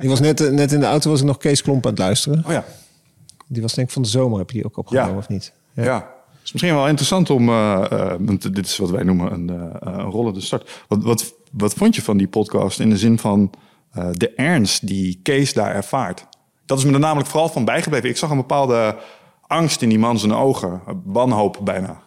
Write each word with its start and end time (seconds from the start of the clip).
Die 0.00 0.08
was 0.08 0.20
net, 0.20 0.50
net 0.52 0.72
in 0.72 0.80
de 0.80 0.86
auto 0.86 1.10
was 1.10 1.20
ik 1.20 1.26
nog 1.26 1.36
Kees 1.36 1.62
Klomp 1.62 1.84
aan 1.84 1.90
het 1.90 2.00
luisteren. 2.00 2.42
Oh 2.46 2.52
ja. 2.52 2.64
Die 3.46 3.62
was 3.62 3.74
denk 3.74 3.86
ik 3.86 3.92
van 3.92 4.02
de 4.02 4.08
zomer, 4.08 4.38
heb 4.38 4.50
je 4.50 4.56
die 4.56 4.66
ook 4.66 4.76
opgenomen 4.76 5.10
Ja. 5.10 5.16
of 5.16 5.28
niet? 5.28 5.52
Ja. 5.74 5.94
Het 5.94 6.44
is 6.44 6.52
misschien 6.52 6.74
wel 6.74 6.86
interessant 6.88 7.30
om, 7.30 7.48
eh, 7.48 7.84
eh, 7.90 8.14
want 8.20 8.54
dit 8.54 8.66
is 8.66 8.76
wat 8.76 8.90
wij 8.90 9.02
noemen 9.02 9.32
een, 9.32 9.50
eh, 9.50 9.66
een 9.80 10.00
rollende 10.10 10.40
start. 10.40 10.84
Wat, 10.88 11.02
wat, 11.02 11.34
wat 11.52 11.74
vond 11.74 11.94
je 11.94 12.02
van 12.02 12.16
die 12.16 12.28
podcast 12.28 12.80
in 12.80 12.90
de 12.90 12.98
zin 12.98 13.18
van 13.18 13.50
eh, 13.92 14.08
de 14.12 14.30
ernst 14.34 14.86
die 14.86 15.20
Kees 15.22 15.52
daar 15.52 15.74
ervaart? 15.74 16.26
Dat 16.66 16.78
is 16.78 16.84
me 16.84 16.92
er 16.92 16.98
namelijk 16.98 17.28
vooral 17.28 17.48
van 17.48 17.64
bijgebleven. 17.64 18.08
Ik 18.08 18.16
zag 18.16 18.30
een 18.30 18.36
bepaalde 18.36 18.96
angst 19.46 19.82
in 19.82 19.88
die 19.88 19.98
man 19.98 20.18
zijn 20.18 20.32
ogen, 20.32 20.80
wanhoop 21.04 21.60
bijna. 21.64 22.00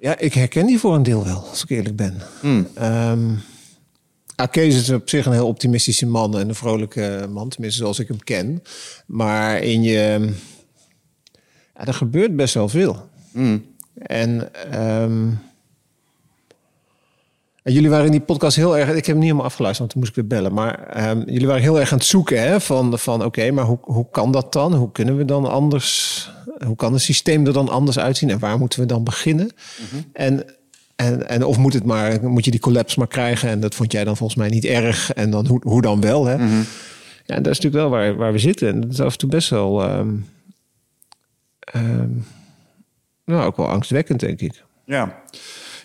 Ja, 0.00 0.18
ik 0.18 0.34
herken 0.34 0.66
die 0.66 0.78
voor 0.78 0.94
een 0.94 1.02
deel 1.02 1.24
wel, 1.24 1.44
als 1.50 1.62
ik 1.62 1.70
eerlijk 1.70 1.96
ben. 1.96 2.20
Ehm, 2.74 3.30
ah, 3.30 3.38
Kees 4.50 4.76
is 4.76 4.90
op 4.90 5.08
zich 5.08 5.26
een 5.26 5.32
heel 5.32 5.46
optimistische 5.46 6.06
man 6.06 6.38
en 6.38 6.48
een 6.48 6.54
vrolijke 6.54 7.26
man, 7.30 7.48
tenminste 7.48 7.80
zoals 7.80 7.98
ik 7.98 8.08
hem 8.08 8.24
ken. 8.24 8.62
Maar 9.06 9.58
in 9.58 9.82
je... 9.82 10.32
Ja, 11.74 11.86
er 11.86 11.94
gebeurt 11.94 12.36
best 12.36 12.54
wel 12.54 12.68
veel. 12.68 13.08
En, 13.94 14.54
ehm, 14.70 15.28
en 17.62 17.72
jullie 17.72 17.90
waren 17.90 18.06
in 18.06 18.12
die 18.12 18.20
podcast 18.20 18.56
heel 18.56 18.78
erg... 18.78 18.88
Ik 18.88 18.94
heb 18.94 19.04
hem 19.04 19.14
niet 19.14 19.24
helemaal 19.24 19.44
afgeluisterd, 19.44 19.78
want 19.78 19.90
toen 19.90 20.00
moest 20.00 20.16
ik 20.16 20.28
weer 20.28 20.40
bellen. 20.40 20.54
Maar 20.54 20.86
ehm, 20.86 21.22
jullie 21.30 21.46
waren 21.46 21.62
heel 21.62 21.80
erg 21.80 21.92
aan 21.92 21.98
het 21.98 22.06
zoeken 22.06 22.42
hè, 22.42 22.60
van, 22.60 22.98
van 22.98 23.24
oké, 23.24 23.50
maar 23.50 23.64
hoe, 23.64 23.78
hoe 23.80 24.06
kan 24.10 24.32
dat 24.32 24.52
dan? 24.52 24.74
Hoe 24.74 24.92
kunnen 24.92 25.16
we 25.16 25.24
dan 25.24 25.50
anders... 25.50 26.30
Hoe 26.66 26.76
kan 26.76 26.92
het 26.92 27.02
systeem 27.02 27.46
er 27.46 27.52
dan 27.52 27.68
anders 27.68 27.98
uitzien? 27.98 28.30
En 28.30 28.38
waar 28.38 28.58
moeten 28.58 28.80
we 28.80 28.86
dan 28.86 29.04
beginnen? 29.04 29.50
En, 30.12 30.44
en, 30.96 31.28
en 31.28 31.44
of 31.44 31.58
moet, 31.58 31.72
het 31.72 31.84
maar, 31.84 32.28
moet 32.28 32.44
je 32.44 32.50
die 32.50 32.60
collapse 32.60 32.98
maar 32.98 33.08
krijgen? 33.08 33.48
En 33.48 33.60
dat 33.60 33.74
vond 33.74 33.92
jij 33.92 34.04
dan 34.04 34.16
volgens 34.16 34.38
mij 34.38 34.48
niet 34.48 34.64
erg. 34.64 35.12
En 35.12 35.30
dan 35.30 35.46
hoe, 35.46 35.60
hoe 35.64 35.82
dan 35.82 36.00
wel? 36.00 36.24
Hè? 36.24 36.34
Ja, 37.24 37.34
en 37.34 37.42
dat 37.42 37.52
is 37.52 37.60
natuurlijk 37.60 37.74
wel 37.74 37.88
waar, 37.90 38.16
waar 38.16 38.32
we 38.32 38.38
zitten. 38.38 38.68
En 38.68 38.80
dat 38.80 38.90
is 38.90 39.00
af 39.00 39.12
en 39.12 39.18
toe 39.18 39.28
best 39.28 39.50
wel... 39.50 39.82
ehm, 39.82 40.14
ehm, 41.58 42.10
nou, 43.24 43.46
ook 43.46 43.56
wel 43.56 43.68
angstwekkend, 43.68 44.20
denk 44.20 44.40
ik. 44.40 44.64
Ja. 44.84 45.22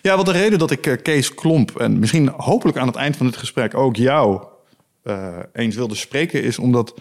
Ja, 0.02 0.16
wat 0.16 0.26
de 0.26 0.32
reden 0.32 0.58
dat 0.58 0.70
ik 0.70 0.86
eh, 0.86 1.02
Kees 1.02 1.34
Klomp 1.34 1.80
en 1.80 1.98
misschien 1.98 2.28
hopelijk 2.28 2.78
aan 2.78 2.86
het 2.86 2.96
eind 2.96 3.16
van 3.16 3.26
dit 3.26 3.36
gesprek 3.36 3.74
ook 3.74 3.96
jou 3.96 4.42
eh, 5.02 5.38
eens 5.52 5.76
wilde 5.76 5.94
spreken, 5.94 6.42
is 6.42 6.58
omdat. 6.58 6.94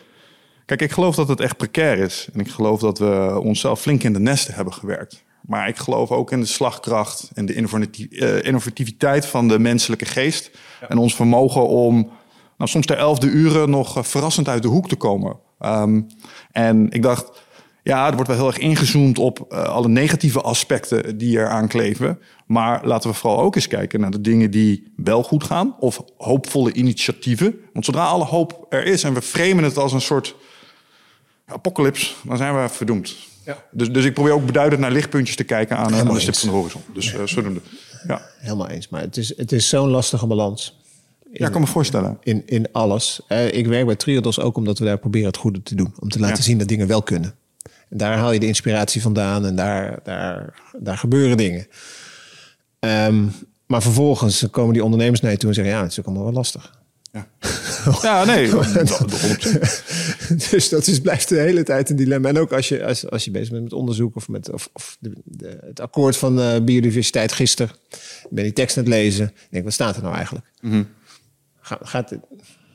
Kijk, 0.65 0.81
ik 0.81 0.91
geloof 0.91 1.15
dat 1.15 1.27
het 1.27 1.39
echt 1.39 1.57
precair 1.57 1.97
is. 1.97 2.27
En 2.33 2.39
ik 2.39 2.49
geloof 2.49 2.79
dat 2.79 2.99
we 2.99 3.39
onszelf 3.43 3.81
flink 3.81 4.03
in 4.03 4.13
de 4.13 4.19
nesten 4.19 4.53
hebben 4.53 4.73
gewerkt. 4.73 5.23
Maar 5.47 5.67
ik 5.67 5.77
geloof 5.77 6.11
ook 6.11 6.31
in 6.31 6.39
de 6.39 6.45
slagkracht 6.45 7.31
en 7.33 7.45
de 7.45 7.53
eh, 7.53 8.43
innovativiteit 8.43 9.25
van 9.25 9.47
de 9.47 9.59
menselijke 9.59 10.05
geest. 10.05 10.51
En 10.89 10.97
ons 10.97 11.15
vermogen 11.15 11.67
om 11.67 12.09
nou, 12.57 12.69
soms 12.69 12.85
ter 12.85 12.97
elfde 12.97 13.27
uren 13.27 13.69
nog 13.69 13.97
eh, 13.97 14.03
verrassend 14.03 14.47
uit 14.47 14.61
de 14.61 14.67
hoek 14.67 14.87
te 14.87 14.95
komen. 14.95 15.39
Ehm, 15.59 16.01
en 16.51 16.91
ik 16.91 17.01
dacht, 17.01 17.45
ja, 17.83 18.07
er 18.07 18.13
wordt 18.13 18.27
wel 18.27 18.37
heel 18.37 18.47
erg 18.47 18.57
ingezoomd 18.57 19.19
op 19.19 19.45
eh, 19.49 19.63
alle 19.63 19.87
negatieve 19.87 20.41
aspecten 20.41 21.17
die 21.17 21.39
er 21.39 21.49
aan 21.49 21.67
kleven. 21.67 22.19
Maar 22.45 22.85
laten 22.85 23.09
we 23.09 23.15
vooral 23.15 23.39
ook 23.39 23.55
eens 23.55 23.67
kijken 23.67 23.99
naar 23.99 24.11
de 24.11 24.21
dingen 24.21 24.51
die 24.51 24.93
wel 24.95 25.23
goed 25.23 25.43
gaan. 25.43 25.75
Of 25.79 26.03
hoopvolle 26.17 26.73
initiatieven. 26.73 27.55
Want 27.73 27.85
zodra 27.85 28.05
alle 28.05 28.25
hoop 28.25 28.65
er 28.69 28.85
is 28.85 29.03
en 29.03 29.13
we 29.13 29.21
framen 29.21 29.63
het 29.63 29.77
als 29.77 29.93
een 29.93 30.01
soort 30.01 30.35
apocalyps, 31.45 32.15
dan 32.23 32.37
zijn 32.37 32.61
we 32.61 32.69
verdoemd. 32.69 33.15
Ja. 33.47 33.63
Dus, 33.71 33.91
dus 33.91 34.05
ik 34.05 34.13
probeer 34.13 34.33
ook 34.33 34.45
beduidend 34.45 34.81
naar 34.81 34.91
lichtpuntjes 34.91 35.35
te 35.35 35.43
kijken 35.43 35.77
aan, 35.77 35.85
aan 35.85 35.91
Helemaal 35.93 36.13
de 36.13 36.19
stip 36.19 36.35
van 36.35 36.49
de 36.49 36.55
horizon. 36.55 36.81
Dus 36.93 37.13
eh, 37.13 37.21
zodoende. 37.25 37.61
Ja. 38.07 38.21
Helemaal 38.39 38.67
eens. 38.69 38.89
Maar 38.89 39.01
het 39.01 39.17
is, 39.17 39.37
het 39.37 39.51
is 39.51 39.69
zo'n 39.69 39.89
lastige 39.89 40.27
balans. 40.27 40.79
ja, 41.33 41.45
ik 41.45 41.51
kan 41.51 41.61
me 41.61 41.67
voorstellen. 41.67 42.17
In, 42.23 42.43
in 42.45 42.67
alles. 42.71 43.21
Eh, 43.27 43.53
ik 43.53 43.67
werk 43.67 43.85
bij 43.85 43.95
Triodos 43.95 44.39
ook 44.39 44.57
omdat 44.57 44.79
we 44.79 44.85
daar 44.85 44.97
proberen 44.97 45.27
het 45.27 45.37
goede 45.37 45.63
te 45.63 45.75
doen. 45.75 45.93
Om 45.99 46.09
te 46.09 46.19
laten 46.19 46.37
Ja. 46.37 46.41
zien 46.43 46.57
dat 46.57 46.67
dingen 46.67 46.87
wel 46.87 47.01
kunnen. 47.03 47.35
En 47.89 47.97
daar 47.97 48.17
haal 48.17 48.31
je 48.31 48.39
de 48.39 48.47
inspiratie 48.47 49.01
vandaan 49.01 49.45
en 49.45 49.55
daar, 49.55 49.99
daar, 50.03 50.59
daar 50.79 50.97
gebeuren 50.97 51.37
dingen. 51.37 51.67
Ehm, 52.79 53.25
maar 53.65 53.81
vervolgens 53.81 54.45
komen 54.51 54.73
die 54.73 54.83
ondernemers 54.83 55.21
naar 55.21 55.31
je 55.31 55.37
toe 55.37 55.49
en 55.49 55.55
zeggen... 55.55 55.73
ja, 55.73 55.81
het 55.81 55.91
is 55.91 55.99
ook 55.99 56.05
allemaal 56.05 56.23
wel 56.23 56.33
lastig. 56.33 56.76
Ja, 57.17 57.27
ja 58.01 58.25
nee, 58.25 58.49
dat- 58.51 58.73
dat 58.73 58.99
100%. 59.01 60.37
dus 60.49 60.69
dat 60.69 60.87
is, 60.87 61.01
blijft 61.01 61.29
de 61.29 61.39
hele 61.39 61.63
tijd 61.63 61.89
een 61.89 61.95
dilemma. 61.95 62.29
En 62.29 62.37
ook 62.39 62.53
als 62.53 62.67
je, 62.69 62.85
als, 62.85 63.09
als 63.09 63.25
je 63.25 63.31
bezig 63.31 63.49
bent 63.49 63.63
met 63.63 63.73
onderzoek 63.73 64.15
of 64.15 64.27
met 64.27 64.51
of, 64.51 64.69
of 64.73 64.97
de, 64.99 65.11
de- 65.23 65.57
het 65.65 65.79
akkoord 65.79 66.17
van 66.17 66.39
eh, 66.41 66.61
biodiversiteit 66.61 67.31
gisteren. 67.31 67.75
Ben 68.29 68.43
die 68.43 68.53
tekst 68.53 68.77
aan 68.77 68.83
het 68.83 68.93
lezen. 68.93 69.25
Ik 69.25 69.47
denk, 69.49 69.63
wat 69.63 69.73
staat 69.73 69.95
er 69.95 70.01
nou 70.01 70.15
eigenlijk? 70.15 70.45
Ga- 71.61 71.79
gaat, 71.81 72.09
dit, 72.09 72.19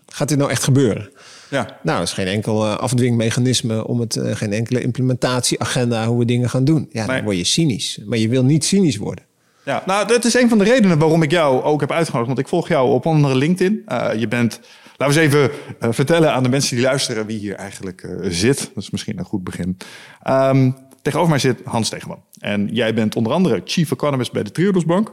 gaat 0.06 0.28
dit 0.28 0.38
nou 0.38 0.50
echt 0.50 0.62
gebeuren? 0.62 1.10
Ja. 1.50 1.78
Nou, 1.82 1.96
er 1.96 2.02
is 2.04 2.12
geen 2.12 2.26
enkel 2.26 2.64
eh, 2.64 2.76
afdwingmechanisme 2.76 3.86
om 3.86 4.00
het, 4.00 4.16
eh, 4.16 4.34
geen 4.34 4.52
enkele 4.52 4.80
implementatieagenda 4.80 6.06
hoe 6.06 6.18
we 6.18 6.24
dingen 6.24 6.50
gaan 6.50 6.64
doen. 6.64 6.88
Ja, 6.92 7.06
Nee. 7.06 7.16
dan 7.16 7.24
word 7.24 7.36
je 7.36 7.44
cynisch. 7.44 7.98
Maar 8.04 8.18
je 8.18 8.28
wil 8.28 8.44
niet 8.44 8.64
cynisch 8.64 8.96
worden. 8.96 9.24
Ja, 9.64 9.82
nou, 9.86 10.06
dat 10.06 10.24
is 10.24 10.34
een 10.34 10.48
van 10.48 10.58
de 10.58 10.64
redenen 10.64 10.98
waarom 10.98 11.22
ik 11.22 11.30
jou 11.30 11.62
ook 11.62 11.80
heb 11.80 11.92
uitgenodigd. 11.92 12.26
Want 12.26 12.38
ik 12.38 12.48
volg 12.48 12.68
jou 12.68 12.90
op 12.90 13.06
onder 13.06 13.36
LinkedIn. 13.36 13.82
Eh, 13.86 14.14
je 14.14 14.28
bent, 14.28 14.60
laten 14.96 15.16
we 15.16 15.20
eens 15.20 15.34
even 15.34 15.50
eh, 15.80 15.88
vertellen 15.92 16.32
aan 16.32 16.42
de 16.42 16.48
mensen 16.48 16.76
die 16.76 16.84
luisteren 16.84 17.26
wie 17.26 17.38
hier 17.38 17.54
eigenlijk 17.54 18.02
eh, 18.02 18.16
zit. 18.22 18.70
Dat 18.74 18.82
is 18.82 18.90
misschien 18.90 19.18
een 19.18 19.24
goed 19.24 19.44
begin. 19.44 19.76
Ehm, 20.22 20.70
tegenover 21.02 21.30
mij 21.30 21.38
zit 21.38 21.60
Hans 21.64 21.88
Tegenman. 21.88 22.22
En 22.38 22.68
jij 22.72 22.94
bent 22.94 23.16
onder 23.16 23.32
andere 23.32 23.62
Chief 23.64 23.90
Economist 23.90 24.32
bij 24.32 24.42
de 24.42 24.50
Triodos 24.50 24.84
Bank. 24.84 25.12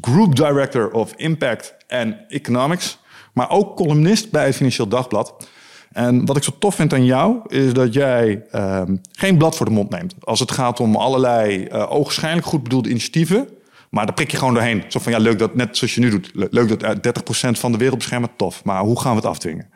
Group 0.00 0.36
Director 0.36 0.90
of 0.90 1.12
Impact 1.16 1.74
and 1.88 2.14
Economics. 2.28 2.98
Maar 3.32 3.50
ook 3.50 3.76
columnist 3.76 4.30
bij 4.30 4.46
het 4.46 4.56
Financieel 4.56 4.88
Dagblad. 4.88 5.48
En 5.94 6.26
wat 6.26 6.36
ik 6.36 6.42
zo 6.42 6.50
tof 6.58 6.74
vind 6.74 6.92
aan 6.92 7.04
jou, 7.04 7.36
is 7.46 7.72
dat 7.72 7.92
jij 7.94 8.42
ehm, 8.50 8.96
geen 9.12 9.36
blad 9.38 9.56
voor 9.56 9.66
de 9.66 9.72
mond 9.72 9.90
neemt. 9.90 10.14
Als 10.20 10.40
het 10.40 10.50
gaat 10.52 10.80
om 10.80 10.96
allerlei 10.96 11.64
eh 11.64 11.92
ogenschijnlijk 11.92 12.46
goed 12.46 12.62
bedoelde 12.62 12.88
initiatieven. 12.88 13.48
Maar 13.90 14.06
daar 14.06 14.14
prik 14.14 14.30
je 14.30 14.36
gewoon 14.36 14.54
doorheen. 14.54 14.82
Zo 14.88 14.98
van, 15.00 15.12
ja, 15.12 15.18
leuk 15.18 15.38
dat, 15.38 15.54
net 15.54 15.76
zoals 15.76 15.94
je 15.94 16.00
nu 16.00 16.10
doet. 16.10 16.30
Le- 16.34 16.46
Leuk 16.50 16.68
dat 16.68 16.82
eh, 16.82 16.90
30% 16.90 17.58
van 17.58 17.72
de 17.72 17.78
wereld 17.78 17.98
beschermen, 17.98 18.28
tof. 18.36 18.64
Maar 18.64 18.80
hoe 18.82 19.00
gaan 19.00 19.10
we 19.10 19.16
het 19.16 19.26
afdwingen? 19.26 19.68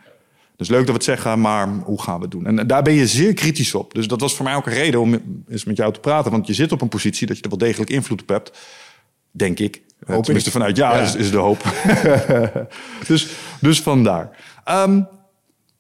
Dus 0.57 0.69
leuk 0.69 0.79
dat 0.79 0.87
we 0.89 0.93
het 0.95 1.05
zeggen, 1.05 1.41
maar 1.41 1.69
hoe 1.85 2.03
gaan 2.03 2.17
we 2.17 2.23
het 2.23 2.31
doen? 2.31 2.47
En 2.47 2.67
daar 2.67 2.83
ben 2.83 2.93
je 2.93 3.07
zeer 3.07 3.35
kritisch 3.35 3.75
op. 3.75 3.95
Dus 3.95 4.09
dat 4.09 4.21
was 4.21 4.35
voor 4.35 4.45
mij 4.45 4.55
ook 4.55 4.67
een 4.67 4.73
reden 4.73 5.01
om 5.01 5.19
eens 5.49 5.65
met 5.65 5.77
jou 5.77 5.93
te 5.93 6.01
praten. 6.01 6.31
Want 6.31 6.47
je 6.47 6.55
zit 6.55 6.73
op 6.73 6.81
een 6.81 6.89
positie 6.89 7.27
dat 7.27 7.37
je 7.37 7.43
er 7.43 7.49
wel 7.49 7.59
degelijk 7.59 7.91
invloed 7.91 8.21
op 8.23 8.29
hebt. 8.29 8.59
Denk 9.31 9.59
ik. 9.59 9.83
Eh, 10.07 10.15
Hoop 10.15 10.25
Tenminste, 10.25 10.51
ik. 10.51 10.57
vanuit 10.57 10.77
ja, 10.77 10.95
Ja. 10.97 11.03
Is, 11.03 11.15
is 11.15 11.31
de 11.31 11.37
hoop. 11.37 11.63
dus, 13.09 13.29
dus 13.61 13.81
vandaar. 13.81 14.31
Ehm, 14.65 15.01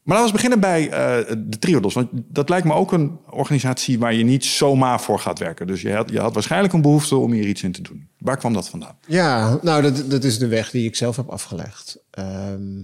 maar 0.09 0.17
laten 0.17 0.35
we 0.35 0.43
beginnen 0.43 0.61
bij 0.61 0.91
eh, 0.91 1.37
de 1.39 1.59
Triodos. 1.59 1.95
Want 1.95 2.09
dat 2.13 2.49
lijkt 2.49 2.67
me 2.67 2.73
ook 2.73 2.93
een 2.93 3.19
organisatie 3.31 3.99
waar 3.99 4.15
je 4.15 4.25
niet 4.25 4.45
zomaar 4.45 5.01
voor 5.01 5.19
gaat 5.19 5.39
werken. 5.39 5.67
Dus 5.67 5.81
je 5.83 5.95
had, 5.95 6.11
je 6.11 6.21
had 6.21 6.35
waarschijnlijk 6.35 6.73
een 6.73 6.83
behoefte 6.83 7.17
om 7.17 7.33
hier 7.33 7.47
iets 7.47 7.63
in 7.63 7.73
te 7.73 7.83
doen. 7.83 8.09
Waar 8.19 8.37
kwam 8.37 8.53
dat 8.53 8.69
vandaan? 8.69 8.99
Ja, 9.07 9.59
nou, 9.63 9.83
dat, 9.83 10.11
dat 10.11 10.25
is 10.25 10.39
de 10.39 10.47
weg 10.47 10.71
die 10.71 10.87
ik 10.87 10.97
zelf 10.97 11.17
heb 11.17 11.29
afgelegd. 11.29 11.99
Ehm, 12.11 12.81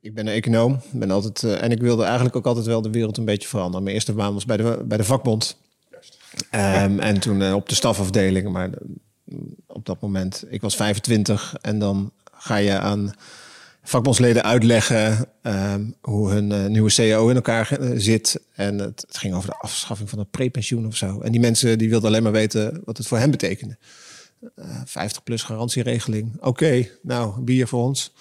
ik 0.00 0.14
ben 0.14 0.26
een 0.26 0.32
econoom. 0.32 0.80
Ben 0.90 1.10
altijd, 1.10 1.42
eh, 1.42 1.62
en 1.62 1.70
ik 1.70 1.80
wilde 1.80 2.04
eigenlijk 2.04 2.36
ook 2.36 2.46
altijd 2.46 2.66
wel 2.66 2.82
de 2.82 2.90
wereld 2.90 3.16
een 3.16 3.24
beetje 3.24 3.48
veranderen. 3.48 3.82
Mijn 3.82 3.94
eerste 3.94 4.12
baan 4.12 4.34
was 4.34 4.44
bij 4.44 4.56
de, 4.56 4.82
bij 4.84 4.96
de 4.96 5.04
vakbond. 5.04 5.56
Ehm, 6.50 6.98
en 6.98 7.20
toen 7.20 7.42
eh, 7.42 7.54
op 7.54 7.68
de 7.68 7.74
stafafdeling. 7.74 8.52
Maar 8.52 8.70
eh, 8.70 9.36
op 9.66 9.86
dat 9.86 10.00
moment, 10.00 10.44
ik 10.48 10.60
was 10.60 10.76
25. 10.76 11.54
En 11.60 11.78
dan 11.78 12.12
ga 12.32 12.56
je 12.56 12.78
aan 12.78 13.14
vakbondsleden 13.84 14.42
uitleggen 14.42 15.26
ehm, 15.42 15.84
hoe 16.00 16.30
hun 16.30 16.52
eh, 16.52 16.66
nieuwe 16.66 16.90
CEO 16.90 17.28
in 17.28 17.34
elkaar 17.34 17.72
eh, 17.72 17.90
zit. 17.96 18.40
En 18.54 18.78
het, 18.78 19.04
het 19.06 19.16
ging 19.18 19.34
over 19.34 19.48
de 19.48 19.58
afschaffing 19.58 20.10
van 20.10 20.18
het 20.18 20.30
prepensioen 20.30 20.86
of 20.86 20.96
zo. 20.96 21.20
En 21.20 21.32
die 21.32 21.40
mensen 21.40 21.78
die 21.78 21.88
wilden 21.88 22.08
alleen 22.08 22.22
maar 22.22 22.32
weten 22.32 22.82
wat 22.84 22.96
het 22.96 23.06
voor 23.06 23.18
hen 23.18 23.30
betekende. 23.30 23.76
50 24.84 25.22
plus 25.22 25.42
garantieregeling. 25.42 26.32
Oké, 26.40 26.88
nou, 27.02 27.40
bier 27.40 27.66
voor 27.68 27.82
ons. 27.82 28.12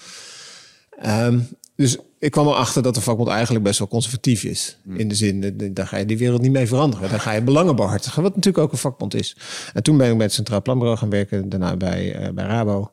Ehm, 1.00 1.40
dus 1.76 1.98
ik 2.20 2.32
kwam 2.32 2.48
erachter 2.48 2.84
dat 2.84 2.96
de 2.96 3.02
vakbond 3.02 3.30
eigenlijk 3.30 3.64
best 3.64 3.80
wel 3.80 3.88
conservatief 3.88 4.44
is. 4.44 4.78
In 4.94 5.08
de 5.08 5.16
zin, 5.16 5.72
daar 5.74 5.88
ga 5.88 5.98
je 5.98 6.06
die 6.06 6.18
wereld 6.18 6.42
niet 6.42 6.52
mee 6.52 6.68
veranderen. 6.68 7.10
Daar 7.10 7.20
ga 7.20 7.32
je 7.32 7.42
belangen 7.42 7.76
behartigen, 7.76 8.24
wat 8.24 8.36
natuurlijk 8.36 8.64
ook 8.64 8.72
een 8.72 8.78
vakbond 8.78 9.14
is. 9.14 9.38
En 9.74 9.84
toen 9.84 9.98
ben 9.98 10.12
ik 10.12 10.16
bij 10.18 10.26
het 10.26 10.36
Centraal 10.36 10.62
Planbureau 10.62 10.98
gaan 10.98 11.10
werken. 11.10 11.50
Daarna 11.50 11.76
bij, 11.76 12.16
eh, 12.16 12.34
bij 12.34 12.46
Rabo. 12.46 12.92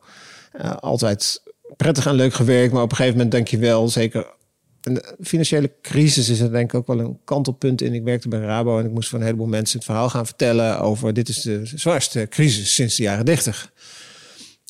Eh, 0.52 0.76
altijd 0.76 1.42
prettig 1.76 2.06
en 2.06 2.14
leuk 2.14 2.34
gewerkt. 2.34 2.72
Maar 2.72 2.82
op 2.82 2.90
een 2.90 2.96
gegeven 2.96 3.16
moment 3.16 3.34
denk 3.34 3.48
je 3.48 3.58
wel, 3.58 3.88
zeker... 3.88 4.38
Een 4.80 5.02
financiële 5.20 5.72
crisis 5.82 6.28
is 6.28 6.40
er 6.40 6.50
denk 6.50 6.72
ik 6.72 6.78
ook 6.78 6.86
wel 6.86 7.00
een 7.00 7.18
kantelpunt 7.24 7.82
in. 7.82 7.94
Ik 7.94 8.02
werkte 8.02 8.28
bij 8.28 8.40
Rabo 8.40 8.78
en 8.78 8.84
ik 8.84 8.90
moest 8.90 9.08
van 9.08 9.18
een 9.18 9.24
heleboel 9.24 9.46
mensen 9.46 9.76
het 9.76 9.86
verhaal 9.86 10.10
gaan 10.10 10.26
vertellen 10.26 10.80
over... 10.80 11.12
dit 11.12 11.28
is 11.28 11.40
de 11.40 11.60
zwaarste 11.64 12.26
crisis 12.30 12.74
sinds 12.74 12.96
de 12.96 13.02
jaren 13.02 13.24
30. 13.24 13.72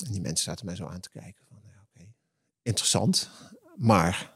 En 0.05 0.12
die 0.12 0.20
mensen 0.20 0.44
zaten 0.44 0.67
mij 0.67 0.76
zo 0.76 0.87
aan 0.87 1.00
te 1.00 1.11
kijken. 1.11 1.43
Van, 1.49 1.58
ja, 1.62 1.73
oké, 1.94 2.06
Interessant, 2.62 3.31
maar 3.76 4.31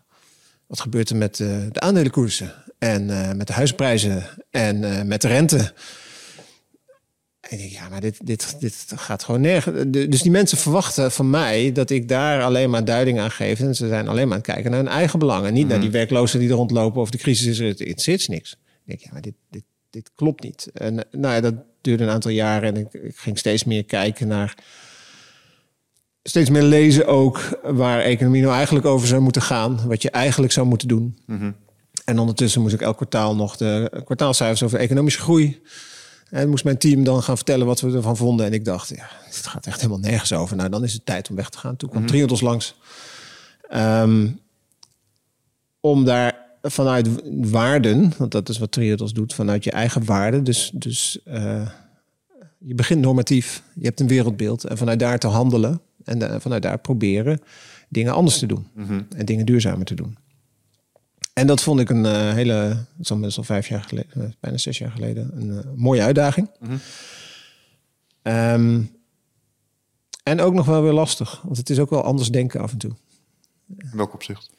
wat 0.66 0.81
gebeurt 0.81 1.11
er 1.11 1.16
met 1.16 1.40
eh, 1.40 1.49
de 1.70 1.81
aandelenkoersen 1.81 2.55
en 2.78 3.11
eh, 3.11 3.32
met 3.32 3.46
de 3.46 3.52
huisprijzen 3.52 4.25
en 4.50 4.84
eh, 4.84 5.02
met 5.02 5.22
de 5.22 5.28
rente? 5.28 5.72
En 7.49 7.50
ik 7.50 7.58
denk, 7.58 7.73
ja, 7.73 7.88
maar 7.88 8.00
dit, 8.00 8.26
dit, 8.26 8.56
dit 8.61 8.87
gaat 8.94 9.25
gewoon 9.25 9.41
nergens. 9.41 9.85
Dus 9.88 10.23
die 10.23 10.31
mensen 10.31 10.58
verwachten 10.58 11.12
van 11.12 11.31
mij 11.31 11.73
dat 11.73 11.91
ik 11.91 12.08
daar 12.08 12.43
alleen 12.43 12.70
maar 12.70 12.85
duiding 12.85 13.20
aan 13.20 13.31
geef. 13.31 13.61
En 13.61 13.75
ze 13.75 13.88
zijn 13.88 14.08
alleen 14.08 14.29
maar 14.29 14.37
aan 14.37 14.43
het 14.43 14.52
kijken 14.52 14.70
naar 14.70 14.81
hun 14.81 14.88
eigen 14.88 15.19
belangen. 15.19 15.52
Niet 15.52 15.69
naar 15.69 15.81
die 15.81 15.91
werklozen 15.91 16.41
die 16.41 16.49
er 16.49 16.55
rondlopen 16.55 17.00
of 17.00 17.11
de 17.11 17.19
crisis 17.19 17.46
is. 17.46 17.58
Het 17.58 17.81
interesseert 17.81 18.29
niks. 18.29 18.52
Ik 18.52 18.58
denk, 18.85 19.00
ja, 19.00 19.08
maar 19.12 19.20
dit, 19.20 19.35
dit, 19.50 19.64
dit 19.91 20.11
klopt 20.14 20.43
niet. 20.43 20.70
En 20.75 20.94
nou 20.94 21.35
ja, 21.35 21.41
dat 21.41 21.55
duurde 21.81 22.05
een 22.05 22.11
aantal 22.11 22.31
jaren. 22.31 22.75
En 22.75 22.81
ik, 22.81 22.93
ik 22.93 23.17
ging 23.17 23.38
steeds 23.38 23.64
meer 23.64 23.85
kijken 23.85 24.29
naar 24.29 24.55
steeds 26.23 26.50
meer 26.50 26.62
lezen 26.62 27.06
ook 27.06 27.61
waar 27.62 28.00
economie 28.00 28.43
nou 28.43 28.55
eigenlijk 28.55 28.87
over 28.87 29.06
zou 29.06 29.20
moeten 29.20 29.43
gaan. 29.43 29.81
Wat 29.87 30.02
je 30.02 30.11
eigenlijk 30.11 30.52
zou 30.52 30.67
moeten 30.67 30.88
doen. 30.88 31.19
En 32.05 32.19
ondertussen 32.19 32.61
moest 32.61 32.75
ik 32.75 32.81
elk 32.81 32.97
kwartaal 32.97 33.37
nog 33.37 33.56
de 33.56 34.02
kwartaalcijfers 34.05 34.62
over 34.62 34.79
economische 34.79 35.20
groei. 35.20 35.61
En 36.35 36.49
moest 36.49 36.65
mijn 36.65 36.79
team 36.79 37.05
dan 37.05 37.23
gaan 37.23 37.37
vertellen 37.37 37.67
wat 37.67 37.81
we 37.81 37.93
ervan 37.93 38.17
vonden. 38.17 38.47
En 38.47 38.53
ik 38.53 38.65
dacht, 38.65 38.89
ja, 38.89 39.09
het 39.25 39.47
gaat 39.47 39.67
echt 39.67 39.81
helemaal 39.81 39.99
nergens 40.11 40.33
over. 40.33 40.57
Nou, 40.57 40.69
dan 40.69 40.85
is 40.85 40.93
het 40.93 41.07
tijd 41.07 41.29
om 41.31 41.37
weg 41.37 41.49
te 41.49 41.59
gaan. 41.59 41.77
Toen 41.77 41.89
kwam 41.89 42.03
Triodos 42.07 42.41
langs. 42.41 42.75
Ehm, 43.69 44.29
om 45.81 46.05
daar 46.05 46.35
vanuit 46.63 47.09
waarden, 47.51 48.13
want 48.19 48.31
dat 48.33 48.49
is 48.49 48.59
wat 48.59 48.73
Triodos 48.73 49.13
doet, 49.13 49.35
vanuit 49.35 49.65
je 49.65 49.71
eigen 49.71 50.05
waarden. 50.05 50.45
Dus, 50.45 50.71
dus 50.75 51.19
eh, 51.25 51.69
je 52.59 52.75
begint 52.75 53.01
normatief, 53.01 53.63
je 53.75 53.85
hebt 53.85 54.01
een 54.01 54.09
wereldbeeld. 54.09 54.65
En 54.65 54.77
vanuit 54.79 54.99
daar 54.99 55.19
te 55.19 55.27
handelen 55.27 55.81
en 56.05 56.19
de- 56.19 56.41
vanuit 56.41 56.63
daar 56.63 56.79
proberen 56.79 57.41
dingen 57.89 58.13
anders 58.13 58.39
te 58.39 58.47
doen. 58.47 58.67
En 59.17 59.25
dingen 59.25 59.47
duurzamer 59.47 59.85
te 59.87 59.95
doen. 59.95 60.17
En 61.35 61.47
dat 61.47 61.63
vond 61.63 61.81
ik 61.81 61.91
een 61.91 62.07
eh, 62.07 62.33
hele, 62.33 62.53
het 62.53 62.87
is 62.99 63.09
inmiddels 63.09 63.39
al 63.39 63.45
vijf 63.45 63.69
jaar 63.69 63.83
geleden, 63.83 64.23
eh, 64.23 64.31
bijna 64.41 64.59
zes 64.59 64.79
jaar 64.79 64.91
geleden, 64.91 65.31
een 65.35 65.59
eh, 65.59 65.71
mooie 65.75 66.03
uitdaging. 66.03 66.51
Ehm, 68.23 68.83
en 70.23 70.41
ook 70.41 70.55
nog 70.55 70.67
wel 70.67 70.83
weer 70.83 70.93
lastig, 70.93 71.41
want 71.43 71.57
het 71.57 71.71
is 71.71 71.79
ook 71.79 71.91
wel 71.91 72.03
anders 72.03 72.29
denken 72.29 72.61
af 72.61 72.73
en 72.73 72.79
toe. 72.79 72.93
In 73.79 73.91
welk 73.93 74.15
opzicht? 74.15 74.51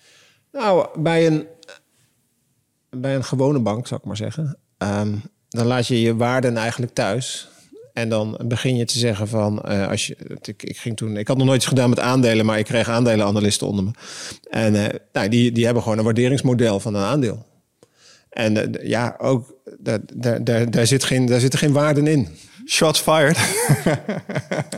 Nou, 0.51 1.01
bij 1.01 1.27
een, 1.27 1.47
bij 2.89 3.15
een 3.15 3.23
gewone 3.23 3.59
bank, 3.59 3.87
zou 3.87 3.99
ik 3.99 4.07
maar 4.07 4.17
zeggen, 4.17 4.57
ehm, 4.77 5.17
dan 5.49 5.65
laat 5.65 5.87
je 5.87 6.01
je 6.01 6.15
waarden 6.15 6.57
eigenlijk 6.57 6.93
thuis. 6.93 7.49
En 7.95 8.09
dan 8.09 8.39
begin 8.45 8.75
je 8.75 8.85
te 8.85 8.99
zeggen 8.99 9.27
van, 9.27 9.61
eh, 9.61 9.87
als 9.87 10.07
je, 10.07 10.17
ik, 10.41 10.63
ik 10.63 10.77
ging 10.77 10.97
toen, 10.97 11.17
ik 11.17 11.27
had 11.27 11.37
nog 11.37 11.45
nooit 11.45 11.57
iets 11.57 11.67
gedaan 11.67 11.89
met 11.89 11.99
aandelen, 11.99 12.45
maar 12.45 12.59
ik 12.59 12.65
kreeg 12.65 12.89
aandelenanalisten 12.89 13.67
onder 13.67 13.83
me. 13.83 13.91
En 14.49 14.75
eh, 14.75 14.99
nou, 15.13 15.29
die, 15.29 15.51
die 15.51 15.65
hebben 15.65 15.83
gewoon 15.83 15.97
een 15.97 16.03
waarderingsmodel 16.03 16.79
van 16.79 16.95
een 16.95 17.03
aandeel. 17.03 17.45
En 18.29 18.73
eh, 18.73 18.87
ja, 18.87 19.15
ook 19.17 19.53
daar, 19.79 19.99
daar, 20.13 20.43
daar, 20.43 20.71
daar, 20.71 20.87
zit 20.87 21.03
geen, 21.03 21.25
daar 21.25 21.39
zitten 21.39 21.59
geen 21.59 21.71
waarden 21.71 22.07
in. 22.07 22.27
Shots 22.65 22.99
fired. 22.99 23.37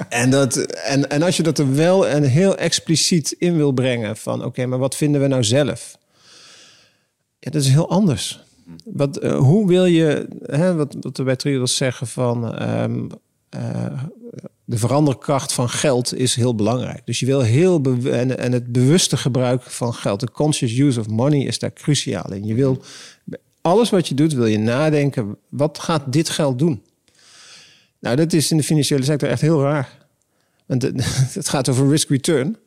En, 0.10 0.30
dat, 0.30 0.56
en, 0.58 1.10
en 1.10 1.22
als 1.22 1.38
je 1.38 1.44
dat 1.44 1.60
er 1.60 1.75
wel 1.75 2.08
en 2.08 2.24
heel 2.24 2.58
expliciet 2.58 3.31
in 3.31 3.56
wil 3.56 3.72
brengen 3.72 4.18
van 4.18 4.44
oké, 4.44 4.66
maar 4.66 4.80
wat 4.80 4.96
vinden 4.96 5.22
we 5.22 5.28
nou 5.28 5.44
zelf? 5.44 5.98
Ja, 7.40 7.52
dat 7.52 7.62
is 7.62 7.70
heel 7.70 7.90
anders. 7.90 8.47
Wat, 8.84 9.18
eh, 9.18 9.38
hoe 9.38 9.68
wil 9.68 9.86
je, 9.86 10.28
hè, 10.46 10.75
wat, 10.75 10.96
wat 11.02 11.18
we 11.18 11.24
bij 11.24 11.36
Triodos 11.36 11.75
zeggen 11.75 12.08
van 12.08 12.56
ehm, 12.56 13.08
eh, 13.50 14.04
de 14.66 14.78
veranderkracht 14.78 15.54
van 15.54 15.69
geld 15.69 16.16
is 16.16 16.36
heel 16.36 16.56
belangrijk. 16.56 17.02
Dus 17.06 17.19
je 17.19 17.25
wil 17.25 17.42
heel 17.42 17.81
en, 18.04 18.38
en 18.38 18.52
het 18.52 18.72
bewuste 18.72 19.18
gebruik 19.18 19.62
van 19.62 19.94
geld, 19.94 20.19
de 20.19 20.31
conscious 20.31 20.78
use 20.78 21.00
of 21.00 21.08
money 21.08 21.40
is 21.40 21.60
daar 21.60 21.74
cruciaal 21.74 22.34
in. 22.34 22.46
Je 22.46 22.54
wil 22.54 22.81
alles 23.62 23.90
wat 23.90 24.08
je 24.08 24.16
doet, 24.16 24.34
wil 24.34 24.46
je 24.46 24.60
nadenken, 24.60 25.38
wat 25.50 25.80
gaat 25.80 26.13
dit 26.13 26.30
geld 26.30 26.60
doen? 26.60 26.81
Nou, 28.00 28.16
dat 28.16 28.34
is 28.34 28.52
in 28.52 28.58
de 28.58 28.63
financiële 28.63 29.04
sector 29.04 29.30
echt 29.30 29.42
heel 29.42 29.62
raar. 29.62 30.08
Want 30.66 30.81
het, 30.81 30.96
het 31.34 31.50
gaat 31.50 31.70
over 31.70 31.90
risk-return, 31.90 32.58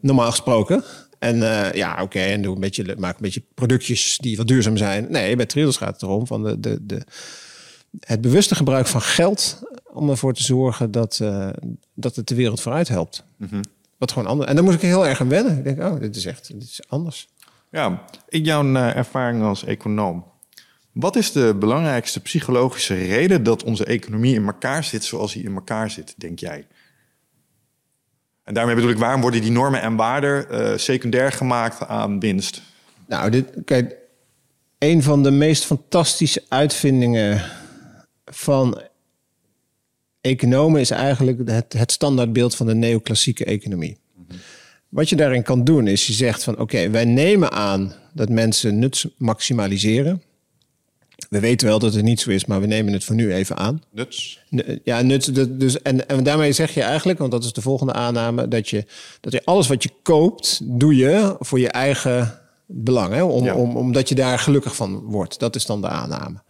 normaal 0.00 0.30
gesproken. 0.30 0.84
En 1.18 1.42
eh, 1.42 1.72
ja, 1.72 2.02
oké, 2.02 2.18
en 2.18 2.42
doe 2.42 2.54
een 2.54 2.60
beetje, 2.60 2.94
maak 2.98 3.14
een 3.14 3.22
beetje 3.22 3.42
productjes 3.54 4.18
die 4.18 4.36
wat 4.36 4.48
duurzaam 4.48 4.76
zijn. 4.76 5.06
Nee, 5.10 5.36
bij 5.36 5.46
Triodos 5.46 5.76
gaat 5.76 5.92
het 5.92 6.02
erom 6.02 6.26
van 6.26 6.42
de, 6.42 6.60
de, 6.60 6.78
de, 6.86 7.02
het 8.00 8.20
bewuste 8.20 8.54
gebruik 8.54 8.86
van 8.86 9.00
geld 9.00 9.62
om 9.92 10.10
ervoor 10.10 10.34
te 10.34 10.42
zorgen 10.42 10.90
dat, 10.90 11.18
eh, 11.20 11.48
dat 11.94 12.16
het 12.16 12.28
de 12.28 12.34
wereld 12.34 12.60
vooruit 12.60 12.88
helpt. 12.88 13.24
Wat 13.98 14.12
gewoon 14.12 14.28
anders. 14.28 14.48
En 14.48 14.54
daar 14.54 14.64
moest 14.64 14.76
ik 14.76 14.82
heel 14.82 15.06
erg 15.06 15.20
aan 15.20 15.28
wennen. 15.28 15.58
Ik 15.58 15.64
denk, 15.64 15.82
oh, 15.82 16.00
dit 16.00 16.16
is 16.16 16.24
echt 16.24 16.52
dit 16.52 16.62
is 16.62 16.80
anders. 16.88 17.28
Ja, 17.70 18.04
in 18.28 18.44
jouw 18.44 18.74
eh, 18.74 18.96
ervaring 18.96 19.42
als 19.42 19.64
econoom. 19.64 20.24
Wat 20.92 21.16
is 21.16 21.32
de 21.32 21.56
belangrijkste 21.58 22.20
psychologische 22.20 22.94
reden 22.94 23.42
dat 23.42 23.64
onze 23.64 23.84
economie 23.84 24.34
in 24.34 24.46
elkaar 24.46 24.84
zit 24.84 25.04
zoals 25.04 25.34
hij 25.34 25.42
in 25.42 25.54
elkaar 25.54 25.90
zit, 25.90 26.14
denk 26.16 26.38
jij? 26.38 26.66
En 28.48 28.54
daarmee 28.54 28.74
bedoel 28.74 28.90
ik, 28.90 28.98
waarom 28.98 29.20
worden 29.20 29.40
die 29.40 29.50
normen 29.50 29.80
en 29.80 29.96
waarden 29.96 30.50
eh, 30.50 30.76
secundair 30.76 31.32
gemaakt 31.32 31.86
aan 31.86 32.20
winst? 32.20 32.62
Nou, 33.06 33.30
dit, 33.30 33.46
kijk, 33.64 33.96
een 34.78 35.02
van 35.02 35.22
de 35.22 35.30
meest 35.30 35.64
fantastische 35.64 36.44
uitvindingen 36.48 37.42
van 38.24 38.80
economen 40.20 40.80
is 40.80 40.90
eigenlijk 40.90 41.48
het, 41.48 41.72
het 41.72 41.92
standaardbeeld 41.92 42.54
van 42.54 42.66
de 42.66 42.74
neoclassieke 42.74 43.44
economie. 43.44 43.98
Wat 44.88 45.08
je 45.08 45.16
daarin 45.16 45.42
kan 45.42 45.64
doen 45.64 45.86
is 45.86 46.06
je 46.06 46.12
zegt 46.12 46.44
van 46.44 46.58
oké, 46.58 46.90
wij 46.90 47.04
nemen 47.04 47.52
aan 47.52 47.92
dat 48.12 48.28
mensen 48.28 48.78
nut 48.78 49.10
maximaliseren. 49.16 50.22
We 51.28 51.40
weten 51.40 51.66
wel 51.66 51.78
dat 51.78 51.94
het 51.94 52.04
niet 52.04 52.20
zo 52.20 52.30
is, 52.30 52.44
maar 52.44 52.60
we 52.60 52.66
nemen 52.66 52.92
het 52.92 53.04
voor 53.04 53.14
nu 53.14 53.34
even 53.34 53.56
aan. 53.56 53.82
Nuts. 53.90 54.40
Ja, 54.84 55.00
nut, 55.02 55.34
dat- 55.34 55.60
dus, 55.60 55.82
en, 55.82 56.08
en 56.08 56.22
daarmee 56.24 56.52
zeg 56.52 56.74
je 56.74 56.82
eigenlijk, 56.82 57.18
want 57.18 57.30
dat 57.30 57.44
is 57.44 57.52
de 57.52 57.60
volgende 57.60 57.92
aanname, 57.92 58.48
dat 58.48 58.68
je, 58.68 58.84
dat 59.20 59.32
je 59.32 59.44
alles 59.44 59.66
wat 59.68 59.82
je 59.82 59.90
koopt, 60.02 60.60
doe 60.62 60.96
je 60.96 61.36
voor 61.38 61.60
je 61.60 61.68
eigen 61.70 62.38
belang. 62.66 63.14
Hè? 63.14 63.22
Om, 63.22 63.44
Ja. 63.44 63.54
om, 63.54 63.76
omdat 63.76 64.08
je 64.08 64.14
daar 64.14 64.38
gelukkig 64.38 64.76
van 64.76 65.00
wordt. 65.00 65.38
Dat 65.38 65.56
is 65.56 65.66
dan 65.66 65.80
de 65.80 65.88
aanname. 65.88 66.42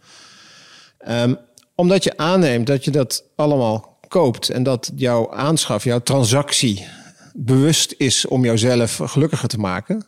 Ehm, 0.97 1.33
omdat 1.75 2.03
je 2.03 2.17
aanneemt 2.17 2.67
dat 2.67 2.83
je 2.85 2.91
dat 2.91 3.23
allemaal 3.35 3.97
koopt 4.07 4.49
en 4.49 4.63
dat 4.63 4.91
jouw 4.95 5.31
aanschaf, 5.33 5.83
jouw 5.83 5.99
transactie 6.01 6.85
bewust 7.33 7.93
is 7.97 8.25
om 8.27 8.43
jouzelf 8.45 8.95
gelukkiger 9.03 9.47
te 9.49 9.57
maken, 9.57 10.05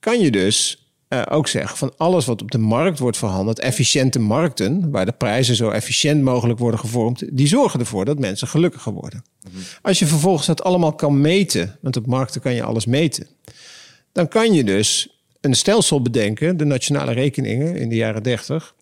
kan 0.00 0.20
je 0.20 0.30
dus 0.30 0.87
eh, 1.08 1.22
ook 1.30 1.48
zeggen 1.48 1.76
van 1.76 1.92
alles 1.96 2.26
wat 2.26 2.42
op 2.42 2.50
de 2.50 2.58
markt 2.58 2.98
wordt 2.98 3.16
verhandeld, 3.16 3.58
efficiënte 3.58 4.18
markten, 4.18 4.90
waar 4.90 5.06
de 5.06 5.12
prijzen 5.12 5.54
zo 5.54 5.70
efficiënt 5.70 6.22
mogelijk 6.22 6.58
worden 6.58 6.80
gevormd, 6.80 7.24
die 7.36 7.46
zorgen 7.46 7.80
ervoor 7.80 8.04
dat 8.04 8.18
mensen 8.18 8.48
gelukkiger 8.48 8.92
worden. 8.92 9.24
Als 9.82 9.98
je 9.98 10.06
vervolgens 10.06 10.46
dat 10.46 10.62
allemaal 10.62 10.92
kan 10.92 11.20
meten, 11.20 11.78
want 11.80 11.96
op 11.96 12.06
markten 12.06 12.40
kan 12.40 12.54
je 12.54 12.62
alles 12.62 12.86
meten, 12.86 13.26
dan 14.12 14.28
kan 14.28 14.52
je 14.52 14.64
dus 14.64 15.18
een 15.40 15.54
stelsel 15.54 16.02
bedenken, 16.02 16.56
de 16.56 16.64
nationale 16.64 17.12
rekeningen 17.12 17.76
in 17.76 17.88
de 17.88 17.96
jaren 17.96 18.22
30, 18.22 18.74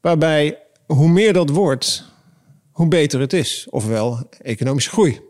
waarbij 0.00 0.58
hoe 0.86 1.08
meer 1.08 1.32
dat 1.32 1.50
wordt, 1.50 2.04
hoe 2.70 2.88
beter 2.88 3.20
het 3.20 3.32
is. 3.32 3.66
Ofwel 3.70 4.28
economische 4.42 4.90
groei. 4.90 5.20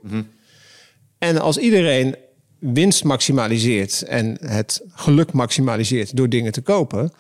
En 1.19 1.41
als 1.41 1.57
iedereen 1.57 2.17
winst 2.63 3.05
maximaliseert 3.05 4.03
en 4.03 4.37
het 4.41 4.83
geluk 4.89 5.33
maximaliseert 5.33 6.17
door 6.17 6.29
dingen 6.29 6.53
te 6.53 6.61
kopen, 6.61 7.13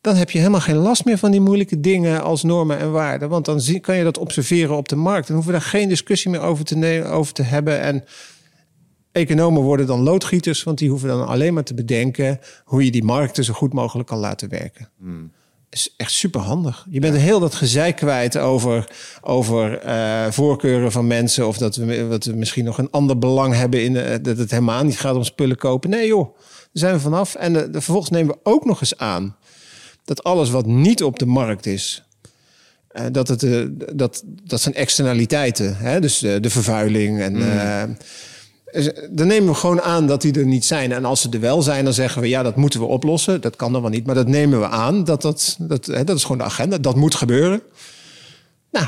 dan 0.00 0.16
heb 0.16 0.30
je 0.30 0.38
helemaal 0.38 0.60
geen 0.60 0.76
last 0.76 1.04
meer 1.04 1.18
van 1.18 1.30
die 1.30 1.40
moeilijke 1.40 1.80
dingen 1.80 2.22
als 2.22 2.42
normen 2.42 2.78
en 2.78 2.92
waarden. 2.92 3.28
Want 3.28 3.44
dan 3.44 3.60
zie, 3.60 3.80
kan 3.80 3.96
je 3.96 4.04
dat 4.04 4.18
observeren 4.18 4.76
op 4.76 4.88
de 4.88 4.96
markt. 4.96 5.26
Dan 5.26 5.36
hoeven 5.36 5.54
we 5.54 5.58
daar 5.58 5.68
geen 5.68 5.88
discussie 5.88 6.30
meer 6.30 6.40
over 6.40 6.64
te, 6.64 6.76
ne- 6.76 7.04
over 7.04 7.32
te 7.32 7.42
hebben. 7.42 7.80
En 7.80 8.04
economen 9.12 9.62
worden 9.62 9.86
dan 9.86 10.00
loodgieters, 10.00 10.62
want 10.62 10.78
die 10.78 10.90
hoeven 10.90 11.08
dan 11.08 11.26
alleen 11.26 11.54
maar 11.54 11.64
te 11.64 11.74
bedenken 11.74 12.40
hoe 12.64 12.84
je 12.84 12.90
die 12.90 13.04
markten 13.04 13.44
zo 13.44 13.52
goed 13.52 13.72
mogelijk 13.72 14.08
kan 14.08 14.18
laten 14.18 14.48
werken. 14.48 14.88
Is 15.70 15.94
echt 15.96 16.12
super 16.12 16.40
handig. 16.40 16.86
Je 16.90 17.00
bent 17.00 17.16
heel 17.16 17.40
dat 17.40 17.54
gezeik 17.54 17.96
kwijt 17.96 18.36
over, 18.38 18.90
over 19.20 19.78
eh, 19.78 20.30
voorkeuren 20.30 20.92
van 20.92 21.06
mensen. 21.06 21.46
Of 21.46 21.58
dat 21.58 21.76
we, 21.76 22.06
dat 22.10 22.24
we 22.24 22.32
misschien 22.32 22.64
nog 22.64 22.78
een 22.78 22.90
ander 22.90 23.18
belang 23.18 23.54
hebben 23.54 23.82
in 23.82 23.96
eh, 23.96 24.16
dat 24.22 24.38
het 24.38 24.50
helemaal 24.50 24.84
niet 24.84 24.98
gaat 24.98 25.14
om 25.16 25.24
spullen 25.24 25.56
kopen. 25.56 25.90
Nee 25.90 26.06
joh, 26.06 26.34
daar 26.38 26.68
zijn 26.72 26.94
we 26.94 27.00
vanaf. 27.00 27.34
En 27.34 27.56
eh, 27.56 27.68
vervolgens 27.72 28.10
nemen 28.10 28.34
we 28.34 28.40
ook 28.42 28.64
nog 28.64 28.80
eens 28.80 28.98
aan 28.98 29.36
dat 30.04 30.24
alles 30.24 30.50
wat 30.50 30.66
niet 30.66 31.02
op 31.02 31.18
de 31.18 31.26
markt 31.26 31.66
is. 31.66 32.02
dat, 33.12 33.28
het, 33.28 33.68
dat, 33.98 34.22
dat 34.26 34.60
zijn 34.60 34.74
externaliteiten. 34.74 35.76
Hè? 35.76 36.00
Dus 36.00 36.18
de 36.18 36.50
vervuiling 36.50 37.20
en. 37.20 37.36
eh, 37.36 37.96
dan 39.10 39.26
nemen 39.26 39.48
we 39.48 39.54
gewoon 39.54 39.80
aan 39.80 40.06
dat 40.06 40.22
die 40.22 40.32
er 40.32 40.46
niet 40.46 40.64
zijn. 40.64 40.92
En 40.92 41.04
als 41.04 41.20
ze 41.20 41.28
er 41.30 41.40
wel 41.40 41.62
zijn, 41.62 41.84
dan 41.84 41.92
zeggen 41.92 42.22
we 42.22 42.28
ja, 42.28 42.42
dat 42.42 42.56
moeten 42.56 42.80
we 42.80 42.86
oplossen. 42.86 43.40
Dat 43.40 43.56
kan 43.56 43.72
dan 43.72 43.82
wel 43.82 43.90
niet, 43.90 44.06
maar 44.06 44.14
dat 44.14 44.28
nemen 44.28 44.60
we 44.60 44.68
aan. 44.68 45.04
Dat, 45.04 45.22
dat, 45.22 45.56
dat, 45.58 45.86
hè, 45.86 46.04
dat 46.04 46.16
is 46.16 46.22
gewoon 46.22 46.38
de 46.38 46.44
agenda. 46.44 46.78
Dat 46.78 46.96
moet 46.96 47.14
gebeuren. 47.14 47.62
Nou, 48.70 48.86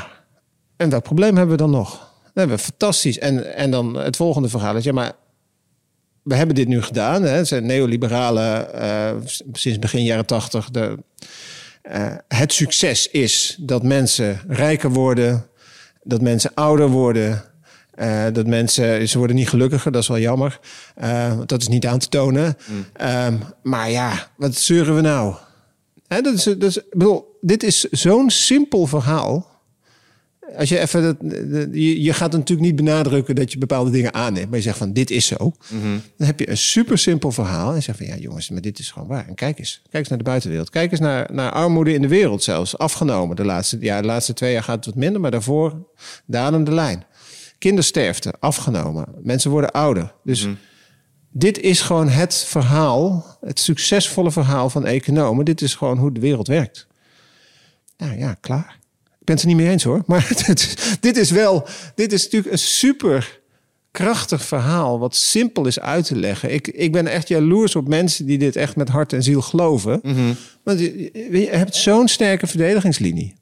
en 0.77 0.89
welk 0.89 1.03
probleem 1.03 1.37
hebben 1.37 1.55
we 1.55 1.61
dan 1.61 1.71
nog? 1.71 1.89
Dat 2.23 2.31
hebben 2.33 2.55
we 2.55 2.63
fantastisch. 2.63 3.19
En, 3.19 3.55
en 3.55 3.71
dan 3.71 3.95
het 3.97 4.15
volgende 4.15 4.49
verhaal 4.49 4.75
is, 4.75 4.83
ja, 4.83 4.93
maar 4.93 5.11
we 6.23 6.35
hebben 6.35 6.55
dit 6.55 6.67
nu 6.67 6.81
gedaan. 6.81 7.23
Hè. 7.23 7.45
Zijn 7.45 7.65
neoliberale, 7.65 8.55
eh, 8.55 9.11
sinds 9.51 9.79
begin 9.79 10.03
jaren 10.03 10.25
tachtig. 10.25 10.69
De, 10.69 10.97
eh, 11.81 12.15
het 12.27 12.53
succes 12.53 13.07
is 13.07 13.57
dat 13.59 13.83
mensen 13.83 14.41
rijker 14.47 14.89
worden, 14.89 15.45
dat 16.03 16.21
mensen 16.21 16.51
ouder 16.53 16.87
worden. 16.87 17.52
Uh, 17.99 18.25
dat 18.33 18.47
mensen, 18.47 19.09
ze 19.09 19.17
worden 19.17 19.35
niet 19.35 19.49
gelukkiger, 19.49 19.91
dat 19.91 20.01
is 20.01 20.07
wel 20.07 20.19
jammer. 20.19 20.59
Uh, 21.03 21.39
dat 21.45 21.61
is 21.61 21.67
niet 21.67 21.85
aan 21.85 21.99
te 21.99 22.09
tonen. 22.09 22.57
Mm. 22.67 22.85
Um, 23.07 23.39
maar 23.63 23.91
ja, 23.91 24.27
wat 24.37 24.55
zeuren 24.55 24.95
we 24.95 25.01
nou? 25.01 25.35
Hè, 26.07 26.21
dat 26.21 26.33
is, 26.33 26.43
dat 26.43 26.63
is, 26.63 26.79
bedoel, 26.89 27.37
dit 27.41 27.63
is 27.63 27.83
zo'n 27.83 28.29
simpel 28.29 28.85
verhaal. 28.85 29.51
Als 30.57 30.69
je 30.69 30.79
even 30.79 31.01
dat, 31.01 31.17
je, 31.71 32.01
je 32.01 32.13
gaat 32.13 32.31
natuurlijk 32.31 32.67
niet 32.67 32.75
benadrukken 32.75 33.35
dat 33.35 33.51
je 33.51 33.57
bepaalde 33.57 33.91
dingen 33.91 34.13
aanneemt, 34.13 34.49
maar 34.49 34.57
je 34.57 34.63
zegt 34.63 34.77
van 34.77 34.93
dit 34.93 35.11
is 35.11 35.25
zo. 35.25 35.53
Mhm. 35.69 35.97
Dan 36.17 36.27
heb 36.27 36.39
je 36.39 36.49
een 36.49 36.57
super 36.57 36.97
simpel 36.97 37.31
verhaal 37.31 37.73
en 37.73 37.83
zeg 37.83 37.97
van 37.97 38.05
ja 38.05 38.15
jongens, 38.15 38.49
maar 38.49 38.61
dit 38.61 38.79
is 38.79 38.91
gewoon 38.91 39.07
waar. 39.07 39.27
En 39.27 39.35
kijk 39.35 39.59
eens, 39.59 39.81
kijk 39.81 39.95
eens 39.95 40.09
naar 40.09 40.17
de 40.17 40.23
buitenwereld. 40.23 40.69
Kijk 40.69 40.91
eens 40.91 40.99
naar, 40.99 41.29
naar 41.31 41.51
armoede 41.51 41.93
in 41.93 42.01
de 42.01 42.07
wereld 42.07 42.43
zelfs, 42.43 42.77
afgenomen. 42.77 43.35
De 43.35 43.45
laatste, 43.45 43.77
ja, 43.79 44.01
de 44.01 44.07
laatste 44.07 44.33
twee 44.33 44.51
jaar 44.51 44.63
gaat 44.63 44.75
het 44.75 44.85
wat 44.85 44.95
minder, 44.95 45.21
maar 45.21 45.31
daarvoor 45.31 45.87
dalende 46.25 46.71
lijn. 46.71 47.05
Kindersterfte, 47.63 48.33
afgenomen. 48.39 49.05
Mensen 49.21 49.51
worden 49.51 49.71
ouder. 49.71 50.13
Dus 50.23 50.43
Mhm. 50.45 50.53
dit 51.31 51.59
is 51.59 51.81
gewoon 51.81 52.09
het 52.09 52.35
verhaal, 52.35 53.25
het 53.41 53.59
succesvolle 53.59 54.31
verhaal 54.31 54.69
van 54.69 54.85
economen. 54.85 55.45
Dit 55.45 55.61
is 55.61 55.75
gewoon 55.75 55.97
hoe 55.97 56.11
de 56.11 56.19
wereld 56.19 56.47
werkt. 56.47 56.87
Nou 57.97 58.17
ja, 58.17 58.33
klaar. 58.33 58.77
Ik 59.19 59.25
ben 59.25 59.35
het 59.35 59.41
er 59.41 59.47
niet 59.47 59.57
mee 59.57 59.69
eens 59.69 59.83
hoor. 59.83 60.03
Maar 60.05 60.27
dit 60.99 61.17
is 61.17 61.31
wel, 61.31 61.67
dit 61.95 62.13
is 62.13 62.23
natuurlijk 62.23 62.51
een 62.51 62.59
super 62.59 63.39
krachtig 63.91 64.45
verhaal. 64.45 64.99
Wat 64.99 65.15
simpel 65.15 65.65
is 65.67 65.79
uit 65.79 66.05
te 66.05 66.15
leggen. 66.15 66.53
Ik, 66.53 66.67
ik 66.67 66.91
ben 66.91 67.07
echt 67.07 67.27
jaloers 67.27 67.75
op 67.75 67.87
mensen 67.87 68.25
die 68.25 68.37
dit 68.37 68.55
echt 68.55 68.75
met 68.75 68.89
hart 68.89 69.13
en 69.13 69.23
ziel 69.23 69.41
geloven. 69.41 69.99
Want 70.63 70.79
je, 70.79 71.09
je 71.31 71.47
hebt 71.51 71.75
zo'n 71.75 72.07
sterke 72.07 72.47
verdedigingslinie. 72.47 73.35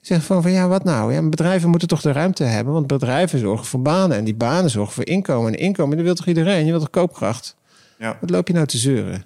Je 0.00 0.06
zegt 0.06 0.24
van, 0.26 0.42
van 0.42 0.50
ja, 0.52 0.68
wat 0.68 0.84
nou? 0.84 1.12
Ja, 1.12 1.22
bedrijven 1.22 1.70
moeten 1.70 1.88
toch 1.88 2.00
de 2.00 2.12
ruimte 2.12 2.44
hebben. 2.44 2.72
Want 2.72 2.86
bedrijven 2.86 3.38
zorgen 3.38 3.66
voor 3.66 3.82
banen. 3.82 4.16
En 4.16 4.24
die 4.24 4.34
banen 4.34 4.70
zorgen 4.70 4.94
voor 4.94 5.06
inkomen. 5.06 5.52
En 5.52 5.58
inkomen, 5.58 5.96
dat 5.96 6.04
wil 6.06 6.14
toch 6.14 6.26
iedereen? 6.26 6.64
Je 6.64 6.70
wilt 6.70 6.80
toch 6.80 6.90
koopkracht? 6.90 7.56
Ja. 7.98 8.16
Wat 8.20 8.30
loop 8.30 8.46
je 8.48 8.54
nou 8.54 8.66
te 8.66 8.78
zeuren? 8.78 9.24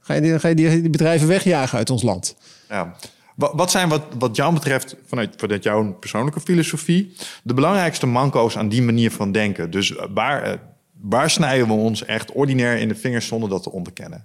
Ga 0.00 0.14
je 0.14 0.20
die, 0.20 0.38
ga 0.38 0.48
je 0.48 0.54
die, 0.54 0.90
bedrijven 0.90 1.28
wegjagen 1.28 1.78
uit 1.78 1.90
ons 1.90 2.02
land? 2.02 2.36
Ja. 2.68 2.94
Wa- 3.34 3.54
Wat 3.54 3.70
zijn 3.70 3.88
wat, 3.88 4.02
wat 4.18 4.36
jou 4.36 4.54
betreft, 4.54 4.96
vanuit, 5.06 5.34
vanuit 5.36 5.62
jouw 5.62 5.92
persoonlijke 5.92 6.40
filosofie, 6.40 7.16
de 7.42 7.54
belangrijkste 7.54 8.06
manco's 8.06 8.56
aan 8.56 8.68
die 8.68 8.82
manier 8.82 9.10
van 9.10 9.32
denken? 9.32 9.70
Dus 9.70 9.96
eh, 9.96 10.04
waar, 10.14 10.42
eh, 10.42 10.52
waar 11.00 11.30
snijden 11.30 11.66
we 11.66 11.72
ons 11.72 12.04
echt 12.04 12.32
ordinair 12.32 12.78
in 12.78 12.88
de 12.88 12.94
vingers 12.94 13.26
zonder 13.26 13.48
dat 13.48 13.62
te 13.62 13.72
onderkennen? 13.72 14.24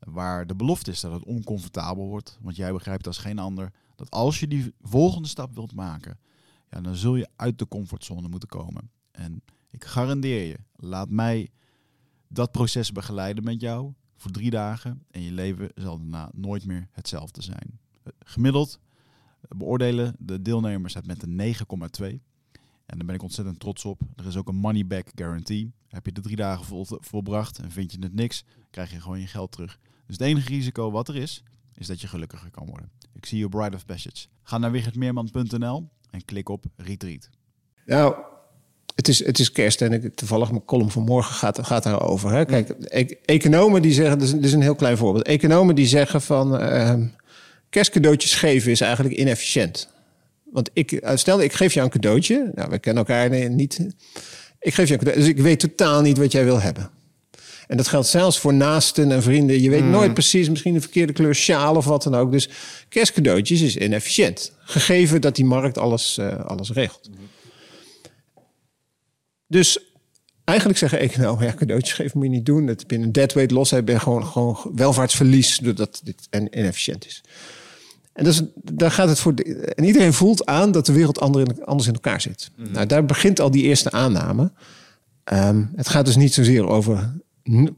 Waar 0.00 0.46
de 0.46 0.54
belofte 0.54 0.90
is 0.90 1.00
dat 1.00 1.12
het 1.12 1.24
oncomfortabel 1.24 2.06
wordt. 2.06 2.38
Want 2.40 2.56
jij 2.56 2.72
begrijpt 2.72 3.06
als 3.06 3.18
geen 3.18 3.38
ander 3.38 3.72
dat 3.96 4.10
als 4.10 4.40
je 4.40 4.48
die 4.48 4.74
volgende 4.80 5.28
stap 5.28 5.54
wilt 5.54 5.74
maken, 5.74 6.18
ja, 6.70 6.80
dan 6.80 6.96
zul 6.96 7.16
je 7.16 7.28
uit 7.36 7.58
de 7.58 7.68
comfortzone 7.68 8.28
moeten 8.28 8.48
komen. 8.48 8.90
En 9.10 9.42
ik 9.70 9.84
garandeer 9.84 10.46
je, 10.46 10.58
laat 10.76 11.10
mij 11.10 11.50
dat 12.28 12.52
proces 12.52 12.92
begeleiden 12.92 13.44
met 13.44 13.60
jou 13.60 13.92
voor 14.16 14.30
drie 14.30 14.50
dagen. 14.50 15.04
En 15.10 15.22
je 15.22 15.32
leven 15.32 15.70
zal 15.74 15.98
daarna 15.98 16.30
nooit 16.34 16.66
meer 16.66 16.88
hetzelfde 16.90 17.42
zijn. 17.42 17.78
Gemiddeld 18.18 18.80
beoordelen 19.48 20.14
de 20.18 20.42
deelnemers 20.42 20.94
het 20.94 21.06
met 21.06 21.22
een 21.22 21.54
9,2. 22.10 22.20
En 22.86 22.98
daar 22.98 23.06
ben 23.06 23.14
ik 23.14 23.22
ontzettend 23.22 23.60
trots 23.60 23.84
op. 23.84 24.00
Er 24.16 24.26
is 24.26 24.36
ook 24.36 24.48
een 24.48 24.56
money 24.56 24.86
back 24.86 25.08
guarantee. 25.14 25.72
Heb 25.88 26.06
je 26.06 26.12
de 26.12 26.20
drie 26.20 26.36
dagen 26.36 26.64
vol, 26.64 26.86
volbracht 26.88 27.58
en 27.58 27.70
vind 27.70 27.92
je 27.92 27.98
het 28.00 28.14
niks, 28.14 28.44
krijg 28.70 28.90
je 28.90 29.00
gewoon 29.00 29.20
je 29.20 29.26
geld 29.26 29.52
terug. 29.52 29.78
Dus 30.10 30.18
het 30.18 30.28
enige 30.28 30.48
risico 30.48 30.90
wat 30.90 31.08
er 31.08 31.16
is, 31.16 31.42
is 31.74 31.86
dat 31.86 32.00
je 32.00 32.06
gelukkiger 32.06 32.50
kan 32.50 32.66
worden. 32.66 32.90
Ik 33.14 33.26
zie 33.26 33.38
je 33.38 33.48
Bride 33.48 33.76
of 33.76 33.86
Passage. 33.86 34.26
Ga 34.42 34.58
naar 34.58 34.70
wichertmeerman.nl 34.70 35.88
en 36.10 36.24
klik 36.24 36.48
op 36.48 36.64
Retreat. 36.76 37.28
Nou, 37.86 38.14
het 38.94 39.08
is, 39.08 39.24
het 39.24 39.38
is 39.38 39.52
kerst 39.52 39.82
en 39.82 39.92
ik, 39.92 40.14
toevallig 40.14 40.50
mijn 40.50 40.64
column 40.64 40.90
van 40.90 41.02
morgen 41.02 41.34
gaat, 41.34 41.66
gaat 41.66 41.82
daarover. 41.82 42.30
Hè? 42.30 42.44
Kijk, 42.44 42.74
e- 42.88 43.16
economen 43.24 43.82
die 43.82 43.92
zeggen, 43.92 44.18
dit 44.18 44.44
is, 44.44 44.52
een 44.52 44.62
heel 44.62 44.74
klein 44.74 44.96
voorbeeld. 44.96 45.24
Economen 45.24 45.74
die 45.74 45.86
zeggen 45.86 46.22
van 46.22 46.58
ehm, 46.58 47.06
kerstcadeautjes 47.68 48.34
geven 48.34 48.70
is 48.70 48.80
eigenlijk 48.80 49.14
inefficiënt. 49.14 49.88
Want 50.44 50.70
ik, 50.72 50.92
eh, 50.92 51.16
stel, 51.16 51.40
ik 51.40 51.52
geef 51.52 51.74
jou 51.74 51.86
een 51.86 51.92
cadeautje. 51.92 52.50
Nou, 52.54 52.70
we 52.70 52.78
kennen 52.78 53.06
elkaar 53.06 53.50
niet. 53.50 53.86
Ik 54.60 54.74
geef 54.74 54.86
je 54.88 54.92
een 54.92 54.98
cadeautje, 54.98 55.24
dus 55.24 55.34
ik 55.36 55.42
weet 55.42 55.60
totaal 55.60 56.00
niet 56.00 56.18
wat 56.18 56.32
jij 56.32 56.44
wil 56.44 56.60
hebben. 56.60 56.90
En 57.70 57.76
dat 57.76 57.88
geldt 57.88 58.06
zelfs 58.06 58.38
voor 58.38 58.54
naasten 58.54 59.12
en 59.12 59.22
vrienden. 59.22 59.60
Je 59.60 59.70
weet 59.70 59.84
nooit 59.84 60.14
precies, 60.14 60.48
misschien 60.48 60.74
de 60.74 60.80
verkeerde 60.80 61.12
kleur 61.12 61.34
sjaal 61.34 61.76
of 61.76 61.84
wat 61.84 62.02
dan 62.02 62.14
ook. 62.14 62.32
Dus 62.32 62.48
kerstcadeautjes 62.88 63.60
is 63.60 63.76
inefficiënt. 63.76 64.52
Gegeven 64.58 65.20
dat 65.20 65.36
die 65.36 65.44
markt 65.44 65.78
alles, 65.78 66.18
eh, 66.18 66.44
alles 66.44 66.70
regelt. 66.70 67.10
Dus 69.46 69.78
eigenlijk 70.44 70.78
zeggen 70.78 70.98
economen, 70.98 71.44
ja, 71.44 71.54
cadeautjes 71.54 71.94
geven 71.94 72.18
moet 72.18 72.26
je 72.26 72.32
niet 72.32 72.46
doen. 72.46 72.66
Dat 72.66 72.86
binnen 72.86 73.12
deadweight 73.12 73.52
los 73.52 73.70
heb 73.70 73.88
je 73.88 74.00
gewoon, 74.00 74.26
gewoon 74.26 74.72
welvaartsverlies 74.74 75.58
doordat 75.58 76.00
dit 76.04 76.26
en 76.30 76.58
inefficiënt 76.58 77.06
is. 77.06 77.22
En 78.12 78.24
dus, 78.24 78.42
daar 78.54 78.90
gaat 78.90 79.08
het 79.08 79.18
voor. 79.18 79.34
De, 79.34 79.44
en 79.64 79.84
iedereen 79.84 80.12
voelt 80.12 80.46
aan 80.46 80.72
dat 80.72 80.86
de 80.86 80.92
wereld 80.92 81.20
anders 81.20 81.86
in 81.86 81.94
elkaar 81.94 82.20
zit. 82.20 82.50
Nou, 82.56 82.86
daar 82.86 83.04
begint 83.04 83.40
al 83.40 83.50
die 83.50 83.62
eerste 83.62 83.90
aanname. 83.90 84.52
Ehm, 85.24 85.64
het 85.76 85.88
gaat 85.88 86.06
dus 86.06 86.16
niet 86.16 86.34
zozeer 86.34 86.66
over 86.66 87.12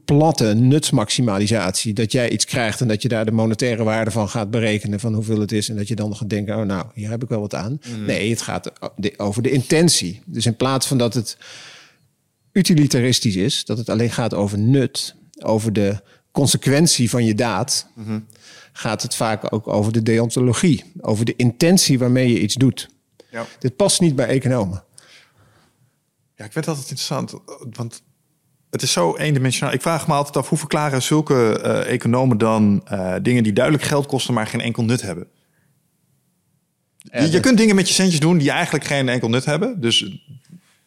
platte 0.05 0.53
nutsmaximalisatie. 0.53 1.93
Dat 1.93 2.11
jij 2.11 2.29
iets 2.29 2.45
krijgt 2.45 2.81
en 2.81 2.87
dat 2.87 3.01
je 3.01 3.07
daar 3.07 3.25
de 3.25 3.31
monetaire 3.31 3.83
waarde 3.83 4.11
van 4.11 4.29
gaat 4.29 4.51
berekenen. 4.51 4.99
van 4.99 5.13
hoeveel 5.13 5.39
het 5.39 5.51
is. 5.51 5.69
En 5.69 5.75
dat 5.75 5.87
je 5.87 5.95
dan 5.95 6.15
gaat 6.15 6.29
denken: 6.29 6.57
oh, 6.57 6.65
nou, 6.65 6.85
hier 6.93 7.09
heb 7.09 7.23
ik 7.23 7.29
wel 7.29 7.39
wat 7.39 7.55
aan. 7.55 7.79
Nee, 8.05 8.29
het 8.29 8.41
gaat 8.41 8.71
over 9.17 9.43
de 9.43 9.51
intentie. 9.51 10.21
Dus 10.25 10.45
in 10.45 10.55
plaats 10.55 10.87
van 10.87 10.97
dat 10.97 11.13
het 11.13 11.37
utilitaristisch 12.51 13.35
is, 13.35 13.65
dat 13.65 13.77
het 13.77 13.89
alleen 13.89 14.11
gaat 14.11 14.33
over 14.33 14.57
nut, 14.57 15.15
over 15.39 15.73
de 15.73 16.01
consequentie 16.31 17.09
van 17.09 17.25
je 17.25 17.35
daad, 17.35 17.87
gaat 18.73 19.01
het 19.01 19.15
vaak 19.15 19.53
ook 19.53 19.67
over 19.67 19.91
de 19.91 20.03
deontologie, 20.03 20.83
over 21.01 21.25
de 21.25 21.35
intentie 21.35 21.99
waarmee 21.99 22.29
je 22.29 22.39
iets 22.39 22.55
doet. 22.55 22.89
Ja. 23.31 23.45
Dit 23.59 23.75
past 23.75 24.01
niet 24.01 24.15
bij 24.15 24.27
economen. 24.27 24.83
Ja, 26.35 26.45
ik 26.45 26.51
vind 26.51 26.65
dat 26.65 26.75
altijd 26.75 26.89
interessant, 26.89 27.33
want 27.77 28.01
het 28.73 28.81
is 28.81 28.91
zo 28.91 29.15
eendimensionaal. 29.15 29.73
Ik 29.73 29.81
vraag 29.81 30.07
me 30.07 30.13
altijd 30.13 30.37
af, 30.37 30.49
hoe 30.49 30.57
verklaren 30.57 31.01
zulke 31.01 31.59
eh, 31.59 31.93
economen 31.93 32.37
dan 32.37 32.81
eh, 32.85 33.15
dingen 33.21 33.43
die 33.43 33.53
duidelijk 33.53 33.83
geld 33.83 34.05
kosten, 34.05 34.33
maar 34.33 34.47
geen 34.47 34.61
enkel 34.61 34.83
nut 34.83 35.01
hebben? 35.01 35.27
je, 36.97 37.31
je 37.31 37.39
kunt 37.39 37.57
dingen 37.57 37.75
met 37.75 37.87
je 37.87 37.93
centjes 37.93 38.19
doen 38.19 38.37
die 38.37 38.51
eigenlijk 38.51 38.85
geen 38.85 39.09
enkel 39.09 39.29
nut 39.29 39.45
hebben. 39.45 39.81
Dus 39.81 40.05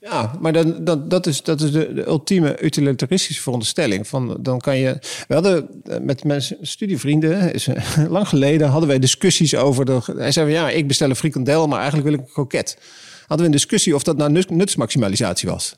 Ja, 0.00 0.32
maar 0.40 0.52
dan, 0.52 0.84
dan, 0.84 1.08
dat 1.08 1.26
is, 1.26 1.42
dat 1.42 1.60
is 1.60 1.72
de, 1.72 1.94
de 1.94 2.06
ultieme 2.06 2.62
utilitaristische 2.62 3.42
veronderstelling. 3.42 4.08
Van, 4.08 4.36
dan 4.40 4.58
kan 4.58 4.76
je, 4.78 4.98
we 5.28 5.34
hadden 5.34 5.82
eh, 5.84 5.98
met 5.98 6.24
mijn 6.24 6.42
studievrienden, 6.60 7.52
is, 7.52 7.68
lang 8.08 8.28
geleden, 8.28 8.68
hadden 8.68 8.88
wij 8.88 8.98
discussies 8.98 9.54
over. 9.54 9.84
De, 9.84 10.00
hij 10.16 10.32
zei 10.32 10.46
van 10.46 10.54
ja, 10.54 10.70
ik 10.70 10.88
bestel 10.88 11.10
een 11.10 11.16
frikandel, 11.16 11.66
maar 11.66 11.78
eigenlijk 11.80 12.08
wil 12.08 12.18
ik 12.18 12.24
een 12.24 12.32
kroket. 12.32 12.78
Hadden 13.18 13.38
we 13.38 13.44
een 13.44 13.58
discussie 13.58 13.94
of 13.94 14.02
dat 14.02 14.16
nou 14.16 14.30
nut- 14.30 14.50
nutsmaximalisatie 14.50 15.48
was. 15.48 15.76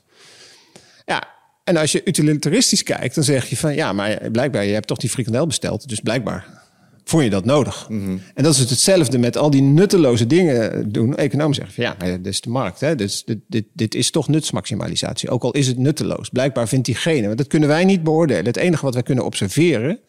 Ja, 1.05 1.37
en 1.69 1.77
als 1.77 1.91
je 1.91 2.01
utilitaristisch 2.05 2.83
kijkt, 2.83 3.15
dan 3.15 3.23
zeg 3.23 3.49
je 3.49 3.57
van 3.57 3.75
ja, 3.75 3.93
maar 3.93 4.31
blijkbaar, 4.31 4.65
je 4.65 4.73
hebt 4.73 4.87
toch 4.87 4.97
die 4.97 5.09
frikandel 5.09 5.47
besteld. 5.47 5.89
Dus 5.89 5.99
blijkbaar 5.99 6.59
vond 7.03 7.23
je 7.23 7.29
dat 7.29 7.45
nodig. 7.45 7.87
En 8.33 8.43
dat 8.43 8.53
is 8.53 8.59
het 8.59 8.69
hetzelfde 8.69 9.17
met 9.17 9.37
al 9.37 9.49
die 9.49 9.61
nutteloze 9.61 10.27
dingen 10.27 10.91
doen. 10.91 11.15
Economen 11.15 11.55
zeggen 11.55 11.73
van 11.73 11.83
ja, 11.83 11.95
maar 11.99 12.07
dit 12.07 12.25
is 12.25 12.41
de 12.41 12.49
markt. 12.49 12.79
Hè? 12.79 12.95
Dus 12.95 13.23
dit, 13.25 13.37
dit, 13.47 13.65
dit 13.73 13.95
is 13.95 14.11
toch 14.11 14.27
nutsmaximalisatie. 14.27 15.29
Ook 15.29 15.43
al 15.43 15.51
is 15.51 15.67
het 15.67 15.77
nutteloos. 15.77 16.29
Blijkbaar 16.29 16.67
vindt 16.67 16.85
diegene. 16.85 17.25
Want 17.25 17.37
dat 17.37 17.47
kunnen 17.47 17.69
wij 17.69 17.85
niet 17.85 18.03
beoordelen. 18.03 18.45
Het 18.45 18.57
enige 18.57 18.85
wat 18.85 18.93
wij 18.93 19.03
kunnen 19.03 19.25
observeren 19.25 19.99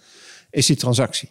is 0.51 0.67
die 0.67 0.77
transactie. 0.77 1.29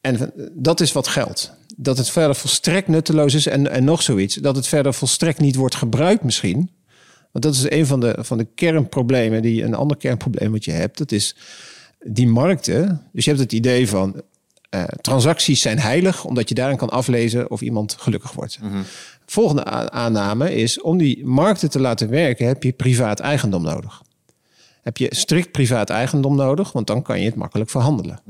En 0.00 0.32
dat 0.52 0.80
is 0.80 0.92
wat 0.92 1.08
geldt. 1.08 1.52
Dat 1.76 1.98
het 1.98 2.10
verder 2.10 2.36
volstrekt 2.36 2.88
nutteloos 2.88 3.34
is 3.34 3.46
en, 3.46 3.70
en 3.70 3.84
nog 3.84 4.02
zoiets. 4.02 4.34
Dat 4.34 4.56
het 4.56 4.66
verder 4.66 4.94
volstrekt 4.94 5.40
niet 5.40 5.56
wordt 5.56 5.74
gebruikt 5.74 6.22
misschien. 6.22 6.70
Want 7.38 7.54
dat 7.54 7.64
is 7.64 7.78
een 7.78 7.86
van 7.86 8.00
de, 8.00 8.16
van 8.18 8.38
de 8.38 8.46
kernproblemen, 8.54 9.42
die 9.42 9.62
een 9.62 9.74
ander 9.74 9.96
kernprobleem 9.96 10.52
wat 10.52 10.64
je 10.64 10.70
hebt. 10.70 10.98
Dat 10.98 11.12
is 11.12 11.36
die 12.04 12.28
markten. 12.28 13.02
Dus 13.12 13.24
je 13.24 13.30
hebt 13.30 13.42
het 13.42 13.52
idee 13.52 13.88
van 13.88 14.22
uh, 14.74 14.84
transacties 14.84 15.60
zijn 15.60 15.78
heilig, 15.78 16.24
omdat 16.24 16.48
je 16.48 16.54
daarin 16.54 16.76
kan 16.76 16.88
aflezen 16.88 17.50
of 17.50 17.60
iemand 17.60 17.96
gelukkig 17.98 18.32
wordt. 18.32 18.58
Volgende 19.26 19.64
aanname 19.90 20.54
is, 20.54 20.80
om 20.80 20.98
die 20.98 21.26
markten 21.26 21.70
te 21.70 21.80
laten 21.80 22.08
werken, 22.08 22.46
heb 22.46 22.62
je 22.62 22.72
privaat 22.72 23.20
eigendom 23.20 23.62
nodig. 23.62 24.02
Heb 24.82 24.96
je 24.96 25.14
strikt 25.14 25.52
privaat 25.52 25.90
eigendom 25.90 26.36
nodig, 26.36 26.72
want 26.72 26.86
dan 26.86 27.02
kan 27.02 27.20
je 27.20 27.24
het 27.24 27.34
makkelijk 27.34 27.70
verhandelen. 27.70 28.20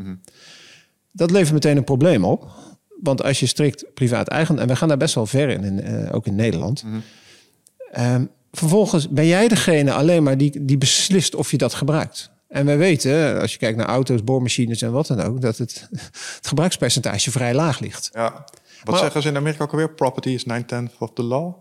Dat 1.13 1.31
levert 1.31 1.53
meteen 1.53 1.77
een 1.77 1.85
probleem 1.85 2.25
op. 2.25 2.49
Want 3.01 3.23
als 3.23 3.41
je 3.41 3.47
strikt 3.47 3.85
privaat 3.95 4.29
eigendom... 4.29 4.63
en 4.63 4.69
we 4.69 4.77
gaan 4.77 4.89
daar 4.89 4.97
best 4.97 5.15
wel 5.15 5.27
ver 5.27 5.49
in, 5.49 5.65
in 5.65 5.91
uh, 5.91 6.15
ook 6.15 6.27
in 6.27 6.35
Nederland... 6.35 6.85
Um, 7.99 8.31
vervolgens 8.53 9.09
ben 9.09 9.27
jij 9.27 9.49
degene 9.49 9.93
alleen 9.93 10.23
maar 10.23 10.39
die, 10.39 10.65
die 10.65 10.79
beslist 10.79 11.35
of 11.35 11.51
je 11.51 11.57
dat 11.57 11.75
gebruikt. 11.75 12.31
En 12.49 12.67
wij 12.67 12.79
weten, 12.79 13.41
als 13.41 13.53
je 13.53 13.59
kijkt 13.59 13.77
naar 13.77 13.87
auto's, 13.87 14.25
boormachines 14.25 14.83
en 14.83 14.93
wat 14.93 15.07
dan 15.07 15.23
ook, 15.23 15.41
dat 15.41 15.59
het, 15.59 15.89
het 15.91 16.47
gebruikspercentage 16.47 17.31
vrij 17.31 17.55
laag 17.55 17.81
ligt. 17.81 18.11
Ja. 18.13 18.31
Wat 18.33 18.95
maar, 18.95 18.99
zeggen 18.99 19.23
ze 19.23 19.29
in 19.29 19.37
Amerika 19.37 19.65
ook 19.65 19.71
alweer? 19.71 19.95
Property 19.95 20.29
is 20.29 20.45
9 20.45 20.67
tenth 20.67 20.93
of 20.99 21.11
the 21.13 21.23
law. 21.23 21.55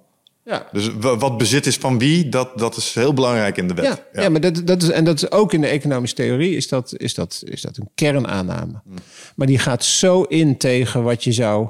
Ja. 0.44 0.68
Dus 0.72 0.92
wat 1.00 1.38
bezit 1.38 1.66
is 1.66 1.76
van 1.76 2.00
wie, 2.00 2.30
dat, 2.30 2.58
dat 2.58 2.78
is 2.78 2.94
heel 2.94 3.14
belangrijk 3.14 3.58
in 3.58 3.68
de 3.68 3.74
wet. 3.74 3.86
Ja, 3.86 4.00
ja. 4.14 4.22
ja 4.22 4.30
maar 4.30 4.42
dat, 4.42 4.68
dat 4.68 4.84
is, 4.84 4.90
en 4.90 5.04
dat 5.04 5.16
is 5.16 5.32
ook 5.32 5.54
in 5.54 5.62
de 5.62 5.68
economische 5.68 6.16
theorie 6.16 6.56
is 6.56 6.68
dat, 6.68 6.94
is 6.98 7.14
dat, 7.14 7.42
is 7.46 7.62
dat 7.62 7.78
een 7.78 7.90
kernaanname. 7.96 8.82
Hmm. 8.84 8.96
Maar 9.36 9.48
die 9.48 9.60
gaat 9.60 9.84
zo 9.84 10.24
in 10.24 10.58
tegen 10.58 11.04
wat 11.04 11.24
je 11.24 11.32
zou, 11.32 11.70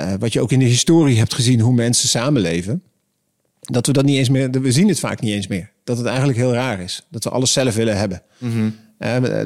uh, 0.00 0.12
wat 0.18 0.32
je 0.32 0.40
ook 0.40 0.52
in 0.52 0.58
de 0.58 0.64
historie 0.64 1.18
hebt 1.18 1.34
gezien, 1.34 1.60
hoe 1.60 1.74
mensen 1.74 2.08
samenleven 2.08 2.82
dat 3.70 3.86
we 3.86 3.92
dat 3.92 4.04
niet 4.04 4.16
eens 4.16 4.28
meer, 4.28 4.50
we 4.50 4.72
zien 4.72 4.88
het 4.88 5.00
vaak 5.00 5.20
niet 5.20 5.32
eens 5.32 5.46
meer. 5.46 5.70
Dat 5.84 5.96
het 5.96 6.06
eigenlijk 6.06 6.38
heel 6.38 6.52
raar 6.52 6.80
is. 6.80 7.06
Dat 7.10 7.24
we 7.24 7.30
alles 7.30 7.52
zelf 7.52 7.74
willen 7.74 7.96
hebben. 7.96 8.22
Mm 8.38 8.74
uh, 8.98 9.40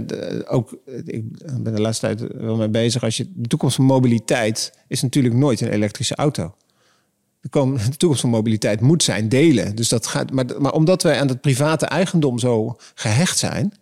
ook, 0.46 0.78
ik 1.04 1.24
ben 1.60 1.74
de 1.74 1.80
laatste 1.80 2.06
tijd 2.06 2.32
wel 2.36 2.56
mee 2.56 2.68
bezig. 2.68 3.02
Als 3.02 3.16
je, 3.16 3.26
de 3.34 3.48
toekomst 3.48 3.76
van 3.76 3.84
mobiliteit 3.84 4.72
is 4.88 5.02
natuurlijk 5.02 5.34
nooit 5.34 5.60
een 5.60 5.72
elektrische 5.72 6.14
auto. 6.14 6.54
De, 7.40 7.74
de 7.90 7.96
toekomst 7.96 8.20
van 8.20 8.30
mobiliteit 8.30 8.80
moet 8.80 9.02
zijn 9.02 9.28
delen. 9.28 9.76
Dus 9.76 9.88
dat 9.88 10.06
gaat, 10.06 10.30
maar, 10.30 10.44
maar 10.58 10.72
omdat 10.72 11.02
wij 11.02 11.20
aan 11.20 11.28
het 11.28 11.40
private 11.40 11.86
eigendom 11.86 12.38
zo 12.38 12.76
gehecht 12.94 13.38
zijn, 13.38 13.72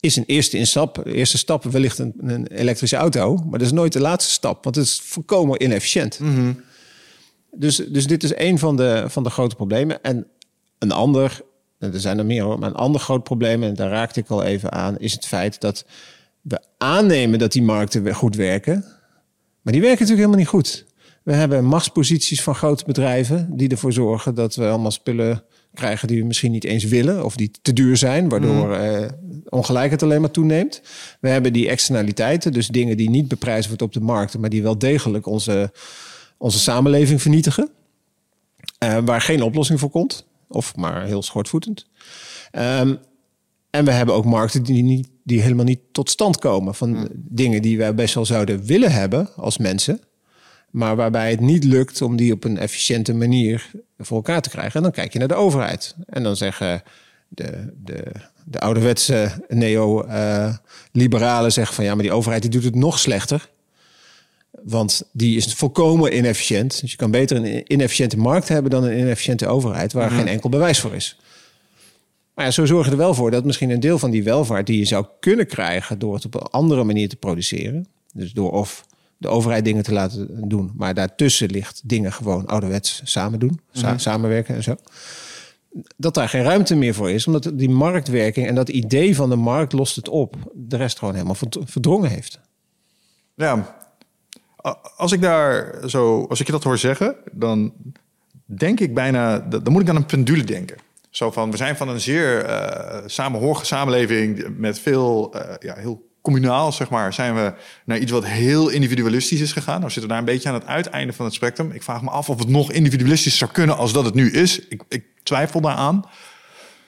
is 0.00 0.16
een 0.16 0.24
eerste, 0.26 0.58
instap, 0.58 1.06
eerste 1.06 1.38
stap 1.38 1.64
wellicht 1.64 1.98
een, 1.98 2.12
een 2.18 2.46
elektrische 2.46 2.96
auto. 2.96 3.34
Maar 3.34 3.58
dat 3.58 3.68
is 3.68 3.72
nooit 3.72 3.92
de 3.92 4.00
laatste 4.00 4.32
stap, 4.32 4.64
want 4.64 4.76
het 4.76 4.84
is 4.84 5.00
volkomen 5.04 5.62
inefficiënt. 5.62 6.18
Mm 6.18 6.60
dus, 7.50 7.76
dus 7.76 8.06
dit 8.06 8.22
is 8.22 8.36
een 8.36 8.58
van 8.58 8.76
de, 8.76 9.04
van 9.08 9.22
de 9.22 9.30
grote 9.30 9.54
problemen. 9.56 10.02
En 10.02 10.26
een 10.78 10.92
ander, 10.92 11.40
er 11.78 12.00
zijn 12.00 12.18
er 12.18 12.26
meer 12.26 12.42
hoor, 12.42 12.58
maar 12.58 12.68
een 12.68 12.76
ander 12.76 13.00
groot 13.00 13.22
probleem, 13.22 13.62
en 13.62 13.74
daar 13.74 13.90
raakte 13.90 14.20
ik 14.20 14.28
al 14.28 14.42
even 14.42 14.72
aan, 14.72 14.98
is 14.98 15.12
het 15.12 15.26
feit 15.26 15.60
dat 15.60 15.84
we 16.40 16.60
aannemen 16.78 17.38
dat 17.38 17.52
die 17.52 17.62
markten 17.62 18.14
goed 18.14 18.36
werken. 18.36 18.84
Maar 19.62 19.72
die 19.72 19.82
werken 19.82 20.06
natuurlijk 20.06 20.28
helemaal 20.28 20.38
niet 20.38 20.48
goed. 20.48 20.84
We 21.22 21.32
hebben 21.32 21.64
machtsposities 21.64 22.42
van 22.42 22.54
grote 22.54 22.84
bedrijven 22.84 23.56
die 23.56 23.68
ervoor 23.68 23.92
zorgen 23.92 24.34
dat 24.34 24.54
we 24.54 24.68
allemaal 24.68 24.90
spullen 24.90 25.44
krijgen 25.74 26.08
die 26.08 26.20
we 26.20 26.26
misschien 26.26 26.52
niet 26.52 26.64
eens 26.64 26.84
willen 26.84 27.24
of 27.24 27.36
die 27.36 27.50
te 27.62 27.72
duur 27.72 27.96
zijn, 27.96 28.28
waardoor 28.28 28.66
mm. 28.66 28.72
eh, 28.72 29.08
ongelijkheid 29.48 30.02
alleen 30.02 30.20
maar 30.20 30.30
toeneemt. 30.30 30.82
We 31.20 31.28
hebben 31.28 31.52
die 31.52 31.68
externaliteiten, 31.68 32.52
dus 32.52 32.68
dingen 32.68 32.96
die 32.96 33.10
niet 33.10 33.28
beprijsd 33.28 33.68
worden 33.68 33.86
op 33.86 33.92
de 33.92 34.00
markten, 34.00 34.40
maar 34.40 34.50
die 34.50 34.62
wel 34.62 34.78
degelijk 34.78 35.26
onze 35.26 35.72
onze 36.40 36.58
samenleving 36.58 37.22
vernietigen. 37.22 37.70
Uh, 38.84 38.98
waar 39.04 39.20
geen 39.20 39.42
oplossing 39.42 39.80
voor 39.80 39.90
komt. 39.90 40.26
Of 40.48 40.76
maar 40.76 41.04
heel 41.04 41.22
schortvoetend. 41.22 41.86
Um, 42.52 42.98
en 43.70 43.84
we 43.84 43.90
hebben 43.90 44.14
ook 44.14 44.24
markten 44.24 44.62
die, 44.62 44.82
niet, 44.82 45.08
die 45.24 45.40
helemaal 45.40 45.64
niet 45.64 45.80
tot 45.92 46.10
stand 46.10 46.38
komen. 46.38 46.74
Van 46.74 46.94
hmm. 46.94 47.08
dingen 47.14 47.62
die 47.62 47.78
wij 47.78 47.94
best 47.94 48.14
wel 48.14 48.24
zouden 48.24 48.64
willen 48.64 48.92
hebben 48.92 49.34
als 49.36 49.58
mensen. 49.58 50.00
Maar 50.70 50.96
waarbij 50.96 51.30
het 51.30 51.40
niet 51.40 51.64
lukt 51.64 52.02
om 52.02 52.16
die 52.16 52.32
op 52.32 52.44
een 52.44 52.58
efficiënte 52.58 53.14
manier 53.14 53.70
voor 53.98 54.16
elkaar 54.16 54.42
te 54.42 54.50
krijgen. 54.50 54.74
En 54.74 54.82
dan 54.82 54.92
kijk 54.92 55.12
je 55.12 55.18
naar 55.18 55.28
de 55.28 55.34
overheid. 55.34 55.94
En 56.06 56.22
dan 56.22 56.36
zeggen 56.36 56.82
de, 57.28 57.72
de, 57.84 58.12
de 58.44 58.58
ouderwetse 58.58 59.44
neo-liberalen 59.48 61.46
uh, 61.46 61.52
zeggen 61.52 61.74
van 61.74 61.84
ja, 61.84 61.94
maar 61.94 62.02
die 62.02 62.12
overheid 62.12 62.42
die 62.42 62.50
doet 62.50 62.64
het 62.64 62.74
nog 62.74 62.98
slechter. 62.98 63.50
Want 64.50 65.02
die 65.12 65.36
is 65.36 65.54
volkomen 65.54 66.16
inefficiënt. 66.16 66.80
Dus 66.80 66.90
je 66.90 66.96
kan 66.96 67.10
beter 67.10 67.36
een 67.36 67.72
inefficiënte 67.72 68.16
markt 68.18 68.48
hebben 68.48 68.70
dan 68.70 68.84
een 68.84 68.98
inefficiënte 68.98 69.46
overheid 69.46 69.92
waar 69.92 70.06
mhm. 70.06 70.16
geen 70.16 70.28
enkel 70.28 70.48
bewijs 70.48 70.80
voor 70.80 70.94
is. 70.94 71.18
Maar 72.34 72.44
ja, 72.44 72.50
zo 72.50 72.66
zorgen 72.66 72.86
we 72.86 72.96
er 72.96 73.02
wel 73.02 73.14
voor 73.14 73.30
dat 73.30 73.44
misschien 73.44 73.70
een 73.70 73.80
deel 73.80 73.98
van 73.98 74.10
die 74.10 74.24
welvaart 74.24 74.66
die 74.66 74.78
je 74.78 74.84
zou 74.84 75.06
kunnen 75.20 75.46
krijgen 75.46 75.98
door 75.98 76.14
het 76.14 76.24
op 76.24 76.34
een 76.34 76.40
andere 76.40 76.84
manier 76.84 77.08
te 77.08 77.16
produceren. 77.16 77.86
Dus 78.12 78.32
door 78.32 78.50
of 78.50 78.86
de 79.16 79.28
overheid 79.28 79.64
dingen 79.64 79.82
te 79.82 79.92
laten 79.92 80.48
doen, 80.48 80.72
maar 80.76 80.94
daartussen 80.94 81.50
ligt 81.50 81.80
dingen 81.84 82.12
gewoon 82.12 82.46
ouderwets 82.46 83.00
samen 83.04 83.38
doen, 83.38 83.60
mhm. 83.72 83.98
samenwerken 83.98 84.54
en 84.54 84.62
zo. 84.62 84.76
Dat 85.96 86.14
daar 86.14 86.28
geen 86.28 86.42
ruimte 86.42 86.74
meer 86.74 86.94
voor 86.94 87.10
is, 87.10 87.26
omdat 87.26 87.50
die 87.54 87.70
marktwerking 87.70 88.46
en 88.46 88.54
dat 88.54 88.68
idee 88.68 89.14
van 89.14 89.30
de 89.30 89.36
markt 89.36 89.72
lost 89.72 89.96
het 89.96 90.08
op, 90.08 90.36
de 90.54 90.76
rest 90.76 90.98
gewoon 90.98 91.14
helemaal 91.14 91.36
verdrongen 91.64 92.10
heeft. 92.10 92.40
Ja, 93.34 93.76
als 94.96 95.12
ik 95.12 95.20
daar 95.20 95.74
zo, 95.86 96.26
als 96.28 96.40
ik 96.40 96.46
je 96.46 96.52
dat 96.52 96.64
hoor 96.64 96.78
zeggen, 96.78 97.16
dan 97.32 97.72
denk 98.44 98.80
ik 98.80 98.94
bijna, 98.94 99.38
dan 99.38 99.72
moet 99.72 99.82
ik 99.82 99.88
aan 99.88 99.96
een 99.96 100.06
pendule 100.06 100.44
denken. 100.44 100.76
Zo 101.10 101.30
van, 101.30 101.50
we 101.50 101.56
zijn 101.56 101.76
van 101.76 101.88
een 101.88 102.00
zeer 102.00 102.48
uh, 102.48 102.98
samenhorige 103.06 103.64
samenleving 103.64 104.46
met 104.56 104.78
veel, 104.78 105.34
uh, 105.36 105.40
ja, 105.58 105.74
heel 105.74 106.08
communaal, 106.22 106.72
zeg 106.72 106.90
maar, 106.90 107.12
zijn 107.12 107.34
we 107.34 107.52
naar 107.84 107.98
iets 107.98 108.12
wat 108.12 108.26
heel 108.26 108.68
individualistisch 108.68 109.40
is 109.40 109.52
gegaan. 109.52 109.78
Nou 109.78 109.90
zitten 109.90 110.02
we 110.02 110.08
daar 110.08 110.18
een 110.18 110.24
beetje 110.24 110.48
aan 110.48 110.54
het 110.54 110.66
uiteinde 110.66 111.12
van 111.12 111.24
het 111.24 111.34
spectrum. 111.34 111.70
Ik 111.70 111.82
vraag 111.82 112.02
me 112.02 112.10
af 112.10 112.28
of 112.28 112.38
het 112.38 112.48
nog 112.48 112.72
individualistisch 112.72 113.38
zou 113.38 113.50
kunnen 113.50 113.76
als 113.76 113.92
dat 113.92 114.04
het 114.04 114.14
nu 114.14 114.30
is. 114.30 114.58
Ik, 114.68 114.82
ik 114.88 115.04
twijfel 115.22 115.60
daaraan. 115.60 116.04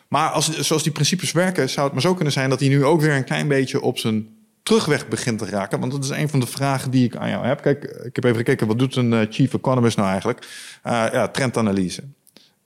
Maar 0.08 0.30
als, 0.30 0.58
zoals 0.58 0.82
die 0.82 0.92
principes 0.92 1.32
werken, 1.32 1.70
zou 1.70 1.84
het 1.84 1.92
maar 1.92 2.02
zo 2.02 2.14
kunnen 2.14 2.32
zijn 2.32 2.50
dat 2.50 2.60
hij 2.60 2.68
nu 2.68 2.84
ook 2.84 3.00
weer 3.00 3.16
een 3.16 3.24
klein 3.24 3.48
beetje 3.48 3.80
op 3.80 3.98
zijn 3.98 4.28
terugweg 4.62 5.08
begint 5.08 5.38
te 5.38 5.46
raken? 5.46 5.80
Want 5.80 5.92
dat 5.92 6.04
is 6.04 6.10
een 6.10 6.28
van 6.28 6.40
de 6.40 6.46
vragen 6.46 6.90
die 6.90 7.04
ik 7.04 7.16
aan 7.16 7.30
jou 7.30 7.46
heb. 7.46 7.62
Kijk, 7.62 7.84
ik 7.84 8.16
heb 8.16 8.24
even 8.24 8.36
gekeken, 8.36 8.66
wat 8.66 8.78
doet 8.78 8.96
een 8.96 9.12
uh, 9.12 9.20
chief 9.30 9.54
economist 9.54 9.96
nou 9.96 10.08
eigenlijk? 10.08 10.48
Uh, 10.84 11.06
ja, 11.12 11.28
trendanalyse. 11.28 12.02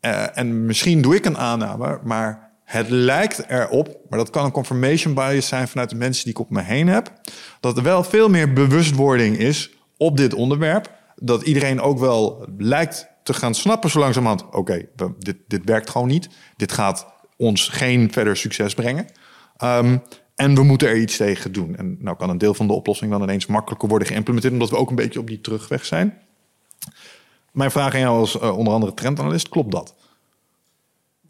Uh, 0.00 0.38
en 0.38 0.66
misschien 0.66 1.02
doe 1.02 1.14
ik 1.14 1.24
een 1.24 1.38
aanname, 1.38 2.00
maar 2.04 2.50
het 2.64 2.88
lijkt 2.88 3.44
erop, 3.48 3.98
maar 4.09 4.18
dat 4.18 4.30
kan 4.30 4.44
een 4.44 4.50
confirmation 4.50 5.14
bias 5.14 5.46
zijn 5.46 5.68
vanuit 5.68 5.90
de 5.90 5.96
mensen 5.96 6.24
die 6.24 6.32
ik 6.32 6.38
op 6.38 6.50
me 6.50 6.62
heen 6.62 6.88
heb, 6.88 7.12
dat 7.61 7.76
er 7.76 7.82
wel 7.82 8.04
veel 8.04 8.28
meer 8.28 8.52
bewustwording 8.52 9.38
is 9.38 9.70
op 9.96 10.16
dit 10.16 10.35
onderwerp. 10.35 10.94
Dat 11.16 11.42
iedereen 11.42 11.80
ook 11.80 11.98
wel 11.98 12.48
lijkt 12.59 13.09
te 13.22 13.35
gaan 13.35 13.54
snappen 13.54 13.90
zo 13.90 13.98
langzamerhand. 13.98 14.54
Oké, 14.54 14.87
dit, 15.18 15.37
dit 15.46 15.61
werkt 15.64 15.90
gewoon 15.90 16.09
niet. 16.09 16.28
Dit 16.56 16.72
gaat 16.72 17.06
ons 17.37 17.68
geen 17.68 18.12
verder 18.12 18.37
succes 18.37 18.74
brengen. 18.74 19.06
Um, 19.64 20.02
en 20.37 20.55
we 20.55 20.62
moeten 20.62 20.88
er 20.88 20.96
iets 20.96 21.16
tegen 21.16 21.53
doen. 21.53 21.77
En 21.77 21.96
nou 22.01 22.16
kan 22.16 22.31
een 22.31 22.38
deel 22.38 22.55
van 22.55 22.66
de 22.66 22.72
oplossing 22.72 23.11
dan 23.11 23.22
ineens 23.22 23.46
makkelijker 23.46 23.88
worden 23.88 24.09
geïmplementeerd, 24.09 24.53
omdat 24.53 24.70
we 24.70 24.77
ook 24.77 24.90
een 24.90 24.96
beetje 24.96 25.20
op 25.20 25.27
die 25.27 25.40
terugweg 25.40 25.85
zijn. 25.85 26.18
Mijn 27.53 27.70
vraag 27.70 27.94
aan 27.94 28.01
jou 28.01 28.18
als 28.18 28.35
uh, 28.35 28.59
onder 28.59 28.72
andere 28.72 28.94
trendanalist, 28.94 29.49
klopt 29.49 29.72
dat? 29.72 29.94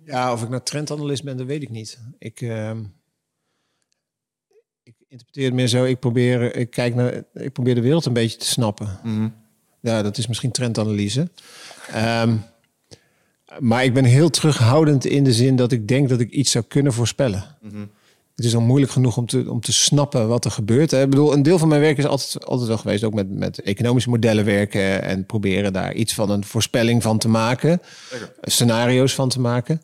Ja, 0.04 0.32
of 0.32 0.42
ik 0.42 0.48
nou 0.48 0.62
trendanalist 0.62 1.24
ben, 1.24 1.36
dat 1.36 1.46
weet 1.46 1.62
ik 1.62 1.70
niet. 1.70 1.98
Ik, 2.18 2.40
uh, 2.40 2.70
ik 4.82 4.94
interpreteer 5.08 5.44
het 5.44 5.54
meer 5.54 5.68
zo. 5.68 5.84
Ik 5.84 5.98
probeer, 5.98 6.56
ik 6.56 6.70
kijk 6.70 6.94
naar, 6.94 7.24
ik 7.32 7.52
probeer 7.52 7.74
de 7.74 7.80
wereld 7.80 8.04
een 8.04 8.12
beetje 8.12 8.38
te 8.38 8.46
snappen. 8.46 8.98
Mm 9.02 9.34
Ja, 9.80 10.02
dat 10.02 10.18
is 10.18 10.26
misschien 10.26 10.50
trendanalyse. 10.50 11.30
Um, 11.94 12.44
maar 13.58 13.84
ik 13.84 13.94
ben 13.94 14.04
heel 14.04 14.30
terughoudend 14.30 15.04
in 15.04 15.24
de 15.24 15.32
zin 15.32 15.56
dat 15.56 15.72
ik 15.72 15.88
denk 15.88 16.08
dat 16.08 16.20
ik 16.20 16.30
iets 16.30 16.50
zou 16.50 16.64
kunnen 16.64 16.92
voorspellen. 16.92 17.56
Mm 17.60 17.90
het 18.36 18.44
is 18.44 18.54
al 18.54 18.60
moeilijk 18.60 18.92
genoeg 18.92 19.16
om 19.16 19.26
te, 19.26 19.44
om 19.48 19.60
te 19.60 19.72
snappen 19.72 20.28
wat 20.28 20.44
er 20.44 20.50
gebeurt. 20.50 20.92
Ik 20.92 21.10
bedoel, 21.10 21.32
een 21.32 21.42
deel 21.42 21.58
van 21.58 21.68
mijn 21.68 21.80
werk 21.80 21.98
is 21.98 22.06
altijd, 22.06 22.46
altijd 22.46 22.68
wel 22.68 22.78
geweest, 22.78 23.04
ook 23.04 23.14
met, 23.14 23.30
met 23.30 23.62
economische 23.62 24.10
modellen 24.10 24.44
werken 24.44 25.02
en 25.02 25.26
proberen 25.26 25.72
daar 25.72 25.94
iets 25.94 26.14
van 26.14 26.30
een 26.30 26.44
voorspelling 26.44 27.02
van 27.02 27.18
te 27.18 27.28
maken, 27.28 27.82
scenario's 28.42 29.14
van 29.14 29.28
te 29.28 29.40
maken. 29.40 29.82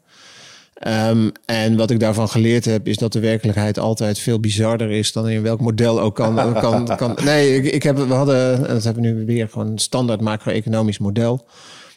Ehm, 0.75 1.31
en 1.45 1.77
wat 1.77 1.91
ik 1.91 2.01
daarvan 2.01 2.29
geleerd 2.29 2.65
heb, 2.65 2.89
is 2.89 2.97
dat 2.97 3.13
de 3.13 3.21
werkelijkheid 3.21 3.79
altijd 3.79 4.19
veel 4.19 4.41
bizarder 4.41 4.91
is 4.91 5.13
dan 5.13 5.29
in 5.29 5.43
welk 5.43 5.61
model 5.61 6.01
ook 6.01 6.15
kan. 6.15 6.35
kan, 6.61 6.97
kan 6.97 7.19
nee, 7.25 7.57
ik, 7.57 7.73
ik 7.73 7.83
heb, 7.83 7.97
we 7.97 8.15
hadden, 8.15 8.69
dat 8.69 8.85
hebben 8.85 9.03
we 9.03 9.09
nu 9.09 9.25
weer 9.25 9.49
gewoon 9.49 9.67
een 9.67 9.79
standaard 9.79 10.21
macro-economisch 10.21 10.99
model. 10.99 11.47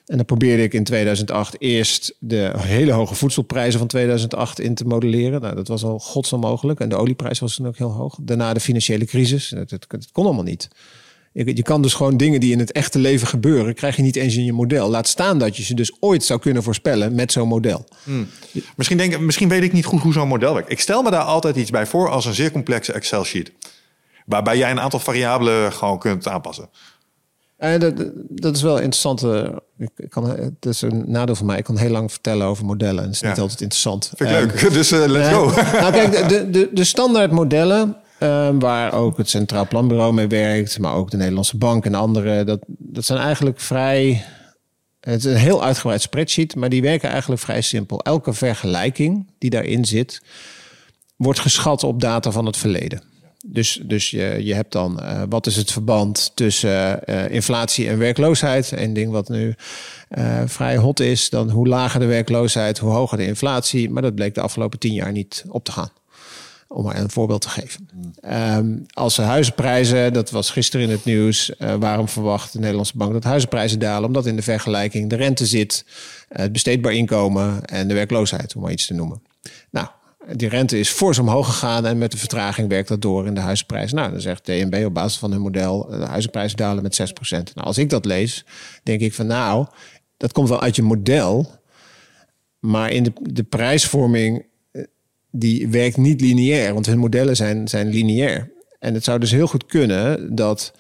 En 0.06 0.16
dan 0.18 0.26
probeerde 0.26 0.64
ik 0.64 0.74
in 0.74 0.84
2008 0.84 1.62
eerst 1.62 2.16
de 2.20 2.52
hele 2.58 2.92
hoge 2.92 3.16
voedselprijzen 3.16 3.80
van 3.80 3.88
2008 3.88 4.60
in 4.60 4.76
te 4.76 4.86
modelleren. 4.86 5.42
Nou, 5.42 5.56
dat 5.56 5.68
was 5.68 5.84
al 5.84 6.00
godsonmogelijk. 6.00 6.80
En 6.80 6.90
de 6.90 6.96
olieprijs 6.96 7.40
was 7.40 7.56
toen 7.56 7.68
ook 7.68 7.78
heel 7.78 7.92
hoog. 7.92 8.18
Daarna 8.22 8.54
de 8.54 8.60
financiële 8.60 9.06
crisis. 9.06 9.54
Dat, 9.68 9.88
kon 10.12 10.26
allemaal 10.26 10.44
niet. 10.44 10.68
Je, 11.32 11.56
je, 11.56 11.62
kan 11.62 11.82
dus 11.82 11.94
gewoon 11.94 12.18
dingen 12.18 12.40
die 12.40 12.52
in 12.52 12.60
het 12.60 12.72
echte 12.72 13.00
leven 13.00 13.28
gebeuren, 13.28 13.74
krijg 13.74 13.96
je 13.96 14.02
niet 14.02 14.16
eens 14.16 14.36
in 14.36 14.46
je 14.46 14.54
model. 14.54 14.90
Laat 14.90 15.08
staan 15.08 15.38
dat 15.38 15.58
je 15.58 15.64
ze 15.64 15.74
dus 15.74 15.98
ooit 16.00 16.24
zou 16.24 16.40
kunnen 16.40 16.64
voorspellen 16.64 17.16
met 17.16 17.32
zo'n 17.32 17.48
model. 17.48 17.86
Hmm. 18.04 18.28
Misschien, 18.76 18.98
denk, 18.98 19.20
misschien 19.20 19.50
weet 19.50 19.64
ik 19.64 19.74
niet 19.74 19.86
goed 19.86 20.02
hoe 20.02 20.14
zo'n 20.14 20.28
model 20.28 20.54
werkt. 20.54 20.72
Ik 20.72 20.80
stel 20.80 21.02
me 21.02 21.12
daar 21.12 21.24
altijd 21.24 21.56
iets 21.56 21.70
bij 21.70 21.86
voor 21.86 22.10
als 22.10 22.26
een 22.26 22.34
zeer 22.34 22.52
complexe 22.52 22.94
Excel-sheet. 22.94 23.52
Waarbij 24.26 24.58
jij 24.58 24.72
een 24.72 24.80
aantal 24.80 25.00
variabelen 25.00 25.74
gewoon 25.74 26.00
kunt 26.00 26.28
aanpassen. 26.28 26.70
Uh, 27.60 27.80
dat, 27.80 27.94
dat, 28.30 28.56
is 28.56 28.62
wel 28.62 28.76
interessant. 28.76 29.24
ik 29.78 30.10
kan, 30.10 30.30
het 30.30 30.66
is 30.66 30.82
een 30.82 31.04
nadeel 31.08 31.36
van 31.36 31.46
mij. 31.46 31.58
Ik 31.58 31.64
kan 31.64 31.78
heel 31.78 31.90
lang 31.90 32.12
vertellen 32.12 32.48
over 32.48 32.66
modellen. 32.66 33.04
En 33.04 33.06
het 33.06 33.16
is 33.16 33.22
niet 33.22 33.40
altijd 33.40 33.62
interessant. 33.62 34.12
Vind 34.16 34.30
ik 34.30 34.36
leuk. 34.36 34.74
Dus 34.74 34.92
uh, 34.92 35.06
let's 35.06 35.30
go. 35.30 35.46
nou, 35.82 35.92
kijk, 35.92 36.30
de, 36.30 36.50
de, 36.50 36.70
de 36.74 36.84
standaard 36.84 37.32
modellen 37.32 37.96
Ehm, 38.20 38.60
waar 38.60 38.94
ook 38.94 39.18
het 39.18 39.30
Centraal 39.30 39.68
Planbureau 39.68 40.14
mee 40.14 40.28
werkt, 40.28 40.80
maar 40.80 40.94
ook 40.94 41.12
de 41.12 41.18
Nederlandse 41.18 41.58
Bank 41.58 41.86
en 41.86 41.96
andere. 41.96 42.44
Dat, 42.44 42.60
dat 42.68 43.06
zijn 43.06 43.20
eigenlijk 43.20 43.60
vrij. 43.60 44.24
Het 45.00 45.26
is 45.26 45.32
een 45.32 45.38
heel 45.38 45.64
uitgebreid 45.64 46.02
spreadsheet, 46.02 46.56
maar 46.56 46.70
die 46.70 46.82
werken 46.82 47.10
eigenlijk 47.10 47.42
vrij 47.42 47.62
simpel. 47.62 48.02
Elke 48.02 48.34
vergelijking 48.34 49.32
die 49.38 49.50
daarin 49.50 49.86
zit, 49.86 50.22
wordt 51.16 51.40
geschat 51.40 51.84
op 51.84 52.02
data 52.02 52.32
van 52.32 52.46
het 52.46 52.58
verleden. 52.58 53.02
Dus, 53.48 53.82
dus 53.84 54.10
je, 54.10 54.40
je 54.44 54.54
hebt 54.54 54.72
dan 54.72 55.00
uh, 55.02 55.22
wat 55.30 55.48
is 55.48 55.56
het 55.56 55.72
verband 55.72 56.32
tussen 56.36 57.00
uh, 57.06 57.30
inflatie 57.30 57.90
en 57.90 57.98
werkloosheid. 57.98 58.72
Een 58.72 58.94
ding 58.94 59.12
wat 59.12 59.30
nu 59.30 59.56
uh, 60.18 60.42
vrij 60.46 60.78
hot 60.78 61.00
is. 61.00 61.30
Dan 61.30 61.50
hoe 61.50 61.68
lager 61.68 62.00
de 62.00 62.06
werkloosheid, 62.06 62.78
hoe 62.78 62.92
hoger 62.92 63.18
de 63.18 63.26
inflatie. 63.26 63.90
Maar 63.90 64.02
dat 64.02 64.16
bleek 64.16 64.34
de 64.34 64.42
afgelopen 64.42 64.80
tien 64.80 64.94
jaar 64.94 65.12
niet 65.12 65.44
op 65.48 65.64
te 65.64 65.72
gaan. 65.72 65.90
Om 66.68 66.84
maar 66.84 67.00
een 67.00 67.10
voorbeeld 67.10 67.42
te 67.42 67.50
geven. 67.50 67.90
Um, 68.58 68.86
als 68.94 69.16
de 69.16 69.22
huizenprijzen, 69.22 70.14
dat 70.14 70.30
was 70.32 70.50
gisteren 70.50 70.86
in 70.86 70.92
het 70.92 71.06
nieuws, 71.06 71.52
waarom 71.80 72.10
verwacht 72.10 72.54
de 72.54 72.60
Nederlandse 72.60 72.98
bank 72.98 73.14
dat 73.14 73.24
huizenprijzen 73.24 73.80
dalen? 73.80 74.08
Omdat 74.08 74.26
in 74.26 74.36
de 74.36 74.42
vergelijking 74.42 75.10
de 75.10 75.16
rente 75.16 75.46
zit, 75.46 75.86
het 76.30 76.52
besteedbaar 76.52 76.94
inkomen 76.94 77.66
en 77.66 77.88
de 77.88 77.94
werkloosheid, 77.94 78.56
om 78.56 78.62
maar 78.62 78.72
iets 78.72 78.86
te 78.86 78.94
noemen. 78.94 79.22
Nou, 79.70 79.88
die 80.32 80.50
rente 80.50 80.80
is 80.80 80.90
fors 80.90 81.20
omhoog 81.20 81.46
gegaan 81.46 81.86
en 81.86 81.98
met 81.98 82.12
de 82.12 82.18
vertraging 82.18 82.70
werkt 82.70 82.88
dat 82.88 83.02
door 83.02 83.26
in 83.26 83.34
de 83.34 83.42
huizenprijzen. 83.42 83.98
Nou, 83.98 84.12
dan 84.12 84.22
zegt 84.22 84.46
DNB 84.46 84.84
op 84.86 84.94
basis 84.94 85.20
van 85.20 85.32
hun 85.32 85.42
model, 85.42 85.88
de 85.90 86.06
huizenprijzen 86.06 86.58
dalen 86.58 86.84
met 86.84 87.00
6%. 87.00 87.04
Nou, 87.30 87.68
als 87.68 87.78
ik 87.78 87.90
dat 87.90 88.06
lees, 88.06 88.46
denk 88.84 89.02
ik 89.02 89.14
van 89.14 89.28
nou, 89.28 89.66
dat 90.18 90.32
komt 90.32 90.50
wel 90.50 90.62
uit 90.62 90.76
je 90.76 90.82
model, 90.82 91.52
maar 92.60 92.92
in 92.92 93.04
de, 93.04 93.12
de 93.22 93.44
prijsvorming 93.44 94.46
die 95.32 95.68
werkt 95.68 95.98
niet 95.98 96.22
lineair, 96.22 96.74
want 96.74 96.86
hun 96.86 96.98
modellen 96.98 97.36
zijn, 97.36 97.68
zijn 97.68 97.90
lineair. 97.90 98.52
En 98.80 98.94
het 98.94 99.04
zou 99.04 99.20
dus 99.20 99.32
heel 99.32 99.48
goed 99.48 99.66
kunnen 99.66 100.36
dat 100.36 100.74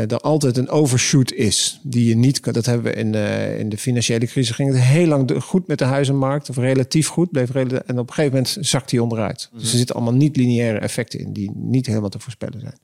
er 0.00 0.18
altijd 0.18 0.56
een 0.56 0.68
overshoot 0.68 1.32
is. 1.32 1.80
Die 1.82 2.08
je 2.08 2.16
niet 2.16 2.40
kan. 2.40 2.52
Dat 2.52 2.66
hebben 2.66 2.92
we 2.92 2.98
in, 2.98 3.12
uh, 3.14 3.58
in 3.58 3.68
de 3.68 3.78
financiële 3.78 4.26
crisis. 4.26 4.54
Ging 4.54 4.72
het 4.72 4.82
heel 4.82 5.06
lang 5.06 5.32
goed 5.42 5.66
met 5.66 5.78
de 5.78 5.84
huizenmarkt, 5.84 6.48
of 6.48 6.56
relatief 6.56 7.08
goed. 7.08 7.30
Bleef 7.30 7.50
relatief, 7.50 7.78
en 7.78 7.98
op 7.98 8.08
een 8.08 8.14
gegeven 8.14 8.36
moment 8.36 8.56
zakt 8.60 8.90
die 8.90 9.02
onderuit. 9.02 9.50
Dus 9.52 9.72
er 9.72 9.78
zitten 9.78 9.94
allemaal 9.94 10.14
niet 10.14 10.36
lineaire 10.36 10.78
effecten 10.78 11.18
in, 11.18 11.32
die 11.32 11.50
niet 11.54 11.86
helemaal 11.86 12.08
te 12.08 12.18
voorspellen 12.18 12.60
zijn. 12.60 12.78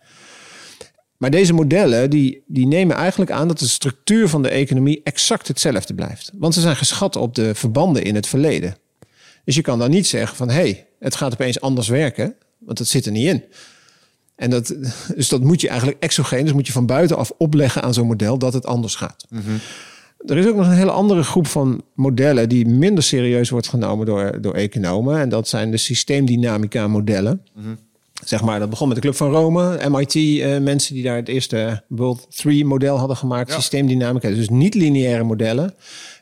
Maar 1.16 1.30
deze 1.30 1.52
modellen 1.52 2.10
die, 2.10 2.42
die 2.46 2.66
nemen 2.66 2.96
eigenlijk 2.96 3.30
aan 3.30 3.48
dat 3.48 3.58
de 3.58 3.68
structuur 3.68 4.28
van 4.28 4.42
de 4.42 4.48
economie 4.48 5.00
exact 5.04 5.48
hetzelfde 5.48 5.94
blijft. 5.94 6.30
Want 6.34 6.54
ze 6.54 6.60
zijn 6.60 6.76
geschat 6.76 7.16
op 7.16 7.34
de 7.34 7.54
verbanden 7.54 8.02
in 8.04 8.14
het 8.14 8.26
verleden. 8.26 8.76
Dus 9.44 9.54
je 9.54 9.62
kan 9.62 9.78
dan 9.78 9.90
niet 9.90 10.06
zeggen 10.06 10.36
van 10.36 10.48
hé, 10.48 10.54
hey, 10.54 10.86
het 10.98 11.16
gaat 11.16 11.32
opeens 11.32 11.60
anders 11.60 11.88
werken, 11.88 12.34
want 12.58 12.78
dat 12.78 12.86
zit 12.86 13.06
er 13.06 13.12
niet 13.12 13.26
in. 13.26 13.44
En 14.38 14.51
dat, 14.51 14.74
dus 15.14 15.29
dat 15.29 15.42
moet 15.42 15.61
je 15.61 15.68
eigenlijk 15.68 16.03
exogeen, 16.03 16.44
dus 16.44 16.53
moet 16.53 16.66
je 16.66 16.72
van 16.72 16.87
buitenaf 16.87 17.33
opleggen 17.38 17.83
aan 17.83 17.94
zo'n 17.94 18.07
model 18.07 18.38
dat 18.38 18.53
het 18.53 18.66
anders 18.66 18.94
gaat. 18.94 19.27
Mhm. 19.29 19.42
Er 20.27 20.37
is 20.37 20.46
ook 20.46 20.57
nog 20.57 20.66
een 20.66 20.72
hele 20.72 20.90
andere 20.90 21.22
groep 21.22 21.46
van 21.46 21.83
modellen 21.94 22.48
die 22.48 22.66
minder 22.68 23.05
serieus 23.05 23.51
wordt 23.51 23.68
genomen 23.68 24.07
door, 24.07 24.40
door 24.40 24.55
economen. 24.55 25.18
En 25.18 25.29
dat 25.29 25.48
zijn 25.48 25.70
de 25.70 25.77
systeemdynamica 25.77 26.88
modellen. 26.88 27.42
Mhm. 27.55 27.74
Zeg 28.24 28.42
maar, 28.42 28.59
dat 28.59 28.70
begon 28.70 28.87
met 28.88 28.96
de 28.96 29.03
Club 29.03 29.16
van 29.16 29.31
Rome, 29.31 29.88
MIT, 29.88 30.14
uh, 30.14 30.59
mensen 30.59 30.94
die 30.94 31.03
daar 31.03 31.16
het 31.16 31.29
eerste 31.29 31.83
World 31.88 32.27
3 32.37 32.64
model 32.64 32.96
hadden 32.96 33.16
gemaakt, 33.16 33.53
systeemdynamica. 33.53 34.29
Dus 34.29 34.48
niet 34.48 34.74
lineaire 34.74 35.24
modellen 35.24 35.74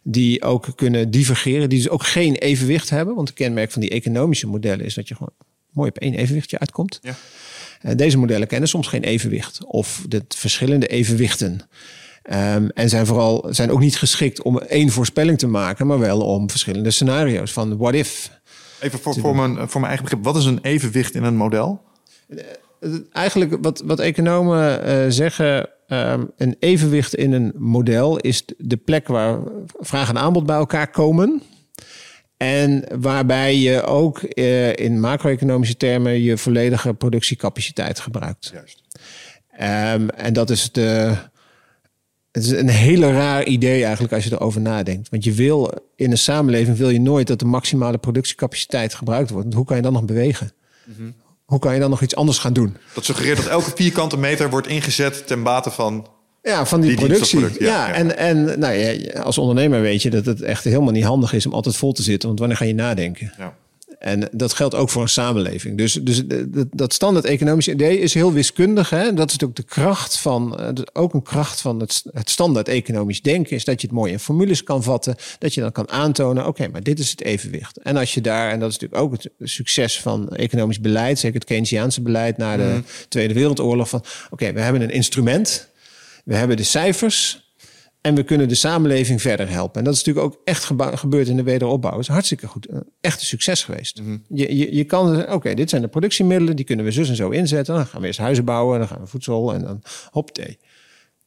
die 0.03 0.43
ook 0.43 0.67
kunnen 0.75 1.11
divergeren, 1.11 1.69
die 1.69 1.79
dus 1.79 1.89
ook 1.89 2.07
geen 2.07 2.35
evenwicht 2.35 2.91
hebben. 2.91 3.15
Want 3.15 3.29
het 3.29 3.37
kenmerk 3.37 3.71
van 3.71 3.81
die 3.81 3.91
economische 3.91 4.47
modellen 4.47 4.85
is 4.85 4.95
dat 4.95 5.09
je 5.09 5.15
gewoon 5.15 5.33
mooi 5.71 5.89
op 5.89 5.99
één 5.99 6.15
evenwichtje 6.15 6.59
uitkomt. 6.59 6.99
Ja. 7.03 7.15
Uh, 7.87 7.93
deze 7.95 8.19
modellen 8.19 8.47
kennen 8.47 8.69
soms 8.69 8.87
geen 8.87 9.03
evenwicht 9.03 9.65
of 9.65 10.05
de 10.09 10.25
verschillende 10.29 10.87
evenwichten. 10.87 11.61
Um, 12.31 12.71
en 12.71 12.89
zijn 12.89 13.07
vooral 13.07 13.47
zijn 13.51 13.71
ook 13.71 13.81
niet 13.81 13.97
geschikt 13.97 14.43
om 14.43 14.59
één 14.59 14.91
voorspelling 14.91 15.39
te 15.39 15.47
maken, 15.47 15.87
maar 15.87 15.99
wel 15.99 16.21
om 16.21 16.51
verschillende 16.51 16.91
scenario's 16.91 17.53
van 17.53 17.77
what 17.77 17.95
if. 17.95 18.31
Even 18.81 18.99
voor, 18.99 19.15
voor, 19.15 19.37
mijn, 19.37 19.55
voor 19.55 19.81
mijn 19.81 19.93
eigen 19.93 20.05
begrip, 20.05 20.25
wat 20.25 20.37
is 20.37 20.45
een 20.45 20.59
evenwicht 20.63 21.15
in 21.15 21.23
een 21.23 21.37
model? 21.37 21.83
Uh, 22.81 22.95
eigenlijk 23.13 23.57
wat, 23.61 23.83
wat 23.85 24.01
economen 24.01 24.89
uh, 24.89 25.05
zeggen 25.09 25.69
Um, 25.89 26.31
een 26.37 26.57
evenwicht 26.59 27.15
in 27.15 27.33
een 27.33 27.53
model 27.57 28.19
is 28.19 28.45
de 28.57 28.77
plek 28.77 29.09
waar 29.09 29.39
vraag 29.79 30.09
en 30.09 30.19
aanbod 30.19 30.47
bij 30.47 30.57
elkaar 30.57 30.91
komen. 30.91 31.43
En 32.37 32.85
waarbij 33.01 33.57
je 33.57 33.83
ook 33.83 34.23
uh, 34.35 34.77
in 34.77 35.01
macro-economische 35.01 35.77
termen 35.77 36.23
je 36.23 36.39
volledige 36.39 36.95
productiecapaciteit 36.95 38.01
gebruikt. 38.01 38.51
Juist. 38.53 38.83
Um, 39.61 40.11
en 40.11 40.33
dat 40.33 40.51
is 40.51 40.73
de. 40.73 41.15
Het 42.33 42.45
is 42.45 42.51
een 42.51 42.69
hele 42.69 43.13
raar 43.13 43.45
idee 43.45 43.83
eigenlijk 43.83 44.13
als 44.13 44.25
je 44.25 44.33
erover 44.33 44.61
nadenkt. 44.61 45.09
Want 45.09 45.25
je 45.25 45.33
wil 45.33 45.73
in 45.95 46.11
een 46.11 46.19
samenleving 46.19 46.77
wil 46.77 46.91
je 46.91 47.01
nooit 47.01 47.27
dat 47.27 47.39
de 47.39 47.45
maximale 47.45 47.99
productiecapaciteit 47.99 48.95
gebruikt 48.95 49.31
wordt. 49.31 49.45
Want 49.45 49.57
hoe 49.57 49.65
kan 49.67 49.77
je 49.77 49.83
dan 49.83 49.93
nog 49.93 50.05
bewegen? 50.05 50.53
Mm 50.85 50.95
-hmm 50.97 51.15
hoe 51.47 51.59
kan 51.59 51.75
je 51.75 51.81
dan 51.81 51.91
nog 51.91 52.03
iets 52.03 52.17
anders 52.17 52.39
gaan 52.39 52.53
doen? 52.53 52.77
Dat 52.95 53.05
suggereert 53.05 53.37
dat 53.37 53.47
elke 53.47 53.73
vierkante 53.75 54.17
meter 54.17 54.51
wordt 54.51 54.67
ingezet 54.67 55.27
ten 55.27 55.43
bate 55.43 55.71
van. 55.71 56.07
Ja, 56.47 56.67
van 56.67 56.81
die, 56.81 56.95
productie. 56.95 57.41
Ja, 57.41 57.49
ja, 57.59 57.93
en, 57.93 58.17
en 58.17 58.59
nou, 58.59 58.75
ja, 58.75 59.21
als 59.21 59.39
ondernemer 59.39 59.81
weet 59.81 60.03
je 60.03 60.11
dat 60.11 60.27
het 60.27 60.43
echt 60.43 60.65
helemaal 60.65 60.93
niet 60.93 61.05
handig 61.05 61.33
is 61.33 61.47
om 61.47 61.53
altijd 61.53 61.77
vol 61.77 61.93
te 61.93 62.03
zitten. 62.03 62.29
Want 62.29 62.41
wanneer 62.41 62.59
ga 62.59 62.65
je 62.65 62.75
nadenken? 62.75 63.33
Ja. 63.39 63.55
En 63.99 64.29
dat 64.33 64.53
geldt 64.53 64.75
ook 64.75 64.91
voor 64.91 65.03
een 65.03 65.09
samenleving. 65.09 65.79
Dus, 65.79 65.93
dus 65.93 66.23
dat 66.71 66.93
standaard 66.93 67.25
economische 67.25 67.73
idee 67.73 67.99
is 67.99 68.15
heel 68.15 68.33
wiskundig. 68.33 68.91
Hè? 68.91 69.15
Dat 69.15 69.31
is 69.31 69.43
ook 69.45 69.57
de 69.57 69.63
kracht 69.63 70.19
van, 70.19 70.59
eh, 70.59 70.69
ook 70.93 71.15
een 71.15 71.23
kracht 71.23 71.61
van 71.61 71.81
het, 71.81 72.03
het 72.13 72.31
standaard 72.31 72.69
economisch 72.69 73.23
denken, 73.23 73.57
is 73.57 73.65
dat 73.65 73.81
je 73.81 73.87
het 73.87 73.97
mooi 73.97 74.13
in 74.13 74.19
formules 74.19 74.63
kan 74.63 74.83
vatten. 74.83 75.17
Dat 75.39 75.55
je 75.55 75.61
dan 75.61 75.73
kan 75.73 75.91
aantonen, 75.91 76.47
oké, 76.47 76.69
maar 76.69 76.83
dit 76.83 76.99
is 76.99 77.11
het 77.11 77.23
evenwicht. 77.23 77.77
En 77.79 77.97
als 77.97 78.15
je 78.15 78.21
daar, 78.21 78.51
en 78.51 78.61
dat 78.61 78.71
is 78.71 78.79
natuurlijk 78.79 79.03
ook 79.03 79.13
het 79.13 79.31
succes 79.41 80.01
van 80.01 80.29
economisch 80.29 80.81
beleid, 80.81 81.19
zeker 81.19 81.39
het 81.39 81.49
Keynesiaanse 81.49 82.03
beleid 82.03 82.37
na 82.37 82.57
de 82.57 82.63
mhm. 82.63 82.81
Tweede 83.09 83.35
Wereldoorlog, 83.35 83.89
van 83.89 84.05
oké, 84.31 84.53
we 84.53 84.61
hebben 84.61 84.83
een 84.83 84.91
instrument, 84.91 85.69
we 86.27 86.35
hebben 86.35 86.57
de 86.57 86.63
cijfers, 86.63 87.47
en 88.07 88.15
we 88.15 88.23
kunnen 88.23 88.49
de 88.49 88.55
samenleving 88.55 89.23
verder 89.23 89.49
helpen. 89.51 89.79
En 89.79 89.85
dat 89.85 89.95
is 89.95 90.05
natuurlijk 90.05 90.27
ook 90.35 90.41
echt 90.45 90.65
gebeurd 90.99 91.29
in 91.29 91.37
de 91.37 91.43
wederopbouw. 91.43 91.93
Het 91.93 92.01
is 92.01 92.09
hartstikke 92.09 92.47
goed. 92.47 92.69
Echt 93.01 93.21
een 93.21 93.27
succes 93.27 93.65
geweest. 93.65 94.01
Mhm. 94.01 94.17
je, 94.29 94.57
je, 94.57 94.77
je 94.77 94.85
kan 94.85 95.33
oké, 95.33 95.55
dit 95.55 95.71
zijn 95.71 95.83
de 95.83 95.89
productiemiddelen. 95.89 96.57
Die 96.57 96.65
kunnen 96.65 96.85
we 96.85 96.91
zus 96.91 97.09
en 97.09 97.17
zo 97.17 97.31
inzetten. 97.31 97.75
Dan 97.75 97.87
gaan 97.87 98.01
we 98.01 98.07
eerst 98.07 98.19
huizen 98.19 98.45
bouwen. 98.45 98.79
Dan 98.79 98.89
gaan 98.89 99.01
we 99.01 99.07
voedsel 99.07 99.55
en 99.55 99.63
dan 99.63 99.83
hop 100.11 100.31
thee. 100.31 100.59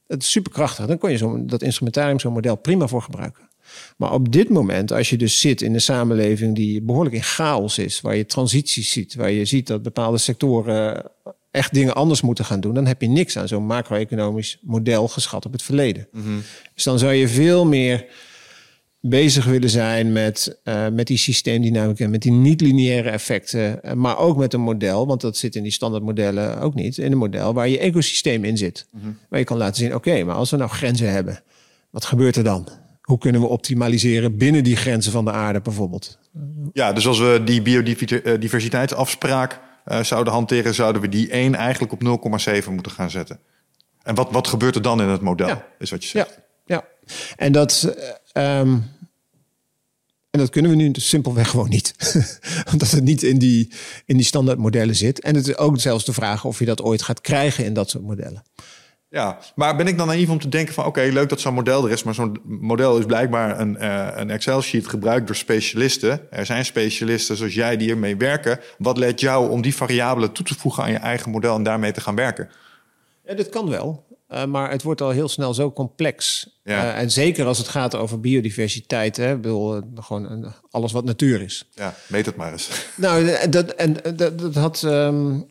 Het 0.08 0.22
is 0.22 0.32
superkrachtig. 0.32 0.86
Dan 0.86 0.98
kon 0.98 1.12
je 1.12 1.18
zo, 1.18 1.46
dat 1.46 1.62
instrumentarium, 1.62 2.20
zo'n 2.20 2.34
model 2.34 2.56
prima 2.56 2.88
voor 2.88 3.02
gebruiken. 3.02 3.50
Maar 3.98 4.14
op 4.14 4.32
dit 4.32 4.50
moment, 4.50 4.92
als 4.92 5.10
je 5.10 5.18
dus 5.18 5.40
zit 5.40 5.62
in 5.62 5.74
een 5.74 5.82
samenleving 5.82 6.56
die 6.56 6.82
behoorlijk 6.82 7.16
in 7.16 7.24
chaos 7.24 7.78
is, 7.78 8.02
waar 8.02 8.16
je 8.16 8.26
transities 8.26 8.92
ziet, 8.92 9.16
waar 9.16 9.32
je 9.32 9.46
ziet 9.46 9.68
dat 9.68 9.82
bepaalde 9.82 10.18
sectoren 10.18 11.12
echt 11.52 11.74
dingen 11.74 11.96
anders 11.96 12.22
moeten 12.22 12.46
gaan 12.46 12.60
doen, 12.60 12.74
dan 12.74 12.86
heb 12.86 13.02
je 13.02 13.08
niks 13.08 13.38
aan 13.38 13.48
zo'n 13.48 13.66
macro-economisch 13.66 14.58
model 14.62 15.08
geschat 15.08 15.46
op 15.46 15.52
het 15.52 15.62
verleden. 15.62 16.08
Mhm. 16.12 16.26
Dus 16.74 16.84
dan 16.84 17.00
zou 17.00 17.14
je 17.14 17.28
veel 17.28 17.66
meer 17.66 18.06
bezig 19.02 19.46
willen 19.46 19.70
zijn 19.70 20.12
met, 20.12 20.60
uh, 20.64 20.88
met 20.88 21.08
die 21.08 21.18
systeemdynamica, 21.18 22.08
met 22.08 22.22
die 22.22 22.32
niet-lineaire 22.32 23.10
effecten, 23.10 23.80
uh, 23.86 23.94
maar 23.94 24.18
ook 24.18 24.38
met 24.38 24.54
een 24.54 24.62
model, 24.62 25.08
want 25.08 25.22
dat 25.22 25.38
zit 25.38 25.56
in 25.56 25.64
die 25.64 25.72
standaardmodellen 25.72 26.62
ook 26.62 26.74
niet, 26.74 26.98
in 26.98 27.12
een 27.12 27.18
model 27.18 27.54
waar 27.54 27.68
je 27.68 27.80
ecosysteem 27.80 28.44
in 28.44 28.58
zit. 28.58 28.88
Mhm. 28.92 29.08
Waar 29.30 29.40
je 29.40 29.46
kan 29.46 29.58
laten 29.58 29.76
zien, 29.76 29.96
oké, 29.96 30.24
maar 30.24 30.36
als 30.36 30.50
we 30.50 30.58
nou 30.58 30.70
grenzen 30.70 31.12
hebben, 31.12 31.44
wat 31.90 32.06
gebeurt 32.06 32.36
er 32.36 32.44
dan? 32.44 32.68
hoe 33.10 33.18
kunnen 33.18 33.42
we 33.42 33.48
optimaliseren 33.48 34.38
binnen 34.38 34.64
die 34.64 34.76
grenzen 34.76 35.12
van 35.12 35.26
de 35.26 35.32
aarde 35.32 35.62
bijvoorbeeld. 35.62 36.20
Ja, 36.74 36.94
dus 36.94 37.08
als 37.08 37.20
we 37.20 37.42
die 37.46 37.62
biodiversiteitsafspraak 37.62 39.60
uh, 39.90 40.04
zouden 40.04 40.34
hanteren, 40.34 40.74
zouden 40.74 41.02
we 41.02 41.10
die 41.10 41.30
1 41.30 41.56
eigenlijk 41.56 41.94
op 41.94 42.40
0,7 42.64 42.70
moeten 42.70 42.92
gaan 42.92 43.10
zetten. 43.10 43.40
En 44.04 44.16
wat, 44.16 44.32
wat 44.32 44.48
gebeurt 44.48 44.76
er 44.76 44.82
dan 44.82 45.02
in 45.02 45.08
het 45.08 45.22
model, 45.22 45.48
ja. 45.48 45.66
is 45.80 45.90
wat 45.90 46.04
je 46.04 46.10
zegt. 46.10 46.40
Ja, 46.66 46.76
ja. 46.76 47.12
en 47.36 47.52
dat... 47.52 47.96
Um, 48.34 48.98
en 50.30 50.40
dat 50.40 50.50
kunnen 50.50 50.72
we 50.72 50.78
nu 50.78 50.92
dus 50.92 51.10
simpelweg 51.10 51.50
gewoon 51.50 51.70
niet. 51.70 51.94
Omdat 52.72 52.92
het 52.92 53.04
niet 53.04 53.24
in 53.24 53.38
die, 53.38 53.72
in 54.06 54.18
die 54.18 54.26
standaardmodellen 54.26 54.96
zit. 54.96 55.20
En 55.20 55.36
het 55.36 55.48
is 55.48 55.58
ook 55.58 55.80
zelfs 55.80 56.06
de 56.06 56.14
vraag 56.14 56.46
of 56.46 56.60
je 56.60 56.66
dat 56.66 56.82
ooit 56.82 57.02
gaat 57.02 57.22
krijgen 57.22 57.66
in 57.66 57.74
dat 57.74 57.90
soort 57.90 58.04
modellen. 58.04 58.44
Ja, 59.12 59.38
maar 59.56 59.76
ben 59.76 59.88
ik 59.88 59.98
dan 59.98 60.08
naïef 60.08 60.30
om 60.30 60.40
te 60.40 60.50
denken 60.50 60.74
van... 60.74 60.86
oké, 60.86 61.02
leuk 61.02 61.30
dat 61.30 61.40
zo'n 61.40 61.54
model 61.54 61.86
er 61.86 61.92
is... 61.92 62.04
maar 62.04 62.14
zo'n 62.14 62.40
model 62.44 62.98
is 62.98 63.06
blijkbaar 63.06 63.60
een, 63.60 63.78
uh, 63.80 64.08
een 64.16 64.30
Excel-sheet 64.30 64.88
gebruikt 64.88 65.28
door 65.28 65.36
specialisten. 65.36 66.32
Er 66.32 66.46
zijn 66.46 66.66
specialisten 66.66 67.38
zoals 67.38 67.54
jij 67.54 67.78
die 67.78 67.90
ermee 67.90 68.18
werken. 68.18 68.60
Wat 68.78 68.98
leidt 68.98 69.20
jou 69.20 69.50
om 69.50 69.62
die 69.62 69.76
variabelen 69.76 70.32
toe 70.32 70.46
te 70.46 70.56
voegen 70.56 70.84
aan 70.84 70.92
je 70.92 70.98
eigen 70.98 71.32
model... 71.32 71.56
en 71.56 71.64
daarmee 71.64 71.92
te 71.92 72.02
gaan 72.02 72.16
werken? 72.16 72.50
Ja, 73.26 73.34
dit 73.34 73.50
kan 73.50 73.70
wel. 73.70 74.08
Uh, 74.30 74.46
maar 74.46 74.72
het 74.72 74.84
wordt 74.84 75.02
al 75.02 75.10
heel 75.10 75.28
snel 75.28 75.54
zo 75.54 75.72
complex. 75.72 76.50
Ja. 76.64 76.84
Uh, 76.84 77.00
en 77.00 77.12
zeker 77.12 77.46
als 77.46 77.58
het 77.58 77.68
gaat 77.68 77.96
over 77.96 78.20
biodiversiteit. 78.20 79.18
Hè, 79.18 79.36
bedoel, 79.38 79.82
gewoon 79.96 80.54
alles 80.72 80.92
wat 80.92 81.06
natuur 81.06 81.42
is. 81.42 81.70
Ja, 81.74 81.96
meet 82.08 82.26
het 82.26 82.36
maar 82.36 82.52
eens. 82.52 82.70
Nou, 82.96 83.50
dat, 83.50 83.70
en, 83.70 83.96
dat, 84.16 84.40
dat 84.40 84.56
had 84.56 84.82
um, 84.82 85.46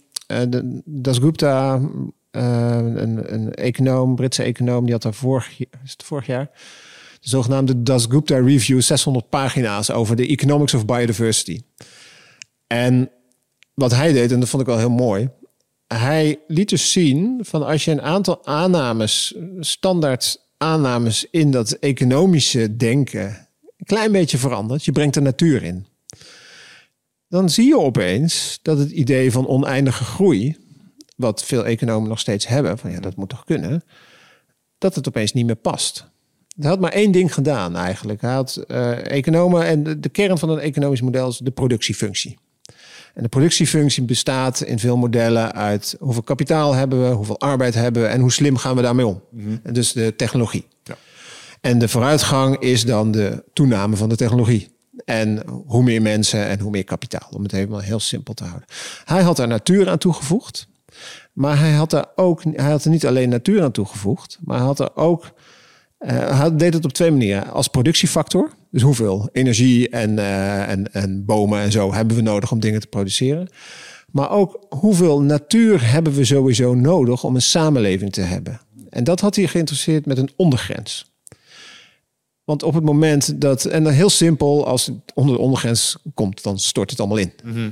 Das 0.84 1.18
Gupta 1.18 1.76
uh, 1.76 1.84
een, 2.30 3.34
een 3.34 3.54
econoom, 3.54 4.14
Britse 4.14 4.42
econoom, 4.42 4.84
die 4.84 4.92
had 4.92 5.02
daar 5.02 5.14
vorig, 5.14 5.60
is 5.60 5.90
het 5.90 6.02
vorig 6.02 6.26
jaar 6.26 6.50
de 7.20 7.28
zogenaamde 7.28 7.82
Das 7.82 8.06
Gupta 8.08 8.38
Review, 8.38 8.80
600 8.80 9.28
pagina's 9.28 9.90
over 9.90 10.16
de 10.16 10.26
economics 10.26 10.74
of 10.74 10.84
biodiversity. 10.84 11.60
En 12.66 13.10
wat 13.74 13.94
hij 13.94 14.12
deed, 14.12 14.32
en 14.32 14.40
dat 14.40 14.48
vond 14.48 14.62
ik 14.62 14.68
wel 14.68 14.78
heel 14.78 14.90
mooi, 14.90 15.28
hij 15.86 16.40
liet 16.46 16.68
dus 16.68 16.92
zien 16.92 17.38
van 17.42 17.66
als 17.66 17.84
je 17.84 17.90
een 17.90 18.02
aantal 18.02 18.46
aannames, 18.46 19.34
standaard 19.60 20.40
aannames 20.56 21.26
in 21.30 21.50
dat 21.50 21.70
economische 21.72 22.76
denken, 22.76 23.48
een 23.76 23.86
klein 23.86 24.12
beetje 24.12 24.38
verandert, 24.38 24.84
je 24.84 24.92
brengt 24.92 25.14
de 25.14 25.20
natuur 25.20 25.62
in. 25.62 25.86
Dan 27.28 27.50
zie 27.50 27.66
je 27.66 27.78
opeens 27.78 28.58
dat 28.62 28.78
het 28.78 28.90
idee 28.90 29.32
van 29.32 29.46
oneindige 29.46 30.04
groei, 30.04 30.56
wat 31.18 31.44
veel 31.44 31.66
economen 31.66 32.08
nog 32.08 32.18
steeds 32.18 32.46
hebben, 32.46 32.78
van 32.78 32.90
ja, 32.90 33.00
dat 33.00 33.16
moet 33.16 33.28
toch 33.28 33.44
kunnen, 33.44 33.82
dat 34.78 34.94
het 34.94 35.08
opeens 35.08 35.32
niet 35.32 35.46
meer 35.46 35.56
past. 35.56 36.10
Hij 36.58 36.68
had 36.68 36.80
maar 36.80 36.92
één 36.92 37.12
ding 37.12 37.34
gedaan 37.34 37.76
eigenlijk. 37.76 38.20
Hij 38.20 38.32
had 38.32 38.64
uh, 38.68 39.10
economen 39.10 39.66
en 39.66 39.82
de, 39.82 40.00
de, 40.00 40.08
kern 40.08 40.38
van 40.38 40.48
een 40.48 40.58
economisch 40.58 41.00
model 41.00 41.28
is 41.28 41.38
de 41.38 41.50
productiefunctie. 41.50 42.38
En 43.14 43.22
de 43.22 43.28
productiefunctie 43.28 44.02
bestaat 44.02 44.60
in 44.60 44.78
veel 44.78 44.96
modellen 44.96 45.52
uit 45.52 45.96
hoeveel 45.98 46.22
kapitaal 46.22 46.74
hebben 46.74 47.08
we, 47.08 47.14
hoeveel 47.14 47.40
arbeid 47.40 47.74
hebben 47.74 48.02
we 48.02 48.08
en 48.08 48.20
hoe 48.20 48.32
slim 48.32 48.56
gaan 48.56 48.76
we 48.76 48.82
daarmee 48.82 49.06
om. 49.06 49.22
Mm 49.30 49.60
Dus 49.72 49.92
de 49.92 50.16
technologie. 50.16 50.66
Ja. 50.82 50.96
En 51.60 51.78
de 51.78 51.88
vooruitgang 51.88 52.58
is 52.58 52.84
dan 52.84 53.10
de 53.10 53.44
toename 53.52 53.96
van 53.96 54.08
de 54.08 54.16
technologie. 54.16 54.76
En 55.04 55.42
hoe 55.66 55.82
meer 55.82 56.02
mensen 56.02 56.46
en 56.46 56.60
hoe 56.60 56.70
meer 56.70 56.84
kapitaal, 56.84 57.28
om 57.30 57.42
het 57.42 57.52
helemaal 57.52 57.80
heel 57.80 58.00
simpel 58.00 58.34
te 58.34 58.44
houden. 58.44 58.68
Hij 59.04 59.22
had 59.22 59.36
daar 59.36 59.48
natuur 59.48 59.88
aan 59.88 59.98
toegevoegd. 59.98 60.68
Maar 61.38 61.58
hij 61.58 61.72
had 61.72 61.92
er 61.92 62.06
ook, 62.14 62.42
hij 62.42 62.70
had 62.70 62.84
er 62.84 62.90
niet 62.90 63.06
alleen 63.06 63.28
natuur 63.28 63.62
aan 63.62 63.70
toegevoegd, 63.70 64.38
maar 64.44 64.56
hij 64.56 64.66
had 64.66 64.80
er 64.80 64.96
ook, 64.96 65.32
uh, 66.00 66.40
hij 66.40 66.56
deed 66.56 66.74
het 66.74 66.84
op 66.84 66.92
twee 66.92 67.10
manieren. 67.10 67.50
Als 67.50 67.68
productiefactor, 67.68 68.50
dus 68.70 68.82
hoeveel 68.82 69.28
energie 69.32 69.88
en, 69.88 70.10
uh, 70.10 70.70
en, 70.70 70.92
en 70.92 71.24
bomen 71.24 71.60
en 71.60 71.72
zo 71.72 71.92
hebben 71.92 72.16
we 72.16 72.22
nodig 72.22 72.52
om 72.52 72.60
dingen 72.60 72.80
te 72.80 72.86
produceren. 72.86 73.48
Maar 74.10 74.30
ook 74.30 74.66
hoeveel 74.68 75.20
natuur 75.20 75.90
hebben 75.90 76.14
we 76.14 76.24
sowieso 76.24 76.74
nodig 76.74 77.24
om 77.24 77.34
een 77.34 77.42
samenleving 77.42 78.12
te 78.12 78.20
hebben. 78.20 78.60
En 78.90 79.04
dat 79.04 79.20
had 79.20 79.36
hij 79.36 79.46
geïnteresseerd 79.46 80.06
met 80.06 80.18
een 80.18 80.30
ondergrens. 80.36 81.17
Want 82.48 82.62
op 82.62 82.74
het 82.74 82.84
moment 82.84 83.40
dat, 83.40 83.64
en 83.64 83.84
dan 83.84 83.92
heel 83.92 84.10
simpel, 84.10 84.66
als 84.66 84.86
het 84.86 84.96
onder 85.14 85.34
de 85.34 85.40
ondergrens 85.40 85.96
komt, 86.14 86.42
dan 86.42 86.58
stort 86.58 86.90
het 86.90 86.98
allemaal 87.00 87.18
in. 87.18 87.32
Mhm. 87.44 87.70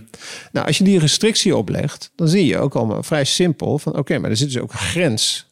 Nou, 0.53 0.67
als 0.67 0.79
je 0.79 0.85
die 0.85 0.99
restrictie 0.99 1.57
oplegt, 1.57 2.13
dan 2.17 2.29
zie 2.29 2.47
je 2.47 2.59
ook 2.59 2.75
allemaal 2.75 3.03
vrij 3.03 3.25
simpel 3.25 3.79
van 3.79 3.99
oké, 3.99 4.19
maar 4.19 4.31
er 4.31 4.37
zit 4.37 4.53
dus 4.53 4.63
ook 4.63 4.73
een 4.73 4.79
grens 4.79 5.47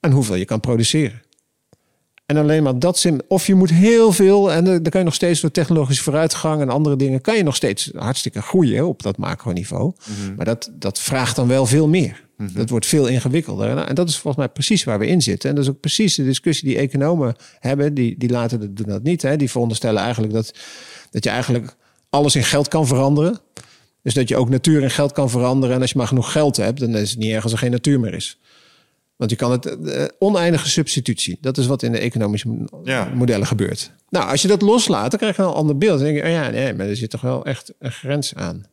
aan 0.00 0.10
hoeveel 0.10 0.34
je 0.34 0.44
kan 0.44 0.60
produceren. 0.60 1.22
En 2.30 2.36
alleen 2.36 2.62
maar 2.62 2.78
dat 2.78 2.98
sim. 2.98 3.20
Of 3.28 3.46
je 3.46 3.54
moet 3.54 3.70
heel 3.70 4.12
veel. 4.12 4.52
En 4.52 4.64
dan 4.64 4.82
kan 4.82 5.00
je 5.00 5.04
nog 5.04 5.14
steeds 5.14 5.40
door 5.40 5.50
technologische 5.50 6.02
vooruitgang 6.02 6.60
en 6.60 6.68
andere 6.68 6.96
dingen. 6.96 7.20
kan 7.20 7.36
je 7.36 7.42
nog 7.42 7.56
steeds 7.56 7.90
hartstikke 7.96 8.42
groeien 8.42 8.86
op 8.86 9.02
dat 9.02 9.16
macroniveau. 9.16 9.92
Mm 10.06 10.34
Maar 10.36 10.44
dat, 10.44 10.70
dat 10.72 10.98
vraagt 10.98 11.36
dan 11.36 11.48
wel 11.48 11.66
veel 11.66 11.88
meer. 11.88 12.24
Mhm. 12.36 12.52
Dat 12.54 12.70
wordt 12.70 12.86
veel 12.86 13.06
ingewikkelder. 13.06 13.78
En 13.78 13.94
dat 13.94 14.08
is 14.08 14.14
volgens 14.14 14.36
mij 14.36 14.48
precies 14.48 14.84
waar 14.84 14.98
we 14.98 15.06
in 15.06 15.22
zitten. 15.22 15.48
En 15.48 15.54
dat 15.54 15.64
is 15.64 15.70
ook 15.70 15.80
precies 15.80 16.14
de 16.14 16.24
discussie 16.24 16.68
die 16.68 16.78
economen 16.78 17.34
hebben. 17.58 17.94
Die, 17.94 18.14
die 18.18 18.30
laten 18.30 18.60
dat, 18.60 18.76
doen 18.76 18.86
dat 18.86 19.02
niet. 19.02 19.22
Hè. 19.22 19.36
Die 19.36 19.50
veronderstellen 19.50 20.02
eigenlijk 20.02 20.32
dat, 20.32 20.54
dat 21.10 21.24
je 21.24 21.30
eigenlijk 21.30 21.76
alles 22.10 22.36
in 22.36 22.44
geld 22.44 22.68
kan 22.68 22.86
veranderen. 22.86 23.40
Dus 24.02 24.14
dat 24.14 24.28
je 24.28 24.36
ook 24.36 24.48
natuur 24.48 24.82
in 24.82 24.90
geld 24.90 25.12
kan 25.12 25.30
veranderen. 25.30 25.74
En 25.74 25.80
als 25.80 25.90
je 25.90 25.98
maar 25.98 26.06
genoeg 26.06 26.32
geld 26.32 26.56
hebt, 26.56 26.80
dan 26.80 26.96
is 26.96 27.10
het 27.10 27.18
niet 27.18 27.32
erg 27.32 27.42
als 27.42 27.52
er 27.52 27.58
geen 27.58 27.70
natuur 27.70 28.00
meer 28.00 28.14
is. 28.14 28.38
Want 29.20 29.32
je 29.32 29.38
kan 29.38 29.50
het 29.50 29.76
uh, 29.82 30.04
oneindige 30.18 30.68
substitutie. 30.68 31.38
Dat 31.40 31.58
is 31.58 31.66
wat 31.66 31.82
in 31.82 31.92
de 31.92 31.98
economische 31.98 32.48
modellen 33.14 33.46
gebeurt. 33.46 33.92
Nou, 34.08 34.30
als 34.30 34.42
je 34.42 34.48
dat 34.48 34.62
loslaat, 34.62 35.10
dan 35.10 35.20
krijg 35.20 35.36
je 35.36 35.42
een 35.42 35.48
ander 35.48 35.78
beeld. 35.78 35.98
Dan 35.98 36.06
denk 36.06 36.16
je, 36.16 36.24
oh 36.24 36.30
ja, 36.30 36.48
nee, 36.48 36.74
maar 36.74 36.86
er 36.86 36.96
zit 36.96 37.10
toch 37.10 37.20
wel 37.20 37.44
echt 37.44 37.72
een 37.78 37.92
grens 37.92 38.34
aan. 38.34 38.66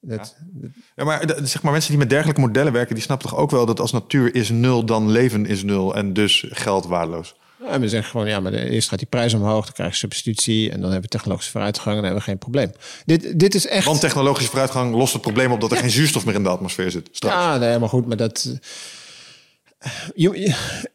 Dat, 0.00 0.36
ja. 0.60 0.68
ja. 0.96 1.04
maar 1.04 1.38
zeg 1.42 1.62
maar 1.62 1.72
mensen 1.72 1.90
die 1.90 1.98
met 1.98 2.10
dergelijke 2.10 2.40
modellen 2.40 2.72
werken, 2.72 2.94
die 2.94 3.04
snappen 3.04 3.28
toch 3.28 3.38
ook 3.38 3.50
wel 3.50 3.66
dat 3.66 3.80
als 3.80 3.92
natuur 3.92 4.34
is 4.34 4.50
nul, 4.50 4.84
dan 4.84 5.10
leven 5.10 5.46
is 5.46 5.62
nul 5.62 5.94
en 5.94 6.12
dus 6.12 6.46
geld 6.48 6.86
waardeloos. 6.86 7.34
Ja, 7.60 7.68
en 7.68 7.80
we 7.80 7.88
zeggen 7.88 8.10
gewoon, 8.10 8.28
ja, 8.28 8.40
maar 8.40 8.52
eerst 8.52 8.88
gaat 8.88 8.98
die 8.98 9.08
prijs 9.08 9.34
omhoog, 9.34 9.64
dan 9.64 9.74
krijg 9.74 9.90
je 9.90 9.96
substitutie 9.96 10.70
en 10.70 10.80
dan 10.80 10.90
hebben 10.90 11.02
we 11.02 11.08
technologische 11.08 11.50
vooruitgang 11.52 11.96
en 11.96 12.02
dan 12.02 12.04
hebben 12.04 12.22
we 12.22 12.30
geen 12.30 12.38
probleem. 12.38 12.72
Dit, 13.04 13.38
dit 13.38 13.54
is 13.54 13.66
echt. 13.66 13.86
Want 13.86 14.00
technologische 14.00 14.48
vooruitgang 14.48 14.94
lost 14.94 15.12
het 15.12 15.22
probleem 15.22 15.52
op 15.52 15.60
dat 15.60 15.70
er 15.70 15.76
geen 15.76 15.90
zuurstof 15.90 16.24
meer 16.24 16.34
in 16.34 16.42
de 16.42 16.48
atmosfeer 16.48 16.90
zit. 16.90 17.08
Straks. 17.12 17.34
Ja, 17.34 17.56
nee, 17.56 17.78
maar 17.78 17.88
goed, 17.88 18.06
maar 18.06 18.16
dat. 18.16 18.58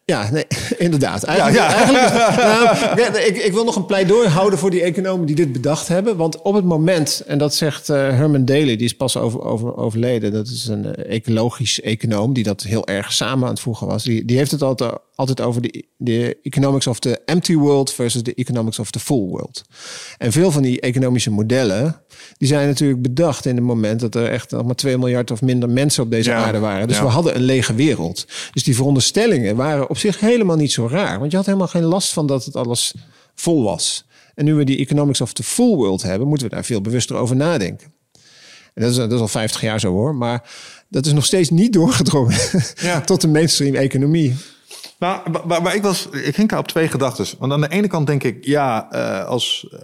Ja, 0.08 0.32
nee, 0.32 0.46
inderdaad. 0.78 1.24
Eigenlijk, 1.24 1.58
ja, 1.58 1.74
Eigenlijk, 1.74 2.16
nou, 3.14 3.26
ik, 3.26 3.38
ik, 3.38 3.54
wil 3.54 3.64
nog 3.64 3.76
een 3.76 3.86
pleidooi 3.86 4.28
houden 4.28 4.60
voor 4.60 4.72
die 4.72 4.82
economen 4.82 5.26
die 5.26 5.36
dit 5.36 5.52
bedacht 5.52 5.88
hebben. 5.88 6.18
Want 6.18 6.42
op 6.42 6.54
het 6.54 6.66
moment, 6.66 7.24
en 7.26 7.38
dat 7.38 7.56
zegt 7.56 7.90
uh, 7.90 7.96
Herman 7.96 8.46
Daly, 8.46 8.76
die 8.76 8.86
is 8.86 8.96
pas 8.96 9.18
over, 9.18 9.42
over, 9.42 9.76
overleden. 9.76 10.32
Dat 10.32 10.48
is 10.48 10.68
een 10.68 10.86
uh, 10.86 11.16
ecologisch 11.16 11.82
econoom 11.82 12.34
die 12.34 12.44
dat 12.44 12.62
heel 12.64 12.88
erg 12.88 13.14
samen 13.14 13.44
aan 13.44 13.54
het 13.54 13.60
voegen 13.60 13.88
was. 13.88 14.04
Die, 14.04 14.26
die 14.26 14.38
heeft 14.38 14.52
het 14.52 14.62
altijd, 14.62 14.94
altijd 15.16 15.42
over 15.42 15.62
de, 15.62 15.86
de 15.98 16.38
economics 16.42 16.88
of 16.88 17.00
the 17.00 17.22
empty 17.26 17.56
world 17.56 17.94
versus 17.94 18.24
de 18.24 18.34
economics 18.34 18.80
of 18.80 18.92
the 18.92 19.00
full 19.00 19.28
world. 19.28 19.64
En 20.18 20.32
veel 20.32 20.52
van 20.52 20.62
die 20.62 20.80
economische 20.80 21.32
modellen, 21.32 22.02
die 22.38 22.48
zijn 22.48 22.68
natuurlijk 22.68 23.02
bedacht 23.02 23.46
in 23.46 23.56
het 23.56 23.64
moment 23.64 24.00
dat 24.00 24.16
er 24.16 24.30
echt 24.30 24.52
nog 24.52 24.66
maar 24.66 24.76
2 24.76 24.98
miljard 24.98 25.32
of 25.32 25.42
minder 25.42 25.70
mensen 25.70 26.04
op 26.04 26.12
deze 26.12 26.34
aarde 26.34 26.60
waren. 26.60 26.88
Dus 26.88 27.00
we 27.00 27.06
hadden 27.06 27.36
een 27.36 27.42
lege 27.42 27.74
wereld. 27.74 28.26
Dus 28.52 28.64
die 28.64 28.76
veronderstellingen 28.76 29.56
waren 29.56 29.90
op 29.90 29.98
zich 29.98 30.20
helemaal 30.20 30.56
niet 30.56 30.72
zo 30.72 30.88
raar. 30.88 31.20
Want 31.20 31.32
je 31.32 31.38
had 31.38 31.46
helemaal 31.46 31.68
geen 31.68 31.84
last 31.84 32.14
van 32.14 32.28
dat 32.28 32.46
het 32.46 32.56
alles 32.56 32.94
vol 33.36 33.64
was. 33.64 34.06
En 34.36 34.46
nu 34.46 34.54
we 34.54 34.64
die 34.64 34.78
economics 34.78 35.22
of 35.22 35.34
the 35.34 35.44
full 35.44 35.76
world 35.76 36.02
hebben, 36.02 36.28
moeten 36.28 36.48
we 36.48 36.54
daar 36.54 36.66
veel 36.66 36.82
bewuster 36.82 37.16
over 37.16 37.36
nadenken. 37.36 37.94
En 38.74 38.84
dat 38.84 38.92
is, 38.92 38.98
dat 38.98 39.12
is 39.12 39.20
al 39.20 39.28
50 39.28 39.62
jaar 39.62 39.80
zo 39.80 39.92
hoor. 39.92 40.16
Maar 40.16 40.50
dat 40.90 41.06
is 41.06 41.14
nog 41.14 41.26
steeds 41.26 41.50
niet 41.50 41.74
doorgedrongen 41.80 42.38
ja. 42.82 43.02
tot 43.02 43.22
de 43.22 43.28
mainstream 43.28 43.76
economie. 43.76 44.36
Nou, 45.00 45.22
maar, 45.48 45.76
ik 45.76 45.82
was, 45.82 46.10
ik 46.10 46.36
ging 46.36 46.58
op 46.58 46.68
twee 46.68 46.88
gedachten. 46.88 47.26
Want 47.40 47.52
aan 47.52 47.62
de 47.62 47.70
ene 47.70 47.88
kant 47.88 48.08
denk 48.08 48.24
ik, 48.24 48.46
ja, 48.46 48.88
uh, 48.92 49.26
als 49.26 49.68
uh, 49.74 49.80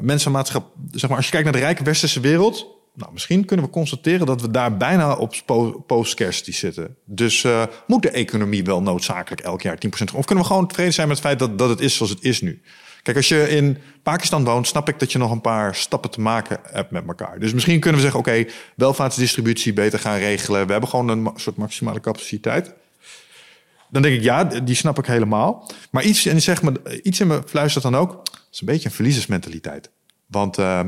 mensenmaatschap, 0.00 0.70
zeg 0.90 1.08
maar, 1.08 1.16
als 1.16 1.26
je 1.26 1.32
kijkt 1.32 1.46
naar 1.46 1.60
de 1.60 1.66
rijke 1.66 1.84
westerse 1.84 2.20
wereld, 2.20 2.76
nou, 2.94 3.12
misschien 3.12 3.44
kunnen 3.44 3.66
we 3.66 3.70
constateren 3.70 4.26
dat 4.26 4.40
we 4.40 4.50
daar 4.50 4.76
bijna 4.76 5.14
op 5.14 5.34
post-scarcity 5.86 6.52
zitten. 6.52 6.96
Dus 7.04 7.42
uh, 7.42 7.62
moet 7.86 8.02
de 8.02 8.10
economie 8.10 8.64
wel 8.64 8.82
noodzakelijk 8.82 9.40
elk 9.40 9.62
jaar 9.62 9.78
10% 9.86 10.14
Of 10.14 10.24
kunnen 10.24 10.44
we 10.44 10.50
gewoon 10.50 10.66
tevreden 10.66 10.92
zijn 10.92 11.08
met 11.08 11.16
het 11.16 11.26
feit 11.26 11.38
dat, 11.38 11.58
dat 11.58 11.68
het 11.68 11.80
is 11.80 11.96
zoals 11.96 12.12
het 12.12 12.22
is 12.22 12.40
nu? 12.40 12.62
Kijk, 13.02 13.16
als 13.16 13.28
je 13.28 13.48
in 13.48 13.78
Pakistan 14.02 14.44
woont, 14.44 14.66
snap 14.66 14.88
ik 14.88 14.98
dat 14.98 15.12
je 15.12 15.18
nog 15.18 15.30
een 15.30 15.40
paar 15.40 15.74
stappen 15.74 16.10
te 16.10 16.20
maken 16.20 16.58
hebt 16.62 16.90
met 16.90 17.06
elkaar. 17.06 17.38
Dus 17.38 17.52
misschien 17.52 17.80
kunnen 17.80 18.00
we 18.00 18.06
zeggen, 18.06 18.20
oké, 18.20 18.44
welvaartsdistributie 18.76 19.72
beter 19.72 19.98
gaan 19.98 20.18
regelen. 20.18 20.66
We 20.66 20.72
hebben 20.72 20.90
gewoon 20.90 21.08
een 21.08 21.30
soort 21.34 21.56
maximale 21.56 22.00
capaciteit. 22.00 22.74
Dan 23.96 24.04
denk 24.04 24.16
ik, 24.16 24.22
ja, 24.22 24.44
die 24.44 24.74
snap 24.74 24.98
ik 24.98 25.06
helemaal. 25.06 25.70
Maar 25.90 26.02
iets, 26.02 26.26
en 26.26 26.42
zeg 26.42 26.62
me, 26.62 27.00
iets 27.02 27.20
in 27.20 27.26
me 27.26 27.42
fluistert 27.46 27.84
dan 27.84 27.96
ook, 27.96 28.22
is 28.52 28.60
een 28.60 28.66
beetje 28.66 28.88
een 28.88 28.94
verliezersmentaliteit. 28.94 29.90
Want 30.26 30.58
uh, 30.58 30.80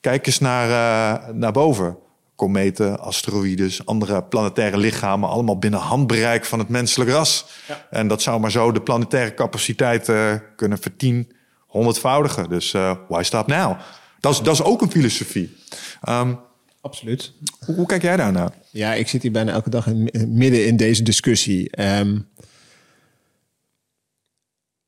Kijk 0.00 0.26
eens 0.26 0.38
naar, 0.38 0.68
uh, 0.68 1.34
naar 1.34 1.52
boven. 1.52 1.96
kometen, 2.34 3.00
asteroïdes, 3.00 3.86
andere 3.86 4.22
planetaire 4.22 4.76
lichamen, 4.76 5.28
allemaal 5.28 5.58
binnen 5.58 5.80
handbereik 5.80 6.44
van 6.44 6.58
het 6.58 6.68
menselijk 6.68 7.10
ras. 7.10 7.46
En 7.90 8.08
dat 8.08 8.22
zou 8.22 8.40
maar 8.40 8.50
zo 8.50 8.72
de 8.72 8.80
planetaire 8.80 9.34
capaciteit 9.34 10.08
uh, 10.08 10.34
kunnen 10.56 10.78
vertien, 10.78 11.32
honderdvoudigen. 11.66 12.48
Dus 12.48 12.72
why 13.08 13.22
stop 13.22 13.46
now? 13.46 13.78
Dat 14.20 14.32
is, 14.32 14.40
dat 14.40 14.54
is 14.54 14.62
ook 14.62 14.82
een 14.82 14.90
filosofie. 14.90 15.56
Um, 16.08 16.38
Absoluut. 16.80 17.32
Hoe, 17.64 17.74
hoe, 17.74 17.86
kijk 17.86 18.02
jij 18.02 18.16
daarnaar? 18.16 18.50
Ja, 18.70 18.94
ik 18.94 19.08
zit 19.08 19.22
hier 19.22 19.32
bijna 19.32 19.52
elke 19.52 19.70
dag 19.70 19.86
in, 19.86 20.10
midden 20.28 20.66
in 20.66 20.76
deze 20.76 21.02
discussie. 21.02 21.82
Um, 21.82 22.28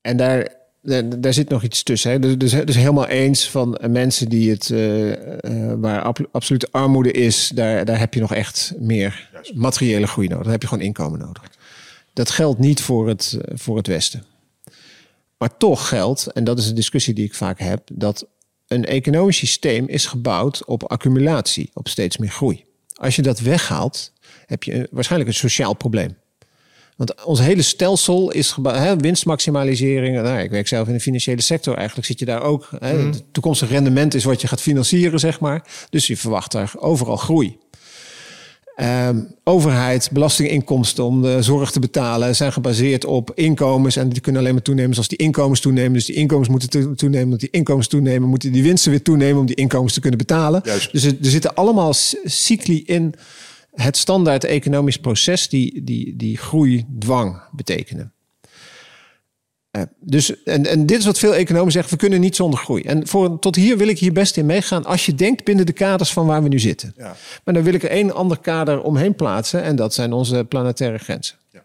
en 0.01 0.17
daar, 0.17 0.49
daar, 0.83 1.21
daar, 1.21 1.33
zit 1.33 1.49
nog 1.49 1.63
iets 1.63 1.83
tussen. 1.83 2.11
Hè. 2.11 2.19
Dus, 2.19 2.39
dus, 2.39 2.65
dus 2.65 2.77
helemaal 2.77 3.07
eens 3.07 3.51
van 3.51 3.79
mensen 3.89 4.29
die 4.29 4.51
het, 4.51 4.69
uh, 4.69 5.09
uh, 5.09 5.15
waar 5.77 6.03
ab, 6.03 6.29
absolute 6.33 6.69
armoede 6.71 7.13
is, 7.13 7.51
daar, 7.55 7.85
daar 7.85 7.99
heb 7.99 8.15
je 8.15 8.21
nog 8.21 8.35
echt 8.35 8.73
meer 8.79 9.29
Juist. 9.33 9.55
materiële 9.55 10.07
groei 10.07 10.29
nodig. 10.29 10.43
Daar 10.43 10.53
heb 10.53 10.63
je 10.63 10.69
gewoon 10.69 10.85
inkomen 10.85 11.19
nodig. 11.19 11.43
Dat 12.13 12.31
geldt 12.31 12.59
niet 12.59 12.81
voor 12.81 13.09
het, 13.09 13.39
voor 13.53 13.77
het 13.77 13.87
Westen. 13.87 14.25
Maar 15.39 15.57
toch 15.57 15.89
geldt, 15.89 16.27
en 16.27 16.45
dat 16.45 16.59
is 16.59 16.67
een 16.67 16.75
discussie 16.75 17.15
die 17.15 17.25
ik 17.25 17.35
vaak 17.35 17.59
heb, 17.59 17.89
dat 17.93 18.27
een 18.67 18.85
economisch 18.85 19.37
systeem 19.37 19.89
is 19.89 20.07
gebouwd 20.07 20.65
op 20.65 20.83
accumulatie, 20.83 21.71
op 21.75 21.89
steeds 21.89 22.17
meer 22.17 22.31
groei. 22.31 22.65
Als 22.95 23.17
je 23.17 23.23
dat 23.23 23.41
weghaalt, 23.41 24.13
heb 24.47 24.63
je 24.63 24.89
waarschijnlijk 24.91 25.31
een 25.31 25.37
sociaal 25.37 25.75
probleem. 25.75 26.17
Want 27.01 27.25
ons 27.25 27.41
hele 27.41 27.63
stelsel 27.63 28.31
is 28.31 28.51
gebouwd, 28.51 29.01
winstmaximalisering. 29.01 30.23
Nou, 30.23 30.39
ik 30.39 30.51
werk 30.51 30.69
zelf 30.69 30.87
in 30.87 30.93
de 30.93 31.01
financiële 31.01 31.41
sector. 31.41 31.77
Eigenlijk 31.77 32.07
zit 32.07 32.19
je 32.19 32.25
daar 32.25 32.43
ook. 32.43 32.69
Hè, 32.79 32.99
mm. 32.99 33.07
Het 33.07 33.23
toekomstig 33.33 33.71
rendement 33.71 34.15
is 34.15 34.25
wat 34.25 34.41
je 34.41 34.47
gaat 34.47 34.61
financieren, 34.61 35.19
zeg 35.19 35.41
maar. 35.41 35.63
Dus 35.91 36.07
je 36.07 36.17
verwacht 36.17 36.53
daar 36.53 36.73
overal 36.79 37.17
groei. 37.17 37.59
Um, 38.77 39.35
overheid, 39.45 40.11
belastinginkomsten 40.13 41.05
om 41.05 41.23
de 41.23 41.43
zorg 41.43 41.71
te 41.71 41.81
betalen 41.81 42.37
zijn 42.37 42.53
gebaseerd 42.53 43.05
op 43.05 43.33
inkomens. 43.35 43.97
En 43.97 44.09
die 44.09 44.21
kunnen 44.21 44.41
alleen 44.41 44.55
maar 44.55 44.63
toenemen 44.63 44.97
als 44.97 45.09
die 45.09 45.19
inkomens 45.19 45.61
toenemen. 45.61 45.93
Dus 45.93 46.05
die 46.05 46.15
inkomens 46.15 46.49
moeten 46.49 46.97
toenemen. 46.97 47.25
Omdat 47.25 47.41
die 47.41 47.51
inkomens 47.51 47.89
toenemen, 47.89 48.29
moeten 48.29 48.53
die 48.53 48.63
winsten 48.63 48.91
weer 48.91 49.03
toenemen 49.03 49.41
om 49.41 49.47
die 49.47 49.57
inkomens 49.57 49.93
te 49.93 50.01
kunnen 50.01 50.19
betalen. 50.19 50.61
Juist. 50.65 50.93
Dus 50.93 51.05
er, 51.05 51.15
er 51.23 51.31
zitten 51.31 51.55
allemaal 51.55 51.93
cycli 52.25 52.83
in 52.87 53.15
het 53.75 53.97
standaard 53.97 54.45
economisch 54.45 54.99
proces 54.99 55.49
die, 55.49 55.85
die, 55.85 56.17
die 56.17 56.37
groei 56.37 56.87
dwang 56.99 57.43
betekenen. 57.53 58.13
Uh, 59.77 59.83
dus, 60.01 60.43
en, 60.43 60.67
en 60.67 60.87
dit 60.87 60.99
is 60.99 61.05
wat 61.05 61.19
veel 61.19 61.35
economen 61.35 61.73
zeggen, 61.73 61.93
we 61.93 61.99
kunnen 61.99 62.21
niet 62.21 62.37
zonder 62.37 62.59
groei. 62.59 62.83
En 62.83 63.07
voor, 63.07 63.39
tot 63.39 63.57
hier 63.57 63.77
wil 63.77 63.89
ik 63.89 63.99
hier 63.99 64.13
best 64.13 64.37
in 64.37 64.47
meegaan 64.47 64.85
als 64.85 65.07
je 65.07 65.15
denkt 65.15 65.45
binnen 65.45 65.67
de 65.67 65.73
kaders 65.73 66.13
van 66.13 66.27
waar 66.27 66.43
we 66.43 66.49
nu 66.49 66.59
zitten. 66.59 66.95
Ja. 66.97 67.17
Maar 67.45 67.55
dan 67.55 67.63
wil 67.63 67.75
ik 67.75 67.83
er 67.83 67.91
één 67.91 68.15
ander 68.15 68.39
kader 68.39 68.83
omheen 68.83 69.15
plaatsen 69.15 69.63
en 69.63 69.77
dat 69.77 69.95
zijn 69.95 70.13
onze 70.13 70.45
planetaire 70.49 70.99
grenzen. 70.99 71.37
Ja. 71.51 71.65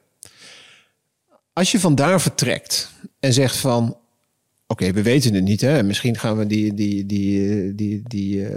Als 1.54 1.72
je 1.72 1.80
vandaar 1.80 2.22
vertrekt 2.22 2.92
en 3.20 3.34
zegt 3.34 3.58
van, 3.58 3.98
oké, 4.68 4.92
we 4.92 5.02
weten 5.02 5.34
het 5.34 5.44
niet, 5.44 5.62
hè? 5.62 5.84
misschien 5.84 6.18
gaan 6.18 6.38
we 6.38 6.48
die, 6.48 6.74
die, 6.74 7.06
die, 7.06 7.76
die, 7.76 8.02
die 8.08 8.36
uh, 8.36 8.56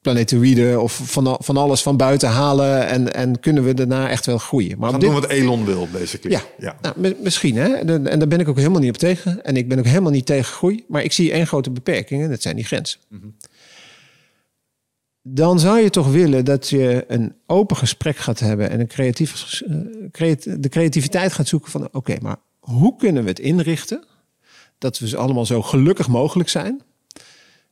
planetoïden 0.00 0.82
of 0.82 1.00
van, 1.04 1.36
van 1.40 1.56
alles 1.56 1.82
van 1.82 1.96
buiten 1.96 2.28
halen 2.28 2.86
en, 2.86 3.14
en 3.14 3.40
kunnen 3.40 3.64
we 3.64 3.74
daarna 3.74 4.08
echt 4.08 4.26
wel 4.26 4.38
groeien. 4.38 4.78
Maar 4.78 4.90
gaan 4.90 5.00
dit... 5.00 5.10
doen 5.10 5.20
wat 5.20 5.30
Elon 5.30 5.64
wil, 5.64 5.88
basically. 5.92 6.36
Ja, 6.36 6.42
ja. 6.58 6.94
Nou, 6.94 7.14
misschien. 7.22 7.56
Hè? 7.56 7.68
En 7.68 8.18
daar 8.18 8.28
ben 8.28 8.40
ik 8.40 8.48
ook 8.48 8.56
helemaal 8.56 8.80
niet 8.80 8.90
op 8.90 8.96
tegen. 8.96 9.44
En 9.44 9.56
ik 9.56 9.68
ben 9.68 9.78
ook 9.78 9.84
helemaal 9.84 10.12
niet 10.12 10.26
tegen 10.26 10.52
groei. 10.52 10.84
Maar 10.88 11.02
ik 11.02 11.12
zie 11.12 11.32
één 11.32 11.46
grote 11.46 11.70
beperking 11.70 12.22
en 12.22 12.30
dat 12.30 12.42
zijn 12.42 12.56
die 12.56 12.64
grenzen. 12.64 13.00
Mm 13.08 13.20
-hmm. 13.20 13.36
Dan 15.22 15.60
zou 15.60 15.78
je 15.78 15.90
toch 15.90 16.10
willen 16.10 16.44
dat 16.44 16.68
je 16.68 17.04
een 17.08 17.34
open 17.46 17.76
gesprek 17.76 18.16
gaat 18.16 18.38
hebben 18.38 18.70
en 18.70 18.80
een 18.80 18.86
creatief, 18.86 19.62
uh, 19.68 20.32
de 20.58 20.68
creativiteit 20.68 21.32
gaat 21.32 21.48
zoeken 21.48 21.70
van 21.70 21.88
oké, 21.92 22.16
maar 22.20 22.36
hoe 22.58 22.96
kunnen 22.96 23.22
we 23.22 23.28
het 23.28 23.38
inrichten 23.38 24.04
dat 24.78 24.98
we 24.98 25.16
allemaal 25.16 25.46
zo 25.46 25.62
gelukkig 25.62 26.08
mogelijk 26.08 26.48
zijn 26.48 26.82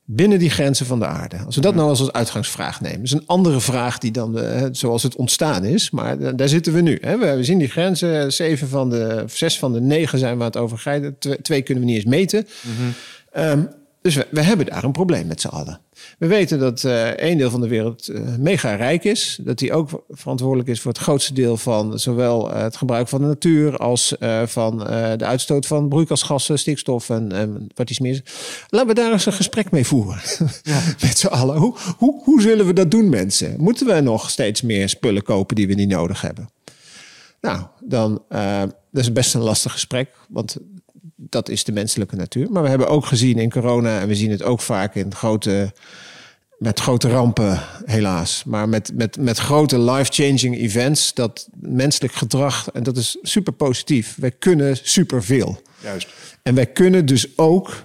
binnen 0.09 0.39
die 0.39 0.51
grenzen 0.51 0.87
van 0.87 0.99
de 0.99 1.07
aarde. 1.07 1.37
Als 1.47 1.55
we 1.55 1.61
dat 1.61 1.75
nou 1.75 1.89
als 1.89 2.13
uitgangsvraag 2.13 2.81
nemen, 2.81 3.03
is 3.03 3.13
een 3.13 3.27
andere 3.27 3.61
vraag 3.61 3.99
die 3.99 4.11
dan 4.11 4.39
uh, 4.39 4.63
zoals 4.71 5.03
het 5.03 5.17
ontstaan 5.17 5.65
is, 5.65 5.91
maar 5.91 6.37
daar 6.37 6.49
zitten 6.49 6.73
we 6.73 6.81
nu. 6.81 6.99
Hè. 7.01 7.19
We, 7.37 7.45
zien 7.45 7.59
die 7.59 7.69
grenzen, 7.69 8.33
zeven 8.33 8.69
van 8.69 8.91
de, 8.91 9.25
zes 9.27 9.59
van 9.59 9.73
de 9.73 9.81
negen 9.81 10.19
zijn 10.19 10.35
we 10.35 10.41
aan 10.41 10.47
het 10.47 10.57
overgrijden, 10.57 11.17
twee, 11.43 11.63
kunnen 11.63 11.85
we 11.85 11.91
niet 11.91 11.99
eens 11.99 12.11
meten. 12.15 12.47
Mm 12.61 12.95
um, 13.37 13.69
dus 14.07 14.15
we, 14.15 14.27
we, 14.31 14.43
hebben 14.43 14.67
daar 14.67 14.85
een 14.85 14.93
probleem 14.93 15.27
met 15.27 15.41
z'n 15.41 15.49
allen. 15.49 15.81
We 16.19 16.27
weten 16.27 16.59
dat 16.59 16.83
uh, 16.83 17.17
een 17.17 17.39
deel 17.39 17.51
van 17.51 17.61
de 17.61 17.69
wereld 17.69 18.09
uh, 18.09 18.21
mega 18.39 18.75
rijk 18.75 19.05
is. 19.05 19.39
Dat 19.43 19.59
die 19.59 19.73
ook 19.73 20.05
verantwoordelijk 20.09 20.69
is 20.69 20.81
voor 20.81 20.93
het 20.93 21.01
grootste 21.01 21.33
deel 21.33 21.57
van 21.57 21.99
zowel 21.99 22.51
uh, 22.51 22.61
het 22.61 22.77
gebruik 22.77 23.09
van 23.09 23.21
de 23.21 23.27
natuur 23.27 23.77
als 23.77 24.15
van 24.45 24.79
de 25.17 25.25
uitstoot 25.25 25.67
van 25.67 25.89
broeikasgassen, 25.89 26.59
stikstof 26.59 27.11
en, 27.11 27.33
en 27.33 27.67
wat 27.75 27.91
iets 27.91 27.99
meer. 27.99 28.23
Laten 28.69 28.89
we 28.89 28.95
daar 28.95 29.13
eens 29.13 29.27
een 29.27 29.33
gesprek 29.33 29.71
mee 29.71 29.87
voeren. 29.87 30.21
Ja. 30.63 30.81
met 31.07 31.19
z'n 31.19 31.27
allen. 31.27 31.57
Hoe, 31.57 31.75
hoe, 31.97 32.23
hoe 32.25 32.43
zullen 32.43 32.67
we 32.67 32.73
dat 32.73 32.91
doen, 32.91 33.09
mensen? 33.09 33.55
Moeten 33.59 33.87
we 33.87 34.01
nog 34.01 34.31
steeds 34.31 34.63
meer 34.63 34.89
spullen 34.89 35.23
kopen 35.23 35.57
die 35.57 35.67
we 35.67 35.75
niet 35.75 35.89
nodig 35.89 36.21
hebben? 36.21 36.51
Nou, 37.41 37.63
dan 37.81 38.23
dat 38.97 39.05
is 39.05 39.13
best 39.13 39.35
een 39.35 39.41
lastig 39.41 39.73
gesprek. 39.73 40.11
Want 40.29 40.57
dat 41.17 41.49
is 41.49 41.65
de 41.65 41.73
menselijke 41.73 42.17
natuur. 42.17 42.51
Maar 42.51 42.63
we 42.63 42.69
hebben 42.69 42.89
ook 42.89 43.07
gezien 43.07 43.39
in 43.39 43.51
corona, 43.51 44.01
en 44.01 44.09
we 44.09 44.15
zien 44.15 44.31
het 44.31 44.43
ook 44.43 44.61
vaak 44.61 44.95
in 44.95 45.15
grote, 45.15 45.73
met 46.59 46.81
grote 46.81 47.09
rampen, 47.09 47.61
helaas. 47.85 48.43
Maar 48.45 48.69
met, 48.69 48.91
met, 48.95 49.17
met 49.17 49.39
grote 49.39 49.79
life-changing 49.79 50.59
events, 50.59 51.15
dat 51.15 51.49
menselijk 51.61 52.15
gedrag, 52.15 52.71
en 52.73 52.83
dat 52.83 52.97
is 52.97 53.19
super 53.23 53.53
positief. 53.53 54.17
Wij 54.21 54.31
kunnen 54.31 54.79
superveel. 54.83 55.61
Juist. 55.83 56.09
En 56.43 56.55
wij 56.55 56.67
kunnen 56.67 57.07
dus 57.07 57.39
ook 57.39 57.85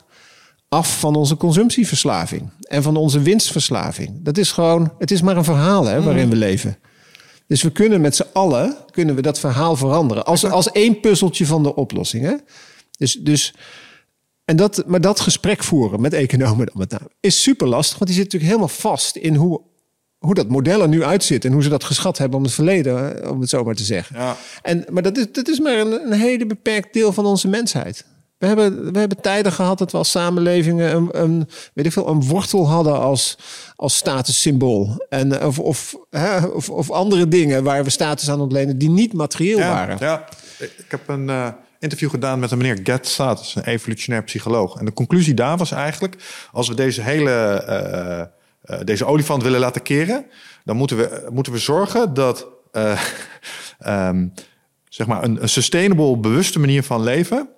af 0.70 1.00
van 1.00 1.16
onze 1.16 1.38
consumptieverslaving 1.38 2.50
en 2.62 2.84
van 2.84 2.96
onze 2.96 3.22
winstverslaving. 3.22 4.10
Dat 4.14 4.38
is 4.38 4.52
gewoon, 4.52 4.94
het 5.00 5.12
is 5.12 5.22
maar 5.22 5.38
een 5.38 5.44
verhaal 5.44 5.86
hè, 5.86 6.02
waarin 6.02 6.30
we 6.30 6.36
leven. 6.36 6.78
Dus 7.48 7.62
we 7.62 7.72
kunnen 7.72 8.02
met 8.02 8.16
z'n 8.16 8.26
allen 8.34 8.78
kunnen 8.92 9.16
we 9.16 9.22
dat 9.22 9.40
verhaal 9.40 9.76
veranderen. 9.76 10.26
Als, 10.26 10.46
als 10.46 10.72
één 10.72 11.00
puzzeltje 11.00 11.46
van 11.46 11.64
de 11.64 11.76
oplossing. 11.76 12.24
Hè? 12.24 12.36
Dus, 13.02 13.14
dus 13.14 13.54
en 14.46 14.56
dat, 14.56 14.84
maar 14.88 15.02
dat 15.02 15.20
gesprek 15.20 15.64
voeren 15.64 16.02
met 16.02 16.14
economen 16.14 16.66
dan 16.66 16.76
met 16.78 16.92
name, 16.92 17.10
is 17.20 17.42
super 17.42 17.68
lastig. 17.68 17.98
Want 17.98 18.10
die 18.10 18.20
zit 18.20 18.32
natuurlijk 18.32 18.52
helemaal 18.52 18.76
vast 18.76 19.16
in 19.16 19.36
hoe, 19.36 19.62
hoe 20.18 20.34
dat 20.34 20.50
model 20.50 20.82
er 20.82 20.88
nu 20.88 21.04
uitziet. 21.04 21.46
En 21.46 21.52
hoe 21.52 21.64
ze 21.64 21.70
dat 21.70 21.84
geschat 21.84 22.18
hebben 22.18 22.38
om 22.38 22.44
het 22.44 22.54
verleden, 22.54 23.30
om 23.30 23.42
het 23.42 23.50
zo 23.50 23.64
maar 23.64 23.76
te 23.76 23.84
zeggen. 23.84 24.16
Ja. 24.16 24.38
En, 24.62 24.86
maar 24.90 25.04
dat 25.04 25.18
is, 25.18 25.26
dat 25.32 25.48
is 25.48 25.60
maar 25.60 25.78
een, 25.78 25.92
een 25.92 26.20
hele 26.20 26.46
beperkt 26.46 26.94
deel 26.94 27.14
van 27.14 27.26
onze 27.26 27.48
mensheid. 27.48 28.06
We 28.38 28.48
hebben, 28.48 28.94
we 28.94 29.00
hebben 29.00 29.22
tijden 29.22 29.52
gehad 29.52 29.78
dat 29.78 29.92
we 29.92 29.98
als 29.98 30.12
samenlevingen 30.12 30.96
een, 30.96 31.10
een, 31.22 31.48
weet 31.74 31.86
ik 31.86 31.92
veel, 31.92 32.08
een 32.08 32.24
wortel 32.24 32.70
hadden 32.70 33.00
als, 33.00 33.38
als 33.76 33.96
statussymbool. 33.96 35.06
En, 35.10 35.46
of, 35.46 35.60
of, 35.60 35.96
hè, 36.10 36.46
of, 36.46 36.70
of 36.70 36.92
andere 36.92 37.28
dingen 37.28 37.64
waar 37.64 37.84
we 37.84 37.90
status 37.90 38.30
aan 38.30 38.42
ontlenen 38.42 38.78
die 38.78 38.90
niet 38.90 39.14
materieel 39.14 39.60
waren. 39.60 39.98
Ja, 40.00 40.28
ik 40.60 40.86
heb 40.88 41.08
een... 41.08 41.28
Uh 41.28 41.48
interview 41.82 42.10
gedaan 42.10 42.40
met 42.40 42.52
een 42.52 42.58
meneer 42.58 42.80
Gert 42.84 43.08
Status, 43.08 43.56
een 43.56 43.64
evolutionair 43.64 44.24
psycholoog. 44.24 44.80
En 44.80 44.86
de 44.86 44.94
conclusie 44.94 45.34
daar 45.34 45.58
was 45.58 45.72
eigenlijk, 45.72 46.16
als 46.52 46.68
we 46.68 46.76
deze 46.76 47.02
hele 47.02 47.66
uh, 47.70 48.78
uh, 48.78 48.84
deze 48.84 49.06
olifant 49.06 49.44
willen 49.44 49.60
laten 49.60 49.82
keren, 49.82 50.26
dan 50.64 50.76
moeten 50.76 50.98
we, 50.98 51.28
moeten 51.32 51.54
we 51.54 51.60
zorgen 51.60 52.14
dat 52.14 52.48
uh, 52.74 53.02
um, 53.88 54.34
zeg 54.90 55.08
maar 55.08 55.24
een, 55.24 55.42
een 55.42 55.50
sustainable, 55.50 56.18
bewuste 56.18 56.60
manier 56.60 56.84
van 56.84 57.04
leven 57.04 57.50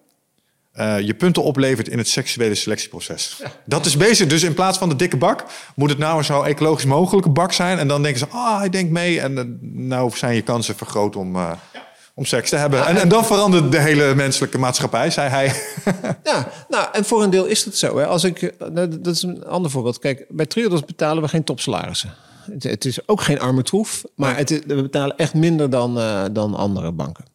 uh, 0.76 1.00
je 1.00 1.14
punten 1.14 1.44
oplevert 1.44 1.88
in 1.88 1.98
het 1.98 2.08
seksuele 2.08 2.56
selectieproces. 2.56 3.40
Ja. 3.40 3.52
Dat 3.66 3.86
is 3.86 3.98
bezig. 3.98 4.28
Dus 4.28 4.44
in 4.44 4.54
plaats 4.54 4.78
van 4.78 4.90
de 4.90 4.96
dikke 4.96 5.18
bak, 5.18 5.46
moet 5.76 5.90
het 5.90 5.98
nou 5.98 6.18
een 6.18 6.24
zo 6.24 6.42
ecologisch 6.42 6.86
mogelijke 6.86 7.30
bak 7.30 7.52
zijn. 7.52 7.80
En 7.80 7.88
dan 7.88 8.02
denken 8.02 8.20
ze, 8.20 8.28
ah, 8.28 8.36
oh, 8.36 8.58
hij 8.58 8.70
denkt 8.70 8.92
mee. 8.92 9.22
En 9.22 9.32
uh, 9.32 9.44
nou 9.62 10.12
zijn 10.18 10.36
je 10.36 10.42
kansen 10.42 10.76
vergroot 10.76 11.16
om, 11.16 11.36
uh, 11.36 11.52
ja 11.74 11.92
om 12.16 12.26
seks 12.26 12.50
te 12.50 12.56
hebben. 12.56 12.86
En, 12.86 12.98
en 12.98 13.10
dan 13.10 13.26
verandert 13.26 13.72
de 13.72 13.80
hele 13.80 14.16
menselijke 14.16 14.58
maatschappij, 14.58 15.10
zei 15.10 15.30
hij. 15.30 15.54
ja, 16.24 16.52
nou, 16.70 16.88
en 16.92 17.06
voor 17.06 17.24
een 17.24 17.30
deel 17.30 17.46
is 17.46 17.64
dat 17.64 17.76
zo. 17.76 17.98
Hè. 17.98 18.06
Als 18.06 18.24
ik, 18.24 18.42
eh, 18.42 18.68
nou, 18.68 19.00
dat 19.00 19.16
is 19.16 19.22
een 19.22 19.46
ander 19.46 19.72
voorbeeld. 19.72 20.00
Kijk, 20.00 20.26
bij 20.30 20.46
Triodos 20.46 20.86
betalen 20.86 21.24
we 21.24 21.30
geen 21.30 21.44
topsalarissen. 21.44 22.14
Het, 22.52 22.64
het 22.64 22.86
is 22.86 23.08
ook 23.08 23.22
geen 23.22 23.40
arme 23.40 23.64
troef, 23.64 24.04
maar 24.16 24.38
het, 24.38 24.50
we 24.50 24.82
betalen 24.82 25.18
echt 25.18 25.34
minder 25.34 25.70
dan, 25.70 25.98
uh, 25.98 26.24
dan 26.32 26.56
andere 26.56 26.92
banken. 26.92 27.26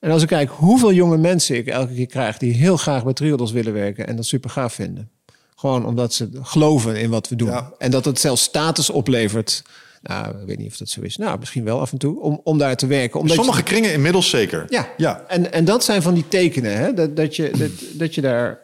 En 0.00 0.10
als 0.10 0.22
ik 0.22 0.28
kijk 0.28 0.50
hoeveel 0.50 0.92
jonge 0.92 1.16
mensen 1.16 1.56
ik 1.56 1.66
elke 1.66 1.94
keer 1.94 2.06
krijg 2.06 2.38
die 2.38 2.54
heel 2.54 2.76
graag 2.76 3.04
bij 3.04 3.12
Triodos 3.12 3.52
willen 3.52 3.72
werken 3.72 4.06
en 4.06 4.16
dat 4.16 4.26
super 4.26 4.50
gaaf 4.50 4.72
vinden. 4.72 5.10
Gewoon 5.56 5.86
omdat 5.86 6.14
ze 6.14 6.30
geloven 6.42 6.96
in 6.96 7.10
wat 7.10 7.28
we 7.28 7.36
doen. 7.36 7.48
Ja. 7.48 7.72
En 7.78 7.90
dat 7.90 8.04
het 8.04 8.20
zelfs 8.20 8.42
status 8.42 8.90
oplevert 8.90 9.62
nou, 10.02 10.40
ik 10.40 10.46
weet 10.46 10.58
niet 10.58 10.70
of 10.70 10.76
dat 10.76 10.88
zo 10.88 11.00
is. 11.00 11.16
Nou, 11.16 11.38
misschien 11.38 11.64
wel 11.64 11.80
af 11.80 11.92
en 11.92 11.98
toe, 11.98 12.20
om, 12.20 12.40
om 12.44 12.58
daar 12.58 12.76
te 12.76 12.86
werken. 12.86 13.20
Omdat 13.20 13.36
Sommige 13.36 13.62
kringen 13.62 13.92
inmiddels 13.92 14.30
zeker. 14.30 14.64
Ja, 14.68 14.88
ja. 14.96 15.24
En, 15.28 15.52
en 15.52 15.64
dat 15.64 15.84
zijn 15.84 16.02
van 16.02 16.14
die 16.14 16.28
tekenen, 16.28 16.76
hè, 16.76 16.94
dat, 16.94 17.16
dat, 17.16 17.36
je, 17.36 17.50
dat, 17.50 17.70
dat, 17.92 18.14
je 18.14 18.20
daar, 18.20 18.58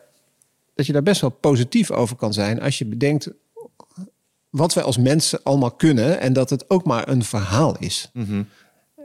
dat 0.74 0.87
je 0.87 0.93
daar 0.93 1.03
best 1.03 1.20
wel 1.20 1.30
positief 1.30 1.91
over 1.91 2.16
kan 2.16 2.32
zijn 2.32 2.61
als 2.61 2.78
je 2.78 2.85
bedenkt 2.85 3.28
wat 4.51 4.74
wij 4.74 4.85
als 4.85 4.99
mensen 4.99 5.41
allemaal 5.43 5.70
kunnen 5.70 6.20
en 6.20 6.32
dat 6.32 6.51
het 6.51 6.70
ook 6.70 6.85
maar 6.85 7.09
een 7.09 7.24
verhaal 7.24 7.76
is. 7.78 8.11
Mhm. 8.12 8.43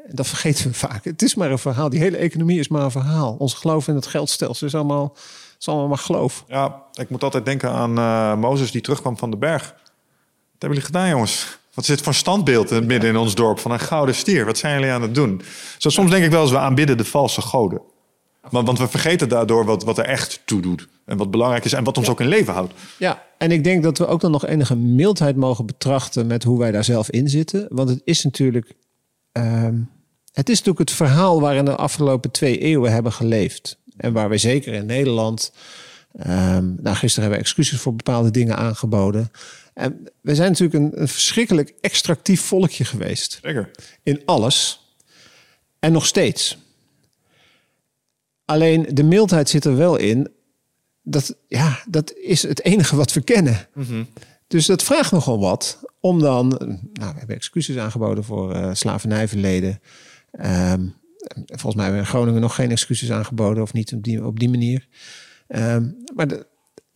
Dat 0.08 0.28
vergeten 0.28 0.68
we 0.68 0.74
vaak. 0.74 1.04
Het 1.04 1.22
is 1.22 1.36
maar 1.36 1.52
een 1.52 1.60
verhaal. 1.60 1.90
Die 1.90 2.00
hele 2.00 2.18
economie 2.18 2.60
is 2.60 2.68
maar 2.68 2.84
een 2.84 2.92
verhaal. 2.92 3.36
Ons 3.40 3.54
geloof 3.54 3.88
in 3.88 3.96
het 3.96 4.08
geldstelsel 4.08 4.68
is 4.68 4.76
allemaal, 4.76 5.16
is 5.60 5.68
allemaal 5.68 5.88
maar 5.88 5.98
geloof. 5.98 6.44
Ja, 6.48 6.84
ik 6.94 7.10
moet 7.10 7.24
altijd 7.24 7.46
denken 7.46 7.72
aan 7.72 7.98
uh, 7.98 8.36
Mozes 8.36 8.72
die 8.72 8.82
terugkwam 8.82 9.18
van 9.18 9.32
de 9.32 9.38
berg. 9.38 9.64
Wat 9.64 10.68
hebben 10.68 10.80
jullie 10.80 10.86
gedaan, 10.86 11.10
jongens? 11.10 11.59
Wat 11.80 11.88
is 11.88 11.96
dit 11.96 12.06
voor 12.06 12.14
standbeeld 12.14 12.86
midden 12.86 13.10
in 13.10 13.18
ons 13.18 13.36
dorp 13.36 13.60
van 13.60 13.72
een 13.72 13.80
gouden 13.80 14.16
stier? 14.16 14.46
Wat 14.46 14.58
zijn 14.58 14.74
jullie 14.74 14.92
aan 14.92 15.02
het 15.02 15.16
doen? 15.16 15.42
Zo, 15.78 15.90
soms 15.90 16.12
denk 16.12 16.26
ik 16.26 16.32
wel 16.32 16.42
eens, 16.42 16.52
we 16.52 16.58
aanbidden 16.58 16.98
de 16.98 17.06
valse 17.06 17.42
goden. 17.42 17.82
Want, 18.50 18.66
want 18.66 18.80
we 18.80 18.88
vergeten 18.88 19.30
daardoor 19.30 19.66
wat, 19.66 19.84
wat 19.84 19.98
er 19.98 20.06
echt 20.06 20.42
toe 20.46 20.62
doet. 20.62 20.88
En 21.06 21.18
wat 21.18 21.32
belangrijk 21.32 21.66
is 21.66 21.74
en 21.74 21.84
wat 21.84 21.98
ons 21.98 22.10
ook 22.10 22.20
in 22.20 22.28
leven 22.28 22.54
houdt. 22.54 22.74
Ja, 22.98 23.24
en 23.38 23.52
ik 23.52 23.64
denk 23.64 23.84
dat 23.84 23.98
we 23.98 24.08
ook 24.08 24.22
dan 24.22 24.32
nog 24.32 24.46
enige 24.46 24.76
mildheid 24.76 25.36
mogen 25.36 25.66
betrachten 25.66 26.28
met 26.28 26.44
hoe 26.44 26.60
wij 26.60 26.72
daar 26.72 26.84
zelf 26.84 27.10
in 27.10 27.30
zitten. 27.30 27.68
Want 27.70 27.90
het 27.90 28.02
is 28.04 28.24
natuurlijk. 28.24 28.74
Um, 29.32 29.90
het 30.34 30.50
is 30.50 30.58
natuurlijk 30.58 30.90
het 30.90 30.98
verhaal 30.98 31.42
waarin 31.42 31.66
de 31.66 31.76
afgelopen 31.76 32.32
twee 32.32 32.58
eeuwen 32.58 32.92
hebben 32.92 33.12
geleefd. 33.12 33.78
En 33.98 34.14
waar 34.14 34.30
wij 34.30 34.38
zeker 34.38 34.74
in 34.74 34.86
Nederland. 34.86 35.52
Um, 36.28 36.78
nou, 36.82 36.96
gisteren 36.96 37.30
hebben 37.30 37.32
we 37.32 37.46
excuses 37.46 37.80
voor 37.80 37.96
bepaalde 37.96 38.32
dingen 38.32 38.58
aangeboden. 38.58 39.32
En 39.80 40.10
we 40.22 40.36
zijn 40.36 40.52
natuurlijk 40.52 40.84
een, 40.84 41.02
een 41.02 41.08
verschrikkelijk 41.08 41.74
extractief 41.82 42.42
volkje 42.42 42.86
geweest. 42.86 43.40
Zeker. 43.42 43.72
In 44.04 44.22
alles. 44.26 44.88
En 45.80 45.92
nog 45.92 46.06
steeds. 46.06 46.58
Alleen 48.46 48.88
de 48.92 49.04
mildheid 49.04 49.50
zit 49.50 49.66
er 49.66 49.78
wel 49.78 49.98
in. 49.98 50.30
Dat, 51.02 51.36
ja, 51.48 51.84
dat 51.88 52.14
is 52.14 52.44
het 52.44 52.64
enige 52.64 52.96
wat 52.96 53.14
we 53.14 53.22
kennen. 53.22 53.68
Mhm. 53.74 54.04
Dus 54.48 54.66
dat 54.66 54.84
vraagt 54.84 55.12
nogal 55.12 55.40
wat. 55.40 55.80
Om 56.00 56.20
dan. 56.20 56.48
Nou, 56.94 57.12
we 57.12 57.18
hebben 57.18 57.36
excuses 57.36 57.78
aangeboden 57.78 58.24
voor 58.24 58.56
uh, 58.56 58.70
slavernijverleden. 58.74 59.82
Um, 60.42 60.94
volgens 61.46 61.76
mij 61.76 61.84
hebben 61.84 62.02
we 62.02 62.08
in 62.08 62.14
Groningen 62.14 62.42
nog 62.42 62.56
geen 62.56 62.72
excuses 62.72 63.12
aangeboden. 63.12 63.64
Of 63.64 63.74
niet 63.74 63.94
op 63.94 64.04
die, 64.04 64.26
op 64.26 64.40
die 64.40 64.50
manier. 64.50 64.88
Um, 65.48 66.04
maar 66.16 66.28
de, 66.28 66.48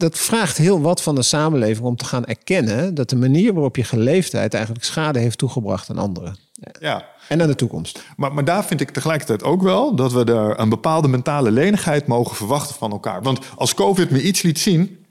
dat 0.03 0.17
vraagt 0.17 0.57
heel 0.57 0.81
wat 0.81 1.01
van 1.01 1.15
de 1.15 1.21
samenleving 1.21 1.85
om 1.85 1.95
te 1.95 2.05
gaan 2.05 2.25
erkennen 2.25 2.95
dat 2.95 3.09
de 3.09 3.15
manier 3.15 3.53
waarop 3.53 3.75
je 3.75 3.83
geleefdheid 3.83 4.53
eigenlijk 4.53 4.85
schade 4.85 5.19
heeft 5.19 5.37
toegebracht 5.37 5.89
aan 5.89 5.97
anderen. 5.97 6.35
Ja. 6.79 7.05
En 7.27 7.41
aan 7.41 7.47
de 7.47 7.55
toekomst. 7.55 8.03
Maar, 8.17 8.33
maar 8.33 8.45
daar 8.45 8.65
vind 8.65 8.81
ik 8.81 8.89
tegelijkertijd 8.89 9.43
ook 9.43 9.61
wel 9.61 9.95
dat 9.95 10.11
we 10.11 10.23
er 10.23 10.59
een 10.59 10.69
bepaalde 10.69 11.07
mentale 11.07 11.51
lenigheid 11.51 12.07
mogen 12.07 12.35
verwachten 12.35 12.75
van 12.75 12.91
elkaar. 12.91 13.21
Want 13.21 13.39
als 13.55 13.73
COVID 13.73 14.09
me 14.09 14.21
iets 14.21 14.41
liet 14.41 14.59
zien, 14.59 15.05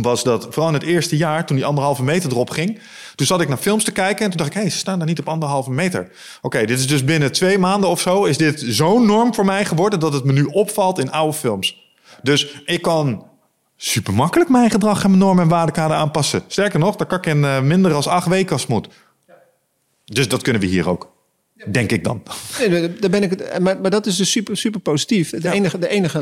was 0.00 0.22
dat 0.22 0.46
vooral 0.50 0.68
in 0.68 0.74
het 0.74 0.82
eerste 0.82 1.16
jaar, 1.16 1.46
toen 1.46 1.56
die 1.56 1.64
anderhalve 1.64 2.02
meter 2.02 2.30
erop 2.30 2.50
ging, 2.50 2.80
toen 3.14 3.26
zat 3.26 3.40
ik 3.40 3.48
naar 3.48 3.56
films 3.56 3.84
te 3.84 3.92
kijken 3.92 4.24
en 4.24 4.28
toen 4.28 4.38
dacht 4.38 4.50
ik, 4.50 4.56
hé, 4.56 4.60
hey, 4.60 4.70
ze 4.70 4.78
staan 4.78 4.98
daar 4.98 5.08
niet 5.08 5.20
op 5.20 5.28
anderhalve 5.28 5.70
meter. 5.70 6.10
Oké, 6.42 6.64
dit 6.64 6.78
is 6.78 6.86
dus 6.86 7.04
binnen 7.04 7.32
twee 7.32 7.58
maanden 7.58 7.90
of 7.90 8.00
zo, 8.00 8.24
is 8.24 8.36
dit 8.36 8.64
zo'n 8.66 9.06
norm 9.06 9.34
voor 9.34 9.44
mij 9.44 9.64
geworden 9.64 10.00
dat 10.00 10.12
het 10.12 10.24
me 10.24 10.32
nu 10.32 10.44
opvalt 10.44 10.98
in 10.98 11.10
oude 11.10 11.36
films. 11.36 11.84
Dus 12.22 12.62
ik 12.64 12.82
kan 12.82 13.24
super 13.76 14.14
makkelijk 14.14 14.50
mijn 14.50 14.70
gedrag 14.70 15.04
en 15.04 15.10
mijn 15.10 15.22
normen 15.22 15.42
en 15.42 15.50
waardekader 15.50 15.96
aanpassen. 15.96 16.42
Sterker 16.46 16.78
nog, 16.78 16.96
dat 16.96 17.06
kan 17.06 17.18
ik 17.18 17.26
in 17.26 17.38
uh, 17.38 17.60
minder 17.60 17.90
dan 17.90 18.04
acht 18.04 18.28
weken 18.28 18.52
als 18.52 18.60
het 18.60 18.70
moet. 18.70 18.88
Dus 20.04 20.28
dat 20.28 20.42
kunnen 20.42 20.62
we 20.62 20.68
hier 20.68 20.88
ook. 20.88 21.14
Denk 21.70 21.92
ik 21.92 22.04
dan. 22.04 22.22
Nee, 22.58 22.98
daar 22.98 23.10
ben 23.10 23.22
ik, 23.22 23.58
maar, 23.60 23.80
maar 23.80 23.90
dat 23.90 24.06
is 24.06 24.16
dus 24.16 24.30
super, 24.30 24.56
super 24.56 24.80
positief. 24.80 25.30
De, 25.30 25.38
ja. 25.42 25.52
enige, 25.52 25.78
de 25.78 25.88
enige, 25.88 26.20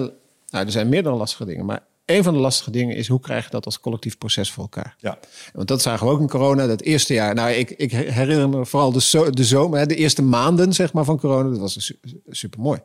nou, 0.49 0.65
er 0.65 0.73
zijn 0.73 0.89
meerdere 0.89 1.15
lastige 1.15 1.45
dingen, 1.45 1.65
maar 1.65 1.81
een 2.05 2.23
van 2.23 2.35
de 2.35 2.41
lastige 2.41 2.71
dingen 2.71 2.97
is 2.97 3.09
hoe 3.09 3.21
krijg 3.21 3.45
je 3.45 3.51
dat 3.51 3.65
als 3.65 3.81
collectief 3.81 4.19
proces 4.19 4.51
voor 4.51 4.63
elkaar? 4.63 4.95
Ja. 4.99 5.19
Want 5.53 5.69
dat 5.69 5.83
zagen 5.83 6.07
we 6.07 6.13
ook 6.13 6.21
in 6.21 6.29
corona, 6.29 6.67
dat 6.67 6.81
eerste 6.81 7.15
jaar. 7.15 7.35
Nou, 7.35 7.51
ik, 7.51 7.71
ik 7.71 7.93
herinner 7.93 8.49
me 8.49 8.67
vooral 8.67 8.93
de, 8.93 9.01
zo, 9.01 9.31
de 9.31 9.45
zomer, 9.45 9.89
de 9.89 9.95
eerste 9.95 10.23
maanden 10.23 10.73
zeg 10.73 10.93
maar, 10.93 11.05
van 11.05 11.19
corona. 11.19 11.51
Dat 11.51 11.59
was 11.59 11.93
super 12.29 12.61
mooi. 12.61 12.81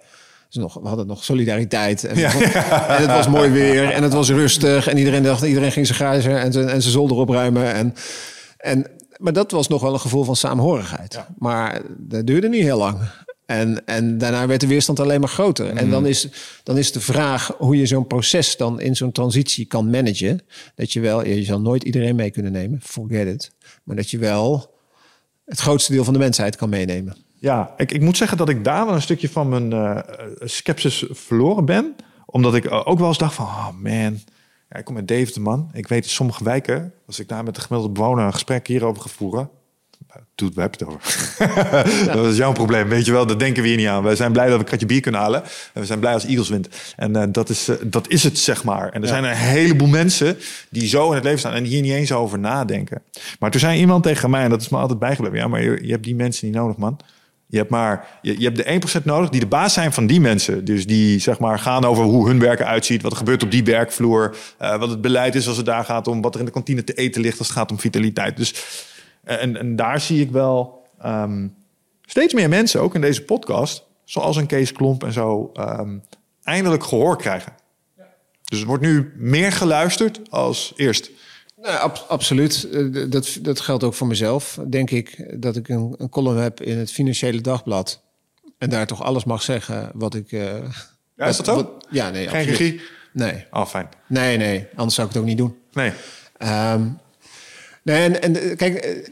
Dus 0.49 0.61
nog, 0.61 0.73
we 0.73 0.87
hadden 0.87 1.07
nog 1.07 1.23
solidariteit. 1.23 2.03
En, 2.03 2.17
ja, 2.17 2.33
ja. 2.33 2.87
en, 2.97 3.01
het 3.01 3.11
was 3.11 3.27
mooi 3.27 3.49
weer 3.49 3.89
en 3.89 4.03
het 4.03 4.13
was 4.13 4.29
rustig. 4.29 4.87
En 4.87 4.97
iedereen 4.97 5.23
dacht, 5.23 5.43
iedereen 5.43 5.71
ging 5.71 5.85
zijn 5.85 5.97
garage 5.97 6.29
en 6.29 6.51
zijn, 6.51 6.69
en 6.69 6.81
zijn 6.81 6.93
zolder 6.93 7.17
opruimen. 7.17 7.73
En, 7.73 7.93
en, 8.57 8.85
maar 9.17 9.33
dat 9.33 9.51
was 9.51 9.67
nog 9.67 9.81
wel 9.81 9.93
een 9.93 9.99
gevoel 9.99 10.23
van 10.23 10.35
saamhorigheid. 10.35 11.13
Ja. 11.13 11.27
Maar 11.37 11.81
dat 11.97 12.27
duurde 12.27 12.49
niet 12.49 12.63
heel 12.63 12.77
lang. 12.77 12.99
En, 13.45 13.85
en 13.85 14.17
daarna 14.17 14.47
werd 14.47 14.61
de 14.61 14.67
weerstand 14.67 14.99
alleen 14.99 15.19
maar 15.19 15.29
groter. 15.29 15.71
Mm. 15.71 15.77
En 15.77 15.89
dan 15.89 16.05
is, 16.05 16.27
dan 16.63 16.77
is 16.77 16.91
de 16.91 16.99
vraag 16.99 17.55
hoe 17.57 17.77
je 17.77 17.85
zo'n 17.85 18.07
proces 18.07 18.57
dan 18.57 18.79
in 18.79 18.95
zo'n 18.95 19.11
transitie 19.11 19.65
kan 19.65 19.89
managen. 19.89 20.41
Dat 20.75 20.93
je 20.93 20.99
wel, 20.99 21.25
je 21.25 21.43
zal 21.43 21.61
nooit 21.61 21.83
iedereen 21.83 22.15
mee 22.15 22.31
kunnen 22.31 22.51
nemen, 22.51 22.79
forget 22.83 23.27
it. 23.27 23.51
Maar 23.83 23.95
dat 23.95 24.09
je 24.09 24.17
wel 24.17 24.73
het 25.45 25.59
grootste 25.59 25.91
deel 25.91 26.03
van 26.03 26.13
de 26.13 26.19
mensheid 26.19 26.55
kan 26.55 26.69
meenemen. 26.69 27.17
Ja, 27.39 27.73
ik, 27.77 27.91
ik 27.91 28.01
moet 28.01 28.17
zeggen 28.17 28.37
dat 28.37 28.49
ik 28.49 28.63
daar 28.63 28.85
wel 28.85 28.95
een 28.95 29.01
stukje 29.01 29.29
van 29.29 29.49
mijn 29.49 29.71
uh, 29.71 29.99
sceptisch 30.39 31.05
verloren 31.09 31.65
ben. 31.65 31.95
Omdat 32.25 32.55
ik 32.55 32.71
ook 32.71 32.99
wel 32.99 33.07
eens 33.07 33.17
dacht 33.17 33.35
van, 33.35 33.45
oh 33.45 33.69
man, 33.81 34.19
ja, 34.69 34.77
ik 34.77 34.85
kom 34.85 34.93
met 34.93 35.07
David 35.07 35.33
de 35.33 35.39
man. 35.39 35.69
Ik 35.73 35.87
weet 35.87 36.03
in 36.03 36.09
sommige 36.09 36.43
wijken, 36.43 36.93
als 37.07 37.19
ik 37.19 37.27
daar 37.27 37.43
met 37.43 37.55
de 37.55 37.61
gemiddelde 37.61 37.93
bewoner 37.93 38.25
een 38.25 38.33
gesprek 38.33 38.67
hierover 38.67 39.01
ga 39.01 39.09
voeren, 39.09 39.49
doet 40.35 40.55
we 40.55 40.61
het 40.61 40.85
over. 40.85 41.35
Ja. 41.39 41.83
dat 42.13 42.25
is 42.25 42.37
jouw 42.37 42.51
probleem, 42.51 42.89
weet 42.89 43.05
je 43.05 43.11
wel. 43.11 43.25
Dat 43.25 43.39
denken 43.39 43.61
we 43.61 43.67
hier 43.67 43.77
niet 43.77 43.87
aan. 43.87 44.03
We 44.03 44.15
zijn 44.15 44.31
blij 44.31 44.45
dat 44.45 44.53
we 44.53 44.59
een 44.59 44.65
kratje 44.65 44.85
bier 44.85 45.01
kunnen 45.01 45.21
halen. 45.21 45.43
En 45.43 45.81
we 45.81 45.85
zijn 45.85 45.99
blij 45.99 46.13
als 46.13 46.25
Eagles 46.25 46.49
wint. 46.49 46.69
En 46.95 47.17
uh, 47.17 47.23
dat, 47.29 47.49
is, 47.49 47.69
uh, 47.69 47.75
dat 47.83 48.09
is 48.09 48.23
het, 48.23 48.37
zeg 48.37 48.63
maar. 48.63 48.89
En 48.89 49.01
er 49.01 49.07
ja. 49.07 49.13
zijn 49.13 49.23
een 49.23 49.35
heleboel 49.35 49.87
mensen 49.87 50.37
die 50.69 50.87
zo 50.87 51.07
in 51.09 51.15
het 51.15 51.23
leven 51.23 51.39
staan 51.39 51.53
en 51.53 51.63
hier 51.63 51.81
niet 51.81 51.91
eens 51.91 52.11
over 52.11 52.39
nadenken. 52.39 53.01
Maar 53.39 53.51
toen 53.51 53.59
zei 53.59 53.79
iemand 53.79 54.03
tegen 54.03 54.29
mij, 54.29 54.43
en 54.43 54.49
dat 54.49 54.61
is 54.61 54.69
me 54.69 54.77
altijd 54.77 54.99
bijgebleven. 54.99 55.37
Ja, 55.37 55.47
maar 55.47 55.61
je, 55.61 55.79
je 55.85 55.91
hebt 55.91 56.03
die 56.03 56.15
mensen 56.15 56.47
niet 56.47 56.55
nodig, 56.55 56.77
man. 56.77 56.99
Je 57.51 57.57
hebt 57.57 57.69
maar 57.69 58.19
je, 58.21 58.39
je 58.39 58.43
hebt 58.43 58.83
de 58.91 58.99
1% 59.01 59.03
nodig 59.03 59.29
die 59.29 59.39
de 59.39 59.47
baas 59.47 59.73
zijn 59.73 59.93
van 59.93 60.07
die 60.07 60.21
mensen. 60.21 60.65
Dus 60.65 60.85
die 60.85 61.19
zeg 61.19 61.39
maar 61.39 61.59
gaan 61.59 61.85
over 61.85 62.03
hoe 62.03 62.27
hun 62.27 62.39
werk 62.39 62.59
eruit 62.59 62.85
ziet, 62.85 63.01
wat 63.01 63.11
er 63.11 63.17
gebeurt 63.17 63.43
op 63.43 63.51
die 63.51 63.63
werkvloer, 63.63 64.37
uh, 64.61 64.77
wat 64.77 64.89
het 64.89 65.01
beleid 65.01 65.35
is 65.35 65.47
als 65.47 65.57
het 65.57 65.65
daar 65.65 65.85
gaat 65.85 66.07
om, 66.07 66.21
wat 66.21 66.33
er 66.33 66.39
in 66.39 66.45
de 66.45 66.51
kantine 66.51 66.83
te 66.83 66.93
eten 66.93 67.21
ligt 67.21 67.39
als 67.39 67.47
het 67.47 67.57
gaat 67.57 67.71
om 67.71 67.79
vitaliteit. 67.79 68.37
Dus 68.37 68.53
en, 69.23 69.57
en 69.57 69.75
daar 69.75 69.99
zie 69.99 70.21
ik 70.21 70.31
wel 70.31 70.87
um, 71.05 71.55
steeds 72.05 72.33
meer 72.33 72.49
mensen, 72.49 72.81
ook 72.81 72.95
in 72.95 73.01
deze 73.01 73.23
podcast, 73.23 73.85
zoals 74.03 74.35
een 74.35 74.47
Kees 74.47 74.71
Klomp 74.71 75.03
en 75.03 75.13
zo, 75.13 75.51
um, 75.59 76.03
eindelijk 76.43 76.83
gehoor 76.83 77.17
krijgen. 77.17 77.53
Dus 78.43 78.61
er 78.61 78.67
wordt 78.67 78.83
nu 78.83 79.13
meer 79.15 79.51
geluisterd 79.51 80.21
als 80.29 80.73
eerst. 80.75 81.11
Nou, 81.61 81.79
ab 81.79 82.05
absoluut. 82.07 82.67
Dat, 83.11 83.37
dat 83.41 83.59
geldt 83.59 83.83
ook 83.83 83.93
voor 83.93 84.07
mezelf. 84.07 84.59
Denk 84.67 84.89
ik 84.89 85.25
dat 85.41 85.55
ik 85.55 85.69
een, 85.69 85.95
een 85.97 86.09
column 86.09 86.37
heb 86.37 86.61
in 86.61 86.77
het 86.77 86.91
Financiële 86.91 87.41
Dagblad. 87.41 88.01
En 88.57 88.69
daar 88.69 88.87
toch 88.87 89.03
alles 89.03 89.23
mag 89.23 89.41
zeggen 89.41 89.91
wat 89.93 90.15
ik. 90.15 90.31
Uh, 90.31 90.41
ja, 91.15 91.25
is 91.25 91.37
dat 91.37 91.45
zo? 91.45 91.55
Wat, 91.55 91.85
ja, 91.89 92.09
nee. 92.09 92.27
Geen 92.27 92.43
regie? 92.43 92.81
Nee. 93.13 93.45
Oh, 93.51 93.65
fijn. 93.65 93.89
Nee, 94.07 94.37
nee. 94.37 94.67
Anders 94.75 94.95
zou 94.95 95.07
ik 95.07 95.13
het 95.13 95.21
ook 95.21 95.29
niet 95.29 95.37
doen. 95.37 95.55
Nee. 95.71 95.91
Um, 96.73 96.97
nee, 97.83 98.03
en, 98.03 98.21
en 98.21 98.55
kijk, 98.55 99.03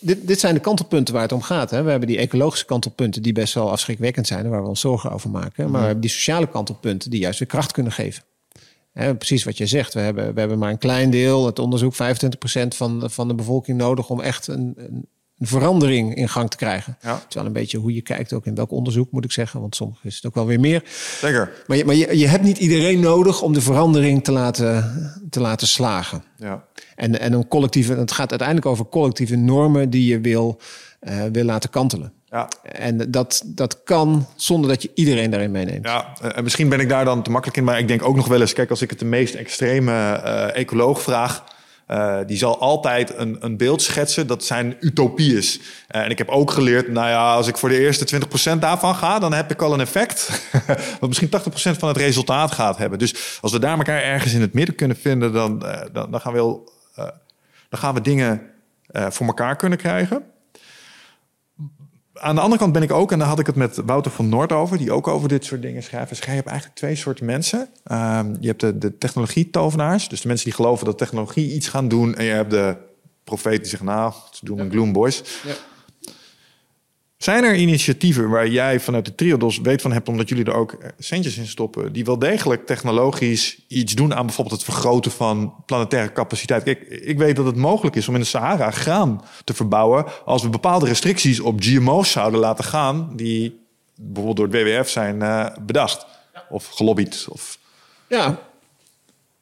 dit, 0.00 0.26
dit 0.26 0.40
zijn 0.40 0.54
de 0.54 0.60
kantelpunten 0.60 1.14
waar 1.14 1.22
het 1.22 1.32
om 1.32 1.42
gaat. 1.42 1.70
Hè. 1.70 1.82
We 1.82 1.90
hebben 1.90 2.08
die 2.08 2.18
ecologische 2.18 2.64
kantelpunten 2.64 3.22
die 3.22 3.32
best 3.32 3.54
wel 3.54 3.70
afschrikwekkend 3.70 4.26
zijn... 4.26 4.44
en 4.44 4.50
waar 4.50 4.62
we 4.62 4.68
ons 4.68 4.80
zorgen 4.80 5.10
over 5.10 5.30
maken. 5.30 5.64
Maar 5.64 5.80
we 5.80 5.86
hebben 5.86 6.00
die 6.00 6.10
sociale 6.10 6.48
kantelpunten 6.48 7.10
die 7.10 7.20
juist 7.20 7.38
weer 7.38 7.48
kracht 7.48 7.72
kunnen 7.72 7.92
geven. 7.92 8.22
Hè, 9.00 9.14
precies 9.14 9.44
wat 9.44 9.58
je 9.58 9.66
zegt. 9.66 9.94
We 9.94 10.00
hebben, 10.00 10.34
we 10.34 10.40
hebben 10.40 10.58
maar 10.58 10.70
een 10.70 10.78
klein 10.78 11.10
deel, 11.10 11.46
het 11.46 11.58
onderzoek... 11.58 11.94
25% 11.94 11.96
van, 12.68 13.10
van 13.10 13.28
de 13.28 13.34
bevolking 13.34 13.78
nodig 13.78 14.10
om 14.10 14.20
echt 14.20 14.46
een, 14.46 14.74
een 14.76 15.08
een 15.40 15.46
verandering 15.46 16.14
in 16.14 16.28
gang 16.28 16.50
te 16.50 16.56
krijgen. 16.56 16.96
Ja. 17.02 17.14
Het 17.14 17.24
is 17.28 17.34
wel 17.34 17.46
een 17.46 17.52
beetje 17.52 17.78
hoe 17.78 17.94
je 17.94 18.00
kijkt, 18.00 18.32
ook 18.32 18.46
in 18.46 18.54
welk 18.54 18.70
onderzoek 18.70 19.10
moet 19.10 19.24
ik 19.24 19.32
zeggen, 19.32 19.60
want 19.60 19.76
soms 19.76 19.98
is 20.02 20.14
het 20.14 20.26
ook 20.26 20.34
wel 20.34 20.46
weer 20.46 20.60
meer. 20.60 20.82
Zeker. 21.20 21.52
Maar 21.66 21.76
je, 21.76 21.84
maar 21.84 21.94
je, 21.94 22.18
je 22.18 22.26
hebt 22.26 22.42
niet 22.42 22.58
iedereen 22.58 23.00
nodig 23.00 23.42
om 23.42 23.52
de 23.52 23.60
verandering 23.60 24.24
te 24.24 24.32
laten, 24.32 25.12
te 25.30 25.40
laten 25.40 25.66
slagen. 25.66 26.24
Ja. 26.36 26.64
En, 26.96 27.20
en 27.20 27.32
een 27.32 27.48
collectieve, 27.48 27.94
het 27.94 28.12
gaat 28.12 28.30
uiteindelijk 28.30 28.66
over 28.68 28.86
collectieve 28.86 29.36
normen 29.36 29.90
die 29.90 30.06
je 30.06 30.20
wil, 30.20 30.60
uh, 31.00 31.24
wil 31.32 31.44
laten 31.44 31.70
kantelen. 31.70 32.12
Ja. 32.30 32.48
En 32.62 33.10
dat, 33.10 33.42
dat 33.46 33.82
kan 33.82 34.26
zonder 34.36 34.70
dat 34.70 34.82
je 34.82 34.90
iedereen 34.94 35.30
daarin 35.30 35.50
meeneemt. 35.50 35.86
Ja, 35.86 36.12
en 36.34 36.42
misschien 36.42 36.68
ben 36.68 36.80
ik 36.80 36.88
daar 36.88 37.04
dan 37.04 37.22
te 37.22 37.30
makkelijk 37.30 37.58
in, 37.58 37.64
maar 37.64 37.78
ik 37.78 37.88
denk 37.88 38.02
ook 38.02 38.16
nog 38.16 38.28
wel 38.28 38.40
eens, 38.40 38.52
kijk, 38.52 38.70
als 38.70 38.82
ik 38.82 38.90
het 38.90 38.98
de 38.98 39.04
meest 39.04 39.34
extreme 39.34 39.92
uh, 39.92 40.56
ecoloog 40.56 41.02
vraag, 41.02 41.44
Uh, 41.90 42.18
die 42.26 42.36
zal 42.36 42.60
altijd 42.60 43.16
een, 43.16 43.36
een 43.40 43.56
beeld 43.56 43.82
schetsen 43.82 44.26
dat 44.26 44.44
zijn 44.44 44.76
utopie 44.80 45.36
is. 45.36 45.58
Uh, 45.58 46.02
en 46.02 46.10
ik 46.10 46.18
heb 46.18 46.28
ook 46.28 46.50
geleerd, 46.50 46.88
nou 46.88 47.08
ja, 47.08 47.34
als 47.34 47.46
ik 47.46 47.56
voor 47.56 47.68
de 47.68 47.78
eerste 47.78 48.20
20% 48.54 48.58
daarvan 48.58 48.94
ga, 48.94 49.18
dan 49.18 49.32
heb 49.32 49.50
ik 49.50 49.62
al 49.62 49.72
een 49.72 49.80
effect. 49.80 50.30
wat 51.00 51.08
misschien 51.08 51.28
80% 51.28 51.78
van 51.78 51.88
het 51.88 51.96
resultaat 51.96 52.52
gaat 52.52 52.78
hebben. 52.78 52.98
Dus 52.98 53.38
als 53.40 53.52
we 53.52 53.58
daar 53.58 53.76
elkaar 53.76 54.02
ergens 54.02 54.32
in 54.32 54.40
het 54.40 54.52
midden 54.52 54.74
kunnen 54.74 54.96
vinden, 54.96 55.32
dan, 55.32 55.62
uh, 55.64 55.80
dan, 55.92 56.10
dan, 56.10 56.20
gaan, 56.20 56.32
we 56.32 56.38
heel, 56.38 56.72
dan 57.68 57.78
gaan 57.80 57.94
we 57.94 58.00
dingen 58.00 58.42
voor 58.92 59.26
elkaar 59.26 59.56
kunnen 59.56 59.78
krijgen. 59.78 60.22
Aan 62.20 62.34
de 62.34 62.40
andere 62.40 62.60
kant 62.60 62.72
ben 62.72 62.82
ik 62.82 62.92
ook, 62.92 63.12
en 63.12 63.18
daar 63.18 63.28
had 63.28 63.38
ik 63.38 63.46
het 63.46 63.56
met 63.56 63.76
Wouter 63.84 64.10
van 64.10 64.28
Noord 64.28 64.52
over, 64.52 64.78
die 64.78 64.92
ook 64.92 65.08
over 65.08 65.28
dit 65.28 65.44
soort 65.44 65.62
dingen 65.62 65.82
schrijft. 65.82 66.08
Dus 66.08 66.18
je 66.18 66.30
hebt 66.30 66.46
eigenlijk 66.46 66.78
twee 66.78 66.96
soorten 66.96 67.24
mensen. 67.24 67.58
Um, 67.92 68.36
je 68.40 68.46
hebt 68.46 68.60
de, 68.60 68.78
de 68.78 68.98
technologie-tovenaars, 68.98 70.08
dus 70.08 70.20
de 70.20 70.28
mensen 70.28 70.44
die 70.44 70.54
geloven 70.54 70.86
dat 70.86 70.98
technologie 70.98 71.54
iets 71.54 71.68
gaan 71.68 71.88
doen. 71.88 72.14
En 72.14 72.24
je 72.24 72.32
hebt 72.32 72.50
de 72.50 72.76
profeet 73.24 73.60
die 73.60 73.68
zegt, 73.68 73.82
nou, 73.82 74.12
ze 74.30 74.44
doen 74.44 74.58
een 74.58 74.70
gloom 74.70 74.92
boys. 74.92 75.22
Ja. 75.46 75.52
Zijn 77.22 77.44
er 77.44 77.54
initiatieven 77.54 78.28
waar 78.28 78.48
jij 78.48 78.80
vanuit 78.80 79.04
de 79.04 79.14
Triodos 79.14 79.58
weet 79.58 79.82
van 79.82 79.92
hebt, 79.92 80.08
omdat 80.08 80.28
jullie 80.28 80.44
er 80.44 80.54
ook 80.54 80.76
centjes 80.98 81.36
in 81.36 81.46
stoppen, 81.46 81.92
die 81.92 82.04
wel 82.04 82.18
degelijk 82.18 82.66
technologisch 82.66 83.58
iets 83.68 83.94
doen 83.94 84.14
aan 84.14 84.26
bijvoorbeeld 84.26 84.56
het 84.56 84.70
vergroten 84.70 85.10
van 85.10 85.54
planetaire 85.66 86.12
capaciteit? 86.12 86.62
Kijk, 86.62 86.80
ik 86.80 87.18
weet 87.18 87.36
dat 87.36 87.46
het 87.46 87.56
mogelijk 87.56 87.96
is 87.96 88.08
om 88.08 88.14
in 88.14 88.20
de 88.20 88.26
Sahara 88.26 88.70
graan 88.70 89.24
te 89.44 89.54
verbouwen 89.54 90.04
als 90.24 90.42
we 90.42 90.48
bepaalde 90.48 90.86
restricties 90.86 91.40
op 91.40 91.62
GMO's 91.62 92.10
zouden 92.10 92.40
laten 92.40 92.64
gaan, 92.64 93.12
die 93.16 93.60
bijvoorbeeld 93.94 94.36
door 94.36 94.60
het 94.60 94.78
WWF 94.78 94.90
zijn 94.90 95.16
uh, 95.16 95.46
bedacht 95.60 96.06
of 96.48 96.66
gelobbyd. 96.66 97.26
Of... 97.30 97.58
Ja, 98.08 98.49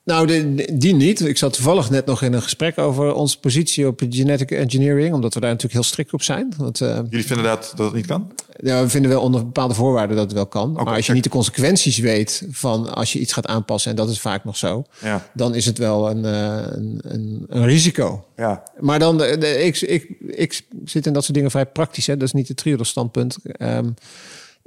nou, 0.08 0.26
de, 0.26 0.68
die 0.72 0.94
niet. 0.94 1.20
Ik 1.20 1.38
zat 1.38 1.52
toevallig 1.52 1.90
net 1.90 2.06
nog 2.06 2.22
in 2.22 2.32
een 2.32 2.42
gesprek 2.42 2.78
over 2.78 3.14
onze 3.14 3.40
positie 3.40 3.86
op 3.86 4.02
genetic 4.10 4.50
engineering, 4.50 5.14
omdat 5.14 5.34
we 5.34 5.40
daar 5.40 5.50
natuurlijk 5.50 5.80
heel 5.80 5.90
strikt 5.90 6.12
op 6.12 6.22
zijn. 6.22 6.54
Want, 6.56 6.80
uh, 6.80 7.00
Jullie 7.10 7.26
vinden 7.26 7.44
dat, 7.44 7.72
dat 7.76 7.86
het 7.86 7.94
niet 7.94 8.06
kan? 8.06 8.32
Ja, 8.62 8.82
we 8.82 8.88
vinden 8.88 9.10
wel 9.10 9.20
onder 9.20 9.44
bepaalde 9.44 9.74
voorwaarden 9.74 10.16
dat 10.16 10.24
het 10.24 10.34
wel 10.34 10.46
kan. 10.46 10.70
Okay, 10.70 10.84
maar 10.84 10.94
als 10.94 11.06
je 11.06 11.12
niet 11.12 11.24
de 11.24 11.30
consequenties 11.30 11.98
weet 11.98 12.46
van 12.50 12.94
als 12.94 13.12
je 13.12 13.18
iets 13.18 13.32
gaat 13.32 13.46
aanpassen, 13.46 13.90
en 13.90 13.96
dat 13.96 14.10
is 14.10 14.20
vaak 14.20 14.44
nog 14.44 14.56
zo, 14.56 14.84
ja. 15.00 15.28
dan 15.34 15.54
is 15.54 15.66
het 15.66 15.78
wel 15.78 16.10
een, 16.10 16.24
een, 16.24 17.00
een, 17.02 17.44
een 17.48 17.64
risico. 17.64 18.24
Ja. 18.36 18.62
Maar 18.80 18.98
dan, 18.98 19.18
de, 19.18 19.38
de, 19.38 19.64
ik, 19.64 19.80
ik, 19.80 20.08
ik 20.26 20.62
zit 20.84 21.06
in 21.06 21.12
dat 21.12 21.22
soort 21.22 21.34
dingen 21.34 21.50
vrij 21.50 21.66
praktisch. 21.66 22.06
Hè? 22.06 22.16
Dat 22.16 22.26
is 22.26 22.32
niet 22.32 22.48
het 22.48 22.56
trio 22.56 22.82
standpunt. 22.82 23.36
Um, 23.60 23.94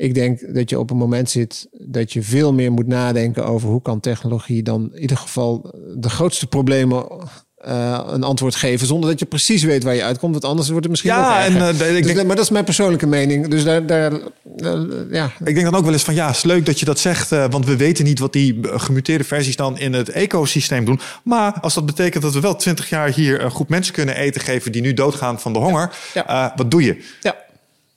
ik 0.01 0.13
denk 0.13 0.53
dat 0.53 0.69
je 0.69 0.79
op 0.79 0.89
een 0.89 0.97
moment 0.97 1.29
zit 1.29 1.67
dat 1.71 2.13
je 2.13 2.21
veel 2.21 2.53
meer 2.53 2.71
moet 2.71 2.87
nadenken 2.87 3.45
over 3.45 3.69
hoe 3.69 3.81
kan 3.81 3.99
technologie 3.99 4.63
dan 4.63 4.89
in 4.93 5.01
ieder 5.01 5.17
geval 5.17 5.75
de 5.95 6.09
grootste 6.09 6.47
problemen 6.47 7.05
uh, 7.67 7.99
een 8.07 8.23
antwoord 8.23 8.55
geven 8.55 8.87
zonder 8.87 9.09
dat 9.09 9.19
je 9.19 9.25
precies 9.25 9.63
weet 9.63 9.83
waar 9.83 9.95
je 9.95 10.03
uitkomt. 10.03 10.31
Want 10.31 10.45
anders 10.45 10.67
wordt 10.67 10.83
het 10.83 10.91
misschien 10.91 11.11
ja, 11.11 11.47
nog 11.47 11.55
en, 11.55 11.75
uh, 11.75 11.97
ik 11.97 12.03
dus, 12.03 12.13
denk, 12.13 12.27
maar 12.27 12.35
dat 12.35 12.45
is 12.45 12.51
mijn 12.51 12.63
persoonlijke 12.63 13.07
mening. 13.07 13.47
Dus 13.47 13.63
daar, 13.63 13.85
daar 13.85 14.11
uh, 14.11 14.79
ja. 15.11 15.31
Ik 15.43 15.53
denk 15.53 15.63
dan 15.63 15.75
ook 15.75 15.83
wel 15.83 15.93
eens 15.93 16.03
van 16.03 16.13
ja, 16.13 16.29
is 16.29 16.43
leuk 16.43 16.65
dat 16.65 16.79
je 16.79 16.85
dat 16.85 16.99
zegt, 16.99 17.29
want 17.29 17.65
we 17.65 17.75
weten 17.75 18.05
niet 18.05 18.19
wat 18.19 18.33
die 18.33 18.59
gemuteerde 18.61 19.23
versies 19.23 19.55
dan 19.55 19.79
in 19.79 19.93
het 19.93 20.09
ecosysteem 20.09 20.85
doen. 20.85 20.99
Maar 21.23 21.53
als 21.59 21.73
dat 21.73 21.85
betekent 21.85 22.23
dat 22.23 22.33
we 22.33 22.39
wel 22.39 22.55
twintig 22.55 22.89
jaar 22.89 23.09
hier 23.13 23.43
een 23.43 23.51
groep 23.51 23.69
mensen 23.69 23.93
kunnen 23.93 24.15
eten 24.15 24.41
geven 24.41 24.71
die 24.71 24.81
nu 24.81 24.93
doodgaan 24.93 25.39
van 25.39 25.53
de 25.53 25.59
honger, 25.59 25.95
Ja. 26.13 26.23
Ja. 26.27 26.53
wat 26.55 26.71
doe 26.71 26.83
je? 26.83 27.03
Ja. 27.21 27.35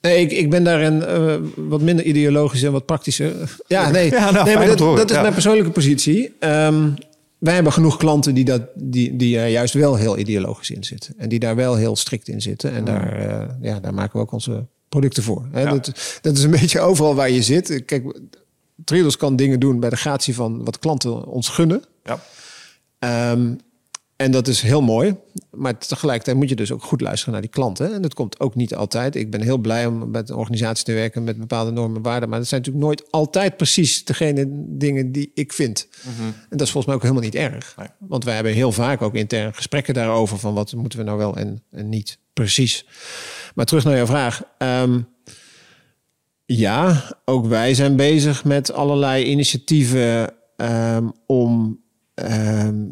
Nee, 0.05 0.21
ik, 0.21 0.31
ik 0.31 0.49
ben 0.49 0.63
daarin 0.63 0.95
uh, 0.97 1.35
wat 1.55 1.81
minder 1.81 2.05
ideologisch 2.05 2.63
en 2.63 2.71
wat 2.71 2.85
praktischer. 2.85 3.55
Ja, 3.67 3.89
nee, 3.89 4.11
Ja, 4.11 4.31
nou, 4.31 4.45
nee 4.45 4.55
maar 4.55 4.67
dat, 4.67 5.09
is 5.09 5.15
ja. 5.15 5.21
mijn 5.21 5.33
persoonlijke 5.33 5.71
positie. 5.71 6.35
Ehm, 6.39 6.89
wij 7.37 7.53
hebben 7.53 7.73
genoeg 7.73 7.97
klanten 7.97 8.33
die, 8.33 8.45
dat, 8.45 8.61
die, 8.75 9.15
die 9.15 9.37
er 9.37 9.47
juist 9.47 9.73
wel 9.73 9.95
heel 9.95 10.17
ideologisch 10.17 10.69
in 10.69 10.83
zitten. 10.83 11.13
En 11.17 11.29
die 11.29 11.39
daar 11.39 11.55
wel 11.55 11.75
heel 11.75 11.95
strikt 11.95 12.27
in 12.27 12.41
zitten. 12.41 12.71
En 12.71 12.85
daar, 12.85 13.13
eh, 13.13 13.47
ja, 13.61 13.79
daar 13.79 13.93
maken 13.93 14.19
we 14.19 14.25
ook 14.25 14.31
onze 14.31 14.65
producten 14.89 15.23
voor. 15.23 15.47
Hè? 15.51 15.61
Ja. 15.61 15.69
Dat, 15.69 16.19
dat 16.21 16.37
is 16.37 16.43
een 16.43 16.51
beetje 16.61 16.79
overal 16.79 17.15
waar 17.15 17.29
je 17.29 17.41
zit. 17.41 17.85
Kijk, 17.85 18.19
Triodos 18.83 19.17
kan 19.17 19.35
dingen 19.35 19.59
doen 19.59 19.79
bij 19.79 19.89
de 19.89 19.95
gratie 19.95 20.35
van 20.35 20.63
wat 20.63 20.79
klanten 20.79 21.25
ons 21.25 21.49
gunnen. 21.49 21.83
Ja. 22.03 22.19
Ehm, 22.99 23.53
en 24.15 24.31
dat 24.31 24.47
is 24.47 24.61
heel 24.61 24.81
mooi. 24.81 25.15
Maar 25.51 25.77
tegelijkertijd 25.77 26.37
moet 26.37 26.49
je 26.49 26.55
dus 26.55 26.71
ook 26.71 26.83
goed 26.83 27.01
luisteren 27.01 27.33
naar 27.33 27.41
die 27.41 27.51
klanten. 27.51 27.93
En 27.93 28.01
dat 28.01 28.13
komt 28.13 28.39
ook 28.39 28.55
niet 28.55 28.75
altijd. 28.75 29.15
Ik 29.15 29.31
ben 29.31 29.41
heel 29.41 29.57
blij 29.57 29.85
om 29.85 30.11
met 30.11 30.29
een 30.29 30.35
organisatie 30.35 30.85
te 30.85 30.93
werken 30.93 31.23
met 31.23 31.37
bepaalde 31.37 31.71
normen 31.71 31.97
en 31.97 32.03
waarden. 32.03 32.29
Maar 32.29 32.39
dat 32.39 32.47
zijn 32.47 32.61
natuurlijk 32.61 32.85
nooit 32.85 33.11
altijd 33.11 33.57
precies 33.57 34.05
degene 34.05 34.45
dingen 34.77 35.11
die 35.11 35.31
ik 35.33 35.53
vind. 35.53 35.87
En 36.49 36.57
dat 36.57 36.61
is 36.61 36.71
volgens 36.71 36.85
mij 36.85 36.95
ook 36.95 37.01
helemaal 37.01 37.23
niet 37.23 37.35
erg. 37.35 37.75
Nee. 37.77 37.87
Want 37.99 38.23
wij 38.23 38.33
hebben 38.33 38.53
heel 38.53 38.71
vaak 38.71 39.01
ook 39.01 39.15
intern 39.15 39.53
gesprekken 39.53 39.93
daarover. 39.93 40.39
Van 40.39 40.53
wat 40.53 40.73
moeten 40.73 40.99
we 40.99 41.05
nou 41.05 41.17
wel 41.17 41.35
en, 41.37 41.63
en 41.71 41.89
niet 41.89 42.17
precies. 42.33 42.85
Maar 43.55 43.65
terug 43.65 43.83
naar 43.83 43.95
jouw 43.95 44.05
vraag. 44.05 44.43
Ehm, 44.57 44.99
ja, 46.45 47.11
ook 47.25 47.45
wij 47.45 47.73
zijn 47.73 47.95
bezig 47.95 48.43
met 48.43 48.71
allerlei 48.71 49.25
initiatieven 49.25 50.33
ehm, 50.55 51.09
om 51.25 51.79
ehm, 52.13 52.83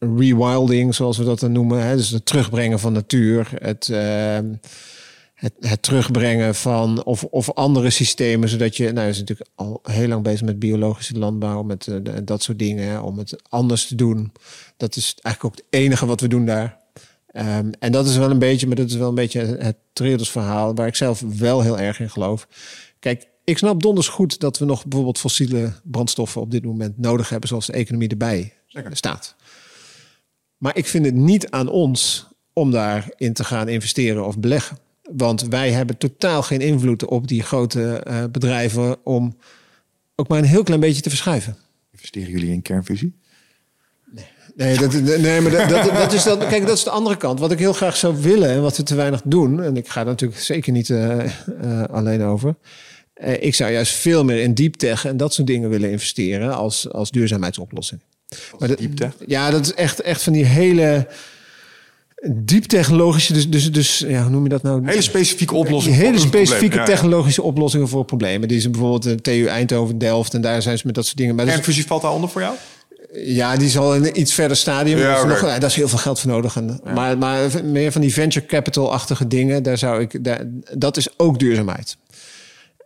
rewilding, 0.00 0.94
zoals 0.94 1.18
we 1.18 1.24
dat 1.24 1.40
dan 1.40 1.52
noemen. 1.52 1.86
Hè? 1.86 1.96
Dus 1.96 2.10
het 2.10 2.26
terugbrengen 2.26 2.78
van 2.78 2.92
natuur, 2.92 3.50
het, 3.58 3.88
ehm, 3.88 4.54
het, 5.34 5.52
het 5.60 5.82
terugbrengen 5.82 6.54
van 6.54 7.04
of, 7.04 7.24
of 7.24 7.52
andere 7.54 7.90
systemen, 7.90 8.48
zodat 8.48 8.76
je, 8.76 8.92
nou, 8.92 9.12
zijn 9.12 9.26
natuurlijk 9.26 9.50
al 9.54 9.80
heel 9.82 10.08
lang 10.08 10.22
bezig 10.22 10.42
met 10.42 10.58
biologische 10.58 11.18
landbouw, 11.18 11.62
met 11.62 11.86
eh, 11.86 11.96
dat 12.24 12.42
soort 12.42 12.58
dingen, 12.58 12.88
hè, 12.88 12.98
om 12.98 13.18
het 13.18 13.36
anders 13.48 13.86
te 13.86 13.94
doen. 13.94 14.32
Dat 14.76 14.96
is 14.96 15.14
eigenlijk 15.22 15.44
ook 15.44 15.64
het 15.64 15.80
enige 15.80 16.06
wat 16.06 16.20
we 16.20 16.28
doen 16.28 16.46
daar. 16.46 16.78
Ehm, 17.26 17.70
en 17.78 17.92
dat 17.92 18.06
is 18.06 18.16
wel 18.16 18.30
een 18.30 18.38
beetje, 18.38 18.66
maar 18.66 18.76
dat 18.76 18.90
is 18.90 18.96
wel 18.96 19.08
een 19.08 19.14
beetje 19.14 19.40
het 19.40 19.76
Triodos 19.92 20.30
verhaal, 20.30 20.74
waar 20.74 20.86
ik 20.86 20.96
zelf 20.96 21.24
wel 21.38 21.60
heel 21.62 21.78
erg 21.78 22.00
in 22.00 22.10
geloof. 22.10 22.48
Kijk, 22.98 23.28
ik 23.44 23.58
snap 23.58 23.82
donders 23.82 24.08
goed 24.08 24.40
dat 24.40 24.58
we 24.58 24.64
nog 24.64 24.82
bijvoorbeeld 24.82 25.18
fossiele 25.18 25.72
brandstoffen 25.84 26.40
op 26.40 26.50
dit 26.50 26.64
moment 26.64 26.98
nodig 26.98 27.28
hebben, 27.28 27.48
zoals 27.48 27.66
de 27.66 27.72
economie 27.72 28.08
erbij 28.08 28.52
Zeker. 28.66 28.96
staat. 28.96 29.36
Maar 30.60 30.76
ik 30.76 30.86
vind 30.86 31.04
het 31.04 31.14
niet 31.14 31.50
aan 31.50 31.68
ons 31.68 32.28
om 32.52 32.70
daarin 32.70 33.32
te 33.32 33.44
gaan 33.44 33.68
investeren 33.68 34.26
of 34.26 34.38
beleggen. 34.38 34.78
Want 35.02 35.42
wij 35.42 35.70
hebben 35.70 35.98
totaal 35.98 36.42
geen 36.42 36.60
invloed 36.60 37.04
op 37.04 37.28
die 37.28 37.42
grote 37.42 37.92
eh, 37.92 38.24
bedrijven 38.32 39.06
om 39.06 39.36
ook 40.14 40.28
maar 40.28 40.38
een 40.38 40.44
heel 40.44 40.62
klein 40.62 40.80
beetje 40.80 41.02
te 41.02 41.08
verschuiven. 41.08 41.56
Investeren 41.92 42.30
jullie 42.30 42.52
in 42.52 42.62
kernfusie? 42.62 43.18
Nee, 44.54 44.78
dat, 44.78 44.92
nee 44.92 45.40
maar 45.40 45.50
dat, 45.50 45.68
dat, 45.68 45.94
dat 45.94 46.12
is 46.12 46.22
dan, 46.22 46.38
kijk, 46.38 46.66
dat 46.66 46.76
is 46.76 46.84
de 46.84 46.90
andere 46.90 47.16
kant. 47.16 47.40
Wat 47.40 47.52
ik 47.52 47.58
heel 47.58 47.72
graag 47.72 47.96
zou 47.96 48.22
willen 48.22 48.48
en 48.48 48.62
wat 48.62 48.76
we 48.76 48.82
te 48.82 48.94
weinig 48.94 49.22
doen, 49.24 49.62
en 49.62 49.76
ik 49.76 49.88
ga 49.88 49.94
daar 49.94 50.12
natuurlijk 50.12 50.40
zeker 50.40 50.72
niet 50.72 50.90
eh, 50.90 51.24
eh, 51.24 51.84
alleen 51.90 52.22
over. 52.22 52.54
Ik 53.40 53.54
zou 53.54 53.72
juist 53.72 53.92
veel 53.92 54.24
meer 54.24 54.42
in 54.42 54.54
deep 54.54 54.74
tech 54.74 55.04
en 55.04 55.16
dat 55.16 55.34
soort 55.34 55.46
dingen 55.46 55.70
willen 55.70 55.90
investeren 55.90 56.54
als, 56.54 56.90
als 56.90 57.10
duurzaamheidsoplossing. 57.10 58.00
Maar? 58.58 58.70
Ja, 59.26 59.50
dat 59.50 59.64
is 59.66 59.74
echt, 59.74 60.00
echt 60.00 60.22
van 60.22 60.32
die 60.32 60.44
hele 60.44 61.06
diep 62.32 62.64
technologische, 62.64 63.32
dus, 63.32 63.48
dus, 63.50 63.72
dus 63.72 63.98
ja, 64.08 64.22
hoe 64.22 64.30
noem 64.30 64.42
je 64.42 64.48
dat 64.48 64.62
nou? 64.62 64.86
Hele 64.86 65.02
specifieke 65.02 65.52
Die 65.54 65.62
oplossing. 65.62 65.94
hele 65.94 66.18
specifieke 66.18 66.74
Ja, 66.74 66.80
ja. 66.80 66.86
technologische 66.86 67.42
oplossingen 67.42 67.88
voor 67.88 68.04
problemen. 68.04 68.48
Die 68.48 68.60
zijn 68.60 68.72
bijvoorbeeld 68.72 69.02
de 69.02 69.14
TU 69.20 69.46
Eindhoven, 69.46 69.98
Delft 69.98 70.34
en 70.34 70.40
daar 70.40 70.62
zijn 70.62 70.78
ze 70.78 70.86
met 70.86 70.94
dat 70.94 71.04
soort 71.04 71.16
dingen. 71.16 71.34
Maar 71.34 71.46
is- 71.46 71.52
Kernfusie 71.52 71.86
valt 71.86 72.02
daaronder 72.02 72.30
voor 72.30 72.40
jou? 72.40 72.54
ja, 73.24 73.56
die 73.56 73.68
zal 73.68 73.94
in 73.94 74.04
een 74.04 74.20
iets 74.20 74.34
verder 74.34 74.56
stadium. 74.56 74.98
Ja, 74.98 75.24
nog, 75.24 75.40
ja, 75.40 75.58
daar 75.58 75.68
is 75.70 75.74
heel 75.74 75.88
veel 75.88 75.98
geld 75.98 76.20
voor 76.20 76.30
nodig. 76.30 76.56
En, 76.56 76.80
maar, 76.94 77.18
maar 77.18 77.50
meer 77.64 77.92
van 77.92 78.00
die 78.00 78.12
venture 78.12 78.46
capital-achtige 78.46 79.26
dingen, 79.26 79.62
daar 79.62 79.78
zou 79.78 80.00
ik, 80.00 80.24
daar, 80.24 80.44
dat 80.74 80.96
is 80.96 81.08
ook 81.16 81.38
duurzaamheid. 81.38 81.96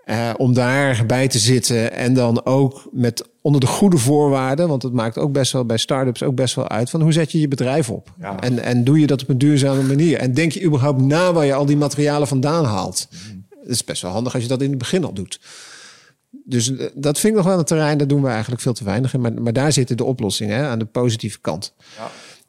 Eh, 0.05 0.30
om 0.36 0.55
daarbij 0.55 1.28
te 1.28 1.38
zitten 1.38 1.92
en 1.92 2.14
dan 2.14 2.44
ook 2.44 2.88
met 2.92 3.28
onder 3.40 3.61
de 3.61 3.66
goede 3.66 3.98
voorwaarden, 3.98 4.68
want 4.68 4.82
het 4.82 4.92
maakt 4.92 5.18
ook 5.18 5.32
best 5.32 5.52
wel 5.52 5.64
bij 5.64 5.76
start-ups 5.76 6.22
ook 6.22 6.34
best 6.34 6.55
wel 6.55 6.68
uit 6.68 6.90
van 6.90 7.02
hoe 7.02 7.12
zet 7.12 7.32
je 7.32 7.40
je 7.40 7.48
bedrijf 7.48 7.90
op 7.90 8.12
Ja. 8.20 8.40
en, 8.40 8.59
en 8.59 8.84
doe 8.84 9.00
je 9.00 9.07
dat 9.07 9.22
op 9.22 9.28
een 9.28 9.38
duurzame 9.38 9.82
manier 9.82 10.18
en 10.18 10.34
denk 10.34 10.52
je 10.52 10.64
überhaupt 10.64 11.00
na 11.00 11.32
waar 11.32 11.44
je 11.44 11.55
al 11.55 11.66
die 11.66 11.76
materialen 11.76 12.28
vandaan 12.28 12.64
haalt. 12.64 13.09
Het 13.61 13.70
is 13.70 13.84
best 13.84 14.02
wel 14.02 14.11
handig 14.11 14.34
als 14.34 14.42
je 14.42 14.48
dat 14.48 14.62
in 14.62 14.68
het 14.68 14.78
begin 14.78 15.05
al 15.05 15.12
doet. 15.12 15.40
Dus 16.44 16.76
eh, 16.76 16.86
dat 16.94 17.18
vind 17.18 17.32
ik 17.32 17.38
nog 17.38 17.48
wel 17.48 17.59
een 17.59 17.64
terrein, 17.64 17.98
daar 17.98 18.07
doen 18.07 18.22
we 18.22 18.28
eigenlijk 18.28 18.62
veel 18.62 18.72
te 18.72 18.84
weinig 18.84 19.14
in. 19.14 19.20
Maar, 19.20 19.42
maar 19.42 19.52
daar 19.52 19.72
zitten 19.72 19.96
de 19.96 20.05
oplossingen 20.05 20.57
hè, 20.57 20.66
aan 20.66 20.78
de 20.78 20.84
positieve 20.84 21.40
kant. 21.40 21.74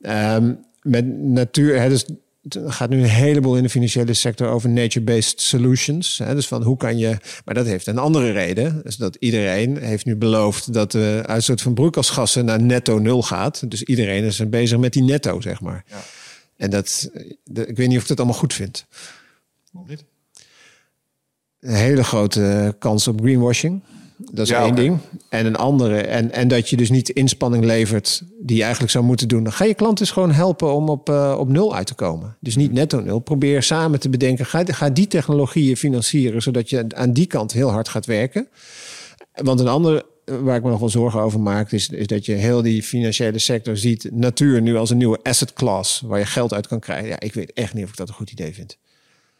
Ehm, 0.02 0.54
met 0.82 1.06
natuur, 1.20 1.82
hè, 1.82 1.90
dus 1.90 2.06
het 2.50 2.60
gaat 2.66 2.90
nu 2.90 2.98
een 2.98 3.10
heleboel 3.10 3.58
in 3.58 3.64
de 3.64 3.70
financiële 3.70 4.14
sector 4.14 4.48
over 4.48 4.70
nature-based 4.70 5.42
solutions. 5.42 6.18
Hè, 6.18 6.36
dus 6.36 6.48
van 6.48 6.64
hoe 6.64 6.78
kan 6.78 6.98
je, 6.98 7.18
maar 7.46 7.54
dat 7.56 7.66
heeft 7.66 7.88
een 7.88 7.98
andere 7.98 8.32
reden. 8.32 8.82
Dus 8.84 8.96
dat 8.96 9.16
iedereen 9.16 9.78
heeft 9.78 10.06
nu 10.06 10.16
beloofd 10.16 10.74
dat 10.74 10.92
de 10.92 11.24
uitstoot 11.26 11.62
van 11.62 11.74
broeikasgassen 11.74 12.46
naar 12.46 12.62
netto 12.62 12.98
nul 13.00 13.22
gaat. 13.24 13.70
Dus 13.72 13.84
iedereen 13.84 14.24
is 14.24 14.50
bezig 14.50 14.78
met 14.80 14.94
die 14.94 15.04
netto, 15.04 15.42
zeg 15.42 15.62
maar. 15.62 15.84
Ja. 15.88 16.02
En 16.58 16.70
dat, 16.70 17.10
eh, 17.14 17.32
de- 17.44 17.66
ik 17.68 17.78
weet 17.78 17.88
niet 17.88 17.96
of 17.98 18.02
ik 18.04 18.08
dat 18.10 18.18
allemaal 18.18 18.38
goed 18.40 18.54
vind. 18.54 18.86
Een 21.60 21.74
hele 21.74 22.04
grote 22.04 22.76
kans 22.80 23.08
op 23.08 23.22
greenwashing. 23.22 23.82
Dat 24.18 24.46
is 24.46 24.50
Ja, 24.50 24.64
één 24.64 24.76
ding. 24.76 24.98
En 25.30 25.46
een 25.46 25.56
andere. 25.56 26.02
En, 26.02 26.32
en 26.32 26.48
dat 26.48 26.70
je 26.70 26.78
dus 26.78 26.90
niet 26.90 27.10
inspanning 27.10 27.66
levert 27.66 28.24
die 28.40 28.56
je 28.56 28.62
eigenlijk 28.62 28.92
zou 28.92 29.06
moeten 29.06 29.28
doen. 29.28 29.44
Dan 29.44 29.54
ga 29.54 29.66
je 29.66 29.74
klant 29.74 29.98
dus 29.98 30.12
gewoon 30.12 30.32
helpen 30.32 30.74
om 30.74 30.90
op, 30.90 31.10
eh, 31.10 31.36
op 31.40 31.50
nul 31.50 31.76
uit 31.76 31.88
te 31.88 31.94
komen. 31.94 32.38
Dus 32.40 32.56
niet 32.56 32.72
netto 32.72 33.00
nul. 33.00 33.20
Probeer 33.20 33.64
samen 33.64 34.00
te 34.00 34.10
bedenken. 34.10 34.46
Ga, 34.46 34.64
ga 34.66 34.90
die 34.90 35.08
technologieën 35.08 35.78
financieren. 35.78 36.42
Zodat 36.42 36.70
je 36.70 36.86
aan 36.96 37.14
die 37.14 37.26
kant 37.26 37.52
heel 37.52 37.70
hard 37.72 37.90
gaat 37.90 38.06
werken. 38.06 38.48
Want 39.34 39.60
een 39.60 39.68
andere 39.68 40.06
eh, 40.26 40.38
waar 40.38 40.56
ik 40.56 40.64
me 40.64 40.70
nog 40.70 40.80
wel 40.80 40.90
zorgen 40.90 41.22
over 41.22 41.40
maak, 41.40 41.72
is, 41.72 41.90
is 41.90 42.08
dat 42.08 42.26
je 42.26 42.34
heel 42.34 42.62
die 42.62 42.84
financiële 42.84 43.40
sector 43.40 43.78
ziet 43.78 44.10
natuur 44.12 44.62
nu 44.62 44.76
als 44.76 44.90
een 44.90 44.98
nieuwe 44.98 45.20
asset 45.24 45.54
class 45.54 46.02
waar 46.02 46.20
je 46.20 46.26
geld 46.26 46.54
uit 46.54 46.68
kan 46.68 46.80
krijgen. 46.80 47.08
Ja, 47.08 47.20
ik 47.20 47.34
weet 47.34 47.54
echt 47.54 47.74
niet 47.74 47.84
of 47.84 47.90
ik 47.90 47.96
dat 47.96 48.08
een 48.08 48.14
goed 48.14 48.32
idee 48.32 48.54
vind. 48.54 48.78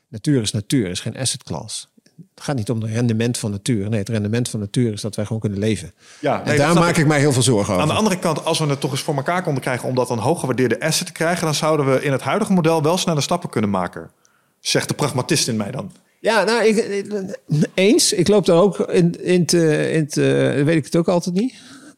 Natuur 0.08 0.42
is 0.42 0.52
natuur, 0.52 0.90
is 0.90 1.00
geen 1.00 1.18
asset 1.18 1.44
class. 1.44 1.94
Het 2.36 2.44
gaat 2.44 2.56
niet 2.56 2.70
om 2.70 2.82
het 2.82 2.92
rendement 2.92 3.38
van 3.38 3.52
natuur. 3.52 3.90
Nee, 3.90 4.00
het 4.00 4.10
rendement 4.10 4.50
van 4.50 4.60
natuur 4.60 4.94
is 4.94 5.02
dat 5.02 5.16
wij 5.16 5.26
gewoon 5.26 5.42
kunnen 5.42 5.60
leven. 5.60 5.94
Ja, 6.20 6.44
en 6.46 6.58
daar 6.58 6.74
maak 6.74 6.98
ik 6.98 7.08
mij 7.08 7.20
heel 7.20 7.32
veel 7.34 7.42
zorgen 7.42 7.70
over. 7.74 7.82
Aan 7.82 7.88
de 7.90 7.94
andere 7.98 8.20
kant, 8.20 8.46
als 8.46 8.60
we 8.60 8.66
het 8.66 8.80
toch 8.80 8.92
eens 8.92 9.02
voor 9.02 9.16
elkaar 9.16 9.44
konden 9.44 9.62
krijgen 9.62 9.90
om 9.90 9.96
dat 9.96 10.10
een 10.10 10.18
hooggewaardeerde 10.18 10.80
asset 10.80 11.08
te 11.08 11.14
krijgen, 11.14 11.46
dan 11.46 11.56
zouden 11.56 11.92
we 11.94 12.02
in 12.04 12.12
het 12.12 12.22
huidige 12.22 12.54
model 12.54 12.82
wel 12.84 12.98
snelle 12.98 13.22
stappen 13.22 13.50
kunnen 13.50 13.70
maken. 13.70 14.10
Zegt 14.60 14.88
de 14.88 14.94
pragmatist 14.94 15.48
in 15.48 15.56
mij 15.58 15.72
dan. 15.72 15.92
Ja, 16.20 16.44
nou, 16.44 16.64
ik, 16.64 16.76
ik- 16.78 17.40
eens. 17.74 18.14
Ik 18.14 18.28
loop 18.28 18.46
daar 18.46 18.58
ook 18.58 18.80
in, 18.80 19.24
in, 19.24 19.46
te, 19.46 19.92
in 19.92 20.08
te, 20.08 20.22
weet 20.66 20.76
ik 20.78 20.86
het 20.86 20.96
ook 20.96 21.08
altijd 21.08 21.36
niet. 21.36 21.54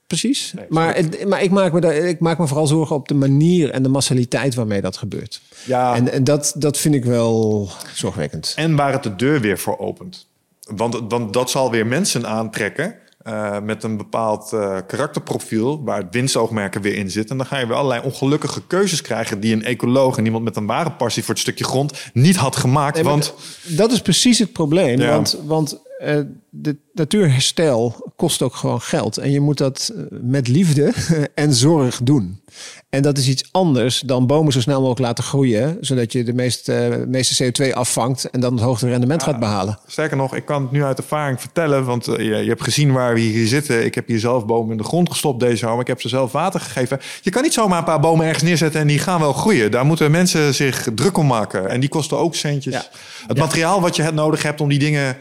Precies. 0.07 0.53
Nee, 0.55 0.65
maar 0.69 0.95
het- 0.95 1.27
maar 1.27 1.43
ik, 1.43 1.51
maak 1.51 1.73
me 1.73 1.79
daar, 1.81 1.93
ik 1.95 2.19
maak 2.19 2.37
me 2.37 2.47
vooral 2.47 2.67
zorgen 2.67 2.95
op 2.95 3.07
de 3.07 3.13
manier 3.13 3.69
en 3.71 3.83
de 3.83 3.89
massaliteit 3.89 4.55
waarmee 4.55 4.81
dat 4.81 4.97
gebeurt. 4.97 5.41
Ja. 5.65 5.95
En, 5.95 6.11
en 6.11 6.23
dat, 6.23 6.53
dat 6.57 6.77
vind 6.77 6.95
ik 6.95 7.05
wel 7.05 7.69
zorgwekkend. 7.93 8.53
En 8.55 8.75
waar 8.75 8.91
het 8.93 9.03
de 9.03 9.15
deur 9.15 9.41
weer 9.41 9.57
voor 9.59 9.77
opent. 9.79 10.27
Want, 10.75 10.99
want 11.09 11.33
dat 11.33 11.49
zal 11.49 11.71
weer 11.71 11.85
mensen 11.87 12.27
aantrekken 12.27 12.95
eh, 13.23 13.59
met 13.59 13.83
een 13.83 13.97
bepaald 13.97 14.53
eh, 14.53 14.77
karakterprofiel 14.87 15.83
waar 15.83 15.97
het 15.97 16.07
winstoogmerken 16.11 16.81
weer 16.81 16.95
in 16.95 17.11
zit. 17.11 17.29
En 17.29 17.37
dan 17.37 17.45
ga 17.45 17.57
je 17.59 17.67
weer 17.67 17.75
allerlei 17.75 18.01
ongelukkige 18.03 18.61
keuzes 18.67 19.01
krijgen 19.01 19.39
die 19.39 19.53
een 19.53 19.63
ecoloog 19.63 20.17
en 20.17 20.25
iemand 20.25 20.43
met 20.43 20.55
een 20.55 20.65
ware 20.65 20.91
passie 20.91 21.23
voor 21.23 21.33
het 21.33 21.43
stukje 21.43 21.63
grond 21.63 21.93
niet 22.13 22.35
had 22.35 22.55
gemaakt. 22.55 22.95
Nee, 22.95 23.03
want 23.03 23.33
dat 23.67 23.91
is 23.91 24.01
precies 24.01 24.39
het 24.39 24.51
probleem. 24.51 24.99
Ja. 24.99 25.09
Want, 25.09 25.37
want 25.45 25.79
eh, 25.97 26.19
de 26.49 26.75
natuurherstel 26.93 28.11
kost 28.15 28.41
ook 28.41 28.55
gewoon 28.55 28.81
geld. 28.81 29.17
En 29.17 29.31
je 29.31 29.39
moet 29.39 29.57
dat 29.57 29.91
eh, 29.95 30.03
met 30.21 30.47
liefde 30.47 30.93
en 31.35 31.53
zorg 31.53 31.99
doen. 32.03 32.41
En 32.89 33.01
dat 33.01 33.17
is 33.17 33.27
iets 33.27 33.49
anders 33.51 33.99
dan 33.99 34.27
bomen 34.27 34.53
zo 34.53 34.59
snel 34.59 34.77
mogelijk 34.77 35.01
laten 35.01 35.23
groeien. 35.23 35.77
Zodat 35.81 36.11
je 36.11 36.23
de 36.23 36.33
meeste, 36.33 37.05
meeste 37.07 37.51
CO2 37.51 37.73
afvangt 37.73 38.29
en 38.29 38.39
dan 38.39 38.53
het 38.53 38.63
hoogste 38.63 38.87
rendement 38.87 39.23
gaat 39.23 39.39
behalen. 39.39 39.79
Sterker 39.87 40.17
nog, 40.17 40.35
ik 40.35 40.45
kan 40.45 40.61
het 40.61 40.71
nu 40.71 40.83
uit 40.83 40.97
ervaring 40.97 41.39
vertellen, 41.39 41.85
want 41.85 42.07
eh, 42.07 42.17
je, 42.17 42.35
je 42.35 42.49
hebt 42.49 42.63
gezien 42.63 42.91
waar 42.91 43.13
we 43.13 43.19
hier 43.19 43.47
zitten. 43.47 43.85
Ik 43.85 43.95
heb 43.95 44.07
hier 44.07 44.19
zelf 44.19 44.45
bomen 44.45 44.71
in 44.71 44.77
de 44.77 44.83
grond 44.83 45.09
gestopt 45.09 45.39
deze 45.39 45.57
zomer. 45.57 45.81
Ik 45.81 45.87
heb 45.87 46.01
ze 46.01 46.09
zelf 46.09 46.31
water 46.31 46.59
gegeven. 46.59 46.99
Je 47.21 47.29
kan 47.29 47.43
niet 47.43 47.53
zomaar 47.53 47.77
een 47.77 47.83
paar 47.83 47.99
bomen 47.99 48.25
ergens 48.25 48.43
neerzetten 48.43 48.81
en 48.81 48.87
die 48.87 48.99
gaan 48.99 49.19
wel 49.19 49.33
groeien. 49.33 49.71
Daar 49.71 49.85
moeten 49.85 50.11
mensen 50.11 50.53
zich 50.53 50.87
druk 50.95 51.17
om 51.17 51.27
maken. 51.27 51.69
En 51.69 51.79
die 51.79 51.89
kosten 51.89 52.17
ook 52.17 52.35
centjes. 52.35 52.73
Ja. 52.73 52.85
Het 53.27 53.37
materiaal 53.37 53.81
wat 53.81 53.95
je 53.95 54.01
het 54.01 54.15
nodig 54.15 54.43
hebt 54.43 54.61
om 54.61 54.69
die 54.69 54.79
dingen... 54.79 55.17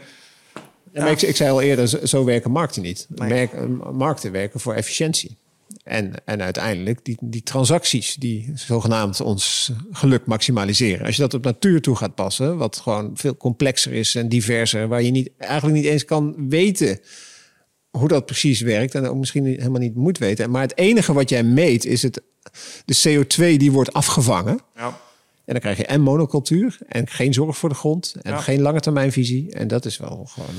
Ja, 0.97 1.03
maar 1.03 1.11
ik, 1.11 1.21
ik 1.21 1.35
zei 1.35 1.49
al 1.49 1.61
eerder, 1.61 2.07
zo, 2.07 2.23
werken 2.23 2.51
markten 2.51 2.81
niet. 2.81 3.05
Nee. 3.09 3.29
Merk- 3.29 3.67
markten 3.93 4.31
werken 4.31 4.59
voor 4.59 4.73
efficiëntie. 4.73 5.37
En, 5.83 6.13
en 6.25 6.41
uiteindelijk 6.41 6.99
die, 7.05 7.17
die 7.21 7.43
transacties 7.43 8.15
die 8.15 8.51
zogenaamd 8.55 9.21
ons 9.21 9.71
geluk 9.91 10.25
maximaliseren. 10.25 11.05
Als 11.05 11.15
je 11.15 11.21
dat 11.21 11.33
op 11.33 11.43
natuur 11.43 11.81
toe 11.81 11.95
gaat 11.95 12.15
passen, 12.15 12.57
wat 12.57 12.77
gewoon 12.77 13.11
veel 13.13 13.37
complexer 13.37 13.93
is 13.93 14.15
en 14.15 14.29
diverser, 14.29 14.87
waar 14.87 15.01
je 15.01 15.11
niet, 15.11 15.29
eigenlijk 15.37 15.75
niet 15.75 15.85
eens 15.85 16.05
kan 16.05 16.49
weten 16.49 16.99
hoe 17.89 18.07
dat 18.07 18.25
precies 18.25 18.61
werkt 18.61 18.95
en 18.95 19.05
ook 19.07 19.15
misschien 19.17 19.45
helemaal 19.45 19.81
niet 19.81 19.95
moet 19.95 20.17
weten. 20.17 20.49
Maar 20.51 20.61
het 20.61 20.77
enige 20.77 21.13
wat 21.13 21.29
jij 21.29 21.43
meet 21.43 21.85
is 21.85 22.01
het, 22.01 22.21
de 22.85 22.97
CO2 23.07 23.57
die 23.57 23.71
wordt 23.71 23.93
afgevangen. 23.93 24.59
Ja. 24.75 24.87
En 25.45 25.53
dan 25.53 25.59
krijg 25.59 25.77
je 25.77 25.85
en 25.85 26.01
monocultuur 26.01 26.77
en 26.87 27.07
geen 27.07 27.33
zorg 27.33 27.57
voor 27.57 27.69
de 27.69 27.75
grond 27.75 28.15
en 28.21 28.31
Ja. 28.31 28.39
geen 28.39 28.61
lange 28.61 28.79
termijnvisie. 28.79 29.51
En 29.51 29.67
dat 29.67 29.85
is 29.85 29.97
wel 29.97 30.25
gewoon... 30.29 30.55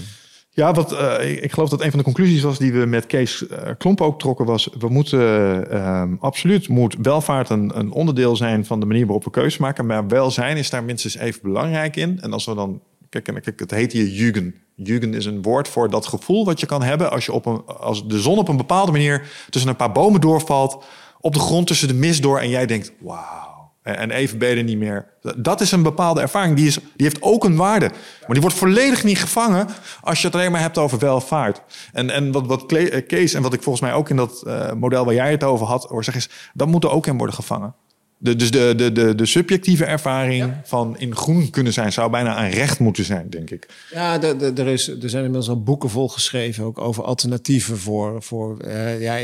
Ja, 0.59 0.73
wat, 0.73 0.93
eh, 0.93 1.43
ik- 1.43 1.53
geloof 1.53 1.69
dat 1.69 1.83
een 1.83 1.91
van 1.91 1.99
de 1.99 2.05
conclusies 2.05 2.43
was 2.43 2.59
die 2.59 2.73
we 2.73 2.87
met 2.87 3.07
Kees 3.07 3.47
eh, 3.47 3.71
Klomp 3.79 4.01
ook 4.01 4.19
trokken 4.19 4.47
was... 4.47 4.69
we 4.79 4.89
moeten 4.89 5.71
ehm, 5.71 6.15
absoluut 6.21 6.69
moet 6.69 6.97
welvaart 7.03 7.51
een, 7.51 7.79
een 7.79 7.91
onderdeel 7.91 8.37
zijn 8.37 8.65
van 8.65 8.81
de 8.81 8.87
manier 8.87 9.05
waarop 9.05 9.25
we 9.25 9.31
keuzes 9.31 9.59
maken. 9.59 9.87
Maar 9.87 10.09
welzijn 10.09 10.57
is 10.57 10.71
daar 10.71 10.85
minstens 10.85 11.17
even 11.17 11.41
belangrijk 11.43 11.97
in. 11.97 12.21
En 12.21 12.33
als 12.33 12.45
we 12.45 12.55
dan... 12.55 12.81
Kijk, 13.09 13.25
kijk 13.25 13.61
het 13.61 13.71
heet 13.71 13.93
hier 13.93 14.07
Jugend. 14.07 14.55
Jugend 14.75 15.15
is 15.15 15.27
een 15.27 15.43
woord 15.43 15.69
voor 15.69 15.91
dat 15.91 16.07
gevoel 16.07 16.45
wat 16.45 16.61
je 16.61 16.67
kan 16.67 16.83
hebben... 16.83 17.11
als, 17.11 17.27
je 17.27 17.33
op 17.33 17.47
een, 17.47 17.67
als 17.67 18.09
de 18.09 18.21
zon 18.21 18.39
op 18.39 18.49
een 18.49 18.57
bepaalde 18.57 18.93
manier 18.93 19.27
tussen 19.51 19.71
een 19.71 19.77
paar 19.77 19.93
bomen 19.93 20.21
doorvalt... 20.21 20.85
op 21.21 21.33
de 21.33 21.41
grond 21.41 21.67
tussen 21.67 21.89
de 21.89 21.95
mist 21.95 22.23
door 22.23 22.39
en 22.39 22.49
jij 22.49 22.67
denkt... 22.67 22.93
wauw. 22.99 23.48
En 23.89 23.97
en 23.97 24.11
even 24.11 24.39
ben 24.39 24.49
je 24.49 24.57
er 24.57 24.63
niet 24.63 24.79
meer. 24.79 25.07
Dat 25.37 25.61
is 25.61 25.73
een 25.73 25.83
bepaalde 25.83 26.21
ervaring. 26.21 26.57
Die, 26.57 26.67
is, 26.67 26.75
die 26.75 26.83
heeft 26.97 27.23
ook 27.23 27.45
een 27.45 27.57
waarde. 27.57 27.89
Maar 28.21 28.29
die 28.33 28.41
wordt 28.41 28.57
volledig 28.57 29.05
niet 29.05 29.19
gevangen 29.19 29.67
als 30.01 30.21
je 30.21 30.27
het 30.27 30.37
alleen 30.37 30.53
maar 30.53 30.61
hebt 30.61 30.79
over 30.79 30.99
welvaart. 30.99 31.63
En, 31.93 32.11
en 32.11 32.33
wat, 32.33 32.47
wat 32.47 32.73
eh, 32.73 33.07
Kees 33.07 33.35
en 33.35 33.43
wat 33.43 33.53
ik 33.53 33.63
volgens 33.63 33.85
mij 33.85 33.95
ook 33.95 34.09
in 34.11 34.17
dat 34.17 34.43
eh, 34.47 34.73
model 34.73 35.05
waar 35.05 35.15
jij 35.15 35.31
het 35.31 35.45
over 35.45 35.67
had, 35.67 35.85
hoor 35.85 36.05
zeg 36.05 36.15
is, 36.15 36.29
dat 36.55 36.69
moet 36.69 36.85
er 36.85 36.91
ook 36.91 37.07
in 37.07 37.17
worden 37.17 37.35
gevangen. 37.35 37.75
De, 38.21 38.37
dus 38.37 38.51
de, 38.51 38.75
de, 38.77 38.93
de, 38.93 39.15
de 39.15 39.27
subjectieve 39.27 39.85
ervaring 39.85 40.53
van 40.65 40.99
in 40.99 41.17
groen 41.17 41.51
kunnen 41.51 41.73
zijn, 41.73 41.93
zou 41.93 42.11
bijna 42.11 42.45
een 42.45 42.51
recht 42.51 42.79
moeten 42.79 43.05
zijn, 43.05 43.31
denk 43.31 43.51
ik. 43.51 43.69
Ja, 43.91 44.19
de, 44.19 44.37
de- 44.37 44.53
er, 44.63 44.67
is, 44.67 44.89
er 44.89 45.11
zijn 45.11 45.25
inmiddels 45.25 45.49
al 45.49 45.63
boeken 45.63 45.91
volgeschreven 45.91 46.65
ook 46.65 46.81
over 46.81 47.05
alternatieven 47.05 47.79
voor, 47.79 48.23
voor 48.23 48.59
eh, 48.59 49.01
ja, 49.01 49.19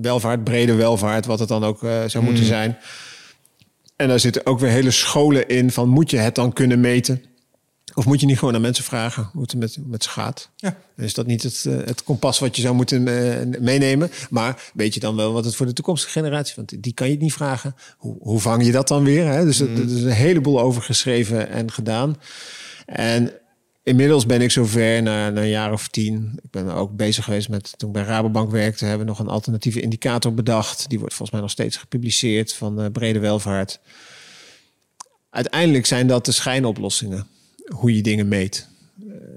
welvaart, 0.00 0.44
brede 0.44 0.74
welvaart, 0.74 1.26
wat 1.26 1.38
het 1.38 1.48
dan 1.48 1.64
ook 1.64 1.82
eh, 1.82 1.90
zou 2.06 2.24
moeten 2.24 2.44
zijn. 2.44 2.76
En 3.96 4.08
daar 4.08 4.20
zitten 4.20 4.46
ook 4.46 4.58
weer 4.58 4.70
hele 4.70 4.90
scholen 4.90 5.48
in 5.48 5.70
van 5.70 5.88
moet 5.88 6.10
je 6.10 6.16
het 6.16 6.34
dan 6.34 6.52
kunnen 6.52 6.80
meten? 6.80 7.22
Of 7.94 8.06
moet 8.06 8.20
je 8.20 8.26
niet 8.26 8.38
gewoon 8.38 8.54
aan 8.54 8.60
mensen 8.60 8.84
vragen 8.84 9.28
hoe 9.32 9.42
het 9.42 9.54
met, 9.54 9.76
met 9.86 10.02
ze 10.02 10.08
gaat? 10.10 10.50
Ja. 10.56 10.76
Is 10.96 11.14
dat 11.14 11.26
niet 11.26 11.42
het, 11.42 11.64
eh, 11.66 11.76
het 11.76 12.02
kompas 12.02 12.38
wat 12.38 12.56
je 12.56 12.62
zou 12.62 12.74
moeten 12.74 13.08
eh, 13.08 13.60
meenemen? 13.60 14.10
Maar 14.30 14.70
weet 14.74 14.94
je 14.94 15.00
dan 15.00 15.16
wel 15.16 15.32
wat 15.32 15.44
het 15.44 15.56
voor 15.56 15.66
de 15.66 15.72
toekomstige 15.72 16.12
generatie... 16.12 16.54
want 16.56 16.82
die 16.82 16.94
kan 16.94 17.06
je 17.06 17.12
het 17.12 17.22
niet 17.22 17.32
vragen. 17.32 17.74
Hoe, 17.96 18.16
hoe 18.20 18.40
vang 18.40 18.64
je 18.64 18.72
dat 18.72 18.88
dan 18.88 19.04
weer? 19.04 19.26
Hè? 19.26 19.44
Dus 19.44 19.60
er 19.60 19.70
er 19.70 19.84
is 19.84 20.02
een 20.02 20.10
heleboel 20.10 20.60
over 20.60 20.82
geschreven 20.82 21.48
en 21.48 21.72
gedaan. 21.72 22.16
En 22.86 23.32
inmiddels 23.84 24.26
ben 24.26 24.40
ik 24.40 24.50
zover, 24.50 25.02
na, 25.02 25.30
na 25.30 25.40
een 25.40 25.48
jaar 25.48 25.72
of 25.72 25.88
tien... 25.88 26.38
ik 26.42 26.50
ben 26.50 26.74
ook 26.74 26.96
bezig 26.96 27.24
geweest 27.24 27.48
met... 27.48 27.72
toen 27.76 27.88
ik 27.88 27.94
bij 27.94 28.04
Rabobank 28.04 28.50
werkte... 28.50 28.84
hebben 28.84 29.06
we 29.06 29.12
nog 29.12 29.20
een 29.20 29.28
alternatieve 29.28 29.80
indicator 29.80 30.34
bedacht. 30.34 30.88
Die 30.88 30.98
wordt 30.98 31.14
volgens 31.14 31.30
mij 31.30 31.40
nog 31.40 31.50
steeds 31.50 31.76
gepubliceerd... 31.76 32.54
van 32.54 32.92
brede 32.92 33.18
welvaart. 33.18 33.80
Uiteindelijk 35.30 35.86
zijn 35.86 36.06
dat 36.06 36.24
de 36.24 36.32
schijnoplossingen. 36.32 37.26
Hoe 37.64 37.96
je 37.96 38.02
dingen 38.02 38.28
meet. 38.28 38.68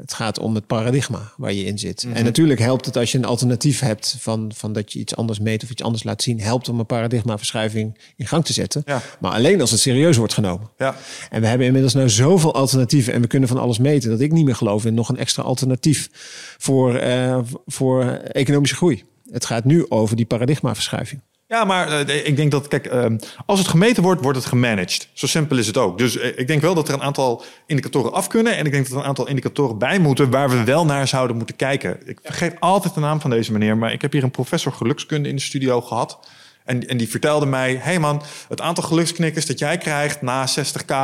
Het 0.08 0.16
gaat 0.16 0.40
om 0.40 0.56
het 0.56 0.68
paradigma 0.68 1.32
waar 1.38 1.54
je 1.54 1.64
in 1.64 1.80
zit. 1.80 2.04
Mhm. 2.06 2.16
En 2.16 2.24
natuurlijk 2.24 2.60
helpt 2.60 2.86
het 2.86 2.98
als 2.98 3.12
je 3.12 3.18
een 3.18 3.26
alternatief 3.26 3.80
hebt 3.80 4.16
van, 4.20 4.52
van 4.56 4.74
dat 4.74 4.94
je 4.94 5.00
iets 5.00 5.16
anders 5.16 5.40
meet 5.40 5.64
of 5.64 5.70
iets 5.70 5.84
anders 5.84 6.04
laat 6.04 6.22
zien, 6.22 6.42
helpt 6.42 6.70
om 6.70 6.80
een 6.80 6.86
paradigmaverschuiving 6.86 7.98
in 8.16 8.28
gang 8.28 8.46
te 8.46 8.54
zetten. 8.54 8.82
Ja. 8.86 9.02
Maar 9.20 9.32
alleen 9.32 9.62
als 9.62 9.72
het 9.72 9.80
serieus 9.80 10.18
wordt 10.18 10.34
genomen. 10.34 10.70
Ja. 10.78 10.96
En 11.30 11.42
we 11.42 11.48
hebben 11.48 11.68
inmiddels 11.68 11.94
nou 11.94 12.10
zoveel 12.10 12.54
alternatieven 12.54 13.14
en 13.14 13.22
we 13.22 13.28
kunnen 13.28 13.50
van 13.50 13.58
alles 13.58 13.78
meten 13.78 14.10
dat 14.10 14.20
ik 14.20 14.32
niet 14.32 14.46
meer 14.46 14.56
geloof 14.56 14.86
in 14.86 14.94
nog 14.94 15.10
een 15.10 15.18
extra 15.18 15.44
alternatief 15.44 16.10
voor, 16.58 16.96
eh, 16.96 17.40
voor 17.66 18.04
economische 18.12 18.76
groei. 18.76 19.04
Het 19.32 19.46
gaat 19.46 19.64
nu 19.64 19.86
over 19.90 20.16
die 20.16 20.26
paradigmaverschuiving. 20.26 21.22
Ja, 21.48 21.64
maar 21.64 22.08
eh, 22.08 22.26
ik 22.26 22.36
denk 22.36 22.52
dat, 22.52 22.68
kijk, 22.68 22.86
ehm, 22.86 23.18
als 23.46 23.60
het 23.60 23.68
gemeten 23.68 24.04
wordt, 24.04 24.22
wordt 24.22 24.38
het 24.38 24.48
gemanaged. 24.48 25.08
Zo 25.14 25.28
simpel 25.28 25.58
is 25.58 25.68
het 25.68 25.78
ook. 25.78 25.98
Dus 25.98 26.18
eh, 26.18 26.40
ik 26.40 26.48
denk 26.48 26.62
wel 26.62 26.74
dat 26.74 26.88
er 26.88 26.94
een 26.94 27.02
aantal 27.02 27.44
indicatoren 27.66 28.14
af 28.14 28.28
kunnen. 28.28 28.58
En 28.58 28.66
ik 28.66 28.72
denk 28.72 28.84
dat 28.84 28.94
er 28.94 29.00
een 29.00 29.08
aantal 29.08 29.28
indicatoren 29.28 29.78
bij 29.78 30.00
moeten 30.00 30.30
waar 30.30 30.50
we 30.50 30.64
wel 30.64 30.86
naar 30.86 31.08
zouden 31.08 31.38
moeten 31.38 31.56
kijken. 31.56 32.08
Ik 32.08 32.20
vergeet 32.24 32.60
altijd 32.60 32.94
de 32.94 33.00
naam 33.00 33.22
van 33.22 33.30
deze 33.30 33.52
meneer, 33.52 33.78
maar 33.78 33.94
ik 33.94 34.02
heb 34.02 34.12
hier 34.12 34.24
een 34.24 34.32
professor 34.32 34.72
gelukskunde 34.72 35.30
in 35.30 35.36
de 35.36 35.42
studio 35.42 35.82
gehad. 35.82 36.20
En, 36.64 36.88
en 36.88 36.98
die 36.98 37.10
vertelde 37.10 37.46
mij: 37.46 37.72
hé 37.72 37.78
hey 37.78 38.00
man, 38.00 38.24
het 38.50 38.62
aantal 38.62 38.84
geluksknikkers 38.84 39.46
dat 39.46 39.60
jij 39.60 39.78
krijgt 39.78 40.22
na 40.22 40.48
60k 40.48 40.96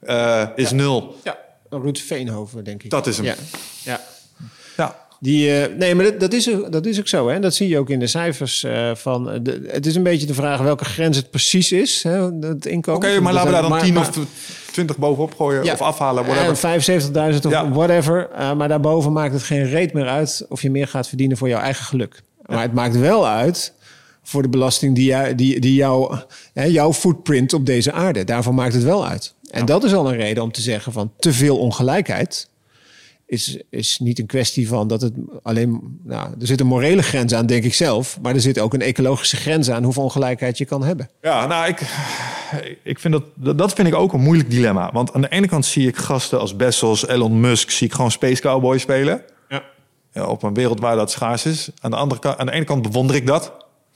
eh, 0.00 0.46
is 0.56 0.70
nul. 0.70 1.20
Ja, 1.24 1.38
Ruud 1.70 1.98
Veenhoven, 1.98 2.64
denk 2.64 2.82
ik. 2.82 2.90
Dat 2.90 3.06
is 3.06 3.16
hem. 3.16 3.26
Ja, 3.26 3.34
ja. 3.84 4.00
Die, 5.22 5.54
eh, 5.62 5.76
nee, 5.78 5.94
maar 5.94 6.04
dat, 6.04 6.20
dat, 6.20 6.32
is, 6.32 6.50
ook- 6.54 6.72
dat 6.72 6.86
is 6.86 6.98
ook 6.98 7.08
zo. 7.08 7.28
Hè? 7.28 7.38
Dat 7.40 7.54
zie 7.54 7.68
je 7.68 7.78
ook 7.78 7.90
in 7.90 7.98
de 7.98 8.06
cijfers. 8.06 8.64
eh, 8.64 8.90
van, 8.94 9.30
eh, 9.30 9.38
de, 9.42 9.62
het 9.66 9.86
is 9.86 9.94
een 9.94 10.02
beetje 10.02 10.26
de 10.26 10.34
vraag 10.34 10.60
welke 10.60 10.84
grens 10.84 11.16
het 11.16 11.30
precies 11.30 11.72
is. 11.72 12.02
Hè, 12.02 12.30
het 12.40 12.66
inkomen. 12.66 13.08
Oké, 13.08 13.20
maar 13.20 13.32
laten 13.32 13.46
we 13.48 13.52
daar 13.52 13.62
dan 13.62 13.70
Maar- 13.70 13.82
10 13.82 13.94
maar- 13.94 14.08
of 14.08 14.18
20 14.72 14.98
bovenop 14.98 15.34
gooien 15.34 15.64
Ja. 15.64 15.72
of 15.72 15.80
afhalen, 15.80 16.24
whatever. 16.24 16.48
En 16.50 16.56
75.000 16.56 17.46
of 17.46 17.52
Ja. 17.52 17.68
whatever. 17.70 18.28
Maar 18.56 18.68
daarboven 18.68 19.12
maakt 19.12 19.32
het 19.32 19.42
geen 19.42 19.64
reet 19.68 19.92
meer 19.92 20.06
uit 20.08 20.46
of 20.48 20.62
je 20.62 20.70
meer 20.70 20.86
gaat 20.86 21.08
verdienen 21.08 21.36
voor 21.36 21.48
jouw 21.48 21.60
eigen 21.60 21.84
geluk. 21.84 22.22
Maar 22.46 22.62
het 22.62 22.72
maakt 22.74 22.96
wel 22.98 23.26
uit 23.28 23.72
voor 24.22 24.42
de 24.42 24.48
belasting 24.48 24.94
die, 24.94 25.04
jou, 25.04 25.34
die, 25.34 25.60
die 25.60 25.74
jou, 25.74 26.16
hè, 26.54 26.64
jouw 26.64 26.92
footprint 26.92 27.52
op 27.52 27.66
deze 27.66 27.92
aarde. 27.92 28.24
Daarvoor 28.24 28.54
maakt 28.54 28.74
het 28.74 28.82
wel 28.82 29.06
uit. 29.06 29.34
En 29.50 29.64
dat 29.64 29.84
is 29.84 29.94
al 29.94 30.08
een 30.12 30.16
reden 30.16 30.42
om 30.42 30.52
te 30.52 30.60
zeggen 30.60 30.92
van 30.92 31.12
te 31.18 31.32
veel 31.32 31.58
ongelijkheid 31.58 32.48
is, 33.30 33.58
is 33.70 33.98
niet 33.98 34.18
een 34.18 34.26
kwestie 34.26 34.68
van 34.68 34.88
dat 34.88 35.00
het 35.00 35.12
alleen. 35.42 35.98
Nou, 36.04 36.28
er 36.40 36.46
zit 36.46 36.60
een 36.60 36.66
morele 36.66 37.02
grens 37.02 37.34
aan, 37.34 37.46
denk 37.46 37.64
ik 37.64 37.74
zelf. 37.74 38.18
Maar 38.22 38.34
er 38.34 38.40
zit 38.40 38.58
ook 38.58 38.74
een 38.74 38.80
ecologische 38.82 39.36
grens 39.36 39.70
aan 39.70 39.84
hoeveel 39.84 40.02
ongelijkheid 40.02 40.58
je 40.58 40.64
kan 40.64 40.84
hebben. 40.84 41.10
Ja, 41.22 41.46
nou, 41.46 41.68
ik, 41.68 41.80
ik 42.82 42.98
vind 42.98 43.12
dat, 43.36 43.58
dat- 43.58 43.72
vind 43.72 43.88
ik 43.88 43.94
ook 43.94 44.12
een 44.12 44.20
moeilijk 44.20 44.50
dilemma. 44.50 44.90
Want 44.92 45.12
aan 45.12 45.20
de 45.20 45.28
ene 45.28 45.46
kant 45.48 45.66
zie 45.66 45.88
ik 45.88 45.96
gasten 45.96 46.40
als 46.40 46.56
Bezos, 46.56 47.06
Elon 47.06 47.40
Musk, 47.40 47.70
zie 47.70 47.86
ik 47.86 47.92
gewoon 47.94 48.10
Space 48.10 48.42
Cowboy 48.42 48.78
spelen. 48.78 49.22
Ja. 49.48 49.62
Ja, 50.12 50.26
op 50.26 50.42
een 50.42 50.54
wereld 50.54 50.80
waar 50.80 50.96
dat 50.96 51.10
schaars 51.10 51.46
is. 51.46 51.70
Aan 51.80 51.90
de, 51.90 51.96
andere 51.96 52.20
kant, 52.20 52.38
aan 52.38 52.46
de 52.46 52.52
ene 52.52 52.64
kant 52.64 52.82
bewonder 52.82 53.16
ik 53.16 53.26
dat. 53.26 53.52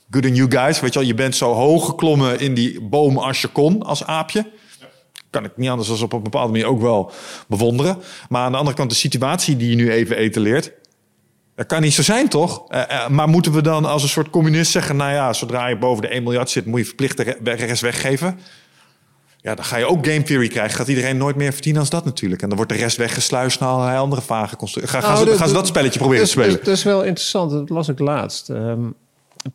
Good 0.09 0.25
on 0.25 0.35
you 0.35 0.51
guys. 0.51 0.79
Weet 0.79 0.93
je 0.93 0.99
wel, 0.99 1.07
je 1.07 1.13
bent 1.13 1.35
zo 1.35 1.53
hoog 1.53 1.85
geklommen 1.85 2.39
in 2.39 2.53
die 2.53 2.81
boom 2.81 3.17
als 3.17 3.41
je 3.41 3.47
kon 3.47 3.83
als 3.83 4.03
aapje. 4.05 4.45
Kan 5.35 5.43
ik 5.43 5.57
niet 5.57 5.69
anders 5.69 5.87
dan 5.87 6.01
op 6.01 6.13
een 6.13 6.23
bepaalde 6.23 6.51
manier 6.51 6.67
ook 6.67 6.81
wel 6.81 7.11
bewonderen. 7.47 7.97
Maar 8.29 8.41
aan 8.41 8.51
de 8.51 8.57
andere 8.57 8.75
kant, 8.75 8.89
de 8.89 8.95
situatie 8.95 9.57
die 9.57 9.69
je 9.69 9.75
nu 9.75 9.91
even 9.91 10.17
etaleert, 10.17 10.71
dat 11.55 11.65
kan 11.65 11.81
niet 11.81 11.93
zo 11.93 12.03
zijn, 12.03 12.29
toch? 12.29 12.71
Uh, 12.71 12.81
uh, 12.91 13.07
maar 13.07 13.27
moeten 13.27 13.51
we 13.51 13.61
dan 13.61 13.85
als 13.85 14.03
een 14.03 14.09
soort 14.09 14.29
communist 14.29 14.71
zeggen... 14.71 14.95
nou 14.95 15.11
ja, 15.11 15.33
zodra 15.33 15.67
je 15.67 15.77
boven 15.77 16.01
de 16.01 16.07
1 16.07 16.23
miljard 16.23 16.49
zit... 16.49 16.65
moet 16.65 16.79
je 16.79 16.85
verplicht 16.85 17.17
de 17.17 17.51
rest 17.51 17.81
weggeven? 17.81 18.39
Ja, 19.41 19.55
dan 19.55 19.65
ga 19.65 19.77
je 19.77 19.87
ook 19.87 20.05
game 20.05 20.23
theory 20.23 20.47
krijgen. 20.47 20.75
Gaat 20.75 20.87
iedereen 20.87 21.17
nooit 21.17 21.35
meer 21.35 21.53
verdienen 21.53 21.81
als 21.81 21.89
dat 21.89 22.05
natuurlijk. 22.05 22.41
En 22.41 22.47
dan 22.47 22.57
wordt 22.57 22.71
de 22.71 22.77
rest 22.77 22.97
weggesluist 22.97 23.59
naar 23.59 23.69
allerlei 23.69 23.97
andere 23.97 24.21
vage 24.21 24.55
constructies. 24.55 24.93
Ga, 24.93 25.01
gaan, 25.01 25.25
nou, 25.25 25.37
gaan, 25.37 25.47
ze, 25.47 25.53
dat 25.53 25.67
spelletje 25.67 25.99
proberen 25.99 26.23
te 26.23 26.29
spelen? 26.29 26.57
Dat 26.63 26.67
is 26.67 26.83
wel 26.83 27.03
interessant. 27.03 27.51
Dat 27.51 27.69
las 27.69 27.87
ik 27.87 27.99
laatst. 27.99 28.49
Um, 28.49 28.93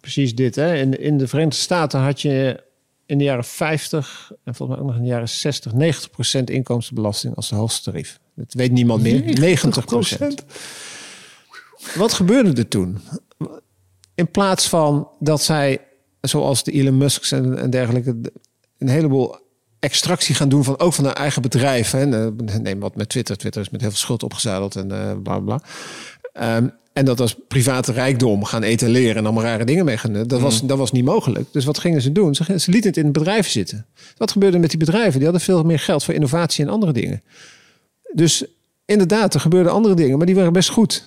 precies 0.01 0.35
dit. 0.35 0.55
Hè. 0.55 0.75
In, 0.75 1.01
in 1.01 1.19
de 1.19 1.29
Verenigde 1.29 1.61
Staten 1.61 2.01
had 2.01 2.23
je 2.23 2.63
in 3.11 3.19
de 3.19 3.25
jaren 3.25 3.45
50... 3.45 4.33
en 4.45 4.55
volgens 4.55 4.69
mij 4.69 4.79
ook 4.79 4.93
nog 4.93 4.97
in 4.97 5.03
de 5.03 5.09
jaren 5.09 5.29
60... 5.29 5.73
90% 6.41 6.45
inkomstenbelasting 6.45 7.35
als 7.37 7.49
de 7.49 7.55
hoogste 7.55 7.91
tarief. 7.91 8.19
Dat 8.35 8.53
weet 8.53 8.73
niemand 8.73 9.03
meer. 9.03 9.59
90% 9.59 10.47
Wat 11.95 12.13
gebeurde 12.13 12.53
er 12.53 12.69
toen? 12.69 12.99
In 14.15 14.31
plaats 14.31 14.69
van 14.69 15.09
dat 15.19 15.43
zij, 15.43 15.81
zoals 16.21 16.65
de 16.65 16.73
Elon 16.73 16.97
Musk's 16.97 17.33
en, 17.33 17.59
en 17.59 17.71
dergelijke... 17.71 18.17
een 18.79 18.89
heleboel 18.89 19.37
extractie 19.79 20.35
gaan 20.35 20.49
doen 20.49 20.65
van 20.65 20.79
ook 20.79 20.93
van 20.93 21.05
hun 21.05 21.15
eigen 21.15 21.43
bedrijf. 21.43 21.91
Hè. 21.91 22.07
Neem 22.61 22.81
wat 22.81 22.97
met 22.97 23.09
Twitter. 23.09 23.37
Twitter 23.37 23.63
is 23.63 23.71
met 23.71 23.81
heel 23.81 23.91
veel 23.91 23.99
schuld 23.99 24.23
opgezadeld 24.23 24.77
en 24.77 24.93
uh, 24.93 25.13
bla 25.23 25.39
bla. 25.39 25.61
Um, 26.33 26.73
en 26.93 27.05
dat 27.05 27.21
als 27.21 27.37
private 27.49 27.93
rijkdom 27.93 28.45
gaan 28.45 28.63
etaleren 28.63 29.17
en 29.17 29.25
allemaal 29.25 29.43
rare 29.45 29.65
dingen 29.65 29.85
mee 29.85 29.97
gaan. 29.97 30.13
Dat 30.13 30.41
was, 30.41 30.63
mm. 30.63 30.69
dat 30.69 30.79
was 30.79 30.93
niet 30.93 31.05
mogelijk. 31.05 31.53
Dus 31.53 31.65
wat 31.65 31.79
gingen 31.79 32.03
ze 32.03 32.13
doen? 32.13 32.35
Ze, 32.35 32.59
ze 32.59 32.71
lieten 32.71 32.91
het 32.91 32.99
in 32.99 33.05
het 33.05 33.13
bedrijf 33.13 33.49
zitten. 33.49 33.87
Wat 34.17 34.31
gebeurde 34.31 34.59
met 34.59 34.71
die 34.71 34.79
bedrijven? 34.79 35.13
Die 35.13 35.23
hadden 35.23 35.41
veel 35.41 35.63
meer 35.63 35.79
geld 35.79 36.05
voor 36.05 36.15
innovatie 36.15 36.65
en 36.65 36.71
andere 36.71 36.93
dingen. 36.93 37.23
Dus 38.13 38.45
inderdaad, 38.85 39.35
er 39.35 39.41
gebeurden 39.41 39.73
andere 39.73 39.95
dingen, 39.95 40.17
maar 40.17 40.27
die 40.27 40.35
waren 40.35 40.53
best 40.53 40.69
goed. 40.69 41.05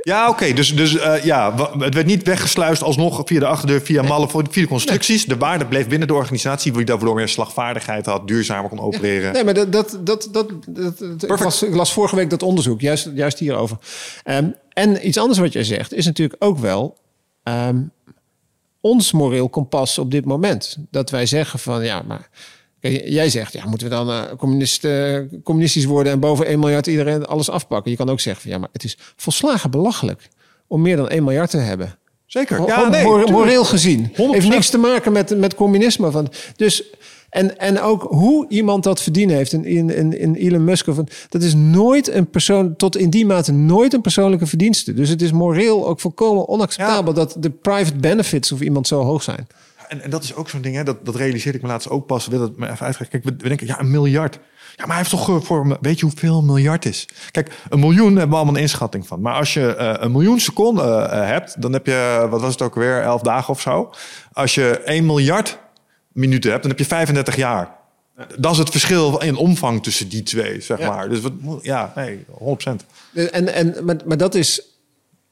Ja, 0.00 0.28
oké. 0.28 0.52
Dus, 0.52 0.76
dus 0.76 0.94
uh, 0.94 1.24
ja, 1.24 1.70
het 1.78 1.94
werd 1.94 2.06
niet 2.06 2.22
weggesluist 2.22 2.82
alsnog 2.82 3.22
via 3.24 3.38
de 3.38 3.46
achterdeur, 3.46 3.80
via 3.80 4.02
mallen, 4.02 4.30
via 4.30 4.42
de 4.42 4.66
constructies. 4.66 5.24
De 5.24 5.36
waarde 5.36 5.66
bleef 5.66 5.88
binnen 5.88 6.08
de 6.08 6.14
organisatie, 6.14 6.72
die 6.72 6.84
daarvoor 6.84 7.14
meer 7.14 7.28
slagvaardigheid 7.28 8.06
had, 8.06 8.28
duurzamer 8.28 8.70
kon 8.70 8.80
opereren. 8.80 9.32
Nee, 9.32 9.44
maar 9.44 9.54
dat, 9.54 9.72
dat, 9.72 9.98
dat, 10.00 10.28
dat, 10.30 10.58
dat 10.98 11.22
ik, 11.22 11.38
las, 11.38 11.62
ik 11.62 11.74
las 11.74 11.92
vorige 11.92 12.16
week 12.16 12.30
dat 12.30 12.42
onderzoek, 12.42 12.80
juist, 12.80 13.10
juist 13.14 13.38
hierover. 13.38 13.76
Um, 14.24 14.54
en 14.72 15.08
iets 15.08 15.18
anders 15.18 15.38
wat 15.38 15.52
jij 15.52 15.64
zegt, 15.64 15.92
is 15.92 16.04
natuurlijk 16.04 16.44
ook 16.44 16.58
wel 16.58 16.96
um, 17.44 17.90
ons 18.80 19.12
moreel 19.12 19.48
kompas 19.48 19.98
op 19.98 20.10
dit 20.10 20.24
moment. 20.24 20.76
Dat 20.90 21.10
wij 21.10 21.26
zeggen 21.26 21.58
van 21.58 21.84
ja, 21.84 22.02
maar 22.06 22.28
Jij 22.80 23.30
zegt, 23.30 23.52
ja, 23.52 23.66
moeten 23.66 23.88
we 23.88 23.94
dan 23.94 24.08
uh, 24.08 24.22
communist, 24.36 24.84
uh, 24.84 25.18
communistisch 25.42 25.84
worden 25.84 26.12
en 26.12 26.20
boven 26.20 26.46
1 26.46 26.58
miljard 26.58 26.86
iedereen 26.86 27.26
alles 27.26 27.50
afpakken? 27.50 27.90
Je 27.90 27.96
kan 27.96 28.08
ook 28.08 28.20
zeggen, 28.20 28.42
van, 28.42 28.50
ja, 28.50 28.58
maar 28.58 28.68
het 28.72 28.84
is 28.84 28.98
volslagen 29.16 29.70
belachelijk 29.70 30.28
om 30.66 30.82
meer 30.82 30.96
dan 30.96 31.08
1 31.08 31.24
miljard 31.24 31.50
te 31.50 31.56
hebben. 31.56 31.98
Zeker. 32.26 32.66
Ja, 32.66 32.88
nee, 32.88 33.04
moreel 33.04 33.64
gezien. 33.64 34.08
100%. 34.08 34.14
Heeft 34.14 34.48
niks 34.48 34.70
te 34.70 34.78
maken 34.78 35.12
met, 35.12 35.38
met 35.38 35.54
communisme. 35.54 36.10
Van, 36.10 36.28
dus, 36.56 36.82
en, 37.30 37.58
en 37.58 37.80
ook 37.80 38.02
hoe 38.02 38.46
iemand 38.48 38.84
dat 38.84 39.02
verdienen 39.02 39.36
heeft 39.36 39.52
in, 39.52 39.64
in, 39.64 40.18
in 40.18 40.34
Elon 40.34 40.64
Musk. 40.64 40.86
Van, 40.88 41.08
dat 41.28 41.42
is 41.42 41.54
nooit 41.54 42.08
een 42.08 42.30
persoon, 42.30 42.76
tot 42.76 42.96
in 42.96 43.10
die 43.10 43.26
mate 43.26 43.52
nooit 43.52 43.92
een 43.92 44.00
persoonlijke 44.00 44.46
verdienste. 44.46 44.94
Dus 44.94 45.08
het 45.08 45.22
is 45.22 45.32
moreel 45.32 45.88
ook 45.88 46.00
volkomen 46.00 46.48
onacceptabel 46.48 47.12
ja. 47.12 47.18
dat 47.18 47.36
de 47.38 47.50
private 47.50 47.96
benefits 47.96 48.52
of 48.52 48.60
iemand 48.60 48.86
zo 48.86 49.02
hoog 49.02 49.22
zijn 49.22 49.46
en, 49.88 50.00
en 50.00 50.10
dat 50.10 50.22
is 50.22 50.34
ook 50.34 50.48
zo'n 50.48 50.60
ding, 50.60 50.76
hè, 50.76 50.82
dat, 50.82 51.04
dat 51.04 51.14
realiseerde 51.14 51.58
ik 51.58 51.64
me 51.64 51.70
laatst 51.70 51.90
ook 51.90 52.06
pas. 52.06 52.26
Wil 52.26 52.38
dat 52.38 52.56
me 52.56 52.70
even 52.70 52.86
uitgaan. 52.86 53.08
Kijk, 53.08 53.24
we, 53.24 53.34
we, 53.38 53.48
denken, 53.48 53.66
ja, 53.66 53.80
een 53.80 53.90
miljard. 53.90 54.34
Ja, 54.34 54.86
maar 54.86 54.96
hij 54.96 54.96
heeft 54.96 55.10
toch 55.10 55.44
voor, 55.44 55.78
weet 55.80 55.98
je 55.98 56.04
hoeveel 56.04 56.38
een 56.38 56.46
miljard 56.46 56.84
is? 56.84 57.08
Kijk, 57.30 57.52
een 57.68 57.80
miljoen 57.80 58.10
hebben 58.10 58.28
we 58.28 58.34
allemaal 58.34 58.54
een 58.54 58.60
inschatting 58.60 59.06
van. 59.06 59.20
Maar 59.20 59.34
als 59.34 59.54
je 59.54 59.76
uh, 59.78 59.94
een 59.98 60.12
miljoen 60.12 60.40
seconden 60.40 61.04
uh, 61.04 61.10
hebt, 61.10 61.62
dan 61.62 61.72
heb 61.72 61.86
je, 61.86 62.26
wat 62.30 62.40
was 62.40 62.52
het 62.52 62.62
ook 62.62 62.74
weer, 62.74 63.02
elf 63.02 63.22
dagen 63.22 63.48
of 63.48 63.60
zo. 63.60 63.92
Als 64.32 64.54
je 64.54 64.80
1 64.84 65.06
miljard 65.06 65.58
minuten 66.12 66.50
hebt, 66.50 66.62
dan 66.62 66.70
heb 66.70 66.80
je 66.80 66.86
35 66.86 67.36
jaar. 67.36 67.76
Dat 68.38 68.52
is 68.52 68.58
het 68.58 68.70
verschil 68.70 69.18
in 69.18 69.36
omvang 69.36 69.82
tussen 69.82 70.08
die 70.08 70.22
twee, 70.22 70.60
zeg 70.60 70.78
ja. 70.78 70.90
maar. 70.90 71.08
Dus 71.08 71.20
wat, 71.20 71.32
ja, 71.62 71.92
nee, 71.94 72.24
100%. 72.28 72.30
En, 73.14 73.54
en, 73.54 73.84
maar, 73.84 73.96
maar 74.06 74.16
dat 74.16 74.34
is, 74.34 74.62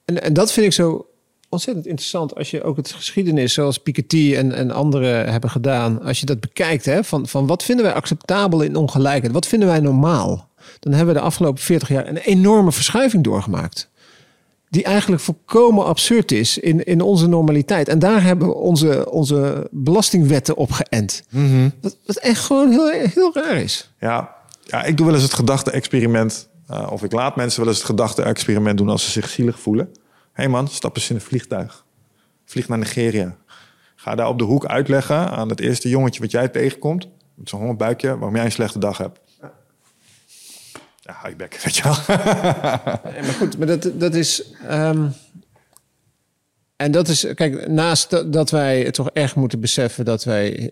en, 0.05 0.23
en 0.23 0.33
dat 0.33 0.53
vind 0.53 0.67
ik 0.67 0.73
zo 0.73 1.07
ontzettend 1.49 1.87
interessant 1.87 2.35
als 2.35 2.51
je 2.51 2.63
ook 2.63 2.77
het 2.77 2.93
geschiedenis 2.93 3.53
zoals 3.55 3.79
Piketty 3.79 4.35
en, 4.37 4.53
en 4.53 4.71
anderen 4.71 5.33
hebben 5.33 5.51
gedaan. 5.51 6.03
Als 6.03 6.21
je 6.21 6.27
dat 6.27 6.41
bekijkt, 6.41 6.85
hè, 6.85 7.05
van, 7.05 7.27
van 7.27 7.47
wat 7.47 7.63
vinden 7.63 7.85
wij 7.85 7.95
acceptabel 7.95 8.63
in 8.63 8.77
ongelijkheid? 8.77 9.33
Wat 9.33 9.47
vinden 9.47 9.69
wij 9.69 9.81
normaal? 9.81 10.49
Dan 10.81 10.93
hebben 10.93 11.15
we 11.15 11.21
de 11.21 11.27
afgelopen 11.27 11.63
40 11.63 11.89
jaar 11.89 12.09
een 12.09 12.17
enorme 12.17 12.73
verschuiving 12.73 13.25
doorgemaakt. 13.25 13.91
Die 14.71 14.85
eigenlijk 14.85 15.23
volkomen 15.23 15.85
absurd 15.85 16.33
is 16.33 16.59
in, 16.59 16.85
in 16.85 17.01
onze 17.01 17.27
normaliteit. 17.27 17.89
En 17.89 17.99
daar 17.99 18.23
hebben 18.23 18.49
we 18.49 18.55
onze, 18.55 19.11
onze 19.11 19.69
belastingwetten 19.71 20.57
op 20.57 20.71
geënt. 20.71 21.23
Mm 21.31 21.73
wat, 21.81 21.97
wat 22.07 22.17
echt 22.17 22.41
gewoon 22.41 22.71
heel, 22.71 22.91
heel 22.91 23.35
raar 23.35 23.57
is. 23.57 23.91
Ja, 24.01 24.35
ja, 24.65 24.85
ik 24.85 24.97
doe 24.97 25.07
wel 25.07 25.15
eens 25.15 25.25
het 25.25 25.35
gedachte-experiment. 25.35 26.49
Uh, 26.71 26.87
of 26.91 27.03
ik 27.03 27.13
laat 27.13 27.37
mensen 27.37 27.61
wel 27.61 27.69
eens 27.69 27.79
het 27.79 27.87
gedachte-experiment 27.87 28.79
doen 28.79 28.89
als 28.89 29.05
ze 29.05 29.11
zich 29.11 29.29
zielig 29.29 29.61
voelen 29.61 29.89
hey 30.37 30.49
man, 30.49 30.69
stap 30.69 30.97
eens 30.97 31.11
in 31.11 31.15
een 31.15 31.23
vliegtuig. 31.23 31.85
Vlieg 32.45 32.69
naar 32.69 32.79
Nigeria. 32.79 33.37
Ga 33.95 34.15
daar 34.15 34.29
op 34.29 34.39
de 34.39 34.45
hoek 34.45 34.67
uitleggen 34.67 35.31
aan 35.31 35.49
het 35.49 35.61
eerste 35.61 35.89
jongetje 35.89 36.21
wat 36.21 36.31
jij 36.31 36.49
tegenkomt. 36.49 37.09
Met 37.35 37.49
zo'n 37.49 37.61
hongerbuikje, 37.61 38.09
waarom 38.09 38.35
jij 38.35 38.45
een 38.45 38.53
slechte 38.53 38.79
dag 38.79 38.99
hebt. 38.99 39.21
Ja, 41.01 41.13
hou 41.13 41.29
je 41.29 41.37
bek, 41.37 41.61
weet 41.65 41.77
je 41.77 41.83
wel. 41.83 41.97
maar 43.23 43.35
goed, 43.39 43.59
maar 43.59 43.67
dat, 43.67 43.91
dat 43.95 44.15
is... 44.15 44.53
Um... 44.71 45.13
En 46.77 46.91
dat 46.91 47.09
is, 47.09 47.27
kijk, 47.35 47.69
naast 47.69 48.33
dat 48.33 48.51
wij 48.51 48.91
toch 48.91 49.11
echt 49.11 49.35
moeten 49.35 49.61
beseffen 49.61 50.05
dat 50.05 50.25
wij 50.25 50.71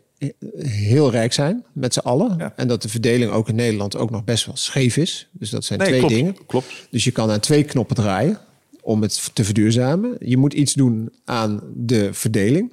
heel 0.58 1.10
rijk 1.10 1.32
zijn 1.32 1.64
met 1.72 1.94
z'n 1.94 1.98
allen. 1.98 2.34
Ja. 2.38 2.52
En 2.56 2.68
dat 2.68 2.82
de 2.82 2.88
verdeling 2.88 3.30
ook 3.30 3.48
in 3.48 3.54
Nederland 3.54 3.96
ook 3.96 4.10
nog 4.10 4.24
best 4.24 4.46
wel 4.46 4.56
scheef 4.56 4.96
is. 4.96 5.28
Dus 5.32 5.50
dat 5.50 5.64
zijn 5.64 5.78
nee, 5.78 5.88
twee 5.88 6.00
klopt, 6.00 6.14
dingen. 6.14 6.36
Klopt. 6.46 6.86
Dus 6.90 7.04
je 7.04 7.10
kan 7.10 7.30
aan 7.30 7.40
twee 7.40 7.64
knoppen 7.64 7.96
draaien 7.96 8.38
om 8.84 9.02
het 9.02 9.30
te 9.32 9.44
verduurzamen. 9.44 10.16
Je 10.18 10.36
moet 10.36 10.52
iets 10.52 10.72
doen 10.72 11.12
aan 11.24 11.60
de 11.74 12.14
verdeling. 12.14 12.72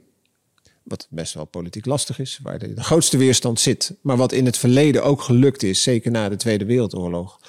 Wat 0.84 1.08
best 1.10 1.34
wel 1.34 1.46
politiek 1.46 1.86
lastig 1.86 2.20
is, 2.20 2.40
waar 2.44 2.60
de, 2.60 2.74
grootste 2.76 3.18
weerstand 3.18 3.60
zit. 3.60 3.94
Maar 4.02 4.18
wat 4.18 4.32
in 4.32 4.46
het 4.46 4.58
verleden 4.58 5.04
ook 5.04 5.22
gelukt 5.22 5.64
is, 5.64 5.84
zeker 5.84 6.12
na 6.12 6.30
de 6.30 6.36
Tweede 6.36 6.66
Wereldoorlog, 6.66 7.40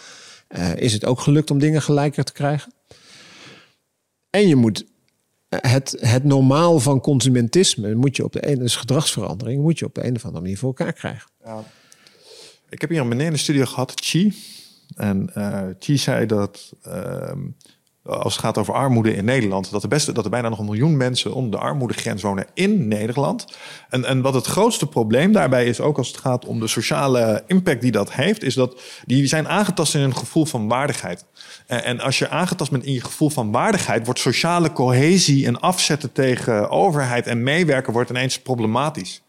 uh, 0.49 0.77
is 0.77 0.93
het 0.93 1.05
ook 1.05 1.21
gelukt 1.21 1.51
om 1.51 1.59
dingen 1.59 1.83
gelijker 1.83 2.25
te 2.25 2.33
krijgen. 2.33 2.73
En 4.31 4.49
je 4.49 4.57
moet 4.57 4.85
het, 5.49 5.97
het 6.01 6.25
normaal 6.25 6.81
van 6.81 7.01
consumentisme, 7.01 7.95
moet 7.95 8.17
je 8.17 8.25
op 8.25 8.33
de 8.33 8.47
ene, 8.47 8.59
dus 8.59 8.77
gedragsverandering, 8.77 9.63
moet 9.63 9.79
je 9.79 9.85
op 9.85 9.95
de 9.95 10.05
een 10.05 10.17
of 10.17 10.25
andere 10.25 10.43
manier 10.43 10.59
voor 10.59 10.69
elkaar 10.69 10.93
krijgen. 10.93 11.31
Ja. 11.45 11.65
Ik 12.69 12.81
heb 12.81 12.91
hier 12.91 13.01
een 13.01 13.09
meneer 13.09 13.27
in 13.27 13.33
de 13.33 13.39
studio 13.39 13.65
gehad, 13.65 13.93
Chi. 13.95 14.35
En 14.95 15.31
uh, 15.37 15.63
Chi 15.79 15.99
zei 15.99 16.27
dat 16.27 16.73
uh, 16.87 17.33
als 18.05 18.33
het 18.33 18.43
gaat 18.43 18.59
over 18.59 18.75
armoede 18.75 19.15
in 19.15 19.25
Nederland, 19.25 19.71
dat 19.71 19.83
er, 19.83 19.89
best, 19.89 20.15
dat 20.15 20.25
er 20.25 20.31
bijna 20.31 20.49
nog 20.49 20.59
een 20.59 20.65
miljoen 20.65 20.97
mensen 20.97 21.35
onder 21.35 21.51
de 21.51 21.67
armoedegrens 21.67 22.23
wonen 22.23 22.47
in 22.55 22.89
Nederland. 22.89 23.47
En, 23.89 24.05
en 24.05 24.21
wat 24.21 24.35
het 24.35 24.47
grootste 24.47 24.87
probleem 24.87 25.33
daarbij 25.33 25.67
is, 25.67 25.81
ook 25.81 25.99
als 25.99 26.09
het 26.09 26.17
gaat 26.17 26.47
om 26.47 26.61
de 26.61 26.67
sociale 26.67 27.43
impact 27.47 27.81
die 27.81 27.93
dat 27.93 28.13
heeft, 28.13 28.43
is 28.43 28.55
dat 28.55 28.81
die 29.05 29.27
zijn 29.27 29.49
aangetast 29.49 29.95
in 29.95 30.01
een 30.01 30.17
gevoel 30.17 30.45
van 30.45 30.69
waardigheid. 30.69 31.25
En, 31.67 31.85
en 31.85 32.01
als 32.01 32.19
je 32.19 32.29
aangetast 32.29 32.71
bent 32.71 32.85
in 32.85 32.93
je 32.93 33.01
gevoel 33.01 33.31
van 33.31 33.53
waardigheid, 33.53 34.05
wordt 34.05 34.21
sociale 34.21 34.73
cohesie 34.73 35.47
en 35.47 35.61
afzetten 35.61 36.13
tegen 36.13 36.71
overheid 36.71 37.27
en 37.27 37.43
meewerken 37.43 37.93
wordt 37.93 38.11
ineens 38.11 38.39
problematisch. 38.39 39.23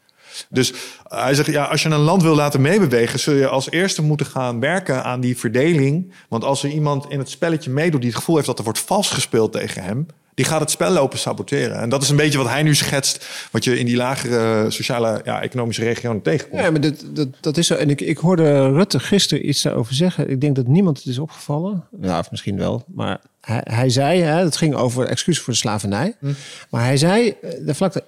Dus 0.50 0.74
hij 1.08 1.34
zegt, 1.34 1.52
ja, 1.52 1.64
als 1.64 1.84
je 1.84 1.90
een 1.90 2.00
land 2.00 2.22
wil 2.22 2.36
laten 2.36 2.62
meebewegen, 2.62 3.20
zul 3.20 3.34
je 3.34 3.48
als 3.48 3.72
eerste 3.72 4.02
moeten 4.02 4.26
gaan 4.26 4.60
werken 4.60 5.04
aan 5.04 5.20
die 5.20 5.38
verdeling. 5.38 6.14
Want 6.30 6.44
als 6.44 6.64
er 6.64 6.70
iemand 6.70 7.06
in 7.10 7.20
het 7.20 7.30
spelletje 7.30 7.70
meedoet 7.70 8.02
die 8.02 8.10
het 8.10 8.20
gevoel 8.20 8.36
heeft 8.36 8.48
dat 8.48 8.58
er 8.58 8.64
wordt 8.64 8.80
vals 8.80 9.10
gespeeld 9.10 9.52
tegen 9.52 9.84
hem, 9.84 10.08
die 10.34 10.46
gaat 10.46 10.60
het 10.60 10.72
spel 10.72 10.92
lopen 10.92 11.20
saboteren. 11.20 11.78
En 11.78 11.90
dat 11.90 12.02
is 12.02 12.10
een 12.10 12.16
beetje 12.16 12.38
wat 12.38 12.48
hij 12.48 12.64
nu 12.64 12.76
schetst, 12.76 13.28
wat 13.52 13.64
je 13.64 13.80
in 13.80 13.86
die 13.86 13.96
lagere 13.96 14.72
sociale, 14.72 15.22
ja, 15.24 15.42
economische 15.42 15.84
regionen 15.84 16.22
tegenkomt. 16.22 16.62
Ja, 16.62 16.72
maar 16.72 16.82
dat, 16.82 17.06
dat, 17.14 17.28
dat 17.42 17.58
is 17.58 17.68
zo. 17.68 17.76
En 17.76 17.90
ik, 17.90 18.02
ik 18.02 18.18
hoorde 18.18 18.72
Rutte 18.72 19.00
gisteren 19.00 19.48
iets 19.48 19.62
daarover 19.62 19.94
zeggen. 19.94 20.30
Ik 20.30 20.42
denk 20.42 20.56
dat 20.56 20.68
niemand 20.68 20.98
het 20.98 21.08
is 21.08 21.20
opgevallen. 21.20 21.84
Ja, 22.02 22.20
of 22.20 22.32
misschien 22.32 22.58
wel. 22.58 22.84
Maar 22.88 23.22
hij, 23.42 23.62
hij 23.64 23.90
zei, 23.90 24.22
hè, 24.22 24.44
het 24.44 24.58
ging 24.58 24.76
over 24.76 25.06
excuses 25.06 25.44
voor 25.44 25.54
de 25.54 25.60
slavernij. 25.60 26.16
Hm. 26.20 26.32
Maar 26.70 26.84
hij 26.84 26.98
zei, 26.98 27.36
eh, 27.42 27.52
de 27.66 27.74
vlakte, 27.74 28.04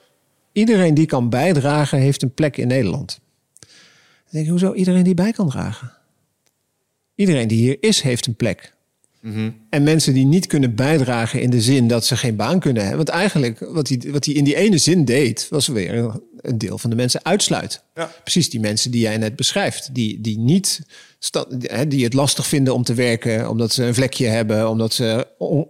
iedereen 0.56 0.94
die 0.94 1.06
kan 1.06 1.30
bijdragen, 1.30 2.00
heeft 2.00 2.22
een 2.22 2.34
plek 2.34 2.58
in 2.58 2.68
Nederland. 2.68 3.20
Dan 3.60 3.70
denk 4.32 4.46
ik, 4.46 4.52
hoezo 4.52 4.74
iedereen 4.74 5.04
die 5.04 5.14
bij 5.14 5.32
kan 5.32 5.50
dragen? 5.50 5.92
Iedereen 7.16 7.48
die 7.48 7.58
hier 7.58 7.78
is, 7.80 8.02
heeft 8.02 8.26
een 8.26 8.36
plek. 8.36 8.74
En 9.70 9.84
mensen 9.84 10.14
die 10.14 10.26
niet 10.26 10.48
kunnen 10.48 10.76
bijdragen 10.76 11.42
in 11.42 11.50
de 11.50 11.62
zin 11.62 11.88
dat 11.88 12.06
ze 12.06 12.18
geen 12.18 12.36
baan 12.36 12.60
kunnen 12.60 12.82
hebben. 12.82 13.06
Want 13.06 13.18
eigenlijk 13.18 13.60
wat 13.60 13.88
hij, 13.88 14.02
wat 14.08 14.26
hij 14.26 14.34
in 14.34 14.44
die 14.44 14.56
ene 14.56 14.78
zin 14.78 15.06
deed, 15.06 15.48
was 15.50 15.68
weer 15.68 15.94
een, 16.42 16.58
deel 16.58 16.78
van 16.78 16.90
de 16.90 16.96
mensen 16.96 17.26
uitsluiten. 17.26 17.82
Ja. 17.96 18.12
Precies 18.22 18.50
die 18.50 18.60
mensen 18.60 18.92
die 18.92 19.02
jij 19.02 19.18
net 19.18 19.36
beschrijft. 19.36 19.90
Die, 19.94 20.22
die 20.22 20.38
niet 20.38 20.82
die 21.88 22.04
het 22.04 22.14
lastig 22.14 22.48
vinden 22.48 22.74
om 22.74 22.84
te 22.84 22.94
werken, 22.94 23.50
omdat 23.50 23.74
ze 23.74 23.84
een 23.84 23.96
vlekje 23.96 24.28
hebben, 24.28 24.70
omdat 24.70 24.94
ze. 24.94 25.28
on- 25.38 25.68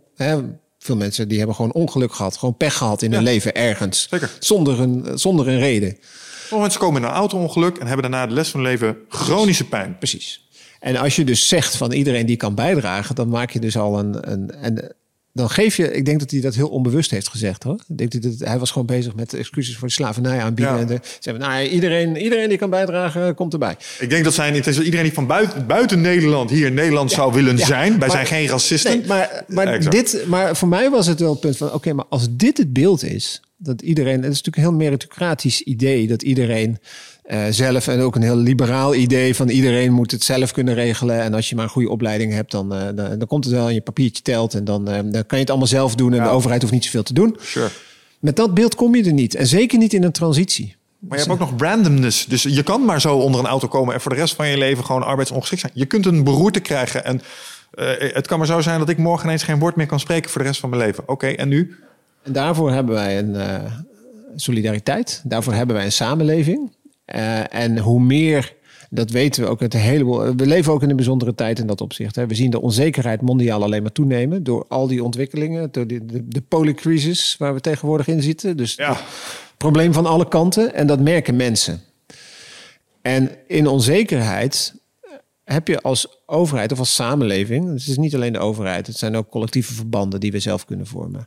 veel 0.85 0.95
mensen 0.95 1.27
die 1.27 1.37
hebben 1.37 1.55
gewoon 1.55 1.73
ongeluk 1.73 2.13
gehad, 2.13 2.37
gewoon 2.37 2.57
pech 2.57 2.77
gehad 2.77 3.01
in 3.01 3.13
hun 3.13 3.23
leven 3.23 3.55
ergens. 3.55 4.07
Zeker. 4.09 4.31
Zonder 4.39 4.79
een, 4.79 5.19
zonder 5.19 5.47
een 5.47 5.59
reden. 5.59 5.97
Sommige 6.39 6.61
mensen 6.61 6.79
komen 6.79 7.01
in 7.01 7.07
een 7.07 7.13
auto-ongeluk 7.13 7.77
en 7.77 7.87
hebben 7.87 8.11
daarna 8.11 8.27
de 8.27 8.35
rest 8.35 8.51
van 8.51 8.59
hun 8.59 8.69
leven 8.69 8.97
chronische 9.09 9.67
pijn. 9.67 9.97
Precies. 9.97 10.47
En 10.79 10.95
als 10.95 11.15
je 11.15 11.23
dus 11.23 11.47
zegt 11.47 11.75
van 11.75 11.91
iedereen 11.91 12.25
die 12.25 12.37
kan 12.37 12.55
bijdragen, 12.55 13.15
dan 13.15 13.29
maak 13.29 13.51
je 13.51 13.59
dus 13.59 13.77
al 13.77 13.99
een. 13.99 14.31
een 14.31 14.51
en 14.51 14.95
dan 15.35 15.49
geef 15.49 15.75
je, 15.77 15.91
ik 15.91 16.05
denk 16.05 16.19
dat 16.19 16.31
hij 16.31 16.41
dat 16.41 16.55
heel 16.55 16.67
onbewust 16.67 17.11
heeft 17.11 17.27
gezegd 17.29 17.63
hoor. 17.63 17.79
Ik 17.87 17.97
denk 17.97 18.11
dat 18.11 18.23
het- 18.23 18.39
hij 18.47 18.59
was 18.59 18.71
gewoon 18.71 18.87
bezig 18.87 19.15
met 19.15 19.33
excuses 19.33 19.77
voor 19.77 19.87
de 19.87 19.93
slavernij 19.93 20.39
aanbieden. 20.39 20.73
Ja. 20.75 20.79
En 20.81 20.87
de, 20.87 20.99
zeggen, 21.19 21.43
nou, 21.43 21.61
ja, 21.61 21.69
iedereen, 21.69 22.17
iedereen 22.17 22.49
die 22.49 22.57
kan 22.57 22.69
bijdragen, 22.69 23.35
komt 23.35 23.53
erbij. 23.53 23.75
Ik 23.99 24.09
denk 24.09 24.23
dat 24.23 24.33
zijn, 24.33 24.53
het 24.53 24.67
is 24.67 24.79
iedereen 24.79 25.03
die 25.05 25.13
van 25.13 25.27
buiten, 25.27 25.67
buiten 25.67 26.01
Nederland 26.01 26.49
hier 26.49 26.65
in 26.65 26.73
Nederland 26.73 27.11
zou 27.11 27.33
willen 27.33 27.57
ja. 27.57 27.65
zijn. 27.65 27.89
Wij 27.89 27.97
Maar- 27.97 28.09
zijn 28.09 28.25
geen 28.25 28.47
racisten. 28.47 28.97
Nee, 28.97 29.07
maar, 29.07 29.43
maar, 29.47 29.89
dit, 29.89 30.23
maar 30.27 30.55
voor 30.55 30.67
mij 30.67 30.89
was 30.89 31.07
het 31.07 31.19
wel 31.19 31.31
het 31.31 31.39
punt 31.39 31.57
van: 31.57 31.73
oké, 31.73 31.93
maar 31.93 32.05
als 32.09 32.27
dit 32.31 32.57
het 32.57 32.73
beeld 32.73 33.03
is, 33.03 33.41
dat 33.57 33.81
iedereen, 33.81 34.13
het 34.15 34.31
is 34.31 34.41
natuurlijk 34.41 34.57
een 34.57 34.63
heel 34.63 34.73
meritocratisch 34.73 35.61
idee, 35.61 36.07
dat 36.07 36.21
iedereen 36.21 36.77
eh, 37.25 37.43
zelf 37.49 37.87
en 37.87 37.99
ook 37.99 38.15
een 38.15 38.21
heel 38.21 38.37
liberaal 38.37 38.95
idee 38.95 39.35
van 39.35 39.49
iedereen 39.49 39.91
moet 39.91 40.11
het 40.11 40.23
zelf 40.23 40.51
kunnen 40.51 40.73
regelen. 40.73 41.21
En 41.21 41.33
als 41.33 41.49
je 41.49 41.55
maar 41.55 41.63
een 41.63 41.69
goede 41.69 41.89
opleiding 41.89 42.33
hebt, 42.33 42.51
dan, 42.51 42.73
eh, 42.73 42.85
dan, 42.95 43.17
dan 43.17 43.27
komt 43.27 43.43
het 43.45 43.53
wel 43.53 43.67
en 43.67 43.73
je 43.73 43.81
papiertje 43.81 44.23
telt 44.23 44.53
en 44.53 44.63
dan, 44.63 44.87
eh, 44.87 44.93
dan 44.93 45.11
kan 45.11 45.25
je 45.29 45.37
het 45.37 45.49
allemaal 45.49 45.67
zelf 45.67 45.95
doen 45.95 46.11
en 46.11 46.17
Ja. 46.17 46.23
de 46.23 46.29
overheid 46.29 46.61
hoeft 46.61 46.73
niet 46.73 46.83
zoveel 46.83 47.03
te 47.03 47.13
doen. 47.13 47.37
Sure. 47.41 47.69
Met 48.19 48.35
dat 48.35 48.53
beeld 48.53 48.75
kom 48.75 48.95
je 48.95 49.03
er 49.03 49.13
niet 49.13 49.35
en 49.35 49.47
zeker 49.47 49.77
niet 49.77 49.93
in 49.93 50.03
een 50.03 50.11
transitie. 50.11 50.75
Maar 50.99 51.17
je 51.19 51.23
hebt 51.25 51.41
ook 51.41 51.49
nog 51.49 51.61
randomness. 51.61 52.25
Dus 52.25 52.43
je 52.43 52.63
kan 52.63 52.85
maar 52.85 53.01
zo 53.01 53.17
onder 53.17 53.39
een 53.39 53.45
auto 53.45 53.67
komen 53.67 53.93
en 53.93 54.01
voor 54.01 54.11
de 54.11 54.17
rest 54.17 54.35
van 54.35 54.47
je 54.47 54.57
leven 54.57 54.85
gewoon 54.85 55.03
arbeidsongeschikt 55.03 55.61
zijn. 55.61 55.73
Je 55.75 55.85
kunt 55.85 56.05
een 56.05 56.23
beroerte 56.23 56.59
krijgen 56.59 57.05
en 57.05 57.21
het 58.13 58.27
kan 58.27 58.37
maar 58.37 58.47
zo 58.47 58.61
zijn 58.61 58.79
dat 58.79 58.89
ik 58.89 58.97
morgen 58.97 59.25
ineens 59.25 59.43
geen 59.43 59.59
woord 59.59 59.75
meer 59.75 59.85
kan 59.87 59.99
spreken 59.99 60.29
voor 60.29 60.41
de 60.41 60.47
rest 60.47 60.59
van 60.59 60.69
mijn 60.69 60.81
leven. 60.81 61.03
Oké, 61.07 61.27
en 61.27 61.47
nu? 61.47 61.75
En 62.23 62.31
daarvoor 62.31 62.71
hebben 62.71 62.95
wij 62.95 63.17
een 63.17 63.35
solidariteit. 64.35 65.21
Daarvoor 65.23 65.53
hebben 65.53 65.75
wij 65.75 65.85
een 65.85 65.91
samenleving. 65.91 66.74
Eh, 67.05 67.53
en 67.53 67.77
hoe 67.77 67.99
meer, 68.01 68.55
dat 68.89 69.09
weten 69.09 69.43
we 69.43 69.49
ook 69.49 69.61
uit 69.61 69.73
een 69.73 69.79
heleboel. 69.79 70.35
We 70.35 70.45
leven 70.45 70.73
ook 70.73 70.83
in 70.83 70.89
een 70.89 70.95
bijzondere 70.95 71.35
tijd 71.35 71.59
in 71.59 71.67
dat 71.67 71.81
opzicht. 71.81 72.15
Hè. 72.15 72.27
We 72.27 72.35
zien 72.35 72.49
de 72.51 72.61
onzekerheid 72.61 73.21
mondiaal 73.21 73.63
alleen 73.63 73.81
maar 73.81 73.91
toenemen 73.91 74.43
door 74.43 74.65
al 74.67 74.87
die 74.87 75.03
ontwikkelingen, 75.03 75.71
door 75.71 75.87
de, 75.87 76.05
de, 76.05 76.27
de 76.27 76.41
polycrisis 76.41 77.35
waar 77.39 77.53
we 77.53 77.61
tegenwoordig 77.61 78.07
in 78.07 78.21
zitten. 78.21 78.57
Dus 78.57 78.75
Ja. 78.75 78.89
het 78.93 79.03
probleem 79.57 79.93
van 79.93 80.05
alle 80.05 80.27
kanten. 80.27 80.73
En 80.73 80.87
dat 80.87 80.99
merken 80.99 81.35
mensen. 81.35 81.81
En 83.01 83.31
in 83.47 83.67
onzekerheid 83.67 84.73
heb 85.43 85.67
je 85.67 85.81
als 85.81 86.07
overheid 86.25 86.71
of 86.71 86.79
als 86.79 86.95
samenleving, 86.95 87.67
het 87.73 87.87
is 87.87 87.97
niet 87.97 88.15
alleen 88.15 88.33
de 88.33 88.39
overheid, 88.39 88.87
het 88.87 88.97
zijn 88.97 89.15
ook 89.15 89.29
collectieve 89.29 89.73
verbanden 89.73 90.19
die 90.19 90.31
we 90.31 90.39
zelf 90.39 90.65
kunnen 90.65 90.87
vormen, 90.87 91.19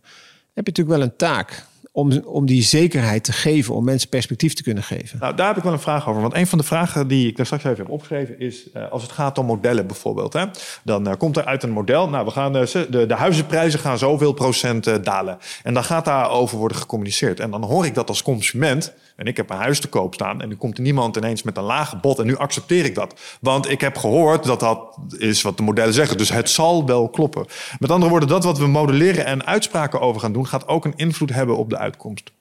heb 0.55 0.67
je 0.67 0.73
natuurlijk 0.73 0.97
wel 0.99 1.03
een 1.03 1.17
taak 1.17 1.65
om, 1.99 2.13
om 2.25 2.47
die 2.47 2.63
zekerheid 2.63 3.25
te 3.25 3.33
geven, 3.33 3.75
om 3.75 3.85
mensen 3.85 4.09
perspectief 4.09 4.55
te 4.55 4.63
kunnen 4.63 4.83
geven. 4.83 5.19
Nou, 5.19 5.35
daar 5.35 5.47
heb 5.47 5.57
ik 5.57 5.63
wel 5.63 5.73
een 5.73 5.81
vraag 5.81 6.09
over. 6.09 6.21
Want 6.21 6.35
een 6.35 6.47
van 6.47 6.59
de 6.59 6.65
vragen 6.65 7.09
die 7.09 7.29
ik 7.29 7.37
daar 7.37 7.47
straks 7.47 7.65
even 7.65 7.77
heb 7.77 7.91
opgeschreven 7.91 8.41
is... 8.41 8.71
eh, 8.73 8.91
als 8.91 9.03
het 9.03 9.13
gaat 9.13 9.39
om 9.39 9.47
modellen 9.47 9.87
bijvoorbeeld. 9.87 10.33
Hè, 10.33 10.45
dan 10.85 11.09
eh, 11.09 11.17
komt 11.17 11.37
er 11.37 11.45
uit 11.45 11.63
een 11.63 11.71
model... 11.71 12.09
Nou, 12.09 12.25
we 12.25 12.31
gaan, 12.31 12.57
eh, 12.57 12.67
de, 12.91 13.07
de 13.07 13.15
huizenprijzen 13.15 13.81
gaan 13.81 13.99
zoveel 13.99 14.33
procent 14.33 15.05
dalen. 15.05 15.39
En 15.63 15.75
dan 15.75 15.85
gaat 15.85 16.05
daarover 16.05 16.59
worden 16.59 16.77
gecommuniceerd. 16.77 17.41
En 17.41 17.51
dan 17.51 17.65
hoor 17.65 17.87
ik 17.87 17.95
dat 17.95 18.09
als 18.09 18.23
consument... 18.23 18.93
en 19.19 19.27
ik 19.27 19.37
heb 19.37 19.51
een 19.51 19.57
huis 19.57 19.81
te 19.81 19.89
koop 19.89 20.15
staan... 20.15 20.43
en 20.43 20.49
nu 20.49 20.57
komt 20.57 20.77
er 20.77 20.83
niemand 20.83 21.17
ineens 21.17 21.43
met 21.43 21.57
een 21.57 21.63
lage 21.63 21.97
bod... 21.97 22.19
en 22.19 22.27
nu 22.27 22.37
accepteer 22.37 22.85
ik 22.85 22.95
dat. 22.95 23.21
Want 23.41 23.71
ik 23.71 23.81
heb 23.81 23.97
gehoord 23.97 24.45
dat 24.45 24.61
dat 24.61 24.97
is 25.19 25.43
wat 25.43 25.57
de 25.57 25.63
modellen 25.63 25.95
zeggen. 25.95 26.19
Dus 26.19 26.31
het 26.33 26.51
zal 26.51 26.87
wel 26.87 27.09
kloppen. 27.09 27.47
Met 27.79 27.91
andere 27.91 28.11
woorden, 28.11 28.29
dat 28.29 28.45
wat 28.45 28.59
we 28.59 28.67
modelleren 28.67 29.25
en 29.25 29.47
uitspraken 29.47 30.01
over 30.01 30.21
gaan 30.21 30.33
doen... 30.33 30.47
gaat 30.47 30.69
ook 30.69 30.85
een 30.85 30.97
invloed 30.97 31.31
hebben 31.31 31.57
op 31.57 31.71
de 31.71 31.79
uitkomst. 31.79 32.33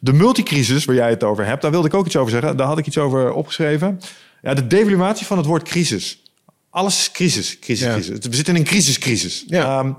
De 0.00 0.12
multicrisis, 0.12 0.84
waar 0.84 0.94
jij 0.94 1.10
het 1.10 1.24
over 1.24 1.46
hebt, 1.46 1.62
daar 1.62 1.70
wilde 1.70 1.88
ik 1.88 1.94
ook 1.94 2.06
iets 2.06 2.16
over 2.16 2.30
zeggen. 2.30 2.56
Daar 2.56 2.66
had 2.66 2.78
ik 2.78 2.86
iets 2.86 2.98
over 2.98 3.32
opgeschreven. 3.32 4.00
Ja, 4.42 4.54
de 4.54 4.66
devaluatie 4.66 5.26
van 5.26 5.36
het 5.36 5.46
woord 5.46 5.62
crisis. 5.62 6.22
Alles 6.70 6.98
is 6.98 7.10
crisis, 7.10 7.58
crisis, 7.58 7.86
Ja. 7.86 7.92
crisis. 7.92 8.18
We 8.26 8.34
zitten 8.34 8.54
in 8.54 8.60
een 8.60 8.66
crisiscrisis. 8.66 9.44
Ja. 9.46 9.78
Ehm, 9.78 9.92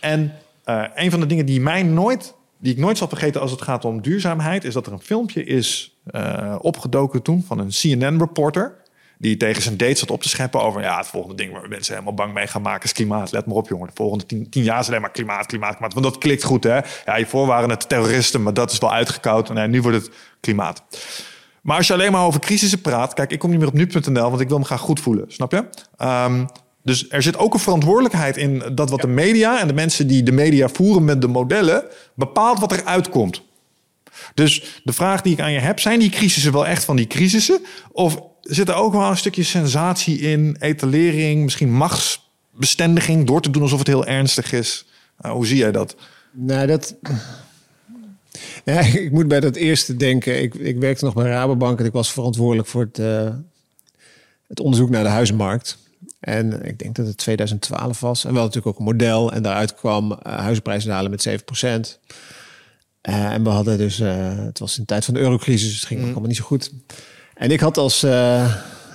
en 0.00 0.32
eh, 0.64 0.82
een 0.94 1.10
van 1.10 1.20
de 1.20 1.26
dingen 1.26 1.46
die 1.46 1.60
mij 1.60 1.82
nooit, 1.82 2.34
die 2.64 2.72
ik 2.72 2.78
nooit 2.78 2.98
zal 2.98 3.08
vergeten 3.08 3.40
als 3.40 3.50
het 3.50 3.62
gaat 3.62 3.84
om 3.84 4.02
duurzaamheid, 4.02 4.64
is 4.64 4.74
dat 4.74 4.86
er 4.86 4.92
een 4.92 5.00
filmpje 5.00 5.44
is 5.44 5.98
eh, 6.04 6.56
opgedoken 6.60 7.22
toen 7.22 7.44
van 7.46 7.58
een 7.58 7.68
CNN-reporter. 7.68 8.76
Die 9.18 9.36
tegen 9.36 9.62
zijn 9.62 9.76
date 9.76 9.94
zat 9.94 10.10
op 10.10 10.22
te 10.22 10.28
scheppen 10.28 10.62
over 10.62 10.82
ja, 10.82 10.96
het 10.96 11.06
volgende 11.06 11.36
ding 11.36 11.52
waar 11.52 11.68
mensen 11.68 11.92
helemaal 11.92 12.14
bang 12.14 12.32
mee 12.34 12.46
gaan 12.46 12.62
maken 12.62 12.84
is 12.84 12.92
klimaat. 12.92 13.32
Let 13.32 13.46
maar 13.46 13.56
op, 13.56 13.68
jongen. 13.68 13.86
De 13.86 13.92
volgende 13.94 14.26
tien, 14.26 14.48
tien 14.50 14.62
jaar 14.62 14.80
is 14.80 14.88
alleen 14.88 15.00
maar 15.00 15.10
klimaat, 15.10 15.46
klimaat, 15.46 15.72
klimaat. 15.72 15.92
Want 15.92 16.04
dat 16.04 16.18
klikt 16.18 16.42
goed, 16.42 16.64
hè? 16.64 16.76
Ja, 17.04 17.16
hiervoor 17.16 17.46
waren 17.46 17.70
het 17.70 17.88
terroristen, 17.88 18.42
maar 18.42 18.54
dat 18.54 18.70
is 18.70 18.78
wel 18.78 18.92
uitgekoud. 18.92 19.50
En 19.50 19.70
nu 19.70 19.82
wordt 19.82 19.96
het 19.96 20.10
klimaat. 20.40 20.82
Maar 21.62 21.76
als 21.76 21.86
je 21.86 21.92
alleen 21.92 22.12
maar 22.12 22.24
over 22.24 22.40
crisissen 22.40 22.80
praat, 22.80 23.14
kijk, 23.14 23.30
ik 23.30 23.38
kom 23.38 23.50
niet 23.50 23.58
meer 23.58 23.68
op 23.68 23.74
nu.nl, 23.74 24.30
want 24.30 24.40
ik 24.40 24.48
wil 24.48 24.58
me 24.58 24.64
graag 24.64 24.80
goed 24.80 25.00
voelen, 25.00 25.24
snap 25.28 25.52
je? 25.52 25.64
Ehm, 25.96 26.44
dus 26.84 27.10
er 27.10 27.22
zit 27.22 27.36
ook 27.36 27.54
een 27.54 27.60
verantwoordelijkheid 27.60 28.36
in 28.36 28.62
dat 28.74 28.90
wat 28.90 29.00
de 29.00 29.06
media 29.06 29.60
en 29.60 29.66
de 29.66 29.74
mensen 29.74 30.06
die 30.06 30.22
de 30.22 30.32
media 30.32 30.68
voeren 30.68 31.04
met 31.04 31.20
de 31.20 31.28
modellen, 31.28 31.84
bepaalt 32.14 32.58
wat 32.58 32.72
er 32.72 32.84
uitkomt. 32.84 33.42
Dus 34.34 34.80
de 34.84 34.92
vraag 34.92 35.22
die 35.22 35.32
ik 35.32 35.40
aan 35.40 35.52
je 35.52 35.58
heb, 35.58 35.80
zijn 35.80 35.98
die 35.98 36.10
crisissen 36.10 36.52
wel 36.52 36.66
echt 36.66 36.84
van 36.84 36.96
die 36.96 37.06
crisissen? 37.06 37.60
Of 37.92 38.22
zit 38.40 38.68
er 38.68 38.74
ook 38.74 38.92
wel 38.92 39.10
een 39.10 39.16
stukje 39.16 39.42
sensatie 39.42 40.18
in, 40.18 40.56
etalering, 40.60 41.42
misschien 41.42 41.72
machtsbestendiging, 41.72 43.26
door 43.26 43.40
te 43.40 43.50
doen 43.50 43.62
alsof 43.62 43.78
het 43.78 43.86
heel 43.86 44.06
ernstig 44.06 44.52
is? 44.52 44.86
Uh, 45.24 45.30
hoe 45.30 45.46
zie 45.46 45.56
jij 45.56 45.72
dat? 45.72 45.96
Nou, 46.30 46.66
dat. 46.66 46.94
Ja, 48.64 48.80
ik 49.04 49.10
moet 49.12 49.28
bij 49.28 49.40
dat 49.40 49.56
eerste 49.56 49.96
denken. 49.96 50.42
Ik, 50.42 50.54
ik 50.54 50.78
werkte 50.78 51.04
nog 51.04 51.14
bij 51.14 51.30
Rabobank 51.30 51.78
en 51.78 51.84
ik 51.84 51.92
was 51.92 52.12
verantwoordelijk 52.12 52.68
voor 52.68 52.82
het, 52.82 52.98
eh, 52.98 53.28
het 54.48 54.60
onderzoek 54.60 54.90
naar 54.90 55.02
de 55.02 55.08
huizenmarkt. 55.08 55.78
En 56.24 56.64
ik 56.64 56.78
denk 56.78 56.94
dat 56.94 57.06
het 57.06 57.16
2012 57.16 58.00
was. 58.00 58.24
En 58.24 58.32
wel 58.32 58.42
natuurlijk 58.42 58.74
ook 58.74 58.78
een 58.78 58.92
model. 58.92 59.32
En 59.32 59.42
daaruit 59.42 59.74
kwam 59.74 60.12
uh, 60.12 60.18
huizenprijzen 60.22 60.90
dalen 60.90 61.10
met 61.10 61.28
7%. 61.28 61.32
Uh, 63.08 63.32
en 63.32 63.44
we 63.44 63.50
hadden 63.50 63.78
dus, 63.78 64.00
uh, 64.00 64.36
het 64.36 64.58
was 64.58 64.74
in 64.74 64.80
de 64.80 64.86
tijd 64.86 65.04
van 65.04 65.14
de 65.14 65.20
eurocrisis, 65.20 65.68
dus 65.68 65.76
het 65.78 65.86
ging 65.86 66.00
mm. 66.00 66.06
ook 66.06 66.12
allemaal 66.12 66.28
niet 66.28 66.38
zo 66.38 66.44
goed. 66.44 66.72
En 67.34 67.50
ik 67.50 67.60
had 67.60 67.76
als, 67.76 67.98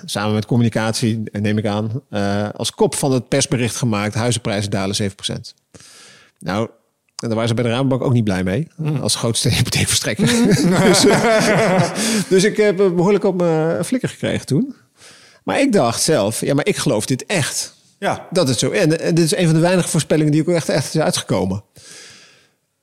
samen 0.05 0.33
met 0.33 0.45
communicatie, 0.45 1.23
neem 1.31 1.57
ik 1.57 1.65
aan, 1.65 2.01
als 2.55 2.71
kop 2.71 2.95
van 2.95 3.11
het 3.11 3.27
persbericht 3.27 3.75
gemaakt, 3.75 4.13
huizenprijzen 4.13 4.71
dalen 4.71 4.95
7%. 5.01 5.05
Nou, 6.39 6.69
en 7.19 7.27
daar 7.27 7.35
waren 7.35 7.47
ze 7.47 7.53
bij 7.53 7.63
de 7.63 7.69
Rabobank 7.69 8.01
ook 8.01 8.13
niet 8.13 8.23
blij 8.23 8.43
mee. 8.43 8.67
Mm. 8.75 8.95
Als 8.95 9.15
grootste 9.15 9.49
hypotheekverstrekker. 9.55 10.27
Mm. 10.27 10.45
dus, 10.89 11.05
dus 12.33 12.43
ik 12.43 12.57
heb 12.57 12.77
behoorlijk 12.77 13.23
op 13.23 13.35
mijn 13.35 13.85
flikker 13.85 14.09
gekregen 14.09 14.45
toen. 14.45 14.75
Maar 15.49 15.59
ik 15.59 15.71
dacht 15.71 16.01
zelf, 16.01 16.41
ja, 16.41 16.53
maar 16.53 16.65
ik 16.65 16.77
geloof 16.77 17.05
dit 17.05 17.25
echt. 17.25 17.73
Ja. 17.99 18.27
Dat 18.31 18.47
het 18.47 18.59
zo. 18.59 18.71
En, 18.71 18.99
en 18.99 19.15
dit 19.15 19.25
is 19.25 19.35
een 19.35 19.45
van 19.45 19.53
de 19.53 19.59
weinige 19.59 19.89
voorspellingen 19.89 20.31
die 20.31 20.41
ook 20.41 20.47
echt, 20.47 20.69
echt 20.69 20.93
is 20.93 21.01
uitgekomen. 21.01 21.63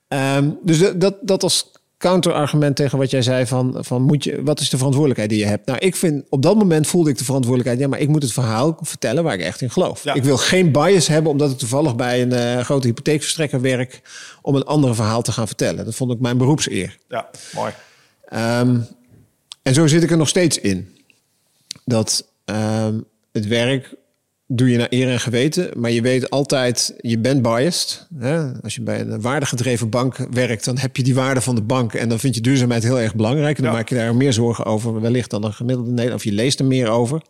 Um, 0.07 0.57
dus 0.63 0.91
dat, 0.95 1.15
dat 1.21 1.43
als 1.43 1.71
counterargument 1.97 2.75
tegen 2.75 2.97
wat 2.97 3.11
jij 3.11 3.21
zei 3.21 3.45
van, 3.45 3.77
van 3.79 4.01
moet 4.01 4.23
je, 4.23 4.43
wat 4.43 4.59
is 4.59 4.69
de 4.69 4.77
verantwoordelijkheid 4.77 5.29
die 5.29 5.39
je 5.39 5.45
hebt? 5.45 5.65
Nou, 5.65 5.79
ik 5.79 5.95
vind 5.95 6.25
op 6.29 6.41
dat 6.41 6.55
moment 6.55 6.87
voelde 6.87 7.09
ik 7.09 7.17
de 7.17 7.23
verantwoordelijkheid. 7.23 7.83
Ja, 7.83 7.87
maar 7.87 7.99
ik 7.99 8.07
moet 8.07 8.23
het 8.23 8.33
verhaal 8.33 8.77
vertellen 8.81 9.23
waar 9.23 9.33
ik 9.33 9.41
echt 9.41 9.61
in 9.61 9.71
geloof. 9.71 10.03
Ja. 10.03 10.13
Ik 10.13 10.23
wil 10.23 10.37
geen 10.37 10.71
bias 10.71 11.07
hebben 11.07 11.31
omdat 11.31 11.51
ik 11.51 11.57
toevallig 11.57 11.95
bij 11.95 12.21
een 12.21 12.33
uh, 12.33 12.63
grote 12.63 12.87
hypotheekverstrekker 12.87 13.61
werk 13.61 14.01
om 14.41 14.55
een 14.55 14.65
ander 14.65 14.95
verhaal 14.95 15.21
te 15.21 15.31
gaan 15.31 15.47
vertellen. 15.47 15.85
Dat 15.85 15.95
vond 15.95 16.11
ik 16.11 16.19
mijn 16.19 16.37
beroepseer. 16.37 16.97
Ja, 17.09 17.29
mooi. 17.53 17.73
Um, 18.33 18.87
en 19.61 19.73
zo 19.73 19.87
zit 19.87 20.03
ik 20.03 20.11
er 20.11 20.17
nog 20.17 20.29
steeds 20.29 20.59
in. 20.59 20.95
Dat 21.85 22.25
um, 22.49 23.05
het 23.31 23.47
werk 23.47 23.95
doe 24.47 24.69
je 24.69 24.77
naar 24.77 24.87
eer 24.89 25.09
en 25.09 25.19
geweten, 25.19 25.69
maar 25.75 25.91
je 25.91 26.01
weet 26.01 26.29
altijd, 26.29 26.95
je 26.97 27.19
bent 27.19 27.41
biased. 27.41 28.07
Hè? 28.17 28.61
Als 28.61 28.75
je 28.75 28.81
bij 28.81 28.99
een 28.99 29.21
waardegedreven 29.21 29.89
bank 29.89 30.17
werkt, 30.31 30.65
dan 30.65 30.77
heb 30.77 30.97
je 30.97 31.03
die 31.03 31.15
waarde 31.15 31.41
van 31.41 31.55
de 31.55 31.61
bank 31.61 31.93
en 31.93 32.09
dan 32.09 32.19
vind 32.19 32.35
je 32.35 32.41
duurzaamheid 32.41 32.83
heel 32.83 32.99
erg 32.99 33.15
belangrijk. 33.15 33.57
En 33.57 33.63
dan 33.63 33.71
ja. 33.71 33.77
maak 33.77 33.89
je 33.89 33.95
daar 33.95 34.15
meer 34.15 34.33
zorgen 34.33 34.65
over, 34.65 35.01
wellicht 35.01 35.29
dan 35.29 35.43
een 35.43 35.53
gemiddelde 35.53 35.89
Nederlander, 35.89 36.25
of 36.25 36.31
je 36.31 36.31
leest 36.35 36.59
er 36.59 36.65
meer 36.65 36.89
over. 36.89 37.21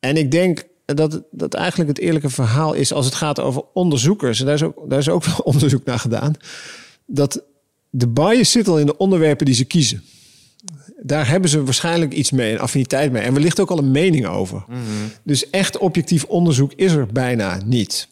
En 0.00 0.16
ik 0.16 0.30
denk 0.30 0.66
dat, 0.84 1.22
dat 1.30 1.54
eigenlijk 1.54 1.88
het 1.88 1.98
eerlijke 1.98 2.30
verhaal 2.30 2.72
is 2.72 2.92
als 2.92 3.04
het 3.04 3.14
gaat 3.14 3.40
over 3.40 3.62
onderzoekers, 3.72 4.40
en 4.40 4.46
daar 4.46 4.54
is 4.54 4.62
ook, 4.62 4.90
daar 4.90 4.98
is 4.98 5.08
ook 5.08 5.24
wel 5.34 5.38
onderzoek 5.44 5.84
naar 5.84 5.98
gedaan, 5.98 6.34
dat 7.06 7.44
de 7.90 8.08
bias 8.08 8.50
zit 8.50 8.68
al 8.68 8.78
in 8.78 8.86
de 8.86 8.96
onderwerpen 8.96 9.46
die 9.46 9.54
ze 9.54 9.64
kiezen. 9.64 10.02
Daar 11.02 11.28
hebben 11.28 11.50
ze 11.50 11.64
waarschijnlijk 11.64 12.12
iets 12.12 12.30
mee, 12.30 12.52
een 12.52 12.60
affiniteit 12.60 13.12
mee. 13.12 13.22
En 13.22 13.34
wellicht 13.34 13.60
ook 13.60 13.70
al 13.70 13.78
een 13.78 13.90
mening 13.90 14.26
over. 14.26 14.64
Dus 15.22 15.50
echt 15.50 15.78
objectief 15.78 16.24
onderzoek 16.24 16.72
is 16.72 16.92
er 16.92 17.06
bijna 17.06 17.60
niet. 17.64 18.08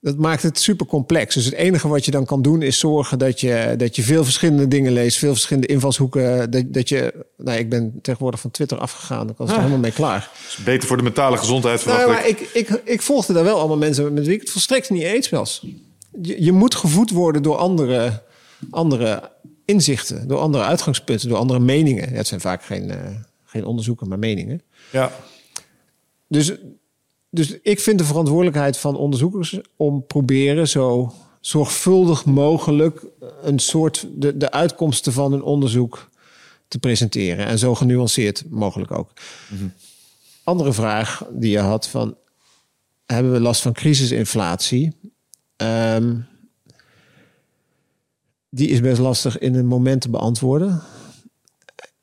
Dat 0.00 0.16
maakt 0.16 0.42
het 0.42 0.58
super 0.58 0.86
complex. 0.86 1.34
Dus 1.34 1.44
het 1.44 1.54
enige 1.54 1.88
wat 1.88 2.04
je 2.04 2.10
dan 2.10 2.24
kan 2.24 2.42
doen 2.42 2.62
is 2.62 2.78
zorgen 2.78 3.18
dat 3.18 3.40
je, 3.40 3.74
dat 3.76 3.96
je 3.96 4.02
veel 4.02 4.24
verschillende 4.24 4.68
dingen 4.68 4.92
leest, 4.92 5.18
veel 5.18 5.32
verschillende 5.32 5.68
invalshoeken. 5.68 6.50
Dat, 6.50 6.64
dat 6.66 6.88
je, 6.88 7.24
nou, 7.36 7.58
ik 7.58 7.68
ben 7.68 7.98
tegenwoordig 8.02 8.40
van 8.40 8.50
Twitter 8.50 8.78
afgegaan, 8.78 9.30
ik 9.30 9.36
was 9.36 9.50
er 9.50 9.56
helemaal 9.56 9.78
mee 9.78 9.92
klaar. 9.92 10.30
is 10.46 10.56
beter 10.64 10.88
voor 10.88 10.96
de 10.96 11.02
mentale 11.02 11.36
gezondheid. 11.36 11.84
Nou, 11.84 12.10
maar 12.10 12.28
ik, 12.28 12.40
ik, 12.52 12.80
ik 12.84 13.02
volgde 13.02 13.32
daar 13.32 13.44
wel 13.44 13.58
allemaal 13.58 13.76
mensen 13.76 14.12
met 14.12 14.26
wie 14.26 14.34
ik 14.34 14.40
het 14.40 14.50
volstrekt 14.50 14.90
niet 14.90 15.02
eens 15.02 15.28
was. 15.28 15.66
Je, 16.22 16.44
je 16.44 16.52
moet 16.52 16.74
gevoed 16.74 17.10
worden 17.10 17.42
door 17.42 17.56
andere, 17.56 18.22
andere 18.70 19.30
inzichten, 19.64 20.28
door 20.28 20.38
andere 20.38 20.64
uitgangspunten, 20.64 21.28
door 21.28 21.38
andere 21.38 21.60
meningen. 21.60 22.10
Ja, 22.10 22.16
het 22.16 22.26
zijn 22.26 22.40
vaak 22.40 22.64
geen, 22.64 22.88
uh, 22.88 22.96
geen 23.44 23.64
onderzoeken, 23.64 24.08
maar 24.08 24.18
meningen. 24.18 24.62
Ja. 24.92 25.12
Dus, 26.28 26.52
dus 27.30 27.58
ik 27.62 27.80
vind 27.80 27.98
de 27.98 28.04
verantwoordelijkheid 28.04 28.78
van 28.78 28.96
onderzoekers 28.96 29.58
om 29.76 30.06
proberen 30.06 30.68
zo 30.68 31.14
zorgvuldig 31.40 32.24
mogelijk 32.24 33.04
een 33.42 33.58
soort 33.58 34.06
de, 34.14 34.36
de 34.36 34.50
uitkomsten 34.50 35.12
van 35.12 35.32
een 35.32 35.42
onderzoek 35.42 36.08
te 36.68 36.78
presenteren. 36.78 37.46
En 37.46 37.58
zo 37.58 37.74
genuanceerd 37.74 38.44
mogelijk 38.50 38.90
ook. 38.90 39.12
Mm 39.50 39.58
-hmm. 39.58 39.72
Andere 40.44 40.72
vraag 40.72 41.26
die 41.30 41.50
je 41.50 41.58
had 41.58 41.88
van 41.88 42.16
hebben 43.06 43.32
we 43.32 43.40
last 43.40 43.62
van 43.62 43.72
crisisinflatie? 43.72 44.92
Um, 45.56 46.26
die 48.54 48.68
is 48.68 48.80
best 48.80 49.00
lastig 49.00 49.38
in 49.38 49.54
een 49.54 49.66
moment 49.66 50.00
te 50.00 50.10
beantwoorden. 50.10 50.82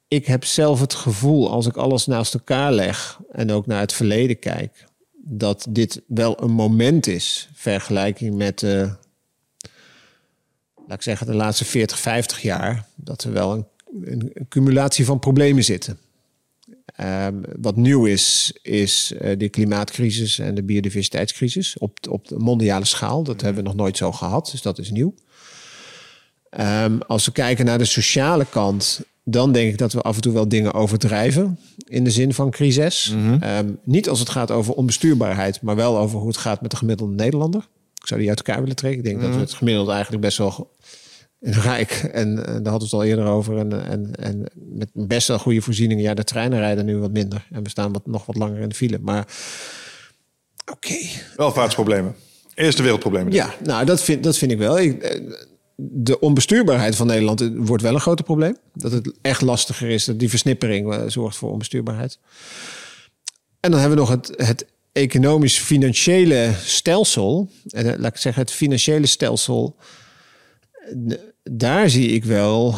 Ik 0.08 0.26
heb 0.26 0.46
zelf 0.46 0.80
het 0.80 0.94
gevoel, 0.94 1.52
als 1.52 1.68
ik 1.68 1.76
alles 1.76 2.06
naast 2.06 2.34
elkaar 2.34 2.72
leg 2.72 3.20
en 3.32 3.52
ook 3.52 3.66
naar 3.66 3.80
het 3.80 3.94
verleden 3.94 4.40
kijk, 4.40 4.86
dat 5.14 5.66
dit 5.70 6.02
wel 6.08 6.44
een 6.44 6.52
moment 6.52 7.08
is, 7.08 7.50
vergelijking 7.54 8.36
met 8.36 8.64
laat 10.92 11.00
ik 11.00 11.06
zeggen, 11.06 11.28
de 11.28 11.36
laatste 11.36 11.66
40, 11.66 12.00
50 12.00 12.42
jaar, 12.42 12.88
dat 12.96 13.24
er 13.24 13.32
wel 13.32 13.54
een, 13.54 13.66
een, 14.04 14.32
cumulatie 14.50 15.06
van 15.06 15.20
problemen 15.20 15.64
zitten. 15.64 16.00
Um, 17.02 17.42
wat 17.60 17.76
nieuw 17.76 18.06
is, 18.06 18.54
is 18.62 19.14
uh, 19.22 19.38
de 19.38 19.50
klimaatcrisis 19.50 20.40
en 20.40 20.56
de 20.56 20.64
biodiversiteitscrisis 20.64 21.78
op, 21.78 21.98
op 22.10 22.28
de 22.28 22.38
mondiale 22.38 22.86
schaal. 22.86 23.24
Dat 23.24 23.42
hebben 23.42 23.64
we 23.64 23.70
nog 23.70 23.78
nooit 23.78 23.98
zo 23.98 24.12
gehad, 24.12 24.50
dus 24.52 24.62
dat 24.62 24.80
is 24.80 24.92
nieuw. 24.92 25.14
Um, 26.60 27.02
als 27.02 27.26
we 27.26 27.32
kijken 27.32 27.66
naar 27.66 27.78
de 27.78 27.86
sociale 27.86 28.46
kant, 28.50 29.02
dan 29.24 29.52
denk 29.52 29.72
ik 29.72 29.78
dat 29.78 29.94
we 29.94 30.02
af 30.02 30.16
en 30.16 30.22
toe 30.22 30.34
wel 30.34 30.48
dingen 30.48 30.74
overdrijven 30.74 31.60
in 31.88 32.04
de 32.04 32.12
zin 32.12 32.34
van 32.34 32.52
crisis. 32.52 33.14
Mm 33.16 33.28
-hmm. 33.28 33.50
um, 33.58 33.80
niet 33.84 34.10
als 34.10 34.20
het 34.20 34.30
gaat 34.30 34.52
over 34.52 34.74
onbestuurbaarheid, 34.74 35.62
maar 35.62 35.76
wel 35.76 35.98
over 35.98 36.20
hoe 36.20 36.28
het 36.28 36.38
gaat 36.38 36.62
met 36.62 36.72
de 36.72 36.78
gemiddelde 36.78 37.14
Nederlander. 37.14 37.68
Ik 38.02 38.08
zou 38.08 38.20
die 38.20 38.30
uit 38.30 38.38
elkaar 38.38 38.62
willen 38.62 38.76
trekken. 38.76 39.00
Ik 39.00 39.06
denk 39.06 39.18
mm 39.18 39.22
-hmm. 39.24 39.32
dat 39.32 39.42
we 39.42 39.48
het 39.48 39.58
gemiddelde 39.58 39.92
eigenlijk 39.92 40.22
best 40.22 40.38
wel 40.38 40.72
rijk 41.40 41.92
en, 41.92 42.46
en 42.46 42.64
daar 42.64 42.72
hadden 42.72 42.80
we 42.80 42.84
het 42.84 42.94
al 42.94 43.04
eerder 43.04 43.26
over. 43.26 43.58
En, 43.58 43.86
en, 43.86 44.16
en 44.16 44.52
met 44.54 44.90
best 44.94 45.28
wel 45.28 45.40
goede 45.40 45.62
voorzieningen. 45.62 46.04
Ja, 46.04 46.14
de 46.14 46.24
treinen 46.24 46.60
rijden 46.60 46.86
nu 46.86 46.98
wat 46.98 47.12
minder 47.12 47.48
en 47.52 47.64
we 47.64 47.70
staan 47.70 47.94
wat, 47.94 48.06
nog 48.06 48.26
wat 48.26 48.36
langer 48.36 48.60
in 48.60 48.70
de 48.70 48.76
file. 48.76 49.00
Maar 49.02 49.28
oké. 50.72 50.72
Okay. 50.72 51.10
Welvaartsproblemen. 51.36 52.16
Eerste 52.54 52.82
wereldproblemen. 52.82 53.34
Ja, 53.34 53.54
nou 53.64 53.86
dat 53.86 54.02
vind, 54.02 54.24
dat 54.24 54.38
vind 54.38 54.52
ik 54.52 54.58
wel. 54.58 54.80
Ik, 54.80 55.22
de 55.76 56.20
onbestuurbaarheid 56.20 56.96
van 56.96 57.08
Nederland 57.08 57.50
wordt 57.56 57.84
wel 57.84 57.94
een 57.94 58.00
groot 58.00 58.24
probleem. 58.24 58.58
Dat 58.74 58.92
het 58.92 59.12
echt 59.22 59.42
lastiger 59.42 59.90
is. 59.90 60.06
Dat 60.06 60.20
die 60.20 60.30
versnippering 60.30 61.04
zorgt 61.08 61.38
voor 61.38 61.52
onbestuurbaarheid. 61.52 62.20
En 63.60 63.72
dan 63.72 63.80
hebben 63.80 63.98
we 63.98 64.04
nog 64.04 64.12
het, 64.12 64.34
het 64.36 64.66
economisch-financiële 64.92 66.54
stelsel. 66.64 67.50
En 67.70 68.00
laat 68.00 68.14
ik 68.14 68.22
zeggen, 68.22 68.42
het 68.42 68.52
financiële 68.52 69.06
stelsel. 69.06 69.76
Daar 71.44 71.90
zie 71.90 72.08
ik 72.08 72.26
wel 72.26 72.76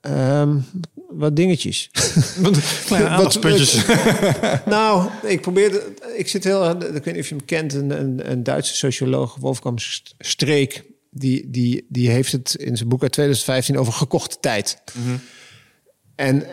um, 0.00 0.64
wat 1.08 1.36
dingetjes. 1.36 1.90
wat 3.16 3.40
puntjes. 3.40 3.86
nou, 4.66 5.10
ik 5.22 5.40
probeerde. 5.40 5.92
Ik 6.16 6.28
zit 6.28 6.44
heel. 6.44 6.70
Ik 6.70 7.04
weet 7.04 7.14
niet 7.14 7.18
of 7.18 7.28
je 7.28 7.34
hem 7.34 7.44
kent. 7.44 7.74
Een, 7.74 7.90
een, 7.90 8.30
een 8.30 8.42
Duitse 8.42 8.76
socioloog, 8.76 9.36
Wolfgang 9.36 9.80
Streek 10.18 10.84
die, 11.18 11.50
die, 11.50 11.86
die 11.88 12.10
heeft 12.10 12.32
het 12.32 12.54
in 12.54 12.76
zijn 12.76 12.88
boek 12.88 13.02
uit 13.02 13.12
2015 13.12 13.78
over 13.78 13.92
gekochte 13.92 14.36
tijd. 14.40 14.82
Mm 14.94 15.04
-hmm. 15.04 15.20
En, 16.14 16.46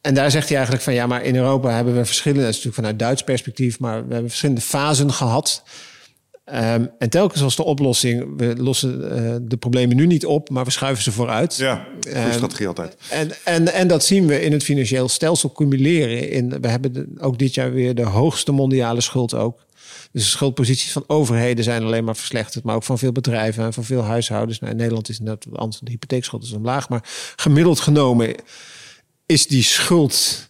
en 0.00 0.14
daar 0.14 0.30
zegt 0.30 0.46
hij 0.46 0.56
eigenlijk 0.56 0.84
van 0.84 0.94
ja, 0.94 1.06
maar 1.06 1.24
in 1.24 1.36
Europa 1.36 1.70
hebben 1.70 1.96
we 1.96 2.04
verschillende, 2.04 2.44
dat 2.44 2.54
is 2.54 2.56
natuurlijk 2.56 2.82
vanuit 2.82 2.98
Duits 2.98 3.22
perspectief, 3.22 3.78
maar 3.78 4.06
we 4.06 4.12
hebben 4.12 4.28
verschillende 4.28 4.60
fasen 4.60 5.12
gehad. 5.12 5.62
Um, 6.54 6.90
en 6.98 7.10
telkens 7.10 7.40
was 7.40 7.56
de 7.56 7.64
oplossing, 7.64 8.36
we 8.36 8.56
lossen 8.56 9.00
uh, 9.00 9.36
de 9.42 9.56
problemen 9.56 9.96
nu 9.96 10.06
niet 10.06 10.26
op, 10.26 10.50
maar 10.50 10.64
we 10.64 10.70
schuiven 10.70 11.02
ze 11.02 11.12
vooruit. 11.12 11.56
Ja, 11.56 11.86
goede 12.00 12.24
um, 12.24 12.32
strategie 12.32 12.66
altijd. 12.66 12.96
En, 13.10 13.30
en, 13.44 13.72
en 13.72 13.88
dat 13.88 14.04
zien 14.04 14.26
we 14.26 14.42
in 14.42 14.52
het 14.52 14.62
financieel 14.62 15.08
stelsel 15.08 15.52
cumuleren. 15.52 16.30
In, 16.30 16.60
we 16.60 16.68
hebben 16.68 16.92
de, 16.92 17.06
ook 17.18 17.38
dit 17.38 17.54
jaar 17.54 17.72
weer 17.72 17.94
de 17.94 18.02
hoogste 18.02 18.52
mondiale 18.52 19.00
schuld 19.00 19.34
ook. 19.34 19.65
Dus 20.16 20.24
de 20.24 20.30
schuldposities 20.30 20.92
van 20.92 21.04
overheden 21.06 21.64
zijn 21.64 21.82
alleen 21.82 22.04
maar 22.04 22.16
verslechterd, 22.16 22.64
maar 22.64 22.74
ook 22.74 22.82
van 22.82 22.98
veel 22.98 23.12
bedrijven 23.12 23.64
en 23.64 23.72
van 23.72 23.84
veel 23.84 24.02
huishoudens. 24.02 24.58
Nou, 24.58 24.72
in 24.72 24.78
Nederland 24.78 25.08
is 25.08 25.18
net 25.18 25.46
anders, 25.52 25.80
de 25.80 25.90
hypotheekschuld 25.90 26.42
is 26.42 26.52
omlaag, 26.52 26.88
maar 26.88 27.08
gemiddeld 27.36 27.80
genomen 27.80 28.34
is 29.26 29.46
die 29.46 29.62
schuld 29.62 30.48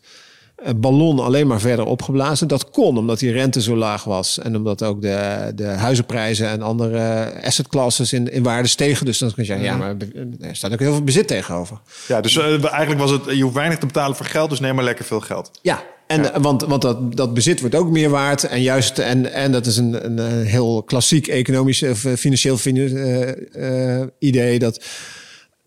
ballon 0.76 1.18
alleen 1.18 1.46
maar 1.46 1.60
verder 1.60 1.84
opgeblazen. 1.84 2.48
Dat 2.48 2.70
kon 2.70 2.98
omdat 2.98 3.18
die 3.18 3.32
rente 3.32 3.62
zo 3.62 3.76
laag 3.76 4.04
was. 4.04 4.38
En 4.38 4.56
omdat 4.56 4.82
ook 4.82 5.02
de, 5.02 5.52
de 5.54 5.64
huizenprijzen 5.64 6.48
en 6.48 6.62
andere 6.62 7.32
asset 7.42 7.68
classes 7.68 8.12
in, 8.12 8.32
in 8.32 8.42
waarde 8.42 8.68
stegen. 8.68 9.06
Dus 9.06 9.18
dan 9.18 9.32
kun 9.34 9.42
je 9.42 9.48
zeggen, 9.48 9.66
ja, 9.66 9.76
maar 9.76 9.96
er 10.40 10.56
staat 10.56 10.72
ook 10.72 10.78
heel 10.78 10.92
veel 10.92 11.04
bezit 11.04 11.28
tegenover. 11.28 11.80
Ja, 12.08 12.20
dus 12.20 12.36
uh, 12.36 12.64
eigenlijk 12.64 13.00
was 13.00 13.10
het, 13.10 13.22
je 13.24 13.42
hoeft 13.42 13.54
weinig 13.54 13.78
te 13.78 13.86
betalen 13.86 14.16
voor 14.16 14.26
geld, 14.26 14.50
dus 14.50 14.60
neem 14.60 14.74
maar 14.74 14.84
lekker 14.84 15.04
veel 15.04 15.20
geld. 15.20 15.50
Ja, 15.62 15.82
en, 16.06 16.22
ja. 16.22 16.40
Want, 16.40 16.62
want 16.62 16.82
dat, 16.82 17.16
dat 17.16 17.34
bezit 17.34 17.60
wordt 17.60 17.74
ook 17.74 17.90
meer 17.90 18.10
waard. 18.10 18.44
En 18.44 18.62
juist, 18.62 18.98
en, 18.98 19.32
en 19.32 19.52
dat 19.52 19.66
is 19.66 19.76
een, 19.76 20.04
een 20.04 20.46
heel 20.46 20.82
klassiek 20.82 21.26
economisch 21.26 21.82
of 21.82 21.98
financieel 21.98 22.58
uh, 22.64 23.28
uh, 23.56 24.02
idee 24.18 24.58
dat 24.58 24.84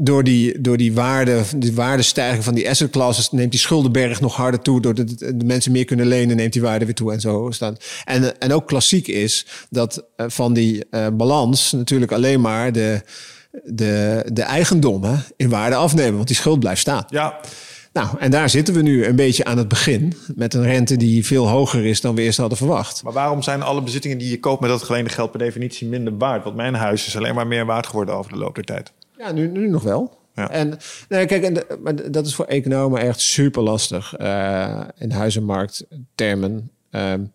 door 0.02 0.24
die, 0.24 0.62
door 0.62 0.78
die, 0.78 0.94
waarde, 0.94 1.42
die 1.56 1.74
waardestijging 1.74 2.44
van 2.44 2.54
die 2.54 2.70
asset 2.70 2.90
classes 2.90 3.32
neemt 3.32 3.52
die 3.52 3.60
schuldenberg 3.60 4.22
nog 4.22 4.36
harder 4.36 4.62
toe. 4.62 4.82
Doordat 4.82 5.08
de, 5.20 5.38
de 5.38 5.46
mensen 5.46 5.72
meer 5.72 5.86
kunnen 5.86 6.08
lenen, 6.08 6.36
neemt 6.36 6.54
die 6.54 6.62
waarde 6.62 6.86
weer 6.86 6.96
toe 6.96 7.12
en 7.12 7.20
zo 7.20 7.52
staan. 7.52 7.78
En, 8.06 8.40
en 8.40 8.54
ook 8.54 8.68
klassiek 8.68 9.08
is 9.08 9.46
dat 9.70 10.06
van 10.18 10.54
die 10.54 10.86
uh, 10.92 11.08
balans 11.14 11.72
natuurlijk 11.72 12.12
alleen 12.12 12.42
maar 12.42 12.72
de, 12.72 13.02
de, 13.64 14.26
de 14.34 14.42
eigendommen 14.42 15.24
in 15.36 15.50
waarde 15.50 15.76
afnemen. 15.76 16.16
Want 16.16 16.28
die 16.28 16.36
schuld 16.36 16.60
blijft 16.60 16.82
staan. 16.82 17.06
Ja. 17.10 17.40
Nou, 17.94 18.08
en 18.20 18.32
daar 18.32 18.50
zitten 18.50 18.74
we 18.74 18.82
nu 18.82 19.06
een 19.06 19.16
beetje 19.16 19.46
aan 19.46 19.58
het 19.58 19.68
begin. 19.68 20.14
Met 20.36 20.54
een 20.54 20.64
rente 20.64 20.98
die 20.98 21.26
veel 21.26 21.48
hoger 21.48 21.86
is 21.86 22.02
dan 22.02 22.16
we 22.16 22.22
eerst 22.22 22.38
hadden 22.38 22.58
verwacht. 22.58 23.04
Maar 23.04 23.14
waarom 23.14 23.42
zijn 23.42 23.62
alle 23.62 23.82
bezittingen 23.82 24.18
die 24.18 24.30
je 24.30 24.40
koopt 24.40 24.62
met 24.62 24.70
dat 24.70 24.84
geleende 24.84 25.10
geld 25.10 25.32
per 25.32 25.40
definitie 25.40 25.88
minder 25.88 26.18
waard? 26.18 26.44
Want 26.44 26.56
mijn 26.56 26.74
huis 26.74 27.08
is 27.08 27.18
alleen 27.18 27.36
maar 27.36 27.48
meer 27.48 27.66
waard 27.66 27.88
geworden 27.88 28.16
over 28.16 28.32
de 28.32 28.38
loop 28.38 28.56
der 28.56 28.64
tijd. 28.64 28.92
Ja, 29.20 29.32
nu, 29.32 29.48
nu 29.48 29.68
nog 29.68 29.84
wel. 29.84 30.18
Ja. 30.36 30.50
En 30.50 30.78
nee, 31.10 31.26
kijk, 31.26 31.44
en 31.44 31.54
de, 31.54 31.80
maar 31.84 32.12
dat 32.12 32.26
is 32.26 32.36
voor 32.36 32.46
economen 32.46 33.02
echt 33.02 33.20
super 33.20 33.62
lastig 33.62 34.20
uh, 34.20 34.82
in 34.98 35.12
huizenmarkttermen. 35.12 36.72
Um, 36.92 37.32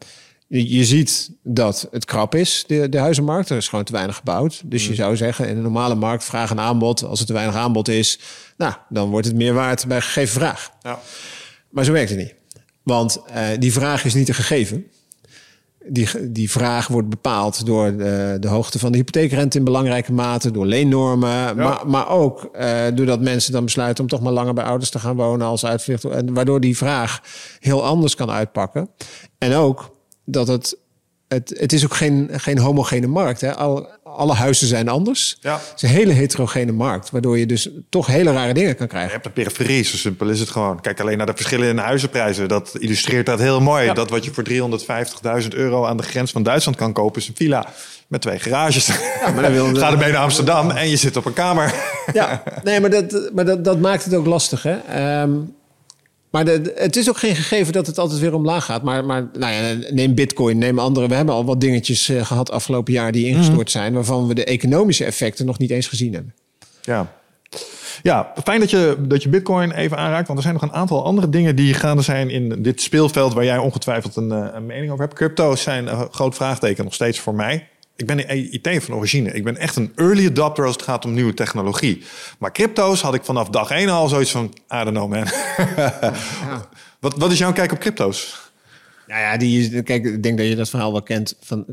je, 0.46 0.76
je, 0.76 0.84
ziet 0.84 1.30
dat 1.42 1.88
het 1.90 2.04
krap 2.04 2.34
is, 2.34 2.64
de, 2.66 2.88
de 2.88 2.98
huizenmarkt. 2.98 3.50
Er 3.50 3.56
is 3.56 3.68
gewoon 3.68 3.84
te 3.84 3.92
weinig 3.92 4.16
gebouwd. 4.16 4.62
Dus 4.64 4.84
mm. 4.84 4.88
je 4.88 4.94
zou 4.94 5.16
zeggen, 5.16 5.48
in 5.48 5.56
een 5.56 5.62
normale 5.62 5.94
markt, 5.94 6.24
vraag 6.24 6.50
en 6.50 6.60
aanbod. 6.60 7.02
Als 7.02 7.20
er 7.20 7.26
te 7.26 7.32
weinig 7.32 7.54
aanbod 7.54 7.88
is, 7.88 8.18
nou, 8.56 8.74
dan 8.88 9.10
wordt 9.10 9.26
het 9.26 9.36
meer 9.36 9.54
waard 9.54 9.86
bij 9.86 10.00
gegeven 10.00 10.40
vraag. 10.40 10.70
Ja. 10.82 11.00
Maar 11.70 11.84
zo 11.84 11.92
werkt 11.92 12.10
het 12.10 12.18
niet. 12.18 12.34
Want 12.82 13.22
uh, 13.28 13.46
die 13.58 13.72
vraag 13.72 14.04
is 14.04 14.14
niet 14.14 14.28
een 14.28 14.34
gegeven 14.34 14.90
die, 15.86 16.30
die 16.30 16.50
vraag 16.50 16.86
wordt 16.86 17.08
bepaald 17.08 17.66
door 17.66 17.96
de, 17.96 18.36
de, 18.40 18.48
hoogte 18.48 18.78
van 18.78 18.92
de 18.92 18.98
hypotheekrente 18.98 19.58
in 19.58 19.64
belangrijke 19.64 20.12
mate, 20.12 20.50
door 20.50 20.66
leennormen, 20.66 21.28
ja. 21.28 21.54
maar, 21.54 21.86
maar 21.86 22.08
ook 22.08 22.50
uh, 22.58 22.80
doordat 22.94 23.20
mensen 23.20 23.52
dan 23.52 23.64
besluiten 23.64 24.04
om 24.04 24.10
toch 24.10 24.20
maar 24.20 24.32
langer 24.32 24.54
bij 24.54 24.64
ouders 24.64 24.90
te 24.90 24.98
gaan 24.98 25.16
wonen 25.16 25.46
als 25.46 25.64
uitvlucht. 25.64 26.04
En 26.04 26.34
waardoor 26.34 26.60
die 26.60 26.76
vraag 26.76 27.20
heel 27.60 27.84
anders 27.84 28.14
kan 28.14 28.30
uitpakken. 28.30 28.90
En 29.38 29.54
ook 29.54 29.90
dat 30.24 30.48
het. 30.48 30.82
Het, 31.28 31.54
het 31.58 31.72
is 31.72 31.84
ook 31.84 31.94
geen, 31.94 32.28
geen 32.32 32.58
homogene 32.58 33.06
markt. 33.06 33.40
Hè. 33.40 33.54
Al, 33.54 33.88
alle 34.16 34.32
huizen 34.32 34.66
zijn 34.66 34.88
anders. 34.88 35.36
Ja. 35.40 35.52
Het 35.52 35.72
is 35.76 35.82
een 35.82 35.88
hele 35.88 36.12
heterogene 36.12 36.72
markt, 36.72 37.10
waardoor 37.10 37.38
je 37.38 37.46
dus 37.46 37.68
toch 37.88 38.06
hele 38.06 38.32
rare 38.32 38.54
dingen 38.54 38.74
kan 38.76 38.84
Je 38.86 38.90
krijgen. 38.92 39.12
hebt 39.12 39.26
een 39.26 39.32
periferie, 39.32 39.82
zo 39.82 39.96
simpel 39.96 40.28
is 40.28 40.40
het 40.40 40.50
gewoon. 40.50 40.80
Kijk 40.80 41.00
alleen 41.00 41.16
naar 41.16 41.26
de 41.26 41.32
verschillen 41.36 41.68
in 41.68 41.78
huizenprijzen. 41.78 42.48
Dat 42.48 42.72
illustreert 42.78 43.26
dat 43.26 43.38
heel 43.38 43.60
mooi. 43.60 43.92
Dat 43.92 44.10
wat 44.10 44.24
je 44.24 44.32
voor 44.32 44.44
350.000 45.42 45.48
euro 45.48 45.84
aan 45.86 45.96
de 45.96 46.02
grens 46.02 46.30
van 46.30 46.42
Duitsland 46.42 46.76
kan 46.76 46.92
kopen... 46.92 47.20
is 47.20 47.28
een 47.28 47.36
villa 47.36 47.66
met 48.08 48.20
twee 48.20 48.38
garages. 48.38 48.88
maar 49.34 49.42
dan 49.42 49.52
wil- 49.52 49.74
Ga 49.84 49.90
ermee 49.90 50.12
naar 50.12 50.22
Amsterdam 50.22 50.70
en 50.70 50.88
je 50.88 50.96
zit 50.96 51.16
op 51.16 51.24
een 51.24 51.32
kamer. 51.32 51.74
Ja, 52.12 52.42
nee, 52.64 52.80
maar 52.80 52.90
dat, 52.90 53.30
maar 53.34 53.44
dat, 53.44 53.64
dat 53.64 53.78
maakt 53.80 54.04
het 54.04 54.14
ook 54.14 54.26
lastig. 54.26 54.62
Hè? 54.62 54.76
Ehm, 54.78 55.30
maar 56.34 56.44
de, 56.44 56.72
het 56.74 56.96
is 56.96 57.08
ook 57.08 57.18
geen 57.18 57.36
gegeven 57.36 57.72
dat 57.72 57.86
het 57.86 57.98
altijd 57.98 58.20
weer 58.20 58.34
omlaag 58.34 58.64
gaat. 58.64 58.82
Maar, 58.82 59.04
maar 59.04 59.28
nou 59.38 59.52
ja, 59.52 59.90
neem 59.90 60.14
Bitcoin, 60.14 60.58
neem 60.58 60.78
andere. 60.78 61.08
We 61.08 61.14
hebben 61.14 61.34
al 61.34 61.44
wat 61.44 61.60
dingetjes 61.60 62.08
eh, 62.08 62.24
gehad 62.24 62.50
afgelopen 62.50 62.92
jaar 62.92 63.12
die 63.12 63.26
ingestort 63.26 63.70
zijn, 63.70 63.94
waarvan 63.94 64.26
we 64.26 64.34
de 64.34 64.44
economische 64.44 65.04
effecten 65.04 65.46
nog 65.46 65.58
niet 65.58 65.70
eens 65.70 65.88
gezien 65.88 66.12
hebben. 66.12 66.34
Ja. 66.82 67.12
Ja, 68.02 68.32
fijn 68.44 68.60
dat 68.60 68.70
je, 68.70 68.96
dat 69.00 69.22
je 69.22 69.28
Bitcoin 69.28 69.72
even 69.72 69.96
aanraakt. 69.96 70.26
Want 70.26 70.38
er 70.38 70.44
zijn 70.44 70.54
nog 70.54 70.62
een 70.62 70.78
aantal 70.78 71.04
andere 71.04 71.28
dingen 71.28 71.56
die 71.56 71.74
gaande 71.74 72.02
zijn 72.02 72.30
in 72.30 72.62
dit 72.62 72.80
speelveld 72.80 73.34
waar 73.34 73.44
jij 73.44 73.58
ongetwijfeld 73.58 74.16
een, 74.16 74.32
eh, 74.32 74.48
een 74.52 74.66
mening 74.66 74.90
over 74.90 75.04
hebt. 75.04 75.16
Crypto's 75.16 75.62
zijn 75.62 75.86
een 75.86 76.08
groot 76.10 76.34
vraagteken 76.34 76.84
nog 76.84 76.94
steeds 76.94 77.20
voor 77.20 77.34
mij. 77.34 77.68
Ik 77.96 78.06
ben 78.06 78.30
een 78.30 78.52
IT 78.52 78.84
van 78.84 78.94
origine. 78.94 79.32
Ik 79.32 79.44
ben 79.44 79.56
echt 79.56 79.76
een 79.76 79.92
early 79.94 80.26
adopter 80.26 80.64
als 80.64 80.72
het 80.72 80.84
gaat 80.84 81.04
om 81.04 81.14
nieuwe 81.14 81.34
technologie. 81.34 82.02
Maar 82.38 82.52
crypto's 82.52 83.00
had 83.00 83.14
ik 83.14 83.24
vanaf 83.24 83.48
dag 83.48 83.70
één 83.70 83.88
al 83.88 84.08
zoiets 84.08 84.30
van, 84.30 84.44
I 84.44 84.84
don't 84.84 84.90
know 84.90 85.08
man. 85.08 85.26
wat, 87.00 87.16
wat 87.16 87.32
is 87.32 87.38
jouw 87.38 87.52
kijk 87.52 87.72
op 87.72 87.78
crypto's? 87.78 88.50
Nou 89.06 89.20
ja, 89.20 89.36
die, 89.36 89.82
kijk, 89.82 90.04
ik 90.04 90.22
denk 90.22 90.38
dat 90.38 90.46
je 90.46 90.56
dat 90.56 90.70
verhaal 90.70 90.92
wel 90.92 91.02
kent. 91.02 91.36
Van, 91.40 91.64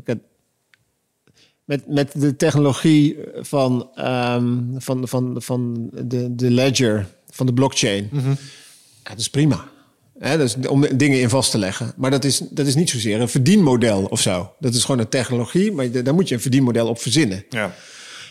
met, 1.64 1.88
met 1.88 2.12
de 2.20 2.36
technologie 2.36 3.16
van, 3.34 3.90
ehm, 3.94 4.58
van, 4.76 5.08
van, 5.08 5.36
van 5.38 5.90
de, 5.92 6.34
de 6.34 6.50
ledger, 6.50 7.06
van 7.30 7.46
de 7.46 7.52
blockchain. 7.52 8.08
Ja, 8.12 9.10
dat 9.10 9.18
is 9.18 9.30
prima. 9.30 9.64
Hè, 10.22 10.42
is 10.42 10.56
om 10.68 10.86
dingen 10.96 11.20
in 11.20 11.28
vast 11.28 11.50
te 11.50 11.58
leggen. 11.58 11.92
Maar 11.96 12.10
dat 12.10 12.24
is, 12.24 12.42
dat 12.50 12.66
is 12.66 12.74
niet 12.74 12.90
zozeer 12.90 13.20
een 13.20 13.28
verdienmodel 13.28 14.04
of 14.04 14.20
zo. 14.20 14.52
Dat 14.58 14.74
is 14.74 14.84
gewoon 14.84 15.00
een 15.00 15.08
technologie, 15.08 15.72
maar 15.72 15.90
daar 15.90 16.14
moet 16.14 16.28
je 16.28 16.34
een 16.34 16.40
verdienmodel 16.40 16.88
op 16.88 17.00
verzinnen. 17.00 17.44
Ja. 17.48 17.74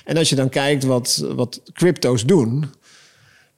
En 0.06 0.18
als 0.18 0.30
je 0.30 0.36
dan 0.36 0.50
kijkt 0.50 0.84
wat, 0.84 1.26
wat 1.36 1.62
crypto's 1.74 2.26
doen, 2.26 2.66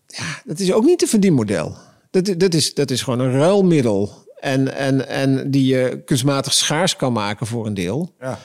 ja, 0.07 0.41
dat 0.45 0.59
is 0.59 0.71
ook 0.71 0.83
niet 0.83 1.01
een 1.01 1.07
verdienmodel. 1.07 1.77
Dat, 2.09 2.33
dat, 2.37 2.53
is, 2.53 2.73
dat 2.73 2.91
is 2.91 3.01
gewoon 3.01 3.19
een 3.19 3.31
ruilmiddel. 3.31 4.25
En, 4.39 4.75
en, 4.75 5.07
en 5.07 5.51
die 5.51 5.65
je 5.65 6.01
kunstmatig 6.05 6.53
schaars 6.53 6.95
kan 6.95 7.13
maken 7.13 7.47
voor 7.47 7.65
een 7.65 7.73
deel. 7.73 8.13
Ja. 8.19 8.39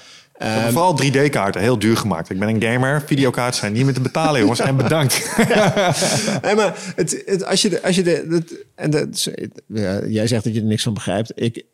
Vooral 0.70 1.01
3D-kaarten 1.03 1.61
heel 1.61 1.78
duur 1.78 1.97
gemaakt. 1.97 2.30
Ik 2.30 2.39
ben 2.39 2.49
een 2.49 2.62
gamer. 2.62 3.03
Videokaarten 3.07 3.61
zijn 3.61 3.72
niet 3.72 3.84
meer 3.84 3.95
te 3.95 4.01
betalen, 4.01 4.41
jongens. 4.41 4.61
En 4.61 4.76
bedankt. 4.76 5.36
Nee, 6.43 6.55
maar 6.55 6.76
het, 6.97 7.22
het, 7.26 7.45
als 7.45 7.62
je 7.62 7.68
de, 7.68 7.82
als 7.82 7.95
je 7.97 8.03
de, 8.03 8.45
en 8.74 8.91
dat, 8.91 9.28
ja, 9.66 10.01
jij 10.07 10.26
zegt 10.26 10.45
dat 10.45 10.55
je 10.55 10.61
er 10.61 10.66
niks 10.66 10.82
van 10.82 10.95
begrijpt. 10.95 11.32
Ik, 11.34 11.64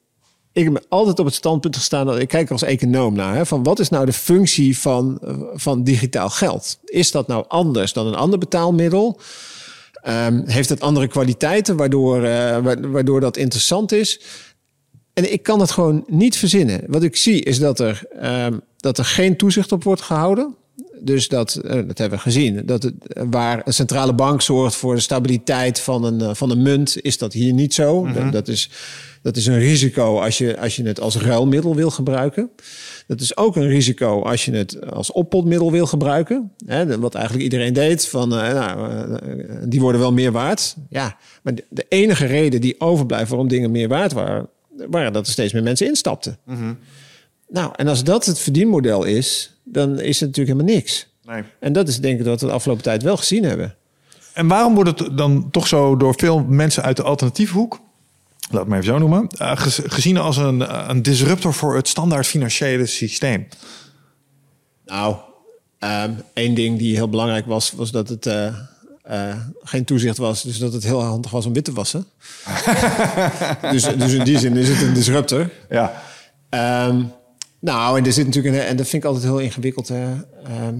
ik 0.53 0.65
heb 0.65 0.85
altijd 0.89 1.19
op 1.19 1.25
het 1.27 1.35
standpunt 1.35 1.77
gestaan 1.77 2.07
dat 2.07 2.19
ik 2.19 2.29
kijk 2.29 2.51
als 2.51 2.63
econoom 2.63 3.15
naar. 3.15 3.35
Hè, 3.35 3.47
van 3.47 3.63
wat 3.63 3.79
is 3.79 3.89
nou 3.89 4.07
de 4.07 4.13
functie 4.13 4.79
van, 4.79 5.19
van 5.55 5.83
digitaal 5.83 6.31
geld? 6.31 6.79
Is 6.85 7.11
dat 7.11 7.27
nou 7.27 7.45
anders 7.49 7.93
dan 7.93 8.07
een 8.07 8.15
ander 8.15 8.39
betaalmiddel? 8.39 9.21
Ehm, 10.03 10.43
heeft 10.47 10.69
het 10.69 10.81
andere 10.81 11.07
kwaliteiten 11.09 11.77
waardoor, 11.77 12.25
eh, 12.25 12.59
wa- 12.59 12.81
waardoor 12.81 13.21
dat 13.21 13.37
interessant 13.37 13.93
is? 13.93 14.21
En 15.15 15.33
ik 15.33 15.43
kan 15.43 15.61
het 15.61 15.71
gewoon 15.71 16.05
niet 16.07 16.37
verzinnen. 16.37 16.81
Wat 16.87 17.03
ik 17.03 17.17
zie 17.17 17.43
is 17.43 17.59
dat 17.59 17.79
er, 17.81 18.03
ehm, 18.21 18.59
dat 18.77 18.99
er 18.99 19.05
geen 19.05 19.37
toezicht 19.37 19.73
op 19.73 19.85
wordt 19.85 20.01
gehouden. 20.03 20.55
Dus 21.01 21.29
dat, 21.29 21.55
eh, 21.55 21.71
dat 21.87 21.99
hebben 21.99 22.19
we 22.19 22.25
gezien. 22.25 22.63
Dat 22.67 22.83
het, 22.83 22.95
eh, 23.07 23.23
waar 23.31 23.63
een 23.65 23.73
centrale 23.73 24.15
bank 24.15 24.43
zorgt 24.43 24.77
voor 24.77 24.95
de 24.95 25.01
stabiliteit 25.01 25.81
van 25.81 26.05
een, 26.05 26.21
eh, 26.21 26.35
van 26.35 26.51
een 26.51 26.63
munt, 26.63 26.97
is 27.03 27.19
dat 27.19 27.33
hier 27.33 27.53
niet 27.53 27.75
zo. 27.75 28.13
Dat- 28.13 28.33
Dat, 28.33 28.49
is, 28.49 28.71
dat 29.23 29.37
is 29.37 29.47
een 29.47 29.59
risico 29.59 30.21
als 30.21 30.39
je, 30.39 30.59
als 30.61 30.77
je 30.77 30.83
het 30.87 31.01
als 31.01 31.17
ruilmiddel 31.17 31.75
wil 31.75 31.91
gebruiken. 31.91 32.51
Dat 33.07 33.21
is 33.21 33.37
ook 33.37 33.57
een 33.57 33.69
risico 33.69 34.23
als 34.23 34.45
je 34.45 34.53
het 34.53 34.91
als 34.91 35.13
oppotmiddel 35.13 35.71
wil 35.71 35.87
gebruiken. 35.87 36.53
Hè, 36.67 36.99
wat 36.99 37.15
eigenlijk 37.15 37.45
iedereen 37.45 37.73
deed, 37.73 38.07
van 38.09 38.29
nou, 38.29 39.19
die 39.69 39.81
worden 39.81 40.01
wel 40.01 40.13
meer 40.13 40.33
waard. 40.33 40.77
Ja, 40.89 41.17
maar 41.43 41.55
de, 41.55 41.65
de 41.71 41.87
enige 41.89 42.27
reden 42.27 42.61
die 42.61 42.81
overblijft 42.81 43.29
waarom 43.29 43.49
dingen 43.49 43.71
meer 43.71 43.89
waard 43.89 44.13
waren, 44.13 44.49
waren 44.91 45.13
dat 45.13 45.27
er 45.27 45.33
steeds 45.33 45.53
meer 45.53 45.63
mensen 45.63 45.87
instapten. 45.87 46.39
Nou, 47.49 47.73
en 47.77 47.89
als 47.89 48.05
dat 48.05 48.27
het 48.27 48.39
verdienmodel 48.39 49.05
is, 49.05 49.53
dan 49.65 50.01
is 50.01 50.21
het 50.21 50.29
natuurlijk 50.29 50.57
helemaal 50.59 50.75
niks. 50.77 51.07
Nee. 51.23 51.43
En 51.61 51.73
dat 51.73 51.89
is 51.89 52.01
denk 52.01 52.19
ik 52.21 52.27
wat 52.27 52.41
we 52.41 52.47
de 52.47 52.53
afgelopen 52.53 52.83
tijd 52.83 53.03
wel 53.03 53.17
gezien 53.17 53.45
hebben. 53.45 53.75
En 54.33 54.49
waarom 54.49 54.75
wordt 54.75 54.99
het 54.99 55.19
dan 55.19 55.51
toch 55.51 55.67
zo 55.67 55.97
door 55.97 56.15
veel 56.17 56.45
mensen 56.45 56.83
uit 56.83 56.97
de 56.97 57.03
alternatieve 57.03 57.55
hoek, 57.55 57.81
laat 58.51 58.67
maar 58.67 58.79
even 58.79 58.93
zo 58.93 58.99
noemen, 58.99 59.29
eh, 59.29 59.57
gez- 59.57 59.81
gezien 59.85 60.17
als 60.17 60.37
een, 60.37 60.91
een 60.91 61.03
disruptor 61.03 61.55
voor 61.55 61.77
het 61.77 61.89
standaard 61.89 62.27
financiële 62.27 62.87
systeem? 62.87 63.49
Nou, 64.85 65.17
ehm, 65.79 66.11
één 66.33 66.55
ding 66.55 66.79
die 66.79 66.95
heel 66.95 67.09
belangrijk 67.09 67.47
was, 67.47 67.73
was 67.73 67.91
dat 67.91 68.09
het 68.09 68.27
eh, 68.27 68.55
eh, 69.05 69.37
geen 69.63 69.85
toezicht 69.85 70.17
was. 70.17 70.43
Dus 70.43 70.59
dat 70.59 70.73
het 70.73 70.85
heel 70.85 71.03
handig 71.03 71.31
was 71.31 71.47
om 71.47 71.53
wit 71.53 71.65
te 71.65 71.73
wassen. 71.73 72.07
dus, 73.73 73.83
dus 73.97 74.13
in 74.13 74.25
die 74.25 74.39
zin 74.39 74.57
is 74.57 74.69
het 74.69 74.83
een 74.83 74.95
disruptor. 74.95 75.51
Ja. 75.71 76.03
Ehm, 76.49 77.03
nou, 77.59 77.99
en 77.99 78.07
er 78.07 78.13
zit 78.13 78.27
natuurlijk, 78.27 78.55
een, 78.55 78.61
en 78.61 78.77
dat 78.77 78.89
vind 78.89 79.03
ik 79.03 79.09
altijd 79.09 79.27
heel 79.27 79.39
ingewikkeld. 79.39 79.89
Hè. 79.89 80.13
Ehm, 80.45 80.79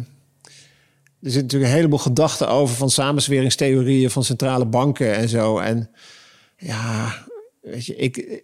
er 1.23 1.31
zit 1.31 1.43
natuurlijk 1.43 1.71
een 1.71 1.77
heleboel 1.77 1.99
gedachten 1.99 2.49
over 2.49 2.77
van 2.77 2.91
samenzweringstheorieën 2.91 4.11
van 4.11 4.25
centrale 4.25 4.65
banken 4.65 5.15
en 5.15 5.29
zo. 5.29 5.59
En 5.59 5.91
ja, 6.57 7.15
weet 7.61 7.87
je, 7.87 7.97
ik, 7.97 8.43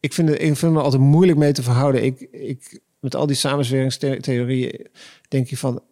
ik, 0.00 0.12
vind, 0.12 0.28
het, 0.28 0.42
ik 0.42 0.56
vind 0.56 0.72
me 0.72 0.80
altijd 0.80 1.02
moeilijk 1.02 1.38
mee 1.38 1.52
te 1.52 1.62
verhouden. 1.62 2.04
Ik, 2.04 2.20
ik, 2.30 2.80
met 2.98 3.14
al 3.14 3.26
die 3.26 3.36
samenzweringstheorieën 3.36 4.86
denk 5.28 5.48
je 5.48 5.56
van... 5.56 5.82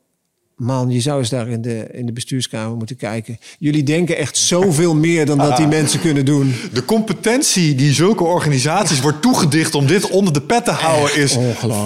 Man, 0.59 0.91
je 0.91 1.01
zou 1.01 1.19
eens 1.19 1.29
daar 1.29 1.49
in 1.49 1.63
de, 1.63 1.87
in 1.93 2.07
de 2.07 2.13
bestuurskamer 2.13 2.77
moeten 2.77 2.97
kijken. 2.97 3.39
Jullie 3.59 3.83
denken 3.83 4.17
echt 4.17 4.37
zoveel 4.37 4.95
meer 4.95 5.27
dan 5.27 5.39
dat 5.39 5.57
die 5.57 5.67
mensen 5.67 6.01
kunnen 6.01 6.25
doen. 6.25 6.55
De 6.73 6.85
competentie 6.85 7.75
die 7.75 7.93
zulke 7.93 8.25
organisaties 8.25 9.01
wordt 9.01 9.23
toegedicht 9.23 9.75
om 9.75 9.87
dit 9.87 10.11
onder 10.11 10.33
de 10.33 10.43
pet 10.43 10.65
te 10.65 10.71
houden 10.71 11.17
is 11.17 11.37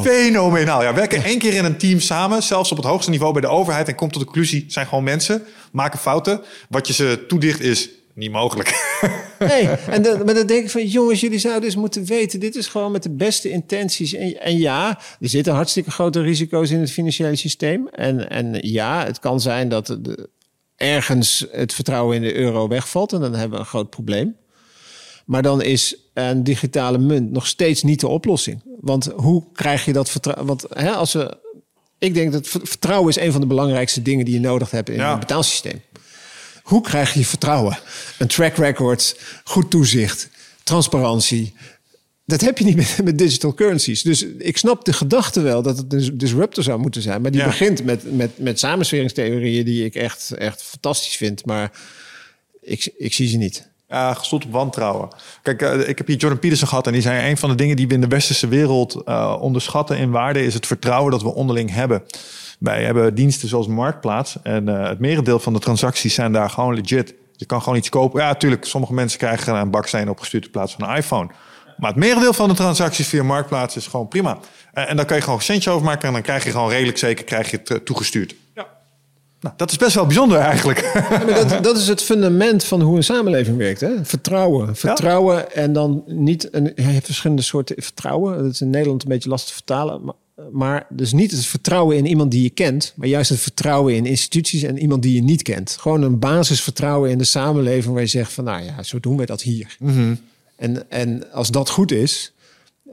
fenomenaal. 0.02 0.82
Ja, 0.82 0.94
werken 0.94 1.24
één 1.24 1.38
keer 1.38 1.54
in 1.54 1.64
een 1.64 1.76
team 1.76 2.00
samen, 2.00 2.42
zelfs 2.42 2.70
op 2.70 2.76
het 2.76 2.86
hoogste 2.86 3.10
niveau 3.10 3.32
bij 3.32 3.42
de 3.42 3.48
overheid 3.48 3.88
en 3.88 3.94
komt 3.94 4.12
tot 4.12 4.20
de 4.20 4.26
conclusie, 4.26 4.64
zijn 4.68 4.86
gewoon 4.86 5.04
mensen, 5.04 5.42
maken 5.72 5.98
fouten. 5.98 6.40
Wat 6.68 6.86
je 6.86 6.92
ze 6.92 7.24
toedicht 7.28 7.60
is 7.60 7.88
niet 8.14 8.30
mogelijk. 8.30 8.70
Nee, 9.38 9.66
en 9.66 10.02
dan, 10.02 10.24
maar 10.24 10.34
dan 10.34 10.46
denk 10.46 10.64
ik 10.64 10.70
van... 10.70 10.86
jongens, 10.86 11.20
jullie 11.20 11.38
zouden 11.38 11.64
eens 11.64 11.76
moeten 11.76 12.04
weten... 12.04 12.40
dit 12.40 12.54
is 12.54 12.66
gewoon 12.66 12.92
met 12.92 13.02
de 13.02 13.10
beste 13.10 13.50
intenties. 13.50 14.14
En, 14.14 14.40
en 14.40 14.58
ja, 14.58 14.98
er 15.20 15.28
zitten 15.28 15.54
hartstikke 15.54 15.90
grote 15.90 16.20
risico's 16.20 16.70
in 16.70 16.80
het 16.80 16.90
financiële 16.90 17.36
systeem. 17.36 17.88
En, 17.88 18.30
en 18.30 18.58
ja, 18.60 19.04
het 19.04 19.18
kan 19.18 19.40
zijn 19.40 19.68
dat 19.68 19.86
de, 19.86 20.28
ergens 20.76 21.46
het 21.50 21.74
vertrouwen 21.74 22.16
in 22.16 22.22
de 22.22 22.34
euro 22.34 22.68
wegvalt... 22.68 23.12
en 23.12 23.20
dan 23.20 23.34
hebben 23.34 23.50
we 23.50 23.58
een 23.58 23.70
groot 23.70 23.90
probleem. 23.90 24.36
Maar 25.26 25.42
dan 25.42 25.62
is 25.62 25.96
een 26.14 26.44
digitale 26.44 26.98
munt 26.98 27.30
nog 27.30 27.46
steeds 27.46 27.82
niet 27.82 28.00
de 28.00 28.08
oplossing. 28.08 28.62
Want 28.80 29.10
hoe 29.14 29.44
krijg 29.52 29.84
je 29.84 29.92
dat 29.92 30.10
vertrouwen? 30.10 30.46
Want 30.46 30.64
hè, 30.68 30.90
als 30.90 31.12
we... 31.12 31.36
Ik 31.98 32.14
denk 32.14 32.32
dat 32.32 32.48
vertrouwen 32.48 33.08
is 33.08 33.16
een 33.16 33.32
van 33.32 33.40
de 33.40 33.46
belangrijkste 33.46 34.02
dingen... 34.02 34.24
die 34.24 34.34
je 34.34 34.40
nodig 34.40 34.70
hebt 34.70 34.88
in 34.88 34.96
Ja. 34.96 35.12
een 35.12 35.18
betaalsysteem. 35.18 35.82
Hoe 36.72 36.82
krijg 36.82 37.14
je 37.14 37.24
vertrouwen? 37.24 37.78
Een 38.18 38.26
track 38.26 38.56
record, 38.56 39.20
goed 39.44 39.70
toezicht, 39.70 40.28
transparantie. 40.62 41.54
Dat 42.24 42.40
heb 42.40 42.58
je 42.58 42.64
niet 42.64 42.76
met, 42.76 42.98
met 43.04 43.18
digital 43.18 43.54
currencies. 43.54 44.02
Dus 44.02 44.22
ik 44.38 44.56
snap 44.56 44.84
de 44.84 44.92
gedachte 44.92 45.40
wel 45.40 45.62
dat 45.62 45.76
het 45.76 45.92
een 45.92 46.18
disruptor 46.18 46.62
zou 46.62 46.78
moeten 46.80 47.02
zijn. 47.02 47.22
Maar 47.22 47.30
die 47.30 47.40
Ja. 47.40 47.46
begint 47.46 47.84
met, 47.84 48.16
met, 48.16 48.38
met 48.38 48.58
samensweringstheorieën 48.58 49.64
die 49.64 49.84
ik 49.84 49.94
echt, 49.94 50.30
echt 50.30 50.62
fantastisch 50.62 51.16
vind. 51.16 51.46
Maar 51.46 51.70
ik, 52.60 52.92
ik 52.96 53.12
zie 53.12 53.28
ze 53.28 53.36
niet. 53.36 53.68
Ja, 53.88 54.14
gestoeld 54.14 54.44
op 54.44 54.52
wantrouwen. 54.52 55.08
Kijk, 55.42 55.62
eh, 55.62 55.88
ik 55.88 55.98
heb 55.98 56.06
hier 56.06 56.16
Jordan 56.16 56.38
Peterson 56.38 56.68
gehad 56.68 56.86
en 56.86 56.92
die 56.92 57.02
zei... 57.02 57.30
een 57.30 57.36
van 57.36 57.50
de 57.50 57.56
dingen 57.56 57.76
die 57.76 57.88
we 57.88 57.94
in 57.94 58.00
de 58.00 58.06
westerse 58.06 58.48
wereld 58.48 59.02
eh, 59.04 59.36
onderschatten 59.40 59.98
in 59.98 60.10
waarde... 60.10 60.44
is 60.44 60.54
het 60.54 60.66
vertrouwen 60.66 61.10
dat 61.10 61.22
we 61.22 61.34
onderling 61.34 61.72
hebben. 61.74 62.02
Wij 62.62 62.84
hebben 62.84 63.14
diensten 63.14 63.48
zoals 63.48 63.66
Marktplaats... 63.66 64.36
en 64.42 64.68
eh, 64.68 64.88
het 64.88 64.98
merendeel 64.98 65.38
van 65.38 65.52
de 65.52 65.58
transacties 65.58 66.14
zijn 66.14 66.32
daar 66.32 66.50
gewoon 66.50 66.74
legit. 66.74 67.14
Je 67.36 67.46
kan 67.46 67.62
gewoon 67.62 67.78
iets 67.78 67.88
kopen. 67.88 68.20
Ja, 68.20 68.26
natuurlijk, 68.26 68.64
sommige 68.64 68.92
mensen 68.92 69.18
krijgen 69.18 69.54
een 69.54 69.70
baksteen 69.70 70.10
opgestuurd... 70.10 70.44
in 70.44 70.50
plaats 70.50 70.74
van 70.74 70.88
een 70.88 70.96
iPhone. 70.96 71.30
Maar 71.76 71.90
het 71.90 71.98
merendeel 71.98 72.32
van 72.32 72.48
de 72.48 72.54
transacties 72.54 73.08
via 73.08 73.22
Marktplaats 73.22 73.76
is 73.76 73.86
gewoon 73.86 74.08
prima. 74.08 74.38
Eh, 74.72 74.90
en 74.90 74.96
dan 74.96 75.06
kan 75.06 75.16
je 75.16 75.22
gewoon 75.22 75.38
een 75.38 75.44
centje 75.44 75.70
overmaken... 75.70 76.06
en 76.08 76.12
dan 76.12 76.22
krijg 76.22 76.44
je 76.44 76.50
gewoon 76.50 76.70
redelijk 76.70 76.98
zeker 76.98 77.24
krijg 77.24 77.50
je 77.50 77.56
het 77.56 77.70
eh, 77.70 77.76
toegestuurd. 77.76 78.34
Ja. 78.54 78.66
Nou, 79.40 79.54
dat 79.56 79.70
is 79.70 79.76
best 79.76 79.94
wel 79.94 80.06
bijzonder 80.06 80.38
eigenlijk. 80.38 80.90
Ja, 80.94 81.08
maar 81.08 81.48
dat, 81.48 81.64
dat 81.64 81.76
is 81.76 81.88
het 81.88 82.02
fundament 82.02 82.64
van 82.64 82.80
hoe 82.80 82.96
een 82.96 83.04
samenleving 83.04 83.56
werkt. 83.56 83.80
Hè? 83.80 84.04
Vertrouwen. 84.04 84.76
Vertrouwen 84.76 85.54
en 85.54 85.72
dan 85.72 86.02
niet 86.06 86.48
een, 86.54 86.72
je 86.74 86.82
hebt 86.82 87.06
verschillende 87.06 87.42
soorten 87.42 87.82
vertrouwen. 87.82 88.42
Dat 88.42 88.52
is 88.52 88.60
in 88.60 88.70
Nederland 88.70 89.02
een 89.02 89.08
beetje 89.08 89.28
lastig 89.28 89.48
te 89.48 89.54
vertalen. 89.54 90.04
Maar 90.04 90.14
Maar 90.52 90.86
dus 90.88 91.12
niet 91.12 91.30
het 91.30 91.46
vertrouwen 91.46 91.96
in 91.96 92.06
iemand 92.06 92.30
die 92.30 92.42
je 92.42 92.50
kent, 92.50 92.92
maar 92.96 93.08
juist 93.08 93.30
het 93.30 93.40
vertrouwen 93.40 93.94
in 93.94 94.06
instituties 94.06 94.62
en 94.62 94.78
iemand 94.78 95.02
die 95.02 95.14
je 95.14 95.22
niet 95.22 95.42
kent. 95.42 95.76
Gewoon 95.80 96.02
een 96.02 96.18
basisvertrouwen 96.18 97.10
in 97.10 97.18
de 97.18 97.24
samenleving 97.24 97.92
waar 97.92 98.02
je 98.02 98.08
zegt 98.08 98.32
van, 98.32 98.44
nou 98.44 98.64
ja, 98.64 98.82
zo 98.82 99.00
doen 99.00 99.16
we 99.16 99.26
dat 99.26 99.42
hier. 99.42 99.76
En, 100.56 100.90
en 100.90 101.32
als 101.32 101.50
dat 101.50 101.70
goed 101.70 101.92
is, 101.92 102.31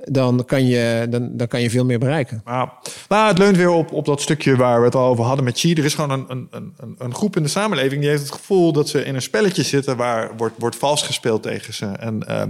dan 0.04 0.46
kan 0.46 0.66
je, 0.66 1.08
dan, 1.10 1.30
dan 1.32 1.48
kan 1.48 1.62
je 1.62 1.70
veel 1.70 1.86
meer 1.86 2.00
bereiken. 2.00 2.42
Maar, 2.46 2.74
nou, 3.08 3.28
het 3.28 3.38
leunt 3.38 3.58
weer 3.58 3.70
op, 3.70 3.94
op 3.94 4.06
dat 4.06 4.22
stukje 4.22 4.56
waar 4.56 4.80
we 4.80 4.86
het 4.86 4.96
al 4.96 5.08
over 5.08 5.24
hadden 5.24 5.44
met 5.46 5.60
Chi. 5.60 5.74
Er 5.74 5.86
is 5.86 5.94
gewoon 5.94 6.12
een, 6.12 6.26
een, 6.52 6.74
een, 6.78 6.96
een 6.98 7.16
groep 7.16 7.36
in 7.36 7.44
de 7.44 7.50
samenleving 7.50 8.02
die 8.02 8.10
heeft 8.10 8.22
het 8.22 8.32
gevoel 8.32 8.72
dat 8.74 8.90
ze 8.90 9.04
in 9.04 9.16
een 9.16 9.22
spelletje 9.22 9.64
zitten 9.64 9.98
waar 9.98 10.32
wordt, 10.38 10.56
wordt 10.58 10.76
vals 10.76 11.04
gespeeld 11.04 11.44
tegen 11.44 11.74
ze. 11.74 11.86
En 11.86 12.26
uh, 12.30 12.42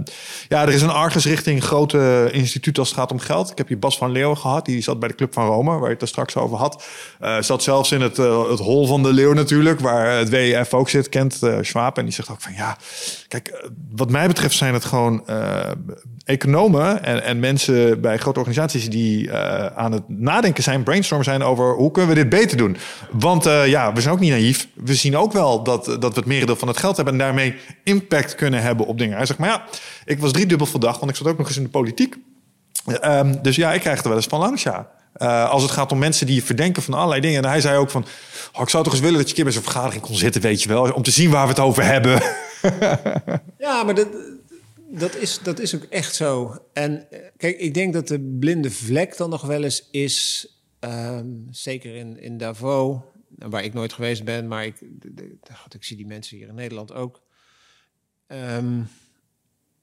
ja, 0.48 0.62
er 0.62 0.72
is 0.72 0.82
een 0.82 0.90
argus 0.90 1.24
richting 1.24 1.64
grote 1.64 2.28
instituut 2.32 2.78
als 2.78 2.88
het 2.88 2.98
gaat 2.98 3.12
om 3.12 3.18
geld. 3.18 3.50
Ik 3.50 3.58
heb 3.58 3.68
hier 3.68 3.78
Bas 3.78 3.98
van 3.98 4.10
Leeuwen 4.10 4.36
gehad, 4.36 4.64
die 4.64 4.82
zat 4.82 4.98
bij 4.98 5.08
de 5.08 5.14
Club 5.14 5.32
van 5.32 5.46
Rome, 5.46 5.78
waar 5.78 5.88
je 5.88 5.92
het 5.92 6.02
er 6.02 6.08
straks 6.08 6.36
over 6.36 6.56
had. 6.56 6.84
Uh, 7.22 7.40
zat 7.40 7.62
zelfs 7.62 7.92
in 7.92 8.00
het, 8.00 8.18
uh, 8.18 8.50
het 8.50 8.58
hol 8.58 8.86
van 8.86 9.02
de 9.02 9.12
leeuw 9.12 9.32
natuurlijk, 9.32 9.80
waar 9.80 10.18
het 10.18 10.28
WEF 10.28 10.74
ook 10.74 10.88
zit, 10.88 11.08
kent 11.08 11.40
Schwab. 11.60 11.98
En 11.98 12.04
die 12.04 12.14
zegt 12.14 12.30
ook 12.30 12.40
van 12.40 12.52
ja, 12.52 12.76
kijk, 13.28 13.68
wat 13.90 14.10
mij 14.10 14.26
betreft 14.26 14.56
zijn 14.56 14.74
het 14.74 14.84
gewoon 14.84 15.24
economen 16.24 17.04
en, 17.04 17.22
en 17.22 17.39
mensen 17.40 18.00
bij 18.00 18.18
grote 18.18 18.38
organisaties 18.38 18.90
die 18.90 19.26
uh, 19.26 19.66
aan 19.66 19.92
het 19.92 20.02
nadenken 20.06 20.62
zijn, 20.62 20.82
brainstormen 20.82 21.24
zijn 21.24 21.42
over 21.42 21.74
hoe 21.74 21.90
kunnen 21.90 22.14
we 22.14 22.20
dit 22.20 22.28
beter 22.28 22.56
doen. 22.56 22.76
Want 23.10 23.46
uh, 23.46 23.66
ja, 23.66 23.92
we 23.92 24.00
zijn 24.00 24.14
ook 24.14 24.20
niet 24.20 24.30
naïef. 24.30 24.68
We 24.74 24.94
zien 24.94 25.16
ook 25.16 25.32
wel 25.32 25.62
dat, 25.62 25.84
dat 25.84 26.14
we 26.14 26.20
het 26.20 26.26
merendeel 26.26 26.56
van 26.56 26.68
het 26.68 26.76
geld 26.76 26.96
hebben 26.96 27.14
en 27.14 27.20
daarmee 27.20 27.56
impact 27.84 28.34
kunnen 28.34 28.62
hebben 28.62 28.86
op 28.86 28.98
dingen. 28.98 29.16
Hij 29.16 29.26
zegt, 29.26 29.38
maar 29.38 29.48
ja, 29.48 29.64
ik 30.04 30.18
was 30.18 30.32
driedubbel 30.32 30.66
verdacht, 30.66 30.98
want 30.98 31.10
ik 31.10 31.16
zat 31.16 31.26
ook 31.26 31.38
nog 31.38 31.46
eens 31.46 31.56
in 31.56 31.62
de 31.62 31.68
politiek. 31.68 32.16
Um, 33.04 33.42
dus 33.42 33.56
ja, 33.56 33.72
ik 33.72 33.80
krijg 33.80 34.02
er 34.02 34.08
wel 34.08 34.16
eens 34.16 34.26
van 34.26 34.38
langs, 34.38 34.62
ja. 34.62 34.88
Uh, 35.16 35.50
als 35.50 35.62
het 35.62 35.70
gaat 35.70 35.92
om 35.92 35.98
mensen 35.98 36.26
die 36.26 36.44
verdenken 36.44 36.82
van 36.82 36.94
allerlei 36.94 37.20
dingen. 37.20 37.42
En 37.42 37.48
hij 37.48 37.60
zei 37.60 37.78
ook 37.78 37.90
van, 37.90 38.04
oh, 38.52 38.60
ik 38.62 38.68
zou 38.68 38.84
toch 38.84 38.92
eens 38.92 39.02
willen 39.02 39.18
dat 39.18 39.24
je 39.24 39.28
een 39.28 39.34
keer 39.34 39.44
bij 39.44 39.52
zo'n 39.52 39.62
vergadering 39.62 40.02
kon 40.02 40.14
zitten, 40.14 40.40
weet 40.40 40.62
je 40.62 40.68
wel. 40.68 40.90
Om 40.90 41.02
te 41.02 41.10
zien 41.10 41.30
waar 41.30 41.42
we 41.42 41.48
het 41.48 41.60
over 41.60 41.84
hebben. 41.84 42.22
ja, 43.58 43.82
maar 43.82 43.94
dat, 43.94 44.08
dat 44.90 45.16
is, 45.16 45.38
dat 45.42 45.58
is 45.58 45.74
ook 45.74 45.82
echt 45.82 46.14
zo. 46.14 46.58
En 46.72 47.10
eh, 47.10 47.18
kijk, 47.36 47.58
ik 47.58 47.74
denk 47.74 47.92
dat 47.92 48.08
de 48.08 48.20
blinde 48.20 48.70
vlek 48.70 49.16
dan 49.16 49.30
nog 49.30 49.42
wel 49.42 49.62
eens 49.62 49.88
is, 49.90 50.46
um, 50.80 51.46
zeker 51.50 51.94
in, 51.94 52.20
in 52.20 52.38
Davos, 52.38 52.98
waar 53.28 53.64
ik 53.64 53.72
nooit 53.72 53.92
geweest 53.92 54.24
ben, 54.24 54.48
maar 54.48 54.64
ik, 54.64 54.78
de, 54.80 55.14
de, 55.14 55.38
ik 55.68 55.84
zie 55.84 55.96
die 55.96 56.06
mensen 56.06 56.36
hier 56.36 56.48
in 56.48 56.54
Nederland 56.54 56.92
ook. 56.92 57.22
Um, 58.26 58.88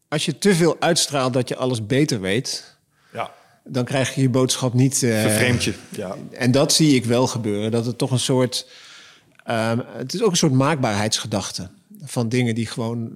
als 0.08 0.26
je 0.26 0.38
te 0.38 0.56
veel 0.56 0.76
uitstraalt 0.80 1.34
dat 1.34 1.50
je 1.50 1.56
alles 1.56 1.86
beter 1.86 2.22
weet, 2.22 2.78
ja. 3.14 3.34
dan 3.64 3.86
krijg 3.86 4.16
je 4.16 4.22
je 4.22 4.30
boodschap 4.30 4.74
niet. 4.74 5.02
Uh, 5.02 5.22
Vervreemd 5.22 5.64
je. 5.64 5.74
Ja. 5.90 6.16
En 6.32 6.52
dat 6.52 6.74
zie 6.74 6.96
ik 6.96 7.06
wel 7.06 7.28
gebeuren. 7.28 7.72
Dat 7.72 7.86
het 7.86 7.98
toch 7.98 8.12
een 8.12 8.20
soort. 8.20 8.68
Um, 9.50 9.84
het 9.86 10.14
is 10.14 10.22
ook 10.22 10.32
een 10.32 10.38
soort 10.38 10.54
maakbaarheidsgedachte 10.54 11.70
van 12.08 12.30
dingen 12.30 12.56
die 12.56 12.66
gewoon 12.66 13.12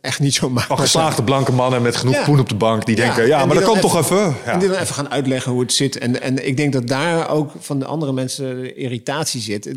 echt 0.00 0.20
niet 0.20 0.34
zo 0.34 0.50
makkelijk 0.50 0.66
zijn. 0.66 0.88
geslaagde 0.88 1.22
blanke 1.22 1.52
mannen 1.52 1.82
met 1.82 1.96
genoeg 1.96 2.14
ja. 2.14 2.24
poen 2.24 2.40
op 2.40 2.48
de 2.48 2.54
bank 2.54 2.86
die 2.86 2.96
denken, 2.96 3.26
ja, 3.26 3.46
maar 3.46 3.54
dat 3.54 3.64
kan 3.64 3.80
toch 3.80 3.96
even. 3.96 4.16
Ja. 4.16 4.52
En 4.52 4.58
die 4.58 4.68
dan 4.68 4.78
even 4.78 4.94
gaan 4.94 5.10
uitleggen 5.10 5.52
hoe 5.52 5.60
het 5.60 5.72
zit. 5.72 5.98
En, 5.98 6.22
en 6.22 6.46
ik 6.46 6.56
denk 6.56 6.72
dat 6.72 6.88
daar 6.88 7.28
ook 7.28 7.52
van 7.58 7.78
de 7.78 7.84
andere 7.84 8.12
mensen 8.12 8.76
irritatie 8.76 9.40
zit. 9.40 9.70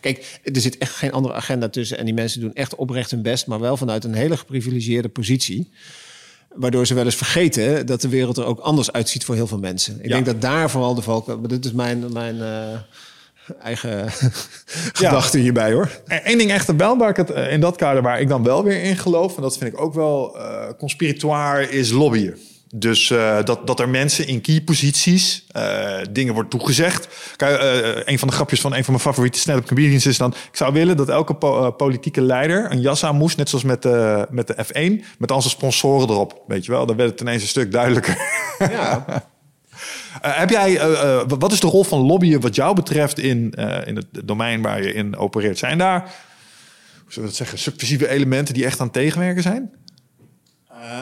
Kijk, 0.00 0.40
er 0.44 0.60
zit 0.60 0.78
echt 0.78 0.94
geen 0.94 1.12
andere 1.12 1.34
agenda 1.34 1.68
tussen 1.68 1.98
en 1.98 2.04
die 2.04 2.14
mensen 2.14 2.40
doen 2.40 2.54
echt 2.54 2.74
oprecht 2.74 3.10
hun 3.10 3.22
best, 3.22 3.46
maar 3.46 3.60
wel 3.60 3.76
vanuit 3.76 4.04
een 4.04 4.14
hele 4.14 4.36
geprivilegeerde 4.36 5.08
positie. 5.08 5.70
Waardoor 6.54 6.86
ze 6.86 6.94
wel 6.94 7.04
eens 7.04 7.14
vergeten 7.14 7.86
dat 7.86 8.00
de 8.00 8.08
wereld 8.08 8.36
er 8.36 8.44
ook 8.44 8.58
anders 8.58 8.92
uitziet 8.92 9.24
voor 9.24 9.34
heel 9.34 9.46
veel 9.46 9.58
mensen. 9.58 9.98
Ik 10.02 10.08
denk 10.08 10.26
dat 10.26 10.40
daar 10.40 10.70
vooral 10.70 10.94
de 10.94 11.02
valken. 11.02 11.48
Dit 11.48 11.64
is 11.64 11.72
mijn, 11.72 12.12
mijn 12.12 12.36
uh, 12.36 12.78
eigen 13.62 14.10
gedachten 15.00 15.38
ja. 15.38 15.44
hierbij 15.44 15.72
hoor. 15.72 15.90
Eén 16.06 16.38
ding 16.38 16.50
echter 16.50 16.76
wel, 16.76 16.98
waar 16.98 17.08
ik 17.08 17.16
het 17.16 17.30
eh, 17.30 17.52
in 17.52 17.60
dat 17.60 17.76
kader 17.76 18.02
waar 18.02 18.20
ik 18.20 18.28
dan 18.28 18.42
wel 18.42 18.64
weer 18.64 18.82
in 18.82 18.96
geloof, 18.96 19.36
en 19.36 19.42
dat 19.42 19.58
vind 19.58 19.72
ik 19.72 19.80
ook 19.80 19.94
wel 19.94 20.36
uh, 20.36 20.42
conspiratoire, 20.78 21.70
is 21.70 21.90
lobbyen. 21.90 22.36
Dus 22.74 23.10
uh, 23.10 23.42
dat, 23.44 23.66
dat 23.66 23.80
er 23.80 23.88
mensen 23.88 24.26
in 24.26 24.40
key 24.40 24.60
posities 24.60 25.46
uh, 25.56 25.98
dingen 26.10 26.34
wordt 26.34 26.50
toegezegd. 26.50 27.08
Kijk, 27.36 27.62
uh, 27.62 28.02
een 28.04 28.18
van 28.18 28.28
de 28.28 28.34
grapjes 28.34 28.60
van 28.60 28.74
een 28.74 28.84
van 28.84 28.92
mijn 28.92 29.04
favoriete 29.04 29.38
stand-up 29.38 29.66
comedians 29.66 30.06
is 30.06 30.18
dan... 30.18 30.30
ik 30.30 30.56
zou 30.56 30.72
willen 30.72 30.96
dat 30.96 31.08
elke 31.08 31.34
po 31.34 31.70
politieke 31.70 32.20
leider 32.20 32.70
een 32.70 32.80
jas 32.80 33.04
aan 33.04 33.16
moest... 33.16 33.36
net 33.36 33.48
zoals 33.48 33.64
met 33.64 33.82
de, 33.82 34.26
met 34.30 34.46
de 34.46 34.54
F1, 34.54 35.04
met 35.18 35.32
al 35.32 35.40
zijn 35.40 35.54
sponsoren 35.54 36.08
erop. 36.08 36.42
Weet 36.46 36.64
je 36.64 36.72
wel, 36.72 36.86
dan 36.86 36.96
werd 36.96 37.10
het 37.10 37.20
ineens 37.20 37.42
een 37.42 37.48
stuk 37.48 37.72
duidelijker. 37.72 38.18
Ja. 38.58 39.04
Uh, 40.24 40.38
heb 40.38 40.50
jij, 40.50 40.70
uh, 40.70 40.90
uh, 40.90 41.22
wat 41.26 41.52
is 41.52 41.60
de 41.60 41.66
rol 41.66 41.84
van 41.84 42.00
lobbyen 42.00 42.40
wat 42.40 42.54
jou 42.54 42.74
betreft 42.74 43.18
in, 43.18 43.50
in 43.86 43.96
het 43.96 44.06
domein 44.24 44.62
waar 44.62 44.82
je 44.82 44.92
in 44.92 45.16
opereert? 45.16 45.58
Zijn 45.58 45.78
daar, 45.78 46.00
hoe 46.00 47.12
zullen 47.12 47.22
we 47.22 47.26
dat 47.26 47.34
zeggen, 47.34 47.58
subversieve 47.58 48.08
elementen 48.08 48.54
die 48.54 48.64
echt 48.64 48.80
aan 48.80 48.90
tegenwerken 48.90 49.42
zijn? 49.42 49.70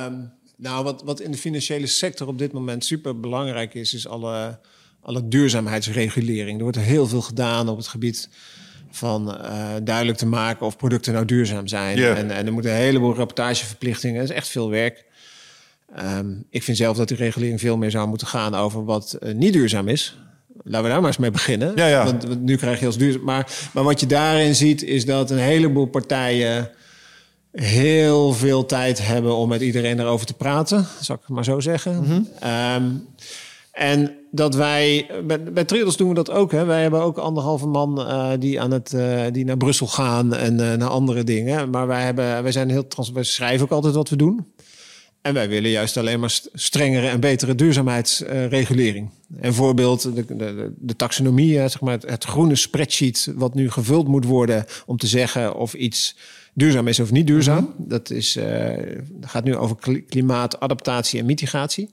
Um, 0.05 0.33
nou, 0.57 0.85
wat, 0.85 1.03
wat 1.05 1.21
in 1.21 1.31
de 1.31 1.39
financiële 1.39 1.87
sector 1.87 2.27
op 2.27 2.39
dit 2.39 2.53
moment 2.53 2.85
super 2.85 3.21
belangrijk 3.21 3.75
is, 3.75 3.95
is 3.95 4.09
alle, 4.09 4.59
alle 5.01 5.29
duurzaamheidsregulering. 5.29 6.57
Er 6.57 6.63
wordt 6.63 6.79
heel 6.79 7.07
veel 7.07 7.23
gedaan 7.23 7.69
op 7.69 7.77
het 7.77 7.89
gebied 7.89 8.29
van 8.91 9.39
duidelijk 9.83 10.19
te 10.19 10.27
maken 10.27 10.67
of 10.67 10.77
producten 10.77 11.13
nou 11.13 11.25
duurzaam 11.25 11.67
zijn. 11.67 11.97
Yeah. 11.97 12.19
En, 12.19 12.31
en 12.31 12.47
er 12.47 12.53
moeten 12.53 12.71
een 12.71 12.77
heleboel 12.77 13.15
rapportageverplichtingen. 13.15 14.21
Dat 14.21 14.31
is 14.31 14.37
echt 14.37 14.49
veel 14.49 14.71
werk. 14.71 15.07
Um, 15.97 16.45
ik 16.51 16.63
vind 16.63 16.77
zelf 16.77 16.97
dat 16.97 17.09
die 17.09 17.17
regulering 17.17 17.61
veel 17.61 17.77
meer 17.77 17.91
zou 17.91 18.09
moeten 18.09 18.27
gaan 18.27 18.55
over 18.55 18.85
wat 18.85 19.19
uh, 19.21 19.35
niet 19.35 19.53
duurzaam 19.53 19.89
is. 19.89 20.19
Laten 20.63 20.83
we 20.83 20.89
daar 20.89 21.01
maar 21.01 21.09
eens 21.09 21.19
mee 21.19 21.31
beginnen. 21.31 21.73
Ja, 21.77 21.87
ja. 21.87 22.05
Want, 22.05 22.25
want, 22.25 22.41
nu 22.41 22.57
krijg 22.57 22.81
je 22.81 22.87
als 22.87 22.97
duurzaam. 22.97 23.25
Maar, 23.25 23.69
maar 23.73 23.85
wat 23.85 24.01
je 24.01 24.07
daarin 24.07 24.55
ziet, 24.55 24.83
is 24.83 25.05
dat 25.05 25.31
een 25.31 25.39
heleboel 25.39 25.87
partijen 25.87 26.71
heel 27.53 28.33
veel 28.33 28.67
tijd 28.67 29.07
hebben 29.07 29.37
om 29.37 29.49
met 29.49 29.61
iedereen 29.61 30.01
erover 30.01 30.27
te 30.27 30.35
praten. 30.35 30.87
Zal 31.01 31.17
ik 31.17 31.21
het 31.21 31.31
maar 31.31 31.45
zo 31.45 31.61
zeggen. 31.61 31.97
Mm 31.97 32.05
-hmm. 32.05 32.29
um, 32.83 33.07
en 33.73 34.17
dat 34.31 34.55
wij, 34.55 35.11
bij, 35.25 35.43
bij 35.43 35.65
Triodos 35.65 35.97
doen 35.97 36.09
we 36.09 36.15
dat 36.15 36.31
ook. 36.31 36.53
Hè. 36.53 36.65
Wij 36.65 36.83
hebben 36.83 37.01
ook 37.01 37.19
anderhalve 37.19 37.67
man 37.67 38.01
uh, 38.01 38.31
die, 38.39 38.61
aan 38.61 38.71
het, 38.71 38.93
uh, 38.93 39.23
die 39.33 39.45
naar 39.45 39.57
Brussel 39.57 39.87
gaan 39.87 40.35
en 40.35 40.61
uh, 40.61 40.73
naar 40.73 40.89
andere 40.89 41.25
dingen. 41.25 41.71
Maar 41.71 41.87
wij, 41.87 42.05
hebben, 42.05 42.43
wij 42.43 42.53
zijn 42.53 42.71
heel 42.71 42.89
trans. 42.89 43.11
Wij 43.11 43.23
schrijven 43.23 43.65
ook 43.65 43.73
altijd 43.73 43.95
wat 43.95 44.09
we 44.09 44.17
doen. 44.17 44.47
En 45.23 45.35
wij 45.35 45.49
willen 45.49 45.71
juist 45.71 45.97
alleen 45.97 46.21
maar 46.21 46.41
strengere 46.53 47.09
en 47.09 47.21
betere 47.21 47.55
duurzaamheidsregulering. 47.55 49.11
Een 49.41 49.55
voorbeeld, 49.55 50.03
de, 50.03 50.37
de, 50.37 50.73
de 50.79 50.97
taxonomie, 50.97 51.55
zeg 51.55 51.81
maar, 51.81 51.93
het, 51.93 52.11
het, 52.11 52.25
groene 52.25 52.57
spreadsheet... 52.57 53.33
wat 53.35 53.55
nu 53.55 53.71
gevuld 53.71 54.09
moet 54.09 54.25
worden 54.25 54.67
om 54.87 54.97
te 54.97 55.07
zeggen 55.07 55.55
of 55.55 55.75
iets 55.75 56.17
duurzaam 56.55 56.89
is 56.89 57.01
of 57.01 57.11
niet 57.11 57.27
duurzaam. 57.27 57.65
Mm 57.65 57.75
-hmm. 57.77 57.89
Dat 57.89 58.11
is, 58.11 58.37
uh, 58.37 58.45
gaat 59.21 59.45
nu 59.45 59.57
over 59.57 60.03
klimaat, 60.09 60.61
adaptatie 60.61 61.21
en 61.21 61.27
mitigatie. 61.27 61.91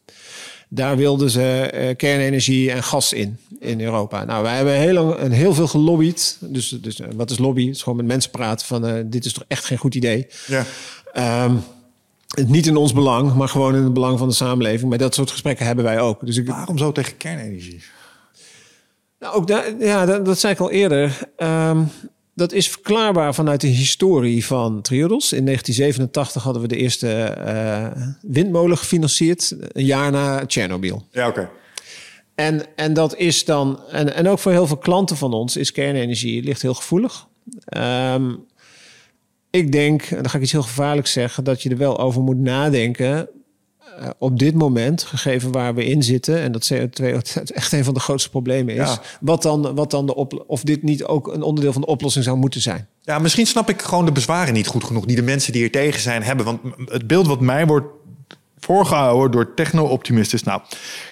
Daar 0.69 0.97
wilden 0.97 1.30
ze 1.30 1.72
uh, 1.73 1.95
kernenergie 1.95 2.72
en 2.72 2.84
gas 2.84 3.14
in, 3.14 3.38
in 3.60 3.81
Europa. 3.81 4.23
Nou, 4.23 4.43
wij 4.43 4.56
hebben 4.56 4.73
heel, 4.73 4.93
lang, 4.93 5.34
heel 5.34 5.53
veel 5.53 5.68
gelobbyd. 5.68 6.38
Dus, 6.39 6.69
dus 6.69 6.99
uh, 6.99 7.07
wat 7.15 7.31
is 7.31 7.38
lobby? 7.38 7.65
Het 7.65 7.76
is 7.76 7.81
gewoon 7.81 7.97
met 7.97 8.07
mensen 8.07 8.31
praten 8.31 8.68
van... 8.68 9.10
dit 9.10 9.26
is 9.26 9.34
toch 9.34 9.45
echt 9.47 9.65
geen 9.65 9.77
goed 9.77 9.95
idee. 9.95 10.27
Ja. 10.47 10.65
Um, 11.45 11.64
niet 12.48 12.68
in 12.68 12.76
ons 12.76 12.94
belang, 12.94 13.34
maar 13.34 13.49
gewoon 13.49 13.76
in 13.76 13.84
het 13.84 13.94
belang 13.94 14.20
van 14.20 14.28
de 14.28 14.34
samenleving. 14.34 14.90
Maar 14.90 14.98
dat 14.98 15.16
soort 15.16 15.32
gesprekken 15.32 15.66
hebben 15.66 15.86
wij 15.86 15.99
ook. 15.99 16.26
Dus 16.26 16.38
ik... 16.38 16.48
Waarom 16.48 16.78
zo 16.78 16.91
tegen 16.91 17.18
kernenergie? 17.18 17.84
Nou, 19.20 19.36
ook 19.36 19.48
daar, 19.48 19.80
ja, 19.80 20.06
dat, 20.06 20.26
dat, 20.26 20.40
zei 20.40 20.53
ik 20.53 20.60
al 20.60 20.72
eerder. 20.72 21.30
Um, 21.38 21.90
dat 22.34 22.52
is 22.52 22.70
verklaarbaar 22.70 23.34
vanuit 23.34 23.62
de 23.62 23.68
historie 23.68 24.45
van 24.45 24.82
Triodos. 24.82 25.34
In 25.34 25.45
1987 25.45 26.44
hadden 26.44 26.62
we 26.62 26.68
de 26.68 26.78
eerste 26.78 27.38
uh, 27.48 27.88
windmolen 28.22 28.78
gefinancierd, 28.78 29.56
een 29.72 29.86
jaar 29.86 30.12
na 30.12 30.45
Tsjernobyl. 30.45 31.07
Ja, 31.12 31.28
oké. 31.28 31.40
Okay. 31.40 31.52
En, 32.36 32.66
en 32.76 32.94
dat 32.94 33.16
is 33.16 33.45
dan, 33.45 33.80
en, 33.91 34.14
en 34.14 34.28
ook 34.28 34.40
voor 34.40 34.52
heel 34.52 34.68
veel 34.68 34.78
klanten 34.78 35.18
van 35.18 35.34
ons 35.34 35.57
is 35.57 35.72
kernenergie 35.72 36.44
ligt 36.44 36.62
heel 36.62 36.74
gevoelig. 36.74 37.28
Um, 37.78 38.45
ik 39.56 39.72
denk, 39.72 40.02
en 40.02 40.15
dan 40.15 40.30
ga 40.30 40.38
ik 40.38 40.44
iets 40.44 40.52
heel 40.52 40.61
gevaarlijks 40.61 41.11
zeggen, 41.11 41.44
dat 41.44 41.61
je 41.61 41.69
er 41.69 41.77
wel 41.77 41.99
over 41.99 42.22
moet 42.22 42.38
nadenken. 42.38 43.30
Uh, 44.02 44.10
op 44.18 44.40
dit 44.40 44.56
moment, 44.56 45.03
gegeven 45.03 45.52
waar 45.52 45.76
we 45.76 45.86
in 45.86 46.03
zitten, 46.03 46.40
en 46.40 46.52
dat 46.52 46.73
CO2 46.73 47.03
echt 47.53 47.72
een 47.72 47.84
van 47.84 47.94
de 47.94 47.99
grootste 47.99 48.30
problemen 48.30 48.76
is, 48.76 48.90
ja. 48.90 49.02
wat 49.19 49.41
dan, 49.41 49.76
wat 49.76 49.91
dan 49.91 50.06
de 50.06 50.15
op, 50.15 50.44
of 50.48 50.64
dit 50.64 50.84
niet 50.84 51.03
ook 51.03 51.34
een 51.34 51.41
onderdeel 51.41 51.73
van 51.73 51.82
de 51.82 51.88
oplossing 51.88 52.26
zou 52.26 52.38
moeten 52.38 52.61
zijn. 52.61 52.88
Ja, 53.02 53.19
misschien 53.19 53.48
snap 53.48 53.69
ik 53.69 53.82
gewoon 53.82 54.06
de 54.06 54.11
bezwaren 54.11 54.53
niet 54.53 54.68
goed 54.68 54.84
genoeg 54.84 55.06
die 55.06 55.15
de 55.15 55.22
mensen 55.22 55.53
die 55.53 55.64
er 55.64 55.72
tegen 55.72 56.02
zijn 56.02 56.23
hebben. 56.23 56.45
Want 56.45 56.60
het 56.86 57.07
beeld 57.07 57.27
wat 57.27 57.41
mij 57.41 57.68
wordt 57.68 57.88
voorgehouden 58.65 59.32
door 59.32 59.53
techno-optimisten 59.53 60.38
is, 60.38 60.44
nou, 60.44 60.61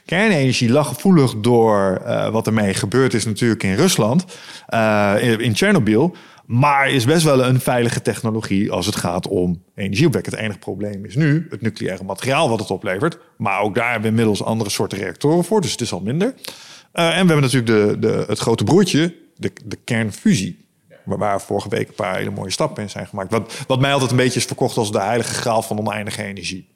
kernenergie 0.06 0.70
lag 0.70 0.88
gevoelig 0.88 1.36
door 1.36 2.02
uh, 2.06 2.30
wat 2.30 2.48
ermee 2.48 2.74
gebeurd 2.74 3.14
is 3.14 3.26
natuurlijk 3.26 3.64
in 3.64 3.76
Rusland, 3.76 4.26
uh, 4.74 5.14
in, 5.20 5.40
in 5.40 5.54
Tsjernobyl. 5.54 6.16
Maar 6.46 6.90
is 6.90 7.06
best 7.06 7.24
wel 7.24 7.44
een 7.44 7.60
veilige 7.60 8.02
technologie 8.02 8.72
als 8.72 8.86
het 8.86 8.96
gaat 8.96 9.28
om 9.28 9.64
energieopwek. 9.76 10.26
Het 10.26 10.36
enige 10.36 10.60
probleem 10.60 11.06
is 11.06 11.16
nu 11.16 11.48
het 11.50 11.62
nucleaire 11.62 12.04
materiaal 12.04 12.50
wat 12.50 12.60
het 12.60 12.72
oplevert. 12.72 13.18
Maar 13.38 13.62
ook 13.62 13.76
daar 13.76 13.92
hebben 13.92 14.02
we 14.02 14.08
inmiddels 14.08 14.44
andere 14.44 14.70
soorten 14.70 14.98
reactoren 14.98 15.44
voor, 15.44 15.62
dus 15.62 15.72
het 15.72 15.82
is 15.82 15.94
al 15.94 16.00
minder. 16.00 16.28
Uh, 16.28 17.06
en 17.06 17.28
we 17.28 17.34
hebben 17.34 17.42
natuurlijk 17.42 17.68
de, 17.68 18.00
de, 18.00 18.26
het 18.28 18.40
grote 18.40 18.64
broertje, 18.64 19.16
de, 19.36 19.52
de 19.66 19.76
kernfusie. 19.76 20.66
Waar, 21.04 21.18
waar 21.18 21.42
vorige 21.42 21.70
week 21.70 21.88
een 21.88 21.94
paar 21.94 22.18
hele 22.18 22.30
mooie 22.30 22.52
stappen 22.52 22.84
in 22.84 22.90
zijn 22.90 23.08
gemaakt. 23.08 23.32
Wat, 23.32 23.54
wat 23.68 23.80
mij 23.80 23.94
altijd 23.94 24.12
een 24.12 24.18
beetje 24.18 24.40
is 24.40 24.46
verkocht 24.46 24.78
als 24.78 24.92
de 24.92 25.02
heilige 25.02 25.34
graal 25.34 25.62
van 25.62 25.80
oneindige 25.80 26.24
energie. 26.24 26.68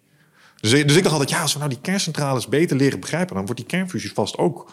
Dus, 0.59 0.71
dus 0.71 0.95
ik 0.95 1.03
dacht 1.03 1.11
altijd, 1.11 1.29
ja, 1.29 1.41
als 1.41 1.53
we 1.53 1.59
nou 1.59 1.71
die 1.71 1.81
kerncentrales 1.81 2.47
beter 2.47 2.77
leren 2.77 2.99
begrijpen, 2.99 3.35
dan 3.35 3.45
wordt 3.45 3.59
die 3.59 3.69
kernfusie 3.69 4.13
vast 4.13 4.37
ook. 4.37 4.71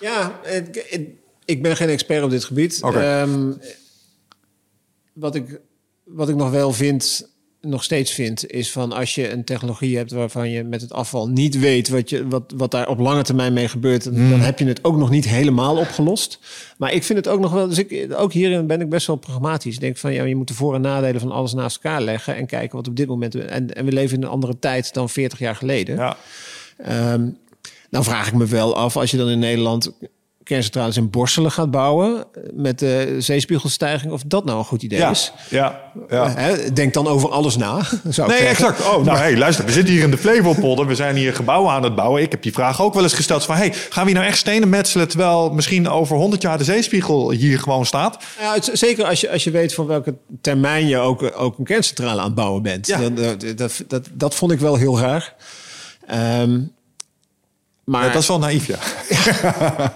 Ja, 0.00 0.40
ik, 0.42 1.16
ik 1.44 1.62
ben 1.62 1.76
geen 1.76 1.88
expert 1.88 2.24
op 2.24 2.30
dit 2.30 2.44
gebied. 2.44 2.82
Okay. 2.82 3.22
Um, 3.22 3.58
wat, 5.14 5.34
ik, 5.34 5.60
wat 6.04 6.28
ik 6.28 6.36
nog 6.36 6.50
wel 6.50 6.72
vind, 6.72 7.32
nog 7.60 7.84
steeds 7.84 8.12
vind, 8.12 8.50
is 8.50 8.72
van 8.72 8.92
als 8.92 9.14
je 9.14 9.30
een 9.30 9.44
technologie 9.44 9.96
hebt 9.96 10.10
waarvan 10.10 10.50
je 10.50 10.64
met 10.64 10.80
het 10.80 10.92
afval 10.92 11.28
niet 11.28 11.58
weet 11.58 11.88
wat, 11.88 12.10
je, 12.10 12.28
wat, 12.28 12.52
wat 12.56 12.70
daar 12.70 12.88
op 12.88 12.98
lange 12.98 13.22
termijn 13.22 13.52
mee 13.52 13.68
gebeurt, 13.68 14.04
Hmm. 14.04 14.30
dan 14.30 14.40
heb 14.40 14.58
je 14.58 14.64
het 14.64 14.84
ook 14.84 14.96
nog 14.96 15.10
niet 15.10 15.28
helemaal 15.28 15.76
opgelost. 15.76 16.38
Maar 16.78 16.92
ik 16.92 17.04
vind 17.04 17.18
het 17.18 17.28
ook 17.28 17.40
nog 17.40 17.52
wel, 17.52 17.68
dus 17.68 17.78
ik, 17.78 18.14
ook 18.16 18.32
hierin 18.32 18.66
ben 18.66 18.80
ik 18.80 18.88
best 18.88 19.06
wel 19.06 19.16
pragmatisch. 19.16 19.74
Ik 19.74 19.80
denk 19.80 19.96
van 19.96 20.12
ja, 20.12 20.24
je 20.24 20.36
moet 20.36 20.48
de 20.48 20.54
voor- 20.54 20.74
en 20.74 20.80
nadelen 20.80 21.20
van 21.20 21.30
alles 21.30 21.52
naast 21.52 21.76
elkaar 21.76 22.02
leggen 22.02 22.36
en 22.36 22.46
kijken 22.46 22.76
wat 22.76 22.88
op 22.88 22.96
dit 22.96 23.06
moment. 23.08 23.34
En, 23.34 23.74
en 23.74 23.84
we 23.84 23.92
leven 23.92 24.16
in 24.16 24.22
een 24.22 24.28
andere 24.28 24.58
tijd 24.58 24.92
dan 24.94 25.08
40 25.08 25.38
jaar 25.38 25.56
geleden. 25.56 25.96
Ja. 25.96 26.16
Um, 27.12 27.38
dan 27.90 28.04
vraag 28.04 28.26
ik 28.26 28.34
me 28.34 28.46
wel 28.46 28.76
af, 28.76 28.96
als 28.96 29.10
je 29.10 29.16
dan 29.16 29.28
in 29.28 29.38
Nederland 29.38 29.92
kerncentrales 30.44 30.96
in 30.96 31.10
Borselen 31.10 31.50
gaat 31.50 31.70
bouwen 31.70 32.24
met 32.52 32.78
de 32.78 33.16
zeespiegelstijging, 33.18 34.12
of 34.12 34.22
dat 34.26 34.44
nou 34.44 34.58
een 34.58 34.64
goed 34.64 34.82
idee 34.82 34.98
ja. 34.98 35.10
is. 35.10 35.32
Ja, 35.50 35.80
ja. 36.08 36.28
He, 36.28 36.72
denk 36.72 36.94
dan 36.94 37.06
over 37.06 37.30
alles 37.30 37.56
na. 37.56 37.80
Zou 38.08 38.28
nee, 38.28 38.38
exact. 38.38 38.80
Oh, 38.80 39.04
nou, 39.04 39.18
hey, 39.18 39.36
luister, 39.36 39.64
we 39.64 39.72
zitten 39.72 39.94
hier 39.94 40.02
in 40.02 40.10
de 40.10 40.18
Flevopolder. 40.18 40.86
We 40.86 40.94
zijn 40.94 41.16
hier 41.16 41.34
gebouwen 41.34 41.72
aan 41.72 41.82
het 41.82 41.94
bouwen. 41.94 42.22
Ik 42.22 42.30
heb 42.30 42.42
die 42.42 42.52
vraag 42.52 42.82
ook 42.82 42.94
wel 42.94 43.02
eens 43.02 43.12
gesteld. 43.12 43.44
Van, 43.44 43.56
hey, 43.56 43.72
gaan 43.72 44.04
we 44.04 44.10
hier 44.10 44.18
nou 44.18 44.30
echt 44.30 44.38
stenen 44.38 44.68
metselen... 44.68 45.08
terwijl 45.08 45.50
misschien 45.50 45.88
over 45.88 46.16
100 46.16 46.42
jaar 46.42 46.58
de 46.58 46.64
zeespiegel 46.64 47.30
hier 47.30 47.58
gewoon 47.58 47.86
staat? 47.86 48.24
Ja, 48.40 48.54
het, 48.54 48.70
zeker 48.72 49.04
als 49.04 49.20
je, 49.20 49.30
als 49.30 49.44
je 49.44 49.50
weet 49.50 49.74
van 49.74 49.86
welke 49.86 50.14
termijn 50.40 50.86
je 50.86 50.98
ook, 50.98 51.32
ook 51.36 51.58
een 51.58 51.64
kerncentrale 51.64 52.20
aan 52.20 52.26
het 52.26 52.34
bouwen 52.34 52.62
bent. 52.62 52.86
Ja. 52.86 53.08
Dat, 53.08 53.44
dat, 53.56 53.84
dat, 53.88 54.08
dat 54.12 54.34
vond 54.34 54.52
ik 54.52 54.60
wel 54.60 54.76
heel 54.76 54.98
raar. 54.98 55.34
Um, 56.40 56.73
maar, 57.84 58.06
ja, 58.06 58.12
dat 58.12 58.22
is 58.22 58.28
wel 58.28 58.38
naïef, 58.38 58.66
ja. 58.66 58.78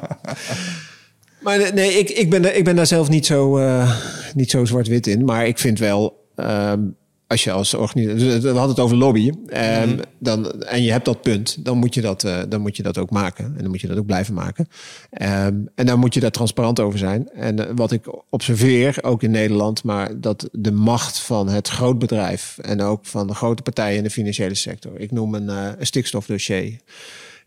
maar 1.44 1.74
nee, 1.74 1.92
ik, 1.92 2.10
ik, 2.10 2.30
ben, 2.30 2.56
ik 2.56 2.64
ben 2.64 2.76
daar 2.76 2.86
zelf 2.86 3.08
niet 3.08 3.26
zo, 3.26 3.58
uh, 3.58 3.98
niet 4.34 4.50
zo 4.50 4.64
zwart-wit 4.64 5.06
in. 5.06 5.24
Maar 5.24 5.46
ik 5.46 5.58
vind 5.58 5.78
wel, 5.78 6.26
um, 6.36 6.96
als 7.28 7.44
je 7.44 7.52
als 7.52 7.74
organisatie... 7.74 8.40
We 8.40 8.48
hadden 8.48 8.68
het 8.68 8.78
over 8.78 8.96
lobby. 8.96 9.28
Um, 9.28 9.88
mm. 9.88 10.00
dan, 10.18 10.62
en 10.62 10.82
je 10.82 10.90
hebt 10.90 11.04
dat 11.04 11.22
punt, 11.22 11.64
dan 11.64 11.78
moet, 11.78 11.94
je 11.94 12.00
dat, 12.00 12.24
uh, 12.24 12.38
dan 12.48 12.60
moet 12.60 12.76
je 12.76 12.82
dat 12.82 12.98
ook 12.98 13.10
maken. 13.10 13.44
En 13.44 13.58
dan 13.58 13.68
moet 13.68 13.80
je 13.80 13.86
dat 13.86 13.98
ook 13.98 14.06
blijven 14.06 14.34
maken. 14.34 14.68
Um, 15.22 15.68
en 15.74 15.86
dan 15.86 15.98
moet 15.98 16.14
je 16.14 16.20
daar 16.20 16.30
transparant 16.30 16.80
over 16.80 16.98
zijn. 16.98 17.28
En 17.28 17.60
uh, 17.60 17.66
wat 17.74 17.92
ik 17.92 18.06
observeer, 18.30 18.98
ook 19.02 19.22
in 19.22 19.30
Nederland... 19.30 19.84
maar 19.84 20.20
dat 20.20 20.48
de 20.52 20.72
macht 20.72 21.18
van 21.18 21.48
het 21.48 21.68
grootbedrijf... 21.68 22.58
en 22.58 22.82
ook 22.82 23.06
van 23.06 23.26
de 23.26 23.34
grote 23.34 23.62
partijen 23.62 23.96
in 23.96 24.02
de 24.02 24.10
financiële 24.10 24.54
sector... 24.54 25.00
ik 25.00 25.12
noem 25.12 25.34
een, 25.34 25.46
uh, 25.46 25.68
een 25.78 25.86
stikstofdossier... 25.86 26.76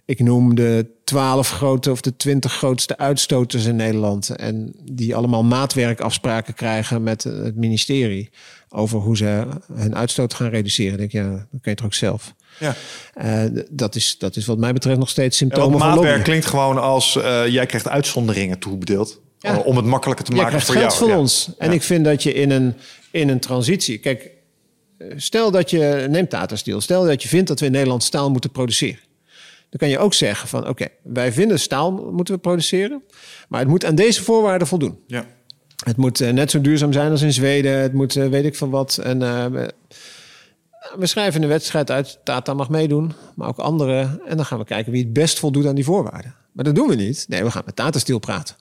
Ik 0.06 0.20
noem 0.20 0.56
de 0.56 0.86
twaalf 1.04 1.50
grote 1.50 1.92
of 1.92 2.02
de 2.02 2.16
twintig 2.16 2.54
grootste 2.54 2.98
uitstoters 2.98 3.66
in 3.66 3.76
Nederland. 3.76 4.30
En 4.30 4.74
die 4.92 5.16
allemaal 5.16 5.44
maatwerkafspraken 5.44 6.54
krijgen 6.54 7.04
met 7.04 7.24
het 7.24 7.56
ministerie. 7.56 8.30
Over 8.70 9.00
hoe 9.00 9.18
ze 9.18 9.48
hun 9.74 9.96
uitstoot 9.96 10.34
gaan 10.34 10.50
reduceren. 10.50 10.98
Denk, 10.98 11.12
ja, 11.12 11.30
dat 11.30 11.62
kun 11.62 11.72
je 11.72 11.76
toch 11.76 11.86
ook 11.86 11.94
zelf. 11.94 12.34
Ja. 12.60 12.76
Uh, 13.24 13.64
dat, 13.70 13.96
is, 13.96 14.18
dat 14.18 14.36
is 14.36 14.46
wat 14.46 14.58
mij 14.58 14.74
betreft 14.74 15.00
nog 15.00 15.10
steeds 15.10 15.38
symptomen 15.38 15.78
ja, 15.78 15.78
van 15.78 15.88
maatwerk 15.88 16.24
klinkt 16.24 16.46
gewoon 16.46 16.82
als 16.82 17.16
uh, 17.16 17.48
jij 17.48 17.66
krijgt 17.66 17.88
uitzonderingen 17.88 18.60
toebedeeld. 18.60 19.20
Ja. 19.40 19.58
om 19.58 19.76
het 19.76 19.86
makkelijker 19.86 20.26
te 20.26 20.32
maken 20.32 20.62
voor 20.62 20.76
jou. 20.76 20.88
geld 20.88 21.10
van 21.10 21.18
ons. 21.18 21.52
En 21.58 21.72
ik 21.72 21.82
vind 21.82 22.06
dat 22.06 22.24
je 22.24 22.34
in 22.34 22.52
een, 22.52 22.74
in 23.12 23.30
een 23.30 23.40
transitie... 23.40 23.98
Kijk, 23.98 24.30
stel 25.16 25.52
dat 25.52 25.70
je... 25.70 26.06
Neem 26.10 26.28
Tata 26.28 26.56
Steel. 26.56 26.82
Stel 26.82 27.06
dat 27.06 27.24
je 27.24 27.28
vindt 27.28 27.48
dat 27.48 27.60
we 27.60 27.66
in 27.66 27.72
Nederland 27.72 28.04
staal 28.04 28.32
moeten 28.32 28.52
produceren. 28.52 29.00
Dan 29.72 29.80
kan 29.80 29.90
je 29.90 30.00
ook 30.00 30.14
zeggen 30.14 30.48
van 30.48 30.60
oké, 30.60 30.70
okay, 30.70 30.90
wij 31.04 31.32
vinden 31.32 31.60
staal 31.60 31.92
moeten 31.92 32.34
we 32.34 32.40
produceren, 32.40 33.04
maar 33.50 33.60
het 33.60 33.70
moet 33.70 33.86
aan 33.86 33.96
deze 33.96 34.24
voorwaarden 34.24 34.68
voldoen. 34.68 35.00
Ja. 35.08 35.26
Het 35.84 35.98
moet 35.98 36.22
uh, 36.22 36.30
net 36.30 36.52
zo 36.52 36.62
duurzaam 36.62 36.94
zijn 36.94 37.12
als 37.12 37.22
in 37.22 37.34
Zweden. 37.34 37.78
Het 37.78 37.94
moet 37.94 38.16
uh, 38.16 38.28
weet 38.28 38.46
ik 38.46 38.56
van 38.56 38.70
wat. 38.70 38.98
En 38.98 39.20
we, 39.52 39.74
we, 40.98 41.06
schrijven 41.06 41.42
een 41.42 41.48
wedstrijd 41.48 41.92
uit. 41.92 42.20
Tata 42.24 42.54
mag 42.54 42.70
meedoen, 42.70 43.12
maar 43.36 43.48
ook 43.48 43.58
anderen. 43.58 44.22
En 44.26 44.36
dan 44.36 44.46
gaan 44.46 44.58
we 44.58 44.66
kijken 44.66 44.92
wie 44.92 45.04
het 45.04 45.14
best 45.14 45.40
voldoet 45.40 45.66
aan 45.66 45.76
die 45.76 45.84
voorwaarden. 45.84 46.36
Maar 46.52 46.66
dat 46.66 46.76
doen 46.76 46.88
we 46.88 46.96
niet. 46.96 47.26
Nee, 47.28 47.44
we 47.44 47.52
gaan 47.52 47.64
met 47.66 47.76
Tata 47.76 48.00
Steel 48.00 48.20
praten. 48.20 48.56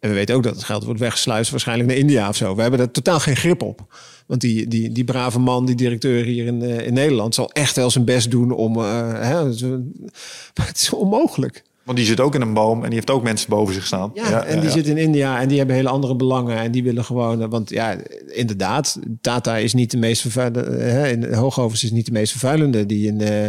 En 0.00 0.08
we 0.08 0.14
weten 0.14 0.34
ook 0.34 0.42
dat 0.42 0.54
het 0.54 0.64
geld 0.64 0.84
wordt 0.84 1.00
weggesluist 1.00 1.50
waarschijnlijk 1.50 1.88
naar 1.88 1.98
India 1.98 2.28
of 2.28 2.36
zo. 2.36 2.54
We 2.54 2.62
hebben 2.62 2.80
er 2.80 2.90
totaal 2.90 3.20
geen 3.20 3.36
grip 3.36 3.62
op. 3.62 3.94
Want 4.26 4.40
die, 4.40 4.68
die, 4.68 4.92
die 4.92 5.04
brave 5.04 5.38
man, 5.38 5.66
die 5.66 5.74
directeur 5.74 6.24
hier 6.24 6.46
in, 6.46 6.62
uh, 6.62 6.86
in 6.86 6.92
Nederland... 6.92 7.34
zal 7.34 7.50
echt 7.50 7.76
wel 7.76 7.90
zijn 7.90 8.04
best 8.04 8.30
doen 8.30 8.50
om... 8.50 8.78
Uh, 8.78 9.12
hè, 9.12 9.44
het 10.66 10.76
is 10.76 10.90
onmogelijk. 10.92 11.62
Want 11.84 11.98
die 11.98 12.06
zit 12.06 12.20
ook 12.20 12.34
in 12.34 12.40
een 12.40 12.54
boom 12.54 12.78
en 12.78 12.84
die 12.84 12.94
heeft 12.94 13.10
ook 13.10 13.22
mensen 13.22 13.50
boven 13.50 13.74
zich 13.74 13.86
staan. 13.86 14.10
Ja, 14.14 14.28
ja 14.28 14.44
en 14.44 14.60
die 14.60 14.68
ja, 14.68 14.74
zit 14.74 14.86
in 14.86 14.96
India 14.96 15.40
en 15.40 15.48
die 15.48 15.58
hebben 15.58 15.76
hele 15.76 15.88
andere 15.88 16.16
belangen. 16.16 16.56
En 16.56 16.70
die 16.70 16.82
willen 16.82 17.04
gewoon... 17.04 17.48
Want 17.48 17.70
ja, 17.70 17.96
inderdaad, 18.26 18.98
Tata 19.20 19.56
is 19.56 19.74
niet 19.74 19.90
de 19.90 19.96
meest 19.96 20.20
vervuilende... 20.20 20.70
Hè, 20.70 21.08
in 21.08 21.34
Hoogovens 21.34 21.84
is 21.84 21.90
niet 21.90 22.06
de 22.06 22.12
meest 22.12 22.30
vervuilende. 22.30 22.86
Die 22.86 23.06
in, 23.06 23.20
uh, 23.20 23.46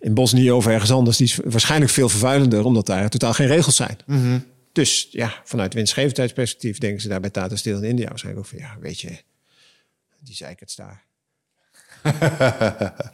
in 0.00 0.14
Bosnië 0.14 0.50
of 0.50 0.66
ergens 0.66 0.92
anders... 0.92 1.16
die 1.16 1.26
is 1.26 1.38
waarschijnlijk 1.44 1.90
veel 1.90 2.08
vervuilender... 2.08 2.64
omdat 2.64 2.86
daar 2.86 3.08
totaal 3.08 3.32
geen 3.32 3.46
regels 3.46 3.76
zijn. 3.76 3.96
Mm 4.06 4.20
-hmm. 4.20 4.44
Dus 4.72 5.08
ja, 5.10 5.40
vanuit 5.44 5.74
winstgevendheidsperspectief... 5.74 6.78
denken 6.78 7.00
ze 7.00 7.08
daar 7.08 7.20
bij 7.20 7.30
Tata 7.30 7.56
Steel 7.56 7.76
in 7.76 7.88
India 7.88 8.08
waarschijnlijk 8.08 8.46
ook 8.46 8.50
van... 8.50 8.68
ja, 8.68 8.76
weet 8.80 9.00
je 9.00 9.18
die 10.20 10.34
zei 10.34 10.50
ik 10.50 10.60
het 10.60 10.74
daar. 10.76 11.06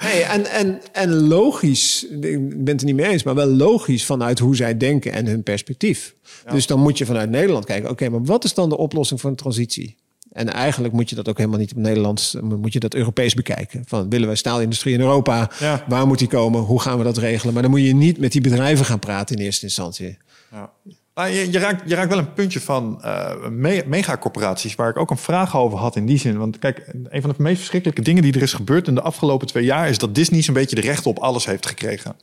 hey, 0.06 0.24
en, 0.24 0.46
en, 0.46 0.80
en 0.92 1.14
logisch, 1.14 2.06
ik 2.08 2.20
ben 2.48 2.66
het 2.66 2.80
er 2.80 2.86
niet 2.86 2.94
mee 2.94 3.06
eens, 3.06 3.22
maar 3.22 3.34
wel 3.34 3.46
logisch 3.46 4.04
vanuit 4.04 4.38
hoe 4.38 4.56
zij 4.56 4.76
denken 4.76 5.12
en 5.12 5.26
hun 5.26 5.42
perspectief. 5.42 6.14
Ja. 6.44 6.52
Dus 6.52 6.66
dan 6.66 6.80
moet 6.80 6.98
je 6.98 7.06
vanuit 7.06 7.30
Nederland 7.30 7.64
kijken, 7.64 7.90
oké, 7.90 7.92
okay, 7.92 8.08
maar 8.08 8.26
wat 8.26 8.44
is 8.44 8.54
dan 8.54 8.68
de 8.68 8.76
oplossing 8.76 9.20
voor 9.20 9.30
een 9.30 9.36
transitie? 9.36 9.96
En 10.32 10.52
eigenlijk 10.52 10.94
moet 10.94 11.10
je 11.10 11.14
dat 11.14 11.28
ook 11.28 11.38
helemaal 11.38 11.58
niet 11.58 11.70
op 11.70 11.76
Nederlands, 11.76 12.36
moet 12.40 12.72
je 12.72 12.80
dat 12.80 12.94
Europees 12.94 13.34
bekijken. 13.34 13.82
Van 13.86 14.10
willen 14.10 14.26
wij 14.26 14.36
staalindustrie 14.36 14.94
in 14.94 15.00
Europa? 15.00 15.50
Ja. 15.58 15.84
Waar 15.88 16.06
moet 16.06 16.18
die 16.18 16.28
komen? 16.28 16.60
Hoe 16.60 16.80
gaan 16.80 16.98
we 16.98 17.04
dat 17.04 17.16
regelen? 17.16 17.52
Maar 17.52 17.62
dan 17.62 17.70
moet 17.70 17.80
je 17.80 17.94
niet 17.94 18.18
met 18.18 18.32
die 18.32 18.40
bedrijven 18.40 18.84
gaan 18.84 18.98
praten 18.98 19.36
in 19.36 19.44
eerste 19.44 19.64
instantie. 19.64 20.18
Ja. 20.50 20.72
Nou, 21.14 21.28
je, 21.28 21.52
je, 21.52 21.58
raakt, 21.58 21.88
je 21.88 21.94
raakt 21.94 22.08
wel 22.08 22.18
een 22.18 22.32
puntje 22.32 22.60
van 22.60 23.00
uh, 23.04 23.48
me 23.48 23.84
megacorporaties, 23.86 24.74
waar 24.74 24.88
ik 24.88 24.96
ook 24.96 25.10
een 25.10 25.16
vraag 25.16 25.56
over 25.56 25.78
had 25.78 25.96
in 25.96 26.06
die 26.06 26.18
zin. 26.18 26.38
Want 26.38 26.58
kijk, 26.58 26.90
een 27.08 27.20
van 27.20 27.30
de 27.30 27.42
meest 27.42 27.58
verschrikkelijke 27.58 28.02
dingen 28.02 28.22
die 28.22 28.32
er 28.32 28.42
is 28.42 28.52
gebeurd 28.52 28.88
in 28.88 28.94
de 28.94 29.02
afgelopen 29.02 29.46
twee 29.46 29.64
jaar, 29.64 29.88
is 29.88 29.98
dat 29.98 30.14
Disney 30.14 30.42
zo'n 30.42 30.54
beetje 30.54 30.76
de 30.76 30.82
rechten 30.82 31.10
op 31.10 31.18
alles 31.18 31.46
heeft 31.46 31.66
gekregen. 31.66 32.16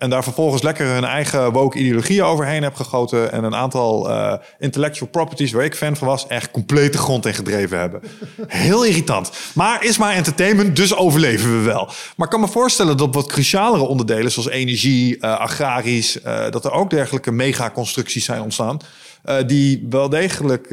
En 0.00 0.10
daar 0.10 0.22
vervolgens 0.22 0.62
lekker 0.62 0.86
hun 0.86 1.04
eigen 1.04 1.52
woke 1.52 1.78
ideologieën 1.78 2.24
overheen 2.24 2.62
heb 2.62 2.74
gegoten. 2.74 3.32
En 3.32 3.44
een 3.44 3.54
aantal 3.54 4.10
uh, 4.10 4.34
intellectual 4.58 5.10
properties 5.10 5.52
waar 5.52 5.64
ik 5.64 5.74
fan 5.74 5.96
van 5.96 6.08
was, 6.08 6.26
echt 6.26 6.50
compleet 6.50 6.92
de 6.92 6.98
grond 6.98 7.26
in 7.26 7.34
gedreven 7.34 7.78
hebben. 7.78 8.00
Heel 8.46 8.84
irritant. 8.84 9.30
Maar 9.54 9.84
is 9.84 9.98
maar 9.98 10.14
entertainment, 10.14 10.76
dus 10.76 10.96
overleven 10.96 11.58
we 11.58 11.64
wel. 11.64 11.86
Maar 12.16 12.26
ik 12.26 12.32
kan 12.32 12.40
me 12.40 12.48
voorstellen 12.48 12.96
dat 12.96 13.14
wat 13.14 13.26
crucialere 13.26 13.82
onderdelen, 13.82 14.32
zoals 14.32 14.48
energie, 14.48 15.16
uh, 15.16 15.38
agrarisch, 15.38 16.22
uh, 16.24 16.50
dat 16.50 16.64
er 16.64 16.72
ook 16.72 16.90
dergelijke 16.90 17.30
megaconstructies 17.30 18.24
zijn 18.24 18.42
ontstaan. 18.42 18.78
die 19.46 19.86
wel 19.90 20.08
degelijk 20.08 20.68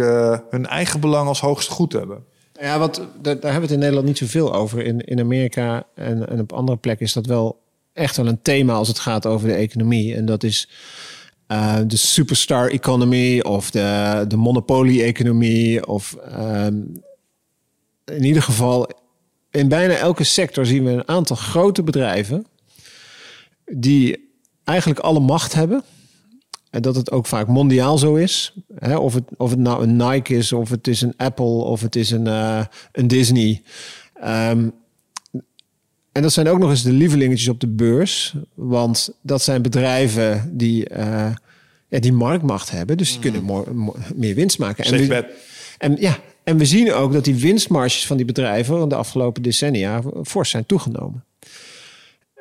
hun 0.49 0.65
eigen 0.65 0.99
belang 0.99 1.27
als 1.27 1.39
hoogste 1.39 1.71
goed 1.71 1.93
hebben. 1.93 2.23
Ja, 2.61 2.79
wat, 2.79 2.95
daar, 2.95 3.05
daar 3.21 3.51
hebben 3.51 3.53
we 3.53 3.61
het 3.61 3.71
in 3.71 3.79
Nederland 3.79 4.05
niet 4.05 4.17
zoveel 4.17 4.53
over. 4.53 4.85
In, 4.85 4.99
in 4.99 5.19
Amerika 5.19 5.83
en, 5.95 6.29
en 6.29 6.39
op 6.39 6.53
andere 6.53 6.77
plekken 6.77 7.05
is 7.05 7.13
dat 7.13 7.25
wel 7.25 7.65
echt 7.97 8.17
wel 8.17 8.27
een 8.27 8.41
thema 8.41 8.73
als 8.73 8.87
het 8.87 8.99
gaat 8.99 9.25
over 9.25 9.47
de 9.47 9.53
economie. 9.53 10.15
En 10.15 10.25
dat 10.25 10.43
is 10.43 10.69
uh, 11.47 11.79
de 11.87 11.97
superstar 11.97 12.69
economy 12.69 13.39
of 13.39 13.71
de, 13.71 14.25
de 14.27 14.37
monopolie-economie. 14.37 15.87
Of 15.87 16.17
um, 16.39 17.01
in 18.05 18.23
ieder 18.23 18.41
geval, 18.41 18.89
in 19.51 19.67
bijna 19.67 19.93
elke 19.93 20.23
sector 20.23 20.65
zien 20.65 20.83
we 20.83 20.91
een 20.91 21.07
aantal 21.07 21.35
grote 21.35 21.83
bedrijven 21.83 22.45
die 23.65 24.29
eigenlijk 24.63 24.99
alle 24.99 25.19
macht 25.19 25.53
hebben. 25.53 25.83
En 26.69 26.81
dat 26.81 26.95
het 26.95 27.11
ook 27.11 27.25
vaak 27.25 27.47
mondiaal 27.47 27.97
zo 27.97 28.15
is. 28.15 28.53
Hè? 28.75 28.97
Of, 28.97 29.13
het, 29.13 29.23
of 29.37 29.49
het 29.49 29.59
nou 29.59 29.83
een 29.83 29.95
Nike 29.95 30.35
is, 30.35 30.53
of 30.53 30.69
het 30.69 30.87
is 30.87 31.01
een 31.01 31.13
Apple, 31.17 31.45
of 31.45 31.81
het 31.81 31.95
is 31.95 32.11
een, 32.11 32.25
uh, 32.25 32.65
een 32.91 33.07
Disney. 33.07 33.61
Um, 34.23 34.73
en 36.17 36.23
dat 36.23 36.33
zijn 36.33 36.47
ook 36.47 36.59
nog 36.59 36.69
eens 36.69 36.83
de 36.83 36.91
lievelingetjes 36.91 37.47
op 37.47 37.59
de 37.59 37.67
beurs. 37.67 38.35
Want 38.53 39.09
dat 39.21 39.41
zijn 39.41 39.61
bedrijven 39.61 40.51
die, 40.53 40.89
uh, 40.89 41.31
ja, 41.87 41.99
die 41.99 42.13
marktmacht 42.13 42.71
hebben. 42.71 42.97
Dus 42.97 43.11
die 43.11 43.19
kunnen 43.19 43.43
mo- 43.43 43.95
meer 44.15 44.35
winst 44.35 44.59
maken. 44.59 44.85
En 44.85 45.07
we, 45.07 45.33
en, 45.77 45.95
ja, 45.99 46.19
en 46.43 46.57
we 46.57 46.65
zien 46.65 46.93
ook 46.93 47.13
dat 47.13 47.23
die 47.23 47.35
winstmarges 47.35 48.07
van 48.07 48.17
die 48.17 48.25
bedrijven... 48.25 48.89
de 48.89 48.95
afgelopen 48.95 49.41
decennia 49.41 50.03
fors 50.23 50.49
zijn 50.49 50.65
toegenomen. 50.65 51.23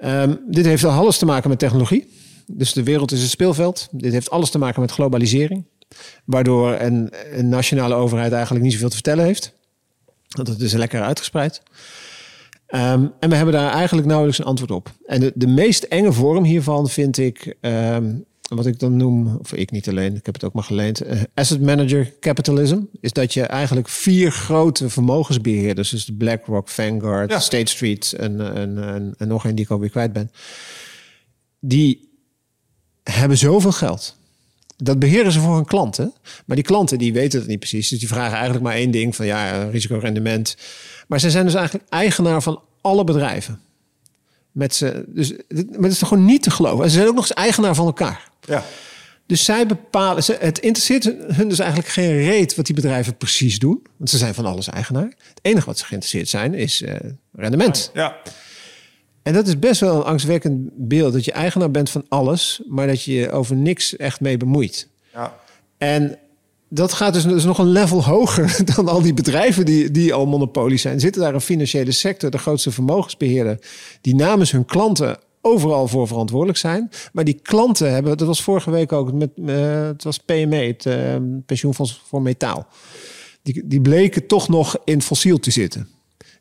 Um, 0.04 0.40
dit 0.48 0.64
heeft 0.64 0.84
al 0.84 0.90
alles 0.90 1.18
te 1.18 1.26
maken 1.26 1.48
met 1.48 1.58
technologie. 1.58 2.08
Dus 2.46 2.72
de 2.72 2.82
wereld 2.82 3.12
is 3.12 3.22
een 3.22 3.28
speelveld. 3.28 3.88
Dit 3.90 4.12
heeft 4.12 4.30
alles 4.30 4.50
te 4.50 4.58
maken 4.58 4.80
met 4.80 4.90
globalisering. 4.90 5.64
Waardoor 6.24 6.72
een, 6.80 7.12
een 7.32 7.48
nationale 7.48 7.94
overheid 7.94 8.32
eigenlijk 8.32 8.64
niet 8.64 8.72
zoveel 8.72 8.88
te 8.88 8.94
vertellen 8.94 9.24
heeft. 9.24 9.52
Want 10.28 10.48
het 10.48 10.60
is 10.60 10.72
lekker 10.72 11.02
uitgespreid. 11.02 11.62
Ehm, 12.66 13.06
en 13.20 13.28
we 13.28 13.34
hebben 13.34 13.54
daar 13.54 13.72
eigenlijk 13.72 14.06
nauwelijks 14.06 14.38
een 14.38 14.44
antwoord 14.44 14.70
op. 14.70 14.92
En 15.06 15.20
de, 15.20 15.32
de 15.34 15.46
meest 15.46 15.82
enge 15.82 16.12
vorm 16.12 16.44
hiervan 16.44 16.88
vind 16.88 17.18
ik, 17.18 17.56
ehm, 17.60 18.14
wat 18.48 18.66
ik 18.66 18.78
dan 18.78 18.96
noem, 18.96 19.36
of 19.40 19.52
ik 19.52 19.70
niet 19.70 19.88
alleen, 19.88 20.14
ik 20.14 20.26
heb 20.26 20.34
het 20.34 20.44
ook 20.44 20.52
maar 20.52 20.62
geleend, 20.62 21.00
eh, 21.00 21.20
asset 21.34 21.60
manager 21.60 22.12
capitalism. 22.20 22.78
Is 23.00 23.12
dat 23.12 23.34
je 23.34 23.42
eigenlijk 23.42 23.88
vier 23.88 24.30
grote 24.30 24.88
vermogensbeheerders, 24.88 25.90
dus 25.90 26.04
de 26.04 26.12
BlackRock, 26.12 26.68
Vanguard, 26.68 27.30
Ja. 27.30 27.38
State 27.40 27.70
Street 27.70 28.12
en, 28.12 28.54
en, 28.54 28.84
en, 28.84 29.14
en 29.18 29.28
nog 29.28 29.44
een 29.44 29.54
die 29.54 29.64
ik 29.64 29.70
alweer 29.70 29.90
kwijt 29.90 30.12
ben. 30.12 30.30
Die 31.60 32.08
hebben 33.02 33.38
zoveel 33.38 33.72
geld. 33.72 34.16
Dat 34.76 34.98
beheren 34.98 35.32
ze 35.32 35.40
voor 35.40 35.54
hun 35.54 35.64
klanten. 35.64 36.12
Maar 36.46 36.56
die 36.56 36.64
klanten 36.64 36.98
die 36.98 37.12
weten 37.12 37.38
het 37.38 37.48
niet 37.48 37.58
precies. 37.58 37.88
Dus 37.88 37.98
die 37.98 38.08
vragen 38.08 38.34
eigenlijk 38.34 38.64
maar 38.64 38.74
één 38.74 38.90
ding 38.90 39.16
van 39.16 39.26
ja, 39.26 39.68
risicorendement. 39.68 40.56
Maar 41.06 41.20
ze 41.20 41.30
zijn 41.30 41.44
dus 41.44 41.54
eigenlijk 41.54 41.88
eigenaar 41.88 42.42
van 42.42 42.62
alle 42.80 43.04
bedrijven. 43.04 43.60
Met 44.52 44.74
ze, 44.74 45.04
dus, 45.08 45.30
maar 45.48 45.80
dat 45.80 45.90
is 45.90 45.98
toch 45.98 46.08
gewoon 46.08 46.24
niet 46.24 46.42
te 46.42 46.50
geloven. 46.50 46.84
En 46.84 46.90
ze 46.90 46.96
zijn 46.96 47.08
ook 47.08 47.14
nog 47.14 47.24
eens 47.24 47.34
eigenaar 47.34 47.74
van 47.74 47.86
elkaar. 47.86 48.28
Ja. 48.40 48.64
Dus 49.26 49.44
zij 49.44 49.66
bepalen, 49.66 50.24
ze, 50.24 50.36
het 50.40 50.58
interesseert 50.58 51.04
hun 51.36 51.48
dus 51.48 51.58
eigenlijk 51.58 51.90
geen 51.90 52.16
reet 52.16 52.54
wat 52.54 52.66
die 52.66 52.74
bedrijven 52.74 53.16
precies 53.16 53.58
doen. 53.58 53.86
Want 53.96 54.10
ze 54.10 54.18
zijn 54.18 54.34
van 54.34 54.46
alles 54.46 54.68
eigenaar. 54.68 55.12
Het 55.28 55.38
enige 55.42 55.66
wat 55.66 55.78
ze 55.78 55.84
geïnteresseerd 55.84 56.28
zijn 56.28 56.54
is 56.54 56.82
eh, 56.82 56.94
rendement. 57.32 57.90
Ja. 57.94 58.16
En 59.22 59.32
dat 59.32 59.46
is 59.46 59.58
best 59.58 59.80
wel 59.80 59.96
een 59.96 60.04
angstwekkend 60.04 60.70
beeld. 60.74 61.12
Dat 61.12 61.24
je 61.24 61.32
eigenaar 61.32 61.70
bent 61.70 61.90
van 61.90 62.04
alles, 62.08 62.60
maar 62.68 62.86
dat 62.86 63.02
je 63.02 63.14
je 63.14 63.30
over 63.30 63.56
niks 63.56 63.96
echt 63.96 64.20
mee 64.20 64.36
bemoeit. 64.36 64.88
Ja. 65.12 65.34
En 65.78 66.18
dat 66.68 66.92
gaat 66.92 67.12
dus, 67.12 67.22
dus 67.22 67.44
nog 67.44 67.58
een 67.58 67.70
level 67.70 68.04
hoger 68.04 68.58
dan 68.74 68.88
al 68.88 69.02
die 69.02 69.14
bedrijven 69.14 69.64
die, 69.64 69.90
die 69.90 70.14
al 70.14 70.26
monopolies 70.26 70.82
zijn. 70.82 71.00
Zitten 71.00 71.22
daar 71.22 71.34
een 71.34 71.40
financiële 71.40 71.92
sector, 71.92 72.30
de 72.30 72.38
grootste 72.38 72.70
vermogensbeheerder, 72.70 73.58
die 74.00 74.14
namens 74.14 74.50
hun 74.50 74.64
klanten 74.64 75.18
overal 75.40 75.88
voor 75.88 76.06
verantwoordelijk 76.06 76.58
zijn. 76.58 76.90
Maar 77.12 77.24
die 77.24 77.40
klanten 77.42 77.92
hebben, 77.92 78.16
dat 78.16 78.26
was 78.26 78.42
vorige 78.42 78.70
week 78.70 78.92
ook 78.92 79.12
met, 79.12 79.30
eh, 79.46 79.86
het 79.86 80.04
was 80.04 80.18
PME, 80.18 80.56
het 80.56 80.86
eh, 80.86 81.16
pensioenfonds 81.46 82.02
voor 82.06 82.22
metaal. 82.22 82.66
Die, 83.42 83.62
die 83.66 83.80
bleken 83.80 84.26
toch 84.26 84.48
nog 84.48 84.76
in 84.84 85.02
fossiel 85.02 85.38
te 85.38 85.50
zitten. 85.50 85.88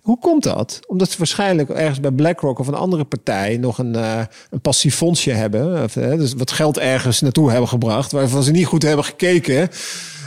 Hoe 0.02 0.20
komt 0.20 0.44
dat? 0.44 0.80
Omdat 0.88 1.12
ze 1.12 1.18
waarschijnlijk 1.18 1.70
ergens 1.70 2.00
bij 2.00 2.12
BlackRock 2.12 2.60
of 2.60 2.68
een 2.68 2.74
andere 2.74 3.04
partij 3.04 3.58
nog 3.58 3.78
een, 3.78 3.96
eh, 3.96 4.22
een 4.50 4.62
passief 4.62 4.96
fondsje 4.96 5.32
hebben. 5.32 5.84
Of, 5.84 5.94
dus 5.94 6.34
wat 6.34 6.52
geld 6.52 6.78
ergens 6.78 7.22
naartoe 7.22 7.52
hebben 7.52 7.70
gebracht. 7.70 8.12
Waarvan 8.12 8.44
ze 8.44 8.52
niet 8.52 8.66
goed 8.66 8.84
hebben 8.84 9.06
gekeken. 9.06 9.70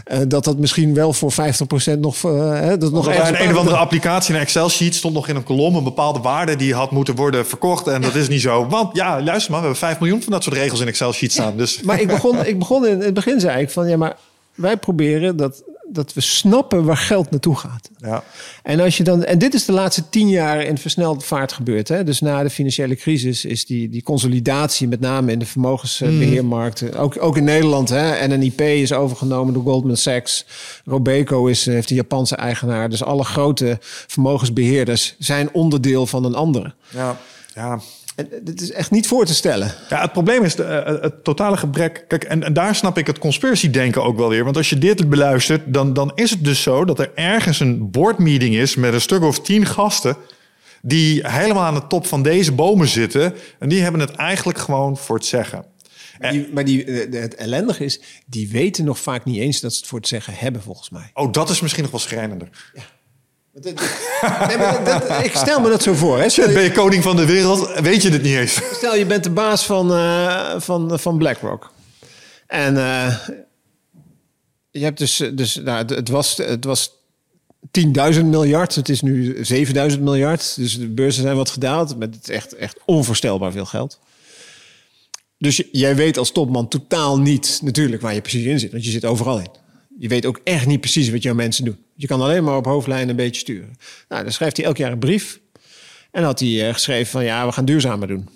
Eh, 0.09 0.19
dat 0.29 0.45
dat 0.45 0.59
misschien 0.59 0.95
wel 0.95 1.13
voor 1.13 1.33
50% 1.33 1.35
nog. 2.01 2.25
eh, 2.25 2.51
hè, 2.51 2.79
dat 2.79 2.93
nog 2.93 3.07
een, 3.07 3.51
of 3.51 3.57
andere 3.57 3.77
applicatie, 3.77 4.35
een 4.35 4.41
Excel-sheet, 4.41 4.95
stond 4.95 5.15
nog 5.15 5.29
in 5.29 5.37
een 5.37 5.43
kolom 5.43 5.77
een 5.77 5.85
bepaalde 5.85 6.21
waarde 6.21 6.57
die 6.57 6.75
had 6.75 6.91
moeten 6.91 7.15
worden 7.15 7.47
verkocht. 7.47 7.87
En 7.87 8.01
dat 8.01 8.15
is 8.15 8.29
niet 8.29 8.41
zo. 8.41 8.67
Want 8.67 8.97
ja, 8.97 9.23
luister 9.23 9.51
maar, 9.51 9.61
we 9.61 9.67
hebben 9.67 9.77
5 9.77 10.01
miljoen 10.01 10.23
van 10.23 10.33
dat 10.33 10.43
soort 10.43 10.57
regels 10.57 10.81
in 10.81 10.87
Excel-sheet 10.87 11.33
staan. 11.33 11.57
Dus 11.57 11.81
Maar 11.81 12.01
ik 12.01 12.07
begon, 12.07 12.47
ik 12.47 12.59
begon 12.59 12.87
in 12.87 13.01
het 13.01 13.15
begin 13.15 13.41
zei 13.41 13.61
ik 13.63 13.71
van 13.71 13.89
ja, 13.89 13.97
maar 13.97 14.17
wij 14.55 14.77
proberen 14.77 15.37
dat, 15.37 15.63
dat 15.91 16.13
we 16.13 16.21
snappen 16.21 16.85
waar 16.85 16.97
geld 16.97 17.31
naartoe 17.31 17.57
gaat. 17.57 17.91
ja. 17.97 18.25
En 18.63 18.81
als 18.81 18.97
je 18.97 19.05
dan, 19.05 19.25
en 19.25 19.39
dit 19.39 19.55
is 19.55 19.65
de 19.65 19.73
laatste 19.73 20.09
tien 20.09 20.29
jaar 20.29 20.63
in 20.63 20.79
versnelde 20.79 21.25
vaart 21.25 21.53
gebeurd. 21.53 21.89
Hè? 21.89 22.05
Dus 22.05 22.21
na 22.21 22.43
de 22.43 22.51
financiële 22.51 22.97
crisis 22.97 23.45
is 23.45 23.67
die, 23.67 23.89
die 23.89 24.03
consolidatie, 24.03 24.89
met 24.89 25.01
name 25.01 25.33
in 25.33 25.39
de 25.39 25.47
vermogensbeheermarkten, 25.47 26.95
ook, 26.95 27.23
ook 27.23 27.37
in 27.37 27.45
Nederland. 27.45 27.89
Hè? 27.89 28.27
NNIP 28.27 28.61
is 28.61 28.93
overgenomen 28.93 29.55
door 29.55 29.63
Goldman 29.63 29.97
Sachs. 29.97 30.47
Robeco 30.85 31.47
is, 31.47 31.67
heeft 31.67 31.91
een 31.91 31.97
Japanse 31.97 32.37
eigenaar. 32.37 32.91
Dus 32.91 33.03
alle 33.03 33.25
grote 33.25 33.79
vermogensbeheerders 34.07 35.15
zijn 35.19 35.53
onderdeel 35.53 36.07
van 36.07 36.25
een 36.25 36.35
andere. 36.35 36.75
Ja. 36.91 37.19
Ja. 37.55 37.81
En 38.19 38.29
dit 38.43 38.61
is 38.61 38.71
echt 38.73 38.91
niet 38.91 39.07
voor 39.07 39.25
te 39.25 39.35
stellen. 39.35 39.75
Ja, 39.89 40.01
het 40.01 40.13
probleem 40.13 40.43
is 40.43 40.55
de, 40.55 40.63
eh, 40.63 41.03
het 41.03 41.25
totale 41.25 41.57
gebrek. 41.57 42.05
Kijk, 42.09 42.25
en, 42.25 42.43
en 42.43 42.53
daar 42.53 42.75
snap 42.75 42.99
ik 42.99 43.07
het 43.07 43.19
conspiracy-denken 43.19 44.05
ook 44.05 44.17
wel 44.17 44.29
weer. 44.29 44.45
Want 44.45 44.57
als 44.57 44.71
je 44.71 44.79
dit 44.79 45.09
beluistert, 45.09 45.75
dan, 45.75 45.93
dan 45.93 46.13
is 46.15 46.31
het 46.31 46.45
dus 46.45 46.63
zo 46.63 46.85
dat 46.85 46.99
er 46.99 47.11
ergens 47.15 47.61
een 47.61 47.91
boardmeeting 47.91 48.55
is 48.55 48.77
met 48.77 48.93
een 48.93 49.01
stuk 49.01 49.23
of 49.23 49.41
tien 49.41 49.67
gasten. 49.67 50.17
die 50.83 51.29
helemaal 51.29 51.63
aan 51.63 51.75
de 51.75 51.87
top 51.87 52.07
van 52.07 52.23
deze 52.23 52.53
bomen 52.53 52.89
zitten. 52.89 53.35
En 53.59 53.69
die 53.69 53.83
hebben 53.83 54.01
het 54.01 54.11
eigenlijk 54.11 54.59
gewoon 54.59 54.97
voor 54.97 55.17
het 55.17 55.27
zeggen. 55.27 55.65
Die, 56.31 56.49
maar 56.53 56.65
die, 56.65 56.85
eh, 56.85 57.21
het 57.21 57.35
ellendige 57.35 57.85
is, 57.85 58.01
die 58.27 58.49
weten 58.49 58.85
nog 58.85 58.99
vaak 58.99 59.25
niet 59.25 59.39
eens 59.39 59.61
dat 59.61 59.73
ze 59.73 59.79
het 59.79 59.89
voor 59.89 59.99
het 59.99 60.09
zeggen 60.09 60.35
hebben, 60.35 60.63
volgens 60.63 60.91
mij. 60.91 61.11
Oh, 61.15 61.33
dat 61.33 61.51
is 61.51 61.61
misschien 61.61 61.83
nog 61.83 61.93
wel 61.93 62.01
schrijnender. 62.01 62.49
Nee, 63.63 64.57
maar 64.59 64.85
dat- 64.85 65.09
dat- 65.09 65.25
ik 65.25 65.35
stel 65.37 65.61
me 65.61 65.69
dat 65.69 65.83
zo 65.83 65.95
voor. 65.95 66.19
Hè? 66.19 66.29
Stel, 66.29 66.53
Ben 66.53 66.63
je, 66.63 66.73
koning 66.73 67.03
van 67.03 67.17
de 67.17 67.27
wereld, 67.27 67.81
weet 67.81 68.03
je 68.03 68.11
dit 68.11 68.23
niet 68.23 68.37
eens. 68.37 68.61
stel 68.73 68.95
je 68.97 69.07
bent 69.07 69.25
de 69.25 69.31
baas 69.31 69.65
van, 69.67 69.93
eh, 69.95 70.55
van, 70.57 70.99
van 71.01 71.19
BlackRock. 71.19 71.73
En 72.47 72.77
eh, 72.77 73.17
je 74.71 74.85
hebt 74.85 74.99
dus, 74.99 75.17
dus 75.35 75.55
nou, 75.55 75.79
het, 75.79 75.91
het 75.91 76.09
was, 76.09 76.37
het 76.37 76.65
was 76.65 76.91
10.000 77.71 78.25
miljard. 78.25 78.75
Het 78.75 78.89
is 78.89 79.01
nu 79.01 79.37
7.000 79.93 80.01
miljard. 80.01 80.57
Dus 80.57 80.79
de 80.79 80.87
beurzen 80.89 81.23
zijn 81.23 81.37
wat 81.37 81.51
gedaald. 81.51 81.99
Met 81.99 82.15
het 82.15 82.29
echt, 82.29 82.55
echt 82.55 82.79
onvoorstelbaar 82.85 83.53
veel 83.53 83.67
geld. 83.67 83.99
Dus 85.39 85.63
jij 85.73 85.97
weet 85.97 86.19
als 86.19 86.31
topman 86.33 86.69
totaal 86.69 87.19
niet 87.19 87.61
natuurlijk 87.63 88.03
waar 88.03 88.15
je 88.15 88.21
precies 88.21 88.45
in 88.45 88.59
zit. 88.59 88.71
Want 88.73 88.85
je 88.85 88.91
zit 88.91 89.05
overal 89.05 89.39
in. 89.39 89.49
Je 89.99 90.09
weet 90.09 90.27
ook 90.27 90.41
echt 90.45 90.67
niet 90.67 90.81
precies 90.81 91.11
wat 91.11 91.23
jouw 91.23 91.35
mensen 91.35 91.65
doen. 91.65 91.77
Je 91.95 92.07
kan 92.07 92.21
alleen 92.21 92.45
maar 92.45 92.57
op 92.57 92.65
hoofdlijnen 92.65 93.09
een 93.09 93.17
beetje 93.17 93.41
sturen. 93.41 93.77
Nou, 94.09 94.23
dan 94.23 94.33
schrijft 94.33 94.57
hij 94.57 94.67
elk 94.67 94.77
jaar 94.77 94.93
een 94.93 94.99
brief. 94.99 95.41
En 96.11 96.23
had 96.23 96.41
hij 96.41 96.67
eh, 96.67 96.73
geschreven 96.73 97.11
van 97.11 97.25
ja, 97.25 97.47
we 97.47 97.53
gaan 97.53 97.65
duurzamer 97.65 98.09
doen. 98.09 98.29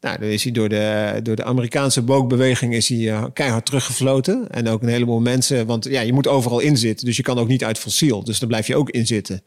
Nou, 0.00 0.18
dan 0.18 0.28
is 0.28 0.42
hij 0.42 0.52
door 0.52 0.68
de, 0.68 1.20
door 1.22 1.36
de 1.36 1.44
Amerikaanse 1.44 2.04
woke-beweging 2.04 2.74
is 2.74 2.88
hij 2.88 3.10
eh, 3.10 3.24
keihard 3.32 3.66
teruggefloten. 3.66 4.50
En 4.50 4.68
ook 4.68 4.82
een 4.82 4.88
heleboel 4.88 5.20
mensen, 5.20 5.66
want 5.66 5.84
ja, 5.84 6.00
je 6.00 6.12
moet 6.12 6.26
overal 6.26 6.60
in 6.60 6.76
zitten. 6.76 7.06
Dus 7.06 7.16
je 7.16 7.22
kan 7.22 7.38
ook 7.38 7.48
niet 7.48 7.64
uit 7.64 7.78
fossiel. 7.78 8.24
Dus 8.24 8.38
daar 8.38 8.48
blijf 8.48 8.66
je 8.66 8.76
ook 8.76 8.90
in 8.90 9.06
zitten. 9.06 9.42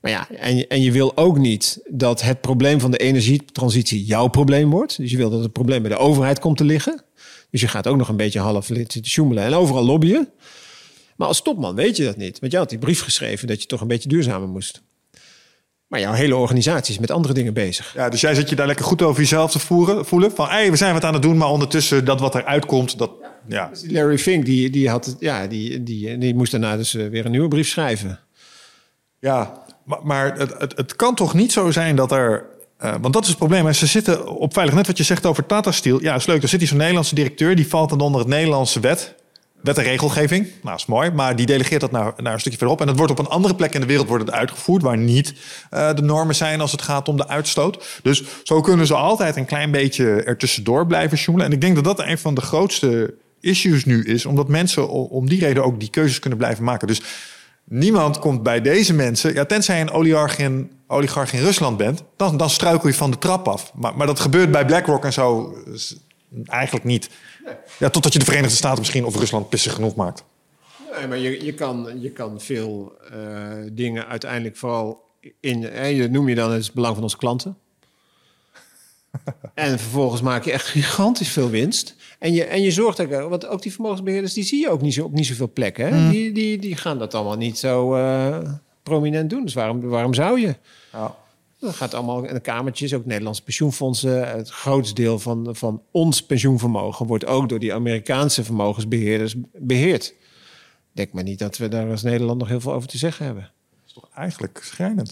Maar 0.00 0.10
ja, 0.10 0.28
en, 0.30 0.68
en 0.68 0.82
je 0.82 0.92
wil 0.92 1.16
ook 1.16 1.38
niet 1.38 1.80
dat 1.90 2.22
het 2.22 2.40
probleem 2.40 2.80
van 2.80 2.90
de 2.90 2.98
energietransitie 2.98 4.04
jouw 4.04 4.26
probleem 4.26 4.70
wordt. 4.70 4.96
Dus 4.96 5.10
je 5.10 5.16
wil 5.16 5.30
dat 5.30 5.42
het 5.42 5.52
probleem 5.52 5.82
bij 5.82 5.90
de 5.90 5.96
overheid 5.96 6.38
komt 6.38 6.56
te 6.56 6.64
liggen. 6.64 7.02
Dus 7.50 7.60
je 7.60 7.68
gaat 7.68 7.86
ook 7.86 7.96
nog 7.96 8.08
een 8.08 8.16
beetje 8.16 8.40
half 8.40 8.66
zitten 8.66 9.04
sjoemelen 9.04 9.44
en 9.44 9.54
overal 9.54 9.84
lobbyen. 9.84 10.28
Maar 11.16 11.28
als 11.28 11.42
topman 11.42 11.74
weet 11.74 11.96
je 11.96 12.04
dat 12.04 12.16
niet. 12.16 12.38
Want 12.38 12.52
jij 12.52 12.60
had 12.60 12.70
die 12.70 12.78
brief 12.78 13.02
geschreven 13.02 13.46
dat 13.46 13.60
je 13.60 13.66
toch 13.68 13.80
een 13.80 13.88
beetje 13.88 14.08
duurzamer 14.08 14.48
moest. 14.48 14.82
Maar 15.86 16.00
jouw 16.00 16.12
hele 16.12 16.36
organisatie 16.36 16.94
is 16.94 17.00
met 17.00 17.10
andere 17.10 17.34
dingen 17.34 17.54
bezig. 17.54 17.92
Ja, 17.94 18.08
dus 18.08 18.20
jij 18.20 18.34
zit 18.34 18.48
je 18.48 18.56
daar 18.56 18.66
lekker 18.66 18.84
goed 18.84 19.02
over 19.02 19.20
jezelf 19.20 19.50
te 19.50 19.58
voeren, 19.58 20.06
voelen. 20.06 20.32
Van, 20.32 20.48
hey, 20.48 20.70
we 20.70 20.76
zijn 20.76 20.92
wat 20.92 21.04
aan 21.04 21.12
het 21.12 21.22
doen, 21.22 21.36
maar 21.36 21.48
ondertussen 21.48 22.04
dat 22.04 22.20
wat 22.20 22.34
eruit 22.34 22.66
komt, 22.66 22.98
dat... 22.98 23.10
Ja. 23.48 23.70
Larry 23.88 24.18
Fink, 24.18 24.44
die, 24.44 24.70
die, 24.70 24.88
had 24.88 25.16
ja, 25.18 25.46
die, 25.46 25.82
die, 25.82 26.18
die 26.18 26.34
moest 26.34 26.50
daarna 26.50 26.76
dus 26.76 26.94
eh, 26.94 27.08
weer 27.08 27.24
een 27.24 27.30
nieuwe 27.30 27.48
brief 27.48 27.68
schrijven. 27.68 28.20
Ja, 29.20 29.64
maar, 29.84 30.00
maar 30.02 30.38
het, 30.38 30.54
het, 30.58 30.76
het 30.76 30.96
kan 30.96 31.14
toch 31.14 31.34
niet 31.34 31.52
zo 31.52 31.70
zijn 31.70 31.96
dat 31.96 32.12
er... 32.12 32.44
eh, 32.78 32.94
want 33.00 33.14
dat 33.14 33.22
is 33.22 33.28
het 33.28 33.38
probleem. 33.38 33.66
hè. 33.66 33.72
Ze 33.72 33.86
zitten 33.86 34.28
op 34.28 34.52
veilig 34.52 34.74
net 34.74 34.86
wat 34.86 34.96
je 34.96 35.04
zegt 35.04 35.26
over 35.26 35.46
Tata 35.46 35.72
Steel. 35.72 36.02
Ja, 36.02 36.14
is 36.14 36.26
leuk. 36.26 36.40
Dan 36.40 36.48
zit 36.48 36.58
hier 36.58 36.68
zo'n 36.68 36.78
Nederlandse 36.78 37.14
directeur. 37.14 37.56
Die 37.56 37.68
valt 37.68 37.88
dan 37.88 38.00
onder 38.00 38.20
het 38.20 38.28
Nederlandse 38.28 38.80
wet. 38.80 39.14
Wet 39.62 39.78
en 39.78 39.84
regelgeving. 39.84 40.46
Nou, 40.62 40.76
is 40.76 40.86
mooi. 40.86 41.10
Maar 41.10 41.36
die 41.36 41.46
delegeert 41.46 41.80
dat 41.80 41.90
naar, 41.90 42.12
naar 42.16 42.32
een 42.32 42.40
stukje 42.40 42.58
verderop. 42.58 42.80
En 42.80 42.86
dat 42.86 42.96
wordt 42.96 43.12
op 43.12 43.18
een 43.18 43.26
andere 43.26 43.54
plek 43.54 43.74
in 43.74 43.80
de 43.80 43.86
wereld 43.86 44.08
wordt 44.08 44.24
het 44.26 44.34
uitgevoerd... 44.34 44.82
waar 44.82 44.98
niet 44.98 45.34
eh, 45.70 45.94
de 45.94 46.02
normen 46.02 46.34
zijn 46.34 46.60
als 46.60 46.72
het 46.72 46.82
gaat 46.82 47.08
om 47.08 47.16
de 47.16 47.28
uitstoot. 47.28 48.00
Dus 48.02 48.22
zo 48.42 48.60
kunnen 48.60 48.86
ze 48.86 48.94
altijd 48.94 49.36
een 49.36 49.44
klein 49.44 49.70
beetje 49.70 50.22
ertussendoor 50.22 50.86
blijven 50.86 51.18
sjoemelen. 51.18 51.48
En 51.48 51.54
ik 51.54 51.60
denk 51.60 51.74
dat 51.74 51.84
dat 51.84 52.00
een 52.00 52.18
van 52.18 52.34
de 52.34 52.40
grootste 52.40 53.14
issues 53.40 53.84
nu 53.84 54.04
is. 54.04 54.26
Omdat 54.26 54.48
mensen 54.48 54.88
om 54.88 55.28
die 55.28 55.40
reden 55.40 55.64
ook 55.64 55.80
die 55.80 55.90
keuzes 55.90 56.18
kunnen 56.18 56.38
blijven 56.38 56.64
maken. 56.64 56.86
Dus 56.86 57.02
Niemand 57.68 58.18
komt 58.18 58.42
bij 58.42 58.60
deze 58.60 58.94
mensen, 58.94 59.34
ja, 59.34 59.44
tenzij 59.44 59.80
een 59.80 59.90
oligarch 59.90 60.38
in, 60.38 60.70
oligarch 60.86 61.32
in 61.32 61.40
Rusland 61.40 61.76
bent, 61.76 62.02
dan, 62.16 62.36
dan 62.36 62.50
struikel 62.50 62.88
je 62.88 62.94
van 62.94 63.10
de 63.10 63.18
trap 63.18 63.48
af. 63.48 63.72
Maar, 63.74 63.96
maar 63.96 64.06
dat 64.06 64.20
gebeurt 64.20 64.50
bij 64.50 64.64
BlackRock 64.64 65.04
en 65.04 65.12
zo 65.12 65.54
is 65.72 65.96
eigenlijk 66.44 66.84
niet. 66.84 67.10
Ja, 67.78 67.90
totdat 67.90 68.12
je 68.12 68.18
de 68.18 68.24
Verenigde 68.24 68.56
Staten 68.56 68.78
misschien 68.78 69.04
of 69.04 69.16
Rusland 69.16 69.48
pissig 69.48 69.72
genoeg 69.72 69.94
maakt. 69.94 70.24
Nee, 70.98 71.06
maar 71.06 71.18
je, 71.18 71.44
je, 71.44 71.54
kan, 71.54 72.00
je 72.00 72.10
kan 72.10 72.40
veel 72.40 72.92
eh, 73.10 73.18
dingen 73.72 74.06
uiteindelijk 74.06 74.56
vooral 74.56 75.04
in... 75.40 75.68
eh, 75.68 75.96
je 75.96 76.08
noem 76.08 76.28
je 76.28 76.34
dan 76.34 76.52
het 76.52 76.72
belang 76.72 76.94
van 76.94 77.02
onze 77.02 77.16
klanten. 77.16 77.58
en 79.54 79.78
vervolgens 79.78 80.20
maak 80.20 80.44
je 80.44 80.52
echt 80.52 80.66
gigantisch 80.66 81.28
veel 81.28 81.50
winst. 81.50 81.96
En 82.18 82.32
je, 82.32 82.44
en 82.44 82.62
je 82.62 82.70
zorgt 82.70 83.00
ook... 83.00 83.10
Want 83.10 83.46
ook 83.46 83.62
die 83.62 83.72
vermogensbeheerders, 83.72 84.32
die 84.32 84.44
zie 84.44 84.60
je 84.60 84.70
ook 84.70 84.80
niet 84.80 84.94
zo, 84.94 85.04
op 85.04 85.12
niet 85.12 85.26
zoveel 85.26 85.52
plekken. 85.52 85.94
Hè? 85.94 86.10
Die, 86.10 86.32
die, 86.32 86.58
die 86.58 86.76
gaan 86.76 86.98
dat 86.98 87.14
allemaal 87.14 87.36
niet 87.36 87.58
zo 87.58 87.94
eh, 87.94 88.38
prominent 88.82 89.30
doen. 89.30 89.44
Dus 89.44 89.54
waarom, 89.54 89.80
waarom 89.80 90.14
zou 90.14 90.40
je? 90.40 90.56
Ja. 90.92 91.16
Dat 91.58 91.74
gaat 91.74 91.94
allemaal 91.94 92.24
in 92.24 92.34
de 92.34 92.40
kamertjes, 92.40 92.94
ook 92.94 93.04
Nederlandse 93.04 93.42
pensioenfondsen. 93.42 94.28
Het 94.28 94.48
grootste 94.48 94.94
deel 94.94 95.18
van, 95.18 95.56
van 95.56 95.82
ons 95.90 96.22
pensioenvermogen 96.22 97.06
wordt 97.06 97.26
ook 97.26 97.48
door 97.48 97.58
die 97.58 97.74
Amerikaanse 97.74 98.44
vermogensbeheerders 98.44 99.34
beheerd. 99.52 100.14
Denk 100.92 101.12
maar 101.12 101.22
niet 101.22 101.38
dat 101.38 101.56
we 101.56 101.68
daar 101.68 101.90
als 101.90 102.02
Nederland 102.02 102.38
nog 102.38 102.48
heel 102.48 102.60
veel 102.60 102.72
over 102.72 102.88
te 102.88 102.98
zeggen 102.98 103.24
hebben. 103.24 103.42
Dat 103.42 103.80
is 103.86 103.92
toch 103.92 104.08
eigenlijk 104.14 104.60
schrijnend. 104.62 105.10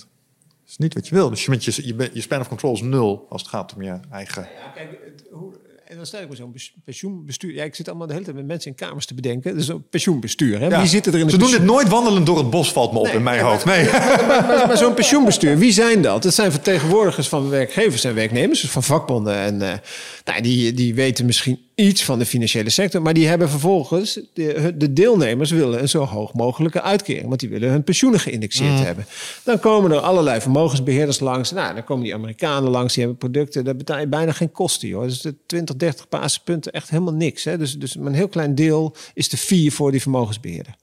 Dat 0.64 0.68
is 0.68 0.76
niet 0.76 0.94
wat 0.94 1.08
je 1.08 1.14
wil. 1.14 1.30
Dus 1.30 1.44
je, 1.44 1.86
je, 1.86 2.10
je 2.12 2.20
span 2.20 2.40
of 2.40 2.48
control 2.48 2.74
is 2.74 2.82
nul 2.82 3.26
als 3.28 3.42
het 3.42 3.50
gaat 3.50 3.74
om 3.74 3.82
je 3.82 3.98
eigen... 4.10 4.42
Ja, 4.42 4.68
kijk, 4.68 4.98
het, 5.04 5.24
hoe, 5.32 5.52
en 5.94 6.00
dan 6.00 6.06
stel 6.06 6.20
ik 6.22 6.28
me 6.28 6.36
zo'n 6.36 6.54
pensioenbestuur. 6.84 7.54
Ja, 7.54 7.64
ik 7.64 7.74
zit 7.74 7.88
allemaal 7.88 8.06
de 8.06 8.12
hele 8.12 8.24
tijd 8.24 8.36
met 8.36 8.46
mensen 8.46 8.70
in 8.70 8.76
kamers 8.76 9.06
te 9.06 9.14
bedenken. 9.14 9.54
Dus 9.56 9.68
een 9.68 9.88
pensioenbestuur. 9.88 10.60
Hè? 10.60 10.66
Ja. 10.66 10.78
Wie 10.80 10.88
zitten 10.88 11.12
er 11.12 11.18
in 11.18 11.30
Ze 11.30 11.36
doen 11.38 11.50
dit 11.50 11.62
nooit 11.62 11.88
wandelend 11.88 12.26
door 12.26 12.38
het 12.38 12.50
bos, 12.50 12.72
valt 12.72 12.92
me 12.92 12.98
op 12.98 13.06
in 13.06 13.22
mijn 13.22 13.40
hoofd. 13.40 13.64
Nee. 13.64 13.84
Maar, 13.84 14.24
maar- 14.26 14.66
maar 14.66 14.76
zo'n 14.76 14.94
pensioenbestuur, 15.04 15.58
wie 15.58 15.72
zijn 15.72 16.02
dat? 16.02 16.22
Dat 16.22 16.34
zijn 16.34 16.50
vertegenwoordigers 16.50 17.28
van 17.28 17.48
werkgevers 17.48 18.04
en 18.04 18.14
werknemers, 18.14 18.60
dus 18.60 18.70
van 18.70 18.82
vakbonden. 18.82 19.34
En 19.36 19.62
eh, 19.62 19.78
nou, 20.24 20.40
die, 20.42 20.72
die 20.72 20.94
weten 20.94 21.26
misschien 21.26 21.58
iets 21.74 22.04
van 22.04 22.18
de 22.18 22.26
financiële 22.26 22.70
sector, 22.70 23.02
maar 23.02 23.14
die 23.14 23.26
hebben 23.26 23.50
vervolgens, 23.50 24.20
de, 24.32 24.72
de 24.76 24.92
deelnemers 24.92 25.50
willen 25.50 25.80
een 25.80 25.88
zo 25.88 26.04
hoog 26.04 26.32
mogelijke 26.32 26.82
uitkering, 26.82 27.28
want 27.28 27.40
die 27.40 27.48
willen 27.48 27.70
hun 27.70 27.84
pensioenen 27.84 28.20
geïndexeerd 28.20 28.78
hebben. 28.78 29.06
Dan 29.44 29.60
komen 29.60 29.90
er 29.90 29.98
allerlei 29.98 30.40
vermogensbeheerders 30.40 31.20
langs. 31.20 31.50
Nou, 31.50 31.74
dan 31.74 31.84
komen 31.84 32.04
die 32.04 32.14
Amerikanen 32.14 32.70
langs, 32.70 32.94
die 32.94 33.02
hebben 33.02 33.20
producten, 33.20 33.64
daar 33.64 33.76
betaal 33.76 33.98
je 33.98 34.06
bijna 34.06 34.32
geen 34.32 34.52
kosten, 34.52 34.88
joh. 34.88 35.02
Dus 35.02 35.20
de 35.20 35.34
20, 35.46 35.76
30 35.76 36.08
basispunten, 36.08 36.72
echt 36.72 36.90
helemaal 36.90 37.14
niks. 37.14 37.44
Hè? 37.44 37.58
Dus, 37.58 37.78
dus 37.78 37.96
maar 37.96 38.06
een 38.06 38.14
heel 38.14 38.28
klein 38.28 38.54
deel 38.54 38.96
is 39.14 39.28
de 39.28 39.36
fee 39.36 39.72
voor 39.72 39.90
die 39.90 40.02
vermogensbeheerder. 40.02 40.74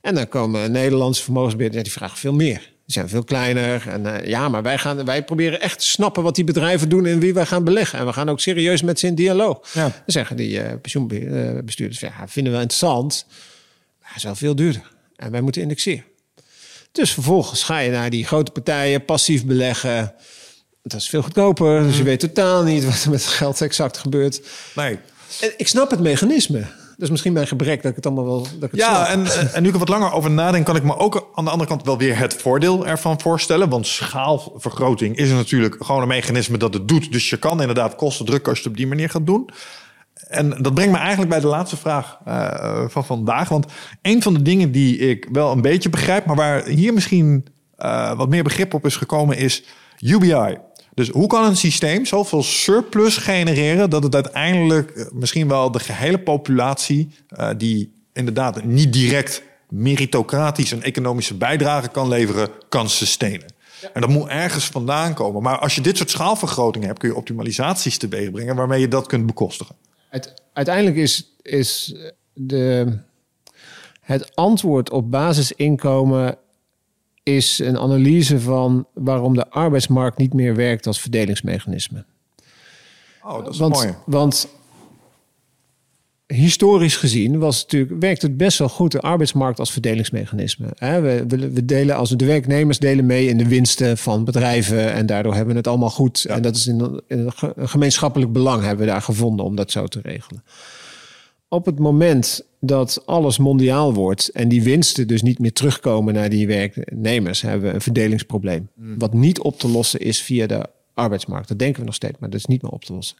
En 0.00 0.14
dan 0.14 0.28
komen 0.28 0.72
Nederlandse 0.72 1.22
vermogensbeheerders, 1.22 1.82
die 1.82 1.92
vragen 1.92 2.18
veel 2.18 2.32
meer. 2.32 2.76
Die 2.88 2.96
zijn 2.96 3.08
veel 3.08 3.24
kleiner. 3.24 3.88
En 3.88 4.20
eh, 4.20 4.28
ja, 4.28 4.48
maar 4.48 4.62
wij, 4.62 4.78
gaan, 4.78 5.04
wij 5.04 5.24
proberen 5.24 5.60
echt 5.60 5.78
te 5.78 5.86
snappen 5.86 6.22
wat 6.22 6.34
die 6.34 6.44
bedrijven 6.44 6.88
doen 6.88 7.06
en 7.06 7.18
wie 7.18 7.34
wij 7.34 7.46
gaan 7.46 7.64
beleggen. 7.64 7.98
En 7.98 8.06
we 8.06 8.12
gaan 8.12 8.28
ook 8.28 8.40
serieus 8.40 8.82
met 8.82 8.98
ze 8.98 9.06
in 9.06 9.14
dialoog. 9.14 9.60
Ja. 9.72 9.82
Dan 9.82 9.92
zeggen 10.06 10.36
die 10.36 10.60
eh 10.60 10.72
pensioenbestuurders, 10.82 12.00
ja, 12.00 12.12
vinden 12.26 12.52
we 12.52 12.58
interessant. 12.58 13.26
Maar 14.00 14.08
het 14.08 14.16
is 14.16 14.22
wel 14.22 14.34
veel 14.34 14.54
duurder. 14.54 14.90
En 15.16 15.30
wij 15.30 15.40
moeten 15.40 15.62
indexeren. 15.62 16.04
Dus 16.92 17.12
vervolgens 17.12 17.62
ga 17.62 17.78
je 17.78 17.90
naar 17.90 18.10
die 18.10 18.26
grote 18.26 18.50
partijen, 18.50 19.04
passief 19.04 19.44
beleggen. 19.44 20.14
Dat 20.82 21.00
is 21.00 21.08
veel 21.08 21.22
goedkoper. 21.22 21.82
Dus 21.82 21.96
je 21.96 22.02
weet 22.02 22.20
totaal 22.20 22.62
niet 22.62 22.84
wat 22.84 23.04
er 23.04 23.10
met 23.10 23.24
het 23.24 23.32
geld 23.32 23.60
exact 23.60 23.98
gebeurt. 23.98 24.40
nee. 24.74 24.98
En 25.40 25.52
ik 25.56 25.68
snap 25.68 25.90
het 25.90 26.00
mechanisme. 26.00 26.66
Is 26.98 27.10
misschien 27.10 27.32
mijn 27.32 27.46
gebrek 27.46 27.82
dat 27.82 27.90
ik 27.90 27.96
het 27.96 28.06
allemaal 28.06 28.24
wel. 28.24 28.42
Dat 28.42 28.52
ik 28.52 28.60
het 28.70 28.80
Ja, 28.80 29.04
snap. 29.04 29.26
en, 29.26 29.52
en 29.52 29.62
nu 29.62 29.68
ik 29.68 29.74
er 29.74 29.78
wat 29.80 29.88
langer 29.88 30.12
over 30.12 30.30
nadenk, 30.30 30.64
kan 30.66 30.76
ik 30.76 30.82
me 30.82 30.96
ook 30.96 31.30
aan 31.34 31.44
de 31.44 31.50
andere 31.50 31.68
kant 31.68 31.84
wel 31.84 31.98
weer 31.98 32.18
het 32.18 32.34
voordeel 32.34 32.86
ervan 32.86 33.20
voorstellen. 33.20 33.68
Want 33.68 33.86
schaalvergroting 33.86 35.16
is 35.16 35.30
natuurlijk 35.30 35.76
gewoon 35.84 36.02
een 36.02 36.08
mechanisme 36.08 36.58
dat 36.58 36.74
het 36.74 36.88
doet. 36.88 37.12
Dus 37.12 37.30
je 37.30 37.36
kan 37.36 37.60
inderdaad 37.60 37.94
kosten 37.94 38.26
drukken 38.26 38.48
als 38.48 38.58
je 38.58 38.64
het 38.64 38.72
op 38.72 38.78
die 38.78 38.88
manier 38.88 39.10
gaat 39.10 39.26
doen. 39.26 39.48
En 40.28 40.62
dat 40.62 40.74
brengt 40.74 40.92
me 40.92 40.98
eigenlijk 40.98 41.30
bij 41.30 41.40
de 41.40 41.46
laatste 41.46 41.76
vraag 41.76 42.18
eh, 42.24 42.84
van 42.88 43.04
vandaag. 43.04 43.48
Want 43.48 43.66
een 44.02 44.22
van 44.22 44.34
de 44.34 44.42
dingen 44.42 44.72
die 44.72 44.98
ik 44.98 45.28
wel 45.32 45.52
een 45.52 45.60
beetje 45.62 45.90
begrijp, 45.90 46.24
maar 46.24 46.36
waar 46.36 46.64
hier 46.64 46.92
misschien 46.92 47.46
eh, 47.76 48.16
wat 48.16 48.28
meer 48.28 48.42
begrip 48.42 48.74
op 48.74 48.86
is 48.86 48.96
gekomen, 48.96 49.36
is 49.36 49.64
UBI. 50.00 50.58
Dus 50.98 51.08
hoe 51.08 51.26
kan 51.26 51.44
een 51.44 51.56
systeem 51.56 52.06
zoveel 52.06 52.42
surplus 52.42 53.16
genereren 53.16 53.90
dat 53.90 54.02
het 54.02 54.14
uiteindelijk 54.14 54.90
eh, 54.90 55.04
misschien 55.12 55.48
wel 55.48 55.70
de 55.70 55.78
gehele 55.78 56.18
populatie, 56.18 57.08
eh, 57.28 57.50
die 57.56 57.92
inderdaad 58.12 58.64
niet 58.64 58.92
direct 58.92 59.42
meritocratisch 59.68 60.70
een 60.70 60.82
economische 60.82 61.34
bijdrage 61.34 61.88
kan 61.88 62.08
leveren, 62.08 62.48
kan 62.68 62.88
sustainen? 62.88 63.52
En 63.92 64.00
dat 64.00 64.10
moet 64.10 64.28
ergens 64.28 64.66
vandaan 64.66 65.14
komen. 65.14 65.42
Maar 65.42 65.58
als 65.58 65.74
je 65.74 65.80
dit 65.80 65.96
soort 65.96 66.10
schaalvergrotingen 66.10 66.86
hebt, 66.86 67.00
kun 67.00 67.08
je 67.08 67.16
optimalisaties 67.16 67.98
teweeg 67.98 68.30
brengen 68.30 68.56
waarmee 68.56 68.80
je 68.80 68.88
dat 68.88 69.06
kunt 69.06 69.26
bekostigen. 69.26 69.74
Uite- 70.10 70.34
uiteindelijk 70.52 70.96
is, 70.96 71.34
is 71.42 71.94
de, 72.32 72.98
het 74.00 74.36
antwoord 74.36 74.90
op 74.90 75.10
basisinkomen 75.10 76.38
is 77.36 77.58
een 77.58 77.78
analyse 77.78 78.40
van 78.40 78.86
waarom 78.94 79.34
de 79.34 79.50
arbeidsmarkt 79.50 80.18
niet 80.18 80.32
meer 80.32 80.54
werkt 80.54 80.86
als 80.86 81.00
verdelingsmechanisme. 81.00 82.04
Oh, 83.22 83.44
dat 83.44 83.52
is 83.52 83.58
want, 83.58 83.74
mooi. 83.74 83.94
Want 84.06 84.48
historisch 86.26 86.96
gezien 86.96 87.38
was 87.38 87.62
natuurlijk, 87.62 88.00
werkt 88.00 88.22
het 88.22 88.36
best 88.36 88.58
wel 88.58 88.68
goed, 88.68 88.92
de 88.92 89.00
arbeidsmarkt 89.00 89.58
als 89.58 89.72
verdelingsmechanisme. 89.72 90.66
We, 90.78 91.24
we, 91.28 91.64
delen 91.64 91.96
als 91.96 92.10
de 92.10 92.24
werknemers 92.24 92.78
delen 92.78 93.06
mee 93.06 93.28
in 93.28 93.38
de 93.38 93.48
winsten 93.48 93.98
van 93.98 94.24
bedrijven 94.24 94.92
en 94.92 95.06
daardoor 95.06 95.34
hebben 95.34 95.52
we 95.52 95.58
het 95.58 95.68
allemaal 95.68 95.90
goed. 95.90 96.24
En 96.24 96.42
dat 96.42 96.56
is 96.56 96.66
in, 96.66 97.02
een 97.08 97.32
gemeenschappelijk 97.68 98.32
belang 98.32 98.62
hebben 98.62 98.86
we 98.86 98.92
daar 98.92 99.02
gevonden 99.02 99.44
om 99.44 99.56
dat 99.56 99.70
zo 99.70 99.86
te 99.86 100.00
regelen. 100.02 100.42
Op 101.48 101.66
het 101.66 101.78
moment 101.78 102.42
dat 102.60 103.02
alles 103.06 103.38
mondiaal 103.38 103.94
wordt 103.94 104.28
en 104.28 104.48
die 104.48 104.62
winsten 104.62 105.06
dus 105.06 105.22
niet 105.22 105.38
meer 105.38 105.52
terugkomen 105.52 106.14
naar 106.14 106.28
die 106.28 106.46
werknemers, 106.46 107.40
hebben 107.40 107.68
we 107.68 107.74
een 107.74 107.80
verdelingsprobleem. 107.80 108.68
Wat 108.98 109.12
niet 109.14 109.40
op 109.40 109.58
te 109.58 109.68
lossen 109.68 110.00
is 110.00 110.20
via 110.22 110.46
de 110.46 110.66
arbeidsmarkt. 110.94 111.48
Dat 111.48 111.58
denken 111.58 111.80
we 111.80 111.86
nog 111.86 111.94
steeds, 111.94 112.16
maar 112.20 112.30
dat 112.30 112.38
is 112.38 112.46
niet 112.46 112.62
meer 112.62 112.70
op 112.70 112.84
te 112.84 112.92
lossen. 112.92 113.16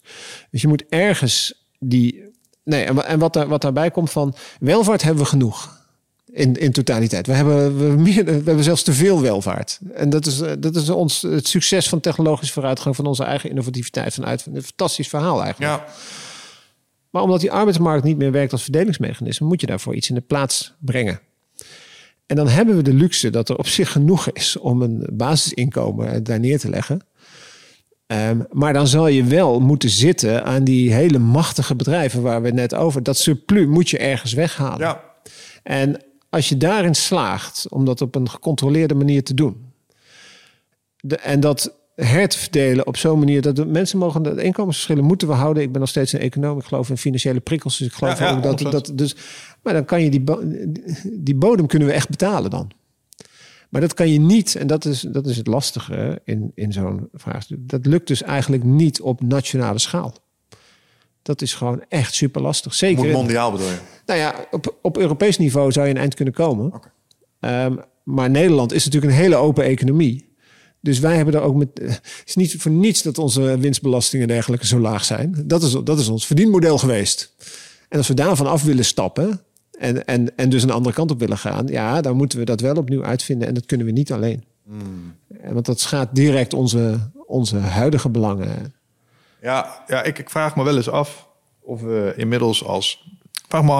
Dus 0.50 0.60
je 0.60 0.68
moet 0.68 0.84
ergens 0.88 1.66
die. 1.78 2.24
Nee, 2.64 2.84
en 2.84 2.94
wa- 2.94 3.04
en 3.04 3.18
wat, 3.18 3.32
daar, 3.32 3.48
wat 3.48 3.62
daarbij 3.62 3.90
komt 3.90 4.10
van 4.10 4.34
welvaart 4.60 5.02
hebben 5.02 5.22
we 5.22 5.28
genoeg. 5.28 5.76
In, 6.32 6.54
in 6.54 6.72
totaliteit. 6.72 7.26
We 7.26 7.32
hebben, 7.32 7.78
we, 7.78 8.02
meer, 8.02 8.24
we 8.24 8.30
hebben 8.32 8.64
zelfs 8.64 8.82
te 8.82 8.92
veel 8.92 9.20
welvaart. 9.20 9.78
En 9.94 10.10
dat 10.10 10.26
is, 10.26 10.42
dat 10.58 10.76
is 10.76 10.88
ons, 10.90 11.22
het 11.22 11.46
succes 11.48 11.88
van 11.88 12.00
technologische 12.00 12.52
vooruitgang, 12.52 12.96
van 12.96 13.06
onze 13.06 13.24
eigen 13.24 13.50
innovativiteit. 13.50 14.14
Vanuit 14.14 14.46
een 14.46 14.62
fantastisch 14.62 15.08
verhaal 15.08 15.42
eigenlijk. 15.42 15.72
Ja, 15.72 15.86
Maar 17.18 17.26
omdat 17.26 17.42
die 17.42 17.52
arbeidsmarkt 17.52 18.04
niet 18.04 18.18
meer 18.18 18.32
werkt 18.32 18.52
als 18.52 18.62
verdelingsmechanisme, 18.62 19.46
moet 19.46 19.60
je 19.60 19.66
daarvoor 19.66 19.94
iets 19.94 20.08
in 20.08 20.14
de 20.14 20.20
plaats 20.20 20.74
brengen. 20.78 21.20
En 22.26 22.36
dan 22.36 22.48
hebben 22.48 22.76
we 22.76 22.82
de 22.82 22.92
luxe 22.92 23.30
dat 23.30 23.48
er 23.48 23.58
op 23.58 23.66
zich 23.78 23.92
genoeg 23.92 24.30
is 24.30 24.56
om 24.56 24.82
een 24.82 25.06
basisinkomen 25.12 26.24
daar 26.24 26.40
neer 26.40 26.58
te 26.58 26.68
leggen. 26.68 27.00
Ehm, 28.06 28.40
maar 28.50 28.72
dan 28.72 28.86
zal 28.86 29.06
je 29.06 29.24
wel 29.24 29.60
moeten 29.60 29.90
zitten 29.90 30.44
aan 30.44 30.64
die 30.64 30.92
hele 30.92 31.18
machtige 31.18 31.74
bedrijven 31.74 32.22
waar 32.22 32.40
we 32.40 32.46
het 32.46 32.56
net 32.56 32.74
over. 32.74 33.02
Dat 33.02 33.18
surplus 33.18 33.66
moet 33.66 33.90
je 33.90 33.98
ergens 33.98 34.32
weghalen. 34.32 34.78
ja. 34.78 35.04
En 35.62 36.02
als 36.30 36.48
je 36.48 36.56
daarin 36.56 36.94
slaagt 36.94 37.66
om 37.68 37.84
dat 37.84 38.00
op 38.00 38.14
een 38.14 38.30
gecontroleerde 38.30 38.94
manier 38.94 39.22
te 39.22 39.34
doen. 39.34 39.72
De, 41.00 41.16
en 41.16 41.40
dat 41.40 41.74
her 42.04 42.28
te 42.28 42.38
verdelen 42.38 42.86
op 42.86 42.96
zo'n 42.96 43.18
manier 43.18 43.42
dat 43.42 43.56
de 43.56 43.66
mensen 43.66 43.98
mogen 43.98 44.22
de 44.22 44.42
inkomensverschillen 44.42 45.04
moeten 45.04 45.28
we 45.28 45.34
houden. 45.34 45.62
Ik 45.62 45.72
ben 45.72 45.80
nog 45.80 45.90
steeds 45.90 46.12
een 46.12 46.20
econoom. 46.20 46.58
Ik 46.58 46.64
geloof 46.64 46.90
in 46.90 46.96
financiële 46.96 47.40
prikkels. 47.40 47.78
Dus 47.78 47.86
ik 47.86 47.92
geloof 47.92 48.18
Ja, 48.18 48.28
ja, 48.28 48.36
ook 48.36 48.42
dat, 48.42 48.60
100%. 48.66 48.68
dat 48.70 48.90
dus. 48.94 49.16
Maar 49.62 49.72
dan 49.72 49.84
kan 49.84 50.02
je 50.02 50.10
die, 50.10 50.24
die 51.12 51.34
bodem 51.34 51.66
kunnen 51.66 51.88
we 51.88 51.94
echt 51.94 52.08
betalen 52.08 52.50
dan. 52.50 52.70
Maar 53.68 53.80
dat 53.80 53.94
kan 53.94 54.12
je 54.12 54.20
niet, 54.20 54.54
en 54.56 54.66
dat 54.66 54.84
is, 54.84 55.00
dat 55.00 55.26
is 55.26 55.36
het 55.36 55.46
lastige 55.46 56.20
in, 56.24 56.52
in 56.54 56.72
zo'n 56.72 57.08
vraagstuk. 57.12 57.58
Dat 57.60 57.86
lukt 57.86 58.06
dus 58.06 58.22
eigenlijk 58.22 58.64
niet 58.64 59.00
op 59.00 59.20
nationale 59.22 59.78
schaal. 59.78 60.14
Dat 61.22 61.42
is 61.42 61.54
gewoon 61.54 61.84
echt 61.88 62.14
super 62.14 62.42
lastig. 62.42 62.74
Zeker 62.74 63.04
Moet 63.04 63.12
mondiaal 63.12 63.52
bedoel 63.52 63.68
je? 63.68 63.78
nou 64.06 64.18
ja, 64.18 64.34
op, 64.50 64.76
op 64.82 64.98
Europees 64.98 65.38
niveau 65.38 65.72
zou 65.72 65.86
je 65.86 65.92
een 65.92 66.00
eind 66.00 66.14
kunnen 66.14 66.34
komen. 66.34 66.72
Ehm, 67.40 67.76
maar 68.04 68.30
Nederland 68.30 68.72
is 68.72 68.84
natuurlijk 68.84 69.12
een 69.12 69.18
hele 69.18 69.36
open 69.36 69.64
economie. 69.64 70.27
Dus 70.80 70.98
wij 70.98 71.16
hebben 71.16 71.34
er 71.34 71.40
ook 71.40 71.54
met. 71.54 71.68
Het 71.74 72.22
is 72.24 72.34
niet 72.34 72.56
voor 72.58 72.70
niets 72.70 73.02
dat 73.02 73.18
onze 73.18 73.58
winstbelastingen 73.58 74.28
en 74.28 74.34
dergelijke 74.34 74.66
zo 74.66 74.78
laag 74.78 75.04
zijn. 75.04 75.42
Dat 75.44 75.62
is, 75.62 75.76
dat 75.84 75.98
is 75.98 76.08
ons 76.08 76.26
verdienmodel 76.26 76.78
geweest. 76.78 77.34
En 77.88 77.98
als 77.98 78.08
we 78.08 78.14
daarvan 78.14 78.46
af 78.46 78.62
willen 78.62 78.84
stappen. 78.84 79.40
En, 79.78 80.06
en, 80.06 80.36
en 80.36 80.48
dus 80.48 80.62
een 80.62 80.70
andere 80.70 80.94
kant 80.94 81.10
op 81.10 81.18
willen 81.18 81.38
gaan. 81.38 81.66
Ja, 81.66 82.00
dan 82.00 82.16
moeten 82.16 82.38
we 82.38 82.44
dat 82.44 82.60
wel 82.60 82.74
opnieuw 82.74 83.04
uitvinden. 83.04 83.48
En 83.48 83.54
dat 83.54 83.66
kunnen 83.66 83.86
we 83.86 83.92
niet 83.92 84.12
alleen. 84.12 84.44
En 85.42 85.54
Want 85.54 85.66
dat 85.66 85.80
schaadt 85.80 86.14
direct 86.14 86.54
onze, 86.54 87.10
onze 87.26 87.56
huidige 87.56 88.08
belangen. 88.08 88.74
Ja, 89.42 89.84
ja 89.86 90.02
ik, 90.02 90.18
ik 90.18 90.30
vraag 90.30 90.56
me 90.56 90.62
wel 90.62 90.76
eens 90.76 90.88
af 90.88 91.28
of 91.60 91.80
we 91.80 92.12
inmiddels 92.16 92.64
als... 92.64 93.06
Vraag 93.48 93.62
me 93.62 93.72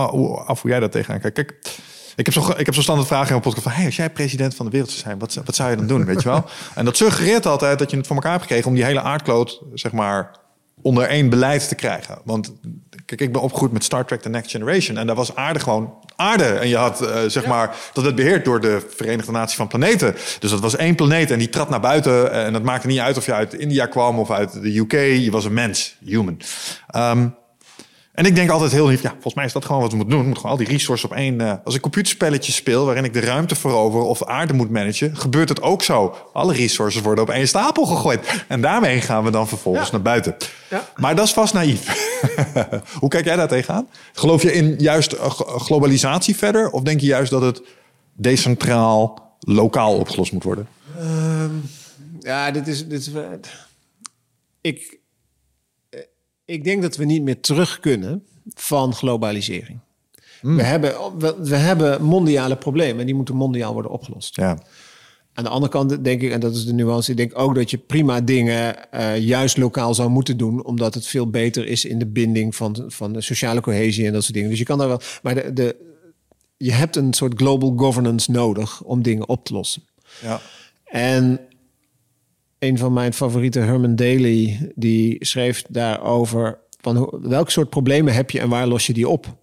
af 0.44 0.62
hoe 0.62 0.70
jij 0.70 0.80
daar 0.80 0.90
tegenaan 0.90 1.20
kijkt. 1.20 1.36
Kijk, 1.36 1.78
ik 2.18 2.24
heb 2.24 2.34
zo, 2.34 2.52
ik 2.56 2.66
heb 2.66 2.74
zo 2.74 2.82
standaard 2.82 3.08
vragen 3.08 3.28
in 3.28 3.34
een 3.34 3.40
podcast 3.40 3.62
van... 3.62 3.72
Hey, 3.72 3.84
als 3.84 3.96
jij 3.96 4.10
president 4.10 4.54
van 4.54 4.66
de 4.66 4.72
wereld 4.72 4.90
zou 4.90 5.02
zijn, 5.02 5.18
wat, 5.18 5.40
wat 5.44 5.54
zou 5.54 5.70
je 5.70 5.76
dan 5.76 5.86
doen, 5.86 6.04
weet 6.04 6.22
je 6.22 6.28
wel? 6.28 6.44
En 6.74 6.84
dat 6.84 6.96
suggereert 6.96 7.46
altijd 7.46 7.78
dat 7.78 7.90
je 7.90 7.96
het 7.96 8.06
voor 8.06 8.16
elkaar 8.16 8.30
hebt 8.30 8.42
gekregen... 8.42 8.68
om 8.68 8.74
die 8.74 8.84
hele 8.84 9.00
aardkloot, 9.00 9.62
zeg 9.74 9.92
maar, 9.92 10.30
onder 10.82 11.04
één 11.04 11.28
beleid 11.28 11.68
te 11.68 11.74
krijgen. 11.74 12.18
Want 12.24 12.52
kijk, 13.04 13.20
ik 13.20 13.32
ben 13.32 13.42
opgegroeid 13.42 13.72
met 13.72 13.84
Star 13.84 14.04
Trek 14.04 14.20
The 14.20 14.28
Next 14.28 14.50
Generation... 14.50 14.96
en 14.96 15.06
daar 15.06 15.16
was 15.16 15.34
aarde 15.34 15.60
gewoon 15.60 15.94
aarde. 16.16 16.44
En 16.44 16.68
je 16.68 16.76
had, 16.76 17.00
eh, 17.02 17.20
zeg 17.26 17.46
maar, 17.46 17.76
dat 17.92 18.04
werd 18.04 18.16
beheerd 18.16 18.44
door 18.44 18.60
de 18.60 18.86
Verenigde 18.96 19.32
Naties 19.32 19.56
van 19.56 19.68
Planeten. 19.68 20.14
Dus 20.38 20.50
dat 20.50 20.60
was 20.60 20.76
één 20.76 20.94
planeet 20.94 21.30
en 21.30 21.38
die 21.38 21.48
trad 21.48 21.70
naar 21.70 21.80
buiten... 21.80 22.32
en 22.32 22.52
dat 22.52 22.62
maakte 22.62 22.86
niet 22.86 22.98
uit 22.98 23.16
of 23.16 23.26
je 23.26 23.32
uit 23.32 23.54
India 23.54 23.86
kwam 23.86 24.18
of 24.18 24.30
uit 24.30 24.52
de 24.62 24.78
UK. 24.78 24.92
Je 24.92 25.30
was 25.30 25.44
een 25.44 25.54
mens, 25.54 25.96
human. 26.04 26.36
Ehm, 26.86 27.28
En 28.18 28.24
ik 28.24 28.34
denk 28.34 28.50
altijd 28.50 28.72
heel 28.72 28.86
lief, 28.86 29.02
ja, 29.02 29.10
volgens 29.10 29.34
mij 29.34 29.44
is 29.44 29.52
dat 29.52 29.64
gewoon 29.64 29.80
wat 29.80 29.90
we 29.90 29.96
moeten 29.96 30.14
doen. 30.14 30.24
We 30.24 30.28
moeten 30.28 30.46
gewoon 30.48 30.58
al 30.58 30.64
die 30.64 30.76
resources 30.76 31.10
op 31.10 31.16
één... 31.16 31.40
Uh, 31.40 31.52
als 31.64 31.74
ik 31.74 31.80
computerspelletje 31.80 32.52
speel 32.52 32.84
waarin 32.84 33.04
ik 33.04 33.12
de 33.12 33.20
ruimte 33.20 33.54
verover 33.54 34.00
of 34.00 34.18
de 34.18 34.26
aarde 34.26 34.52
moet 34.52 34.70
managen, 34.70 35.16
gebeurt 35.16 35.48
het 35.48 35.62
ook 35.62 35.82
zo. 35.82 36.16
Alle 36.32 36.52
resources 36.52 37.02
worden 37.02 37.24
op 37.24 37.30
één 37.30 37.48
stapel 37.48 37.86
gegooid. 37.86 38.44
En 38.48 38.60
daarmee 38.60 39.00
gaan 39.00 39.24
we 39.24 39.30
dan 39.30 39.48
vervolgens 39.48 39.90
naar 39.90 40.02
buiten. 40.02 40.36
Ja. 40.70 40.88
Maar 40.96 41.16
dat 41.16 41.26
is 41.26 41.32
vast 41.32 41.54
naïef. 41.54 42.10
Hoe 43.00 43.08
kijk 43.08 43.24
jij 43.24 43.36
daar 43.36 43.48
tegenaan? 43.48 43.88
Geloof 44.12 44.42
je 44.42 44.52
in 44.52 44.74
juist 44.78 45.16
globalisatie 45.58 46.36
verder? 46.36 46.70
Of 46.70 46.82
denk 46.82 47.00
je 47.00 47.06
juist 47.06 47.30
dat 47.30 47.42
het 47.42 47.62
decentraal, 48.12 49.32
lokaal 49.40 49.94
opgelost 49.94 50.32
moet 50.32 50.44
worden? 50.44 50.68
Um, 51.00 51.70
ja, 52.20 52.50
dit 52.50 52.68
is... 52.68 52.86
Dit 52.88 53.00
is 53.00 53.10
ik, 54.60 54.98
ik 56.48 56.64
denk 56.64 56.82
dat 56.82 56.96
we 56.96 57.04
niet 57.04 57.22
meer 57.22 57.40
terug 57.40 57.80
kunnen 57.80 58.24
van 58.54 58.94
globalisering. 58.94 59.78
Hmm. 60.40 60.56
We, 60.56 60.62
hebben, 60.62 60.94
we, 61.18 61.36
we, 61.38 61.56
hebben 61.56 62.02
mondiale 62.02 62.56
problemen 62.56 63.00
en 63.00 63.06
die 63.06 63.14
moeten 63.14 63.34
mondiaal 63.34 63.72
worden 63.72 63.90
opgelost. 63.90 64.36
Ja. 64.36 64.62
Aan 65.32 65.44
de 65.44 65.50
andere 65.50 65.72
kant 65.72 66.04
denk 66.04 66.22
ik, 66.22 66.32
en 66.32 66.40
dat 66.40 66.54
is 66.54 66.64
de 66.64 66.72
nuance, 66.72 67.10
ik 67.10 67.16
denk 67.16 67.38
ook 67.38 67.54
dat 67.54 67.70
je 67.70 67.78
prima 67.78 68.20
dingen 68.20 68.76
uh, 68.94 69.18
juist 69.18 69.56
lokaal 69.56 69.94
zou 69.94 70.08
moeten 70.08 70.36
doen, 70.36 70.64
omdat 70.64 70.94
het 70.94 71.06
veel 71.06 71.30
beter 71.30 71.66
is 71.66 71.84
in 71.84 71.98
de 71.98 72.06
binding 72.06 72.56
van, 72.56 72.84
van 72.86 73.12
de 73.12 73.20
sociale 73.20 73.60
cohesie 73.60 74.06
en 74.06 74.12
dat 74.12 74.22
soort 74.22 74.34
dingen. 74.34 74.50
Dus 74.50 74.58
je 74.58 74.64
kan 74.64 74.78
daar 74.78 74.88
wel, 74.88 75.00
maar 75.22 75.34
de, 75.34 75.52
de, 75.52 75.76
je 76.56 76.72
hebt 76.72 76.96
een 76.96 77.12
soort 77.12 77.34
global 77.36 77.72
governance 77.76 78.30
nodig 78.30 78.82
om 78.82 79.02
dingen 79.02 79.28
op 79.28 79.44
te 79.44 79.52
lossen. 79.52 79.82
Ja. 80.22 80.40
En 80.84 81.47
een 82.58 82.78
van 82.78 82.92
mijn 82.92 83.12
favorieten, 83.12 83.64
Herman 83.64 83.96
Daly, 83.96 84.70
die 84.74 85.16
schreef 85.24 85.64
daarover 85.68 86.58
van 86.80 87.18
welk 87.22 87.50
soort 87.50 87.70
problemen 87.70 88.14
heb 88.14 88.30
je 88.30 88.40
en 88.40 88.48
waar 88.48 88.66
los 88.66 88.86
je 88.86 88.92
die 88.92 89.08
op? 89.08 89.36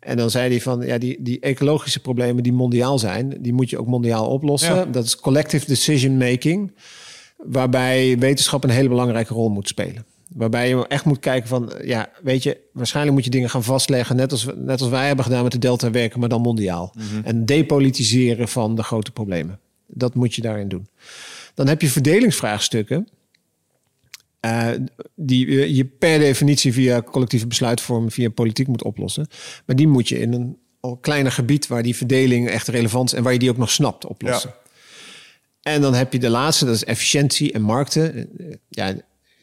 En 0.00 0.16
dan 0.16 0.30
zei 0.30 0.50
hij 0.50 0.60
van 0.60 0.80
ja, 0.80 0.98
die, 0.98 1.16
die 1.20 1.40
ecologische 1.40 2.00
problemen 2.00 2.42
die 2.42 2.52
mondiaal 2.52 2.98
zijn, 2.98 3.36
die 3.40 3.52
moet 3.52 3.70
je 3.70 3.78
ook 3.78 3.86
mondiaal 3.86 4.28
oplossen. 4.28 4.92
Dat 4.92 5.04
is 5.04 5.16
collective 5.16 5.66
decision 5.66 6.16
making, 6.16 6.72
waarbij 7.36 8.18
wetenschap 8.18 8.64
een 8.64 8.70
hele 8.70 8.88
belangrijke 8.88 9.34
rol 9.34 9.48
moet 9.48 9.68
spelen. 9.68 10.04
Waarbij 10.34 10.68
je 10.68 10.86
echt 10.86 11.04
moet 11.04 11.18
kijken 11.18 11.48
van, 11.48 11.72
ja, 11.84 12.10
weet 12.22 12.42
je, 12.42 12.60
waarschijnlijk 12.72 13.14
moet 13.16 13.24
je 13.24 13.30
dingen 13.30 13.50
gaan 13.50 13.64
vastleggen, 13.64 14.16
net 14.16 14.32
als, 14.32 14.46
net 14.56 14.80
als 14.80 14.90
wij 14.90 15.06
hebben 15.06 15.24
gedaan 15.24 15.42
met 15.42 15.52
de 15.52 15.58
Delta 15.58 15.90
werken, 15.90 16.20
maar 16.20 16.28
dan 16.28 16.40
mondiaal. 16.40 16.94
Mhm. 16.94 17.24
En 17.24 17.46
depolitiseren 17.46 18.48
van 18.48 18.74
de 18.74 18.82
grote 18.82 19.10
problemen. 19.10 19.58
Dat 19.86 20.14
moet 20.14 20.34
je 20.34 20.42
daarin 20.42 20.68
doen. 20.68 20.86
Dan 21.54 21.68
heb 21.68 21.80
je 21.80 21.88
verdelingsvraagstukken. 21.88 23.08
Uh, 24.46 24.68
die 25.14 25.74
je 25.74 25.84
per 25.84 26.18
definitie 26.18 26.72
via 26.72 27.02
collectieve 27.02 27.46
besluitvorming, 27.46 28.12
via 28.12 28.30
politiek 28.30 28.66
moet 28.66 28.84
oplossen. 28.84 29.26
Maar 29.66 29.76
die 29.76 29.88
moet 29.88 30.08
je 30.08 30.18
in 30.18 30.32
een 30.32 30.58
al 30.80 30.96
kleiner 30.96 31.32
gebied 31.32 31.66
waar 31.66 31.82
die 31.82 31.96
verdeling 31.96 32.48
echt 32.48 32.68
relevant 32.68 33.12
is 33.12 33.18
en 33.18 33.22
waar 33.22 33.32
je 33.32 33.38
die 33.38 33.50
ook 33.50 33.56
nog 33.56 33.70
snapt 33.70 34.06
oplossen. 34.06 34.50
Ja. 34.50 35.72
En 35.72 35.80
dan 35.80 35.94
heb 35.94 36.12
je 36.12 36.18
de 36.18 36.28
laatste, 36.28 36.64
dat 36.64 36.74
is 36.74 36.84
efficiëntie 36.84 37.52
en 37.52 37.62
markten. 37.62 38.28
Ja, 38.68 38.94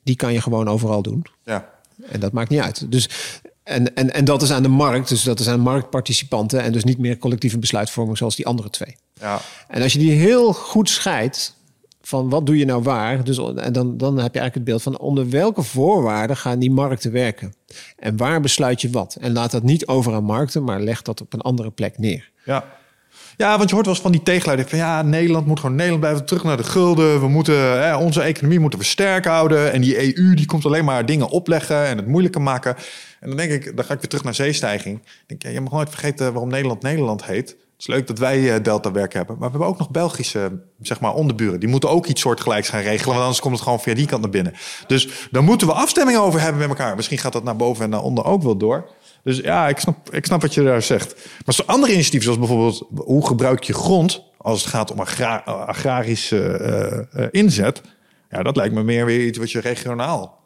die 0.03 0.15
kan 0.15 0.33
je 0.33 0.41
gewoon 0.41 0.67
overal 0.67 1.01
doen. 1.01 1.25
Ja. 1.43 1.73
En 2.09 2.19
dat 2.19 2.31
maakt 2.31 2.49
niet 2.49 2.59
uit. 2.59 2.91
Dus, 2.91 3.09
en, 3.63 3.95
en, 3.95 4.13
en 4.13 4.25
dat 4.25 4.41
is 4.41 4.51
aan 4.51 4.63
de 4.63 4.69
markt, 4.69 5.09
dus 5.09 5.23
dat 5.23 5.39
is 5.39 5.47
aan 5.47 5.59
marktparticipanten 5.59 6.61
en 6.61 6.71
dus 6.71 6.83
niet 6.83 6.97
meer 6.97 7.17
collectieve 7.17 7.57
besluitvorming 7.57 8.17
zoals 8.17 8.35
die 8.35 8.45
andere 8.45 8.69
twee. 8.69 8.95
Ja. 9.13 9.41
En 9.67 9.81
als 9.81 9.93
je 9.93 9.99
die 9.99 10.11
heel 10.11 10.53
goed 10.53 10.89
scheidt, 10.89 11.55
van 12.07 12.29
wat 12.29 12.45
doe 12.45 12.57
je 12.57 12.65
nou 12.65 12.83
waar? 12.83 13.23
Dus, 13.23 13.37
en 13.37 13.73
dan, 13.73 13.97
dan 13.97 14.17
heb 14.17 14.33
je 14.33 14.39
eigenlijk 14.39 14.53
het 14.53 14.63
beeld 14.63 14.81
van 14.81 14.97
onder 14.97 15.29
welke 15.29 15.63
voorwaarden 15.63 16.37
gaan 16.37 16.59
die 16.59 16.71
markten 16.71 17.11
werken? 17.11 17.53
En 17.97 18.17
waar 18.17 18.41
besluit 18.41 18.81
je 18.81 18.89
wat? 18.89 19.17
En 19.19 19.33
laat 19.33 19.51
dat 19.51 19.63
niet 19.63 19.87
over 19.87 20.13
aan 20.13 20.23
markten, 20.23 20.63
maar 20.63 20.81
leg 20.81 21.01
dat 21.01 21.21
op 21.21 21.33
een 21.33 21.41
andere 21.41 21.71
plek 21.71 21.97
neer. 21.97 22.31
Ja. 22.45 22.65
Ja, 23.37 23.57
want 23.57 23.69
je 23.69 23.75
hoort 23.75 23.85
wel 23.85 23.95
eens 23.95 24.03
van 24.03 24.11
die 24.11 24.23
tegenleiding 24.23 24.69
van 24.69 24.77
ja, 24.77 25.01
Nederland 25.01 25.45
moet 25.45 25.59
gewoon 25.59 25.75
Nederland 25.75 26.01
blijven 26.01 26.25
terug 26.25 26.43
naar 26.43 26.57
de 26.57 26.63
gulden. 26.63 27.19
We 27.19 27.27
moeten 27.27 27.55
hè, 27.55 27.95
onze 27.95 28.21
economie 28.21 28.59
moeten 28.59 28.79
we 28.79 29.19
houden. 29.21 29.71
En 29.71 29.81
die 29.81 30.17
EU 30.17 30.33
die 30.33 30.45
komt 30.45 30.65
alleen 30.65 30.85
maar 30.85 31.05
dingen 31.05 31.29
opleggen 31.29 31.85
en 31.85 31.97
het 31.97 32.07
moeilijker 32.07 32.41
maken. 32.41 32.75
En 33.19 33.27
dan 33.27 33.37
denk 33.37 33.51
ik, 33.51 33.75
dan 33.75 33.85
ga 33.85 33.93
ik 33.93 33.99
weer 33.99 34.09
terug 34.09 34.23
naar 34.23 34.35
zeestijging. 34.35 35.01
Denk, 35.25 35.43
ja, 35.43 35.49
je 35.49 35.61
mag 35.61 35.71
nooit 35.71 35.89
vergeten 35.89 36.33
waarom 36.33 36.49
Nederland 36.49 36.81
Nederland 36.81 37.25
heet. 37.25 37.57
Het 37.77 37.87
is 37.87 37.93
leuk 37.93 38.07
dat 38.07 38.19
wij 38.19 38.53
eh, 38.53 38.63
Delta 38.63 38.91
werk 38.91 39.13
hebben. 39.13 39.37
Maar 39.37 39.45
we 39.45 39.51
hebben 39.51 39.69
ook 39.69 39.77
nog 39.77 39.89
Belgische 39.89 40.59
zeg 40.81 40.99
maar, 40.99 41.13
onderburen. 41.13 41.59
Die 41.59 41.69
moeten 41.69 41.89
ook 41.89 42.05
iets 42.05 42.21
soortgelijks 42.21 42.69
gaan 42.69 42.81
regelen. 42.81 43.07
Want 43.07 43.19
anders 43.19 43.39
komt 43.39 43.53
het 43.53 43.63
gewoon 43.63 43.79
via 43.79 43.93
die 43.93 44.05
kant 44.07 44.21
naar 44.21 44.31
binnen. 44.31 44.53
Dus 44.87 45.27
daar 45.31 45.43
moeten 45.43 45.67
we 45.67 45.73
afstemming 45.73 46.17
over 46.17 46.41
hebben 46.41 46.59
met 46.59 46.69
elkaar. 46.69 46.95
Misschien 46.95 47.17
gaat 47.17 47.33
dat 47.33 47.43
naar 47.43 47.55
boven 47.55 47.83
en 47.83 47.89
naar 47.89 48.01
onder 48.01 48.25
ook 48.25 48.43
wel 48.43 48.57
door. 48.57 48.89
Dus 49.23 49.37
ja, 49.37 49.67
ik 49.67 49.79
snap, 49.79 50.13
ik 50.13 50.25
snap 50.25 50.41
wat 50.41 50.53
je 50.53 50.63
daar 50.63 50.81
zegt. 50.81 51.15
Maar 51.45 51.55
zo 51.55 51.63
andere 51.65 51.93
initiatieven, 51.93 52.33
zoals 52.33 52.47
bijvoorbeeld 52.47 53.05
hoe 53.05 53.27
gebruik 53.27 53.63
je 53.63 53.73
grond 53.73 54.23
als 54.37 54.61
het 54.61 54.69
gaat 54.69 54.91
om 54.91 54.99
agra 54.99 55.35
agrarische 55.45 57.07
uh, 57.15 57.27
inzet. 57.31 57.81
Ja, 58.29 58.43
dat 58.43 58.55
lijkt 58.55 58.73
me 58.73 58.83
meer 58.83 59.05
weer 59.05 59.25
iets 59.25 59.37
wat 59.37 59.51
je 59.51 59.59
regionaal 59.59 60.36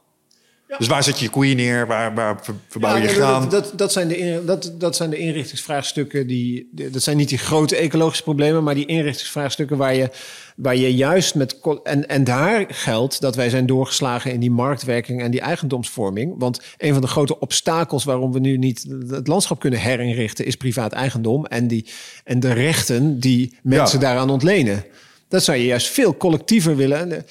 dus 0.78 0.88
waar 0.88 1.04
zet 1.04 1.20
je 1.20 1.26
je 1.26 1.32
koeien 1.32 1.56
neer? 1.56 1.88
Waar, 1.88 2.14
waar 2.14 2.40
verbouw 2.68 2.96
je 2.96 3.08
graan? 3.08 3.42
Dat, 3.42 3.52
dat, 3.52 3.72
dat, 3.78 3.92
zijn 3.92 4.08
de, 4.08 4.42
dat, 4.46 4.74
dat 4.78 4.96
zijn 4.96 5.10
de 5.10 5.18
inrichtingsvraagstukken. 5.18 6.28
Die, 6.28 6.70
dat 6.72 7.02
zijn 7.02 7.18
niet 7.18 7.30
die 7.30 7.38
grote 7.38 7.76
ecologische 7.76 8.24
problemen, 8.24 8.64
maar 8.64 8.76
die 8.76 8.86
inrichtingsvraagstukken 8.86 9.78
waar 9.78 9.96
je, 9.96 10.10
waar 10.56 10.76
je 10.76 10.96
juist 10.96 11.36
met. 11.36 11.60
En, 11.84 12.08
en 12.08 12.24
daar 12.24 12.66
geldt 12.68 13.22
dat 13.22 13.36
wij 13.36 13.50
zijn 13.50 13.66
doorgeslagen 13.66 14.32
in 14.32 14.40
die 14.40 14.52
marktwerking 14.52 15.22
en 15.22 15.32
die 15.32 15.42
eigendomsvorming. 15.42 16.36
Want 16.38 16.62
een 16.78 16.94
van 16.94 17.02
de 17.02 17.08
grote 17.08 17.40
obstakels 17.40 18.04
waarom 18.04 18.32
we 18.32 18.40
nu 18.40 18.58
niet 18.58 18.86
het 19.08 19.28
landschap 19.28 19.60
kunnen 19.60 19.80
herinrichten, 19.80 20.46
is 20.46 20.56
privaat 20.56 20.92
eigendom 20.92 21.46
en, 21.46 21.68
die, 21.68 21.86
en 22.24 22.40
de 22.40 22.54
rechten 22.54 23.20
die 23.20 23.58
mensen 23.64 24.00
daaraan 24.00 24.30
ontlenen. 24.30 24.86
Dat 25.28 25.44
zou 25.44 25.58
je 25.58 25.66
juist 25.66 25.88
veel 25.88 26.18
collectiever 26.18 26.76
willen. 26.76 27.26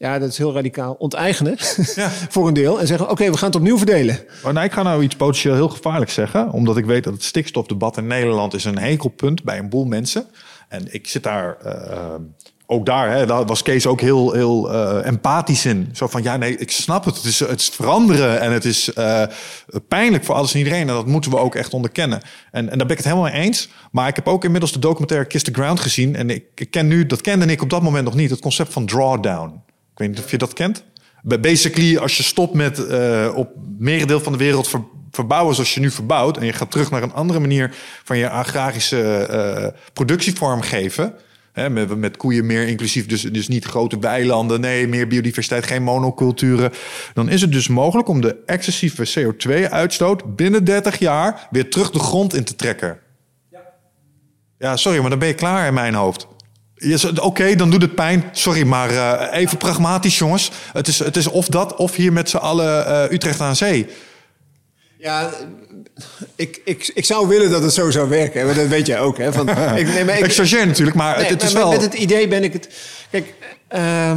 Ja, 0.00 0.18
dat 0.18 0.28
is 0.28 0.38
heel 0.38 0.52
radicaal. 0.52 0.92
Onteigenen 0.98 1.56
ja. 1.94 2.10
voor 2.10 2.48
een 2.48 2.54
deel. 2.54 2.80
En 2.80 2.86
zeggen, 2.86 3.10
oké, 3.10 3.30
we 3.30 3.36
gaan 3.36 3.48
het 3.48 3.56
opnieuw 3.56 3.76
verdelen. 3.76 4.18
Maar 4.42 4.52
nou, 4.52 4.66
ik 4.66 4.72
ga 4.72 4.82
nou 4.82 5.02
iets 5.02 5.16
potentieel 5.16 5.54
heel 5.54 5.68
gevaarlijks 5.68 6.14
zeggen. 6.14 6.50
Omdat 6.50 6.76
ik 6.76 6.84
weet 6.84 7.04
dat 7.04 7.12
het 7.12 7.22
stikstofdebat 7.22 7.96
in 7.96 8.06
Nederland 8.06 8.54
is 8.54 8.64
een 8.64 8.78
hekelpunt 8.78 9.42
bij 9.42 9.58
een 9.58 9.68
boel 9.68 9.84
mensen. 9.84 10.26
En 10.68 10.94
ik 10.94 11.08
zit 11.08 11.22
daar... 11.22 11.56
Uh, 11.66 12.14
ook 12.66 12.86
daar, 12.86 13.10
hè, 13.10 13.26
daar 13.26 13.44
was 13.44 13.62
Kees 13.62 13.86
ook 13.86 14.00
heel, 14.00 14.32
heel 14.32 14.72
uh, 14.72 15.06
empathisch 15.06 15.64
in. 15.64 15.88
Zo 15.92 16.06
van, 16.06 16.22
ja, 16.22 16.36
nee, 16.36 16.56
ik 16.56 16.70
snap 16.70 17.04
het. 17.04 17.16
Het 17.16 17.24
is, 17.24 17.38
het 17.40 17.60
is 17.60 17.68
veranderen 17.68 18.40
en 18.40 18.52
het 18.52 18.64
is 18.64 18.92
uh, 18.98 19.22
pijnlijk 19.88 20.24
voor 20.24 20.34
alles 20.34 20.52
en 20.52 20.58
iedereen. 20.58 20.88
En 20.88 20.94
dat 20.94 21.06
moeten 21.06 21.30
we 21.30 21.38
ook 21.38 21.54
echt 21.54 21.74
onderkennen. 21.74 22.20
En, 22.50 22.70
en 22.70 22.78
daar 22.78 22.86
ben 22.86 22.96
ik 22.96 23.04
het 23.04 23.12
helemaal 23.12 23.30
mee 23.32 23.42
eens. 23.42 23.68
Maar 23.90 24.08
ik 24.08 24.16
heb 24.16 24.28
ook 24.28 24.44
inmiddels 24.44 24.72
de 24.72 24.78
documentaire 24.78 25.26
Kiss 25.26 25.44
the 25.44 25.52
Ground 25.52 25.80
gezien. 25.80 26.16
En 26.16 26.30
ik 26.30 26.66
ken 26.70 26.86
nu, 26.86 27.06
dat 27.06 27.20
kende 27.20 27.46
ik 27.46 27.62
op 27.62 27.70
dat 27.70 27.82
moment 27.82 28.04
nog 28.04 28.14
niet, 28.14 28.30
het 28.30 28.40
concept 28.40 28.72
van 28.72 28.86
drawdown 28.86 29.62
weet 30.00 30.08
niet 30.08 30.24
of 30.24 30.30
je 30.30 30.38
dat 30.38 30.52
kent. 30.52 30.84
Basically, 31.22 31.96
als 31.96 32.16
je 32.16 32.22
stopt 32.22 32.54
met 32.54 32.78
uh, 32.78 33.32
op 33.34 33.50
merendeel 33.78 34.20
van 34.20 34.32
de 34.32 34.38
wereld 34.38 34.68
verbouwen 35.10 35.54
zoals 35.54 35.74
je 35.74 35.80
nu 35.80 35.90
verbouwt... 35.90 36.36
en 36.36 36.46
je 36.46 36.52
gaat 36.52 36.70
terug 36.70 36.90
naar 36.90 37.02
een 37.02 37.12
andere 37.12 37.40
manier 37.40 37.74
van 38.04 38.18
je 38.18 38.30
agrarische 38.30 39.28
uh, 39.30 39.80
productievorm 39.92 40.60
geven... 40.60 41.14
Hè, 41.52 41.70
met, 41.70 41.96
met 41.96 42.16
koeien 42.16 42.46
meer 42.46 42.66
inclusief, 42.66 43.06
dus, 43.06 43.22
dus 43.22 43.48
niet 43.48 43.64
grote 43.64 43.98
weilanden... 43.98 44.60
nee, 44.60 44.88
meer 44.88 45.06
biodiversiteit, 45.06 45.66
geen 45.66 45.82
monoculturen... 45.82 46.72
dan 47.14 47.28
is 47.28 47.40
het 47.40 47.52
dus 47.52 47.68
mogelijk 47.68 48.08
om 48.08 48.20
de 48.20 48.36
excessieve 48.46 49.08
CO2-uitstoot... 49.18 50.36
binnen 50.36 50.64
30 50.64 50.98
jaar 50.98 51.48
weer 51.50 51.70
terug 51.70 51.90
de 51.90 51.98
grond 51.98 52.34
in 52.34 52.44
te 52.44 52.56
trekken. 52.56 52.98
Ja. 53.50 53.60
ja, 54.58 54.76
sorry, 54.76 55.00
maar 55.00 55.10
dan 55.10 55.18
ben 55.18 55.28
je 55.28 55.34
klaar 55.34 55.66
in 55.66 55.74
mijn 55.74 55.94
hoofd. 55.94 56.26
Oké, 57.20 57.54
dan 57.54 57.70
doet 57.70 57.82
het 57.82 57.94
pijn. 57.94 58.24
Sorry, 58.32 58.66
maar 58.66 58.90
uh, 58.90 59.26
even 59.32 59.58
pragmatisch, 59.58 60.18
jongens. 60.18 60.50
Het 60.72 60.88
is, 60.88 60.98
het 60.98 61.16
is 61.16 61.26
of 61.26 61.46
dat, 61.46 61.76
of 61.76 61.94
hier 61.94 62.12
met 62.12 62.30
z'n 62.30 62.36
allen 62.36 62.86
uh, 62.86 63.12
Utrecht 63.12 63.40
aan 63.40 63.56
zee. 63.56 63.86
Ja, 64.98 65.30
ik, 66.36 66.60
ik, 66.64 66.90
ik 66.94 67.04
zou 67.04 67.28
willen 67.28 67.50
dat 67.50 67.62
het 67.62 67.72
zo 67.72 67.90
zou 67.90 68.08
werken. 68.08 68.46
Maar 68.46 68.54
dat 68.54 68.66
weet 68.66 68.86
jij 68.86 69.00
ook. 69.00 69.18
Hè? 69.18 69.32
Van, 69.32 69.48
ik, 69.78 69.86
nee, 69.86 70.04
maar 70.04 70.18
ik, 70.18 70.24
ik 70.24 70.32
chargeer 70.32 70.66
natuurlijk, 70.66 70.96
maar 70.96 71.16
nee, 71.16 71.26
het, 71.26 71.42
is 71.42 71.52
wel... 71.52 71.70
Met 71.70 71.82
het 71.82 71.94
idee 71.94 72.28
ben 72.28 72.44
ik 72.44 72.52
het... 72.52 72.68
Kijk, 73.10 73.34
uh, 73.70 74.16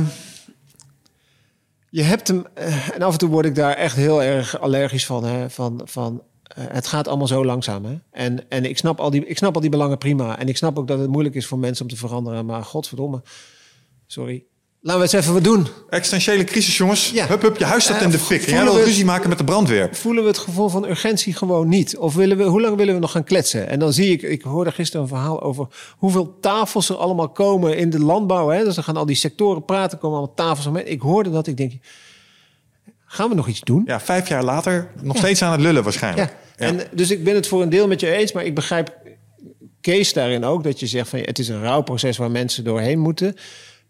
je 1.89 2.03
hebt 2.03 2.27
hem... 2.27 2.45
en 2.93 3.01
af 3.01 3.11
en 3.11 3.17
toe 3.17 3.29
word 3.29 3.45
ik 3.45 3.55
daar 3.55 3.75
echt 3.75 3.95
heel 3.95 4.23
erg 4.23 4.59
allergisch 4.59 5.05
van. 5.05 5.25
Hè? 5.25 5.49
Van, 5.49 5.81
van 5.85 6.21
eh, 6.21 6.32
het 6.59 6.87
gaat 6.87 7.07
allemaal 7.07 7.27
zo 7.27 7.45
langzaam. 7.45 7.85
Hè? 7.85 7.95
En, 8.11 8.49
en 8.49 8.65
ik, 8.65 8.77
snap 8.77 8.99
al 8.99 9.09
die, 9.09 9.25
ik 9.25 9.37
snap 9.37 9.55
al 9.55 9.61
die 9.61 9.69
belangen 9.69 9.97
prima. 9.97 10.39
En 10.39 10.47
ik 10.47 10.57
snap 10.57 10.77
ook 10.79 10.87
dat 10.87 10.99
het 10.99 11.09
moeilijk 11.09 11.35
is 11.35 11.45
voor 11.45 11.59
mensen 11.59 11.85
om 11.85 11.91
te 11.91 11.97
veranderen. 11.97 12.45
Maar 12.45 12.63
godverdomme, 12.63 13.21
sorry. 14.07 14.43
Laten 14.81 15.01
we 15.01 15.07
het 15.07 15.15
even 15.15 15.33
wat 15.33 15.43
doen. 15.43 15.67
Existentiële 15.89 16.43
crisis, 16.43 16.77
jongens. 16.77 17.11
Ja. 17.11 17.27
Hup, 17.27 17.41
hup, 17.41 17.57
je 17.57 17.65
huis 17.65 17.83
staat 17.83 18.01
in 18.01 18.09
de 18.09 18.19
fik. 18.19 18.49
Jij 18.49 18.63
wil 18.63 18.83
ruzie 18.83 19.05
maken 19.05 19.29
met 19.29 19.37
de 19.37 19.43
brandweer. 19.43 19.89
Voelen 19.91 20.23
we 20.23 20.29
het 20.29 20.37
gevoel 20.37 20.69
van 20.69 20.85
urgentie 20.85 21.33
gewoon 21.33 21.67
niet? 21.67 21.97
Of 21.97 22.15
willen 22.15 22.37
we, 22.37 22.43
hoe 22.43 22.61
lang 22.61 22.75
willen 22.75 22.93
we 22.93 22.99
nog 22.99 23.11
gaan 23.11 23.23
kletsen? 23.23 23.67
En 23.67 23.79
dan 23.79 23.93
zie 23.93 24.11
ik, 24.11 24.21
ik 24.21 24.41
hoorde 24.41 24.71
gisteren 24.71 25.01
een 25.01 25.07
verhaal 25.07 25.41
over 25.41 25.67
hoeveel 25.97 26.37
tafels 26.39 26.89
er 26.89 26.95
allemaal 26.95 27.29
komen 27.29 27.77
in 27.77 27.89
de 27.89 27.99
landbouw. 27.99 28.47
Hè? 28.47 28.63
Dus 28.63 28.75
dan 28.75 28.83
gaan 28.83 28.97
al 28.97 29.05
die 29.05 29.15
sectoren 29.15 29.65
praten, 29.65 29.97
komen 29.97 30.17
allemaal 30.17 30.35
tafels. 30.35 30.83
Ik 30.83 31.01
hoorde 31.01 31.31
dat, 31.31 31.47
ik 31.47 31.57
denk, 31.57 31.73
Gaan 33.13 33.29
we 33.29 33.35
nog 33.35 33.47
iets 33.47 33.59
doen? 33.59 33.83
Ja, 33.85 33.99
vijf 33.99 34.27
jaar 34.27 34.43
later 34.43 34.89
nog 35.01 35.17
steeds 35.17 35.41
aan 35.41 35.51
het 35.51 35.61
lullen 35.61 35.83
waarschijnlijk. 35.83 36.29
Ja. 36.29 36.37
En, 36.55 36.79
dus 36.91 37.11
ik 37.11 37.23
ben 37.23 37.35
het 37.35 37.47
voor 37.47 37.61
een 37.61 37.69
deel 37.69 37.87
met 37.87 37.99
je 37.99 38.11
eens, 38.11 38.31
maar 38.31 38.45
ik 38.45 38.55
begrijp 38.55 38.93
Kees 39.81 40.13
daarin 40.13 40.43
ook 40.43 40.63
dat 40.63 40.79
je 40.79 40.87
zegt 40.87 41.09
van 41.09 41.19
het 41.19 41.39
is 41.39 41.47
een 41.47 41.61
rouwproces 41.61 42.17
waar 42.17 42.31
mensen 42.31 42.63
doorheen 42.63 42.99
moeten. 42.99 43.35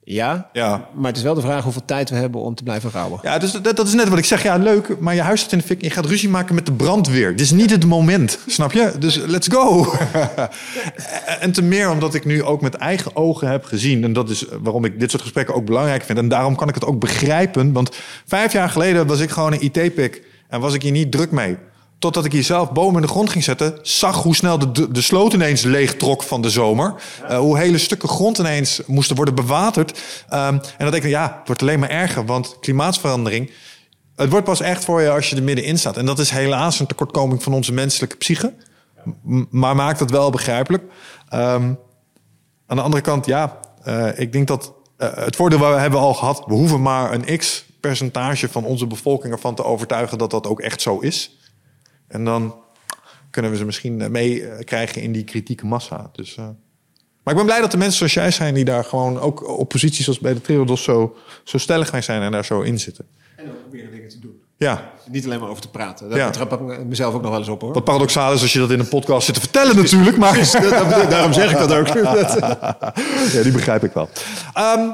Ja, 0.06 0.50
Ja. 0.54 0.88
maar 0.94 1.08
het 1.08 1.18
is 1.18 1.24
wel 1.24 1.34
de 1.34 1.42
vraag 1.42 1.64
hoeveel 1.64 1.86
tijd 1.86 2.10
we 2.10 2.16
hebben 2.16 2.42
om 2.42 2.56
te 2.56 2.64
blijven 2.64 2.92
rouwen. 2.92 3.20
Ja, 3.24 3.38
dus 3.38 3.52
dat, 3.52 3.76
dat 3.76 3.88
is 3.88 3.94
net 3.94 4.10
wat 4.10 4.18
ik 4.18 4.26
zeg. 4.26 4.44
Ja, 4.44 4.58
leuk, 4.58 5.00
maar 5.00 5.16
je 5.16 5.22
huis 5.22 5.40
staat 5.40 5.52
in 5.52 5.58
de 5.58 5.64
fik. 5.64 5.82
Je 5.82 5.90
gaat 5.90 6.06
ruzie 6.06 6.30
maken 6.30 6.56
met 6.56 6.66
de 6.66 6.72
brandweer. 6.74 7.30
Dit 7.32 7.40
is 7.40 7.52
niet 7.52 7.70
het 7.70 7.86
moment, 7.86 8.40
snap 8.48 8.72
je? 8.72 8.92
Dus 9.00 9.16
let's 9.16 9.48
go. 9.48 9.94
en 11.40 11.52
te 11.52 11.62
meer 11.62 11.90
omdat 11.90 12.14
ik 12.14 12.26
nu 12.26 12.44
ook 12.44 12.62
met 12.62 12.74
eigen 12.76 13.16
ogen 13.16 13.48
heb 13.48 13.66
gezien. 13.66 14.04
En 14.04 14.14
dat 14.14 14.30
is 14.30 14.46
waarom 14.62 14.86
ik 14.86 15.00
dit 15.00 15.10
soort 15.12 15.22
gesprekken 15.24 15.56
ook 15.56 15.66
belangrijk 15.66 16.04
vind. 16.04 16.18
En 16.18 16.28
daarom 16.28 16.56
kan 16.56 16.68
ik 16.70 16.76
het 16.76 16.86
ook 16.86 17.00
begrijpen. 17.00 17.72
Want 17.74 17.96
vijf 18.26 18.54
jaar 18.54 18.70
geleden 18.70 19.08
was 19.08 19.20
ik 19.20 19.30
gewoon 19.30 19.54
een 19.54 19.64
IT-pik. 19.64 20.24
En 20.48 20.60
was 20.60 20.74
ik 20.74 20.82
hier 20.82 20.92
niet 20.92 21.12
druk 21.12 21.32
mee. 21.32 21.58
Totdat 22.04 22.26
ik 22.26 22.32
hier 22.32 22.44
zelf 22.44 22.72
bomen 22.72 22.96
in 22.96 23.02
de 23.02 23.08
grond 23.08 23.30
ging 23.30 23.44
zetten. 23.44 23.80
Zag 23.82 24.24
hoe 24.24 24.36
snel 24.36 24.60
de, 24.74 24.92
de, 24.92 25.02
sloot 25.02 25.34
ineens 25.34 25.62
leeg 25.62 25.96
trok 25.96 26.24
van 26.24 26.42
de 26.42 26.50
zomer. 26.50 26.96
Eh, 27.28 27.38
hoe 27.38 27.58
hele 27.58 27.78
stukken 27.78 28.10
grond 28.10 28.38
ineens 28.38 28.82
moesten 28.86 29.16
worden 29.16 29.36
bewaterd. 29.36 30.00
Ehm, 30.30 30.54
en 30.54 30.62
dan 30.78 30.92
denk 30.92 31.04
ik, 31.04 31.10
ja, 31.10 31.36
het 31.38 31.48
wordt 31.48 31.62
alleen 31.62 31.80
maar 31.80 31.90
erger. 31.90 32.26
Want 32.26 32.58
klimaatverandering... 32.60 33.52
Het 34.16 34.30
wordt 34.30 34.46
pas 34.46 34.62
echt 34.62 34.86
voor 34.86 35.02
je 35.02 35.10
als 35.10 35.30
je 35.30 35.36
er 35.36 35.44
middenin 35.44 35.80
staat. 35.80 35.98
En 35.98 36.06
dat 36.06 36.20
is 36.20 36.30
helaas 36.30 36.80
een 36.80 36.86
tekortkoming 36.86 37.44
van 37.44 37.54
onze 37.54 37.74
menselijke 37.74 38.16
psyche. 38.16 38.54
M- 39.24 39.44
maar 39.50 39.76
maakt 39.76 40.00
het 40.00 40.12
wel 40.12 40.30
begrijpelijk. 40.30 40.84
Ehm, 41.30 41.74
aan 42.68 42.78
de 42.78 42.82
andere 42.82 43.04
kant, 43.04 43.26
ja, 43.26 43.60
eh, 43.84 44.20
ik 44.20 44.32
denk 44.32 44.48
dat 44.48 44.74
eh, 44.98 45.10
het 45.14 45.36
voordeel 45.36 45.60
waar 45.60 45.74
we 45.74 45.80
hebben 45.80 46.00
al 46.00 46.14
gehad, 46.14 46.44
we 46.46 46.54
hoeven 46.54 46.82
maar 46.82 47.14
een 47.14 47.38
x 47.38 47.66
percentage 47.80 48.50
van 48.50 48.66
onze 48.66 48.88
bevolking 48.88 49.34
ervan 49.34 49.56
te 49.56 49.64
overtuigen 49.64 50.18
dat 50.18 50.32
dat 50.32 50.48
ook 50.48 50.60
echt 50.60 50.82
zo 50.82 51.00
is. 51.00 51.38
En 52.14 52.26
dan 52.26 52.56
kunnen 53.30 53.52
we 53.52 53.58
ze 53.58 53.66
misschien 53.66 54.02
eh, 54.02 54.10
meekrijgen 54.10 55.02
in 55.02 55.12
die 55.12 55.24
kritieke 55.24 55.66
massa. 55.66 56.10
Dus, 56.12 56.36
eh, 56.38 56.44
maar 57.24 57.34
ik 57.34 57.36
ben 57.40 57.46
blij 57.46 57.62
dat 57.62 57.72
de 57.72 57.78
mensen 57.78 57.98
zoals 57.98 58.14
jij 58.14 58.32
zijn, 58.32 58.54
die 58.54 58.66
daar 58.66 58.84
gewoon 58.84 59.20
ook 59.20 59.48
op 59.60 59.70
posities 59.70 60.04
zoals 60.04 60.20
bij 60.20 60.34
de 60.34 60.42
Triodos 60.42 60.84
zo, 60.84 61.16
zo 61.44 61.58
stellig 61.58 61.92
mee 61.92 62.02
zijn 62.02 62.22
en 62.22 62.32
daar 62.32 62.46
zo 62.46 62.62
in 62.62 62.80
zitten. 62.80 63.06
En 63.36 63.50
ook 63.50 63.60
proberen 63.62 63.92
dingen 63.92 64.10
te 64.10 64.20
doen. 64.20 64.42
Ja, 64.58 64.92
Niet 65.10 65.26
alleen 65.26 65.40
maar 65.40 65.50
over 65.50 65.62
te 65.62 65.70
praten. 65.70 66.10
Daar 66.10 66.18
Ja. 66.18 66.30
trap 66.30 66.62
ik 66.72 66.86
mezelf 66.86 67.14
ook 67.14 67.22
nog 67.22 67.30
wel 67.32 67.40
eens 67.40 67.48
op 67.50 67.62
hoor. 67.62 67.74
wat 67.74 67.84
paradoxaal 67.84 68.34
is 68.34 68.42
als 68.42 68.54
je 68.54 68.60
dat 68.60 68.72
in 68.72 68.80
een 68.80 68.88
podcast 68.88 69.26
zit 69.26 69.36
te 69.36 69.42
vertellen 69.42 69.76
natuurlijk. 69.76 70.18
Maar 70.18 70.34
daarom 71.10 71.34
zeg 71.34 71.52
ik 71.52 71.58
dat 71.58 71.74
ook. 71.74 71.88
ja, 73.34 73.42
die 73.44 73.52
begrijp 73.52 73.84
ik 73.84 73.94
wel. 73.94 74.10
Ehm, 74.54 74.90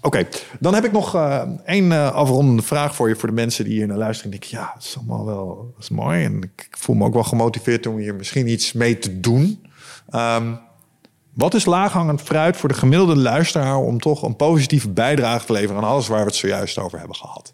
Oké, 0.00 0.28
dan 0.60 0.74
heb 0.74 0.84
ik 0.84 0.92
nog 0.92 1.14
eh, 1.14 1.42
één 1.64 1.92
eh, 1.92 2.12
afrondende 2.12 2.62
vraag 2.62 2.94
voor 2.94 3.08
je, 3.08 3.16
voor 3.16 3.28
de 3.28 3.34
mensen 3.34 3.64
die 3.64 3.74
hier 3.74 3.86
naar 3.86 3.96
luisteren. 3.96 4.32
En 4.32 4.38
denken, 4.38 4.58
ja, 4.58 4.70
dat 4.74 4.82
is 4.82 4.96
allemaal 4.96 5.24
wel 5.24 5.72
dat 5.74 5.82
is 5.82 5.90
mooi. 5.90 6.24
En 6.24 6.36
ik, 6.36 6.66
ik 6.68 6.76
voel 6.78 6.96
me 6.96 7.04
ook 7.04 7.14
wel 7.14 7.24
gemotiveerd 7.24 7.86
om 7.86 7.96
hier 7.96 8.14
misschien 8.14 8.48
iets 8.48 8.72
mee 8.72 8.98
te 8.98 9.20
doen. 9.20 9.66
Ehm, 10.10 10.54
wat 11.34 11.54
is 11.54 11.64
laaghangend 11.64 12.20
fruit 12.20 12.56
voor 12.56 12.68
de 12.68 12.74
gemiddelde 12.74 13.16
luisteraar 13.16 13.76
om 13.76 14.00
toch 14.00 14.22
een 14.22 14.36
positieve 14.36 14.88
bijdrage 14.88 15.46
te 15.46 15.52
leveren 15.52 15.76
aan 15.82 15.88
alles 15.88 16.08
waar 16.08 16.20
we 16.20 16.26
het 16.26 16.34
zojuist 16.34 16.78
over 16.78 16.98
hebben 16.98 17.16
gehad? 17.16 17.52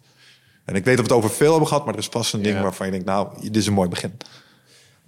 En 0.65 0.75
ik 0.75 0.85
weet 0.85 0.97
dat 0.97 1.07
we 1.07 1.13
het 1.13 1.23
over 1.23 1.35
veel 1.35 1.49
hebben 1.49 1.67
gehad, 1.67 1.85
maar 1.85 1.93
er 1.93 1.99
is 1.99 2.07
vast 2.07 2.33
een 2.33 2.41
ding 2.41 2.55
Ja. 2.55 2.61
waarvan 2.61 2.85
je 2.85 2.91
denkt, 2.91 3.07
nou, 3.07 3.27
dit 3.41 3.55
is 3.55 3.67
een 3.67 3.73
mooi 3.73 3.89
begin. 3.89 4.17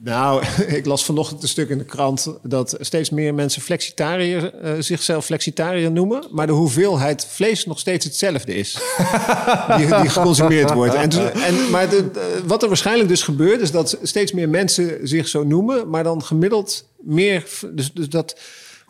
Nou, 0.04 0.44
ik 0.78 0.86
las 0.86 1.06
vanochtend 1.06 1.42
een 1.42 1.48
stuk 1.48 1.70
in 1.70 1.78
de 1.78 1.84
krant 1.84 2.28
dat 2.44 2.76
steeds 2.80 3.10
meer 3.10 3.34
mensen 3.34 3.62
flexitariër, 3.62 4.54
eh, 4.54 4.74
zichzelf 4.80 5.26
flexitariër 5.26 5.92
noemen, 5.92 6.24
maar 6.32 6.48
de 6.48 6.54
hoeveelheid 6.54 7.26
vlees 7.30 7.66
nog 7.66 7.80
steeds 7.80 8.06
hetzelfde 8.06 8.54
is 8.56 8.74
die, 9.78 9.86
die 9.88 10.10
geconsumeerd 10.10 10.74
wordt. 10.74 10.94
En, 10.94 11.10
dus- 11.10 11.32
en, 11.32 11.70
maar 11.70 11.90
de- 11.90 12.10
wat 12.46 12.62
er 12.62 12.68
waarschijnlijk 12.68 13.10
dus 13.10 13.24
gebeurt, 13.24 13.62
is 13.62 13.72
dat 13.72 13.98
steeds 14.02 14.32
meer 14.32 14.50
mensen 14.50 15.08
zich 15.08 15.28
zo 15.28 15.44
noemen, 15.44 15.90
maar 15.90 16.04
dan 16.04 16.24
gemiddeld 16.24 16.86
meer. 17.00 17.44
Dus, 17.72 17.92
dus 17.94 18.10
dat 18.10 18.40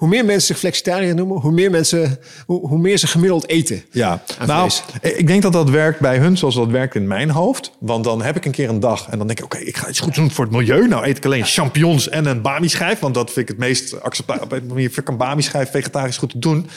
hoe 0.02 0.10
meer 0.10 0.26
mensen 0.26 0.48
zich 0.48 0.58
flexitariër 0.58 1.16
noemen, 1.16 1.38
hoe 1.38 1.52
meer 1.52 1.72
mensen, 1.72 2.20
hoe, 2.46 2.68
hoe 2.68 2.78
meer 2.80 2.98
ze 2.98 3.08
gemiddeld 3.08 3.48
eten. 3.48 3.84
Ja, 3.92 4.24
nou, 4.46 4.72
vlees. 4.72 5.14
ik 5.18 5.28
denk 5.28 5.42
dat 5.42 5.54
dat 5.54 5.70
werkt 5.70 6.00
bij 6.00 6.18
hun 6.18 6.38
zoals 6.38 6.56
dat 6.56 6.68
werkt 6.68 6.96
in 6.96 7.08
mijn 7.08 7.30
hoofd. 7.30 7.72
Want 7.80 8.04
dan 8.04 8.22
heb 8.22 8.36
ik 8.36 8.46
een 8.46 8.52
keer 8.52 8.70
een 8.70 8.80
dag 8.80 9.08
en 9.10 9.18
dan 9.18 9.28
denk 9.28 9.40
ik, 9.40 9.46
oké, 9.46 9.58
ik 9.58 9.78
ga 9.78 9.90
iets 9.90 10.00
goeds 10.00 10.16
doen 10.18 10.32
voor 10.32 10.46
het 10.46 10.54
milieu. 10.54 10.88
Nou 10.88 11.06
eet 11.06 11.18
ik 11.18 11.26
alleen 11.26 11.46
champignons 11.46 12.10
en 12.10 12.26
een 12.26 12.42
bami-schijf, 12.42 13.00
want 13.00 13.14
dat 13.14 13.32
vind 13.32 13.38
ik 13.40 13.48
het 13.48 13.58
meest 13.58 14.02
acceptabel. 14.02 14.44
Op 14.44 14.50
manier 14.68 14.88
vind 14.88 14.98
ik 14.98 15.08
een 15.10 15.18
bami-schijf 15.18 15.72
vegetarisch 15.72 16.18
goed 16.18 16.30
te 16.30 16.40
doen. 16.40 16.70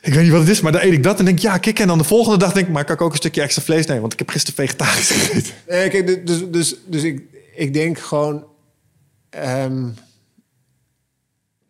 Ik 0.00 0.14
weet 0.14 0.22
niet 0.22 0.32
wat 0.32 0.40
het 0.40 0.50
is, 0.50 0.60
maar 0.60 0.72
dan 0.72 0.80
eet 0.80 0.92
ik 0.92 1.02
dat 1.02 1.18
en 1.18 1.24
denk 1.24 1.38
ja, 1.38 1.58
kijk. 1.58 1.78
En 1.78 1.86
dan 1.86 1.98
de 1.98 2.04
volgende 2.04 2.38
dag 2.38 2.52
denk 2.52 2.66
ik, 2.66 2.72
maar 2.72 2.84
kan 2.84 2.94
ik 2.94 3.00
ook 3.00 3.10
een 3.10 3.16
stukje 3.16 3.42
extra 3.42 3.62
vlees 3.62 3.86
nemen? 3.86 4.00
Want 4.00 4.12
ik 4.12 4.18
heb 4.18 4.28
gisteren 4.28 4.64
vegetarisch 4.64 5.10
gegeten. 5.10 5.52
Nee, 5.68 5.88
kijk, 5.88 6.06
du- 6.06 6.22
dus, 6.24 6.42
dus, 6.50 6.74
dus 6.86 7.02
ik, 7.02 7.22
ik 7.56 7.74
denk 7.74 7.98
gewoon 7.98 8.44
ehm, 9.30 9.88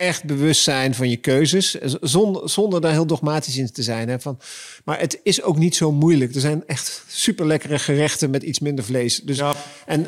echt 0.01 0.25
bewust 0.25 0.63
zijn 0.63 0.95
van 0.95 1.11
je 1.11 1.17
keuzes. 1.17 1.71
Zonder, 2.01 2.51
zonder 2.51 2.81
daar 2.81 2.93
heel 2.93 3.07
dogmatisch 3.07 3.57
in 3.57 3.73
te 3.73 3.83
zijn. 3.83 4.09
Hè, 4.09 4.21
van, 4.21 4.39
maar 4.85 4.99
het 5.01 5.21
is 5.23 5.43
ook 5.43 5.57
niet 5.57 5.77
zo 5.77 5.93
moeilijk. 5.93 6.35
Er 6.35 6.41
zijn 6.41 6.63
echt 6.67 7.05
super 7.09 7.47
lekkere 7.47 7.79
gerechten 7.79 8.31
met 8.31 8.43
iets 8.43 8.59
minder 8.59 8.85
vlees. 8.85 9.21
Dus, 9.21 9.37
Ja. 9.37 9.55
En 9.87 10.07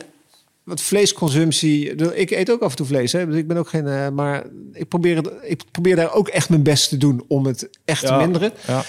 wat 0.62 0.80
vleesconsumptie. 0.80 1.94
Ik 2.14 2.30
eet 2.30 2.50
ook 2.50 2.60
af 2.62 2.70
en 2.70 2.76
toe 2.76 2.86
vlees. 2.86 3.12
Hè, 3.12 3.26
dus 3.26 3.36
ik 3.36 3.46
ben 3.48 3.56
ook 3.56 3.68
geen. 3.68 3.86
eh, 3.86 4.08
maar 4.08 4.44
ik 4.72 4.88
probeer, 4.88 5.16
het, 5.16 5.30
ik 5.42 5.62
probeer 5.70 5.96
daar 5.96 6.14
ook 6.14 6.28
echt 6.28 6.48
mijn 6.48 6.62
best 6.62 6.88
te 6.88 6.96
doen 6.96 7.24
om 7.28 7.46
het 7.46 7.68
echt 7.84 8.06
te 8.06 8.12
minderen. 8.12 8.52
Ja. 8.66 8.84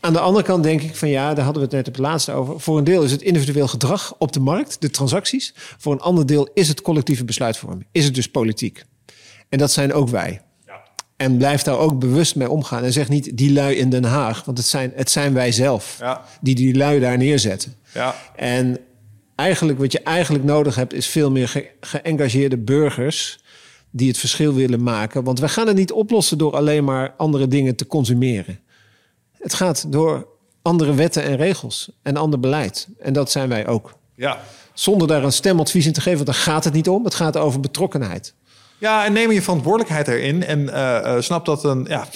Aan 0.00 0.12
de 0.12 0.20
andere 0.20 0.44
kant 0.44 0.62
denk 0.62 0.82
ik 0.82 0.96
van 0.96 1.08
ja, 1.08 1.34
daar 1.34 1.44
hadden 1.44 1.62
we 1.62 1.68
het 1.68 1.76
net 1.76 1.88
op 1.88 1.94
het 1.94 2.02
laatste 2.02 2.32
over. 2.32 2.60
Voor 2.60 2.78
een 2.78 2.84
deel 2.84 3.02
is 3.02 3.10
het 3.10 3.22
individueel 3.22 3.68
gedrag 3.68 4.14
op 4.18 4.32
de 4.32 4.40
markt, 4.40 4.80
de 4.80 4.90
transacties. 4.90 5.54
Voor 5.78 5.92
een 5.92 6.00
ander 6.00 6.26
deel 6.26 6.48
is 6.54 6.68
het 6.68 6.82
collectieve 6.82 7.24
besluitvorming. 7.24 7.86
Is 7.92 8.04
het 8.04 8.14
dus 8.14 8.28
politiek. 8.28 8.84
En 9.52 9.58
dat 9.58 9.72
zijn 9.72 9.92
ook 9.92 10.08
wij. 10.08 10.40
En 11.16 11.36
blijf 11.36 11.62
daar 11.62 11.78
ook 11.78 11.98
bewust 11.98 12.36
mee 12.36 12.50
omgaan. 12.50 12.82
En 12.84 12.92
zeg 12.92 13.08
niet 13.08 13.36
die 13.36 13.52
lui 13.52 13.74
in 13.76 13.90
Den 13.90 14.04
Haag, 14.04 14.44
want 14.44 14.58
het 14.58 14.66
zijn, 14.66 14.92
het 14.94 15.10
zijn 15.10 15.32
wij 15.34 15.52
zelf 15.52 15.96
Ja. 16.00 16.24
die 16.40 16.54
die 16.54 16.76
lui 16.76 17.00
daar 17.00 17.16
neerzetten. 17.18 17.74
Ja. 17.94 18.14
En 18.36 18.78
eigenlijk 19.34 19.78
wat 19.78 19.92
je 19.92 20.00
eigenlijk 20.02 20.44
nodig 20.44 20.74
hebt, 20.74 20.92
is 20.92 21.06
veel 21.06 21.30
meer 21.30 21.48
ge- 21.48 21.70
geëngageerde 21.80 22.56
burgers 22.58 23.40
die 23.90 24.08
het 24.08 24.18
verschil 24.18 24.54
willen 24.54 24.82
maken. 24.82 25.24
Want 25.24 25.38
wij 25.40 25.48
gaan 25.48 25.66
het 25.66 25.76
niet 25.76 25.92
oplossen 25.92 26.38
door 26.38 26.52
alleen 26.56 26.84
maar 26.84 27.14
andere 27.16 27.48
dingen 27.48 27.76
te 27.76 27.86
consumeren. 27.86 28.58
Het 29.38 29.54
gaat 29.54 29.92
door 29.92 30.26
andere 30.62 30.94
wetten 30.94 31.22
en 31.22 31.36
regels 31.36 31.90
en 32.02 32.16
ander 32.16 32.40
beleid. 32.40 32.88
En 33.00 33.12
dat 33.12 33.30
zijn 33.30 33.48
wij 33.48 33.66
ook. 33.66 33.94
Ja. 34.14 34.40
Zonder 34.72 35.08
daar 35.08 35.24
een 35.24 35.32
stemadvies 35.32 35.86
in 35.86 35.92
te 35.92 36.00
geven, 36.00 36.24
want 36.24 36.30
daar 36.36 36.44
gaat 36.44 36.64
het 36.64 36.72
niet 36.74 36.88
om. 36.88 37.04
Het 37.04 37.14
gaat 37.14 37.36
over 37.36 37.60
betrokkenheid. 37.60 38.34
Ja, 38.82 39.04
en 39.04 39.12
neem 39.12 39.30
je 39.30 39.42
verantwoordelijkheid 39.42 40.08
erin. 40.08 40.44
En 40.44 40.74
eh, 40.74 41.20
snap 41.20 41.44
dat 41.44 41.64
een. 41.64 41.84
Ja, 41.88 42.06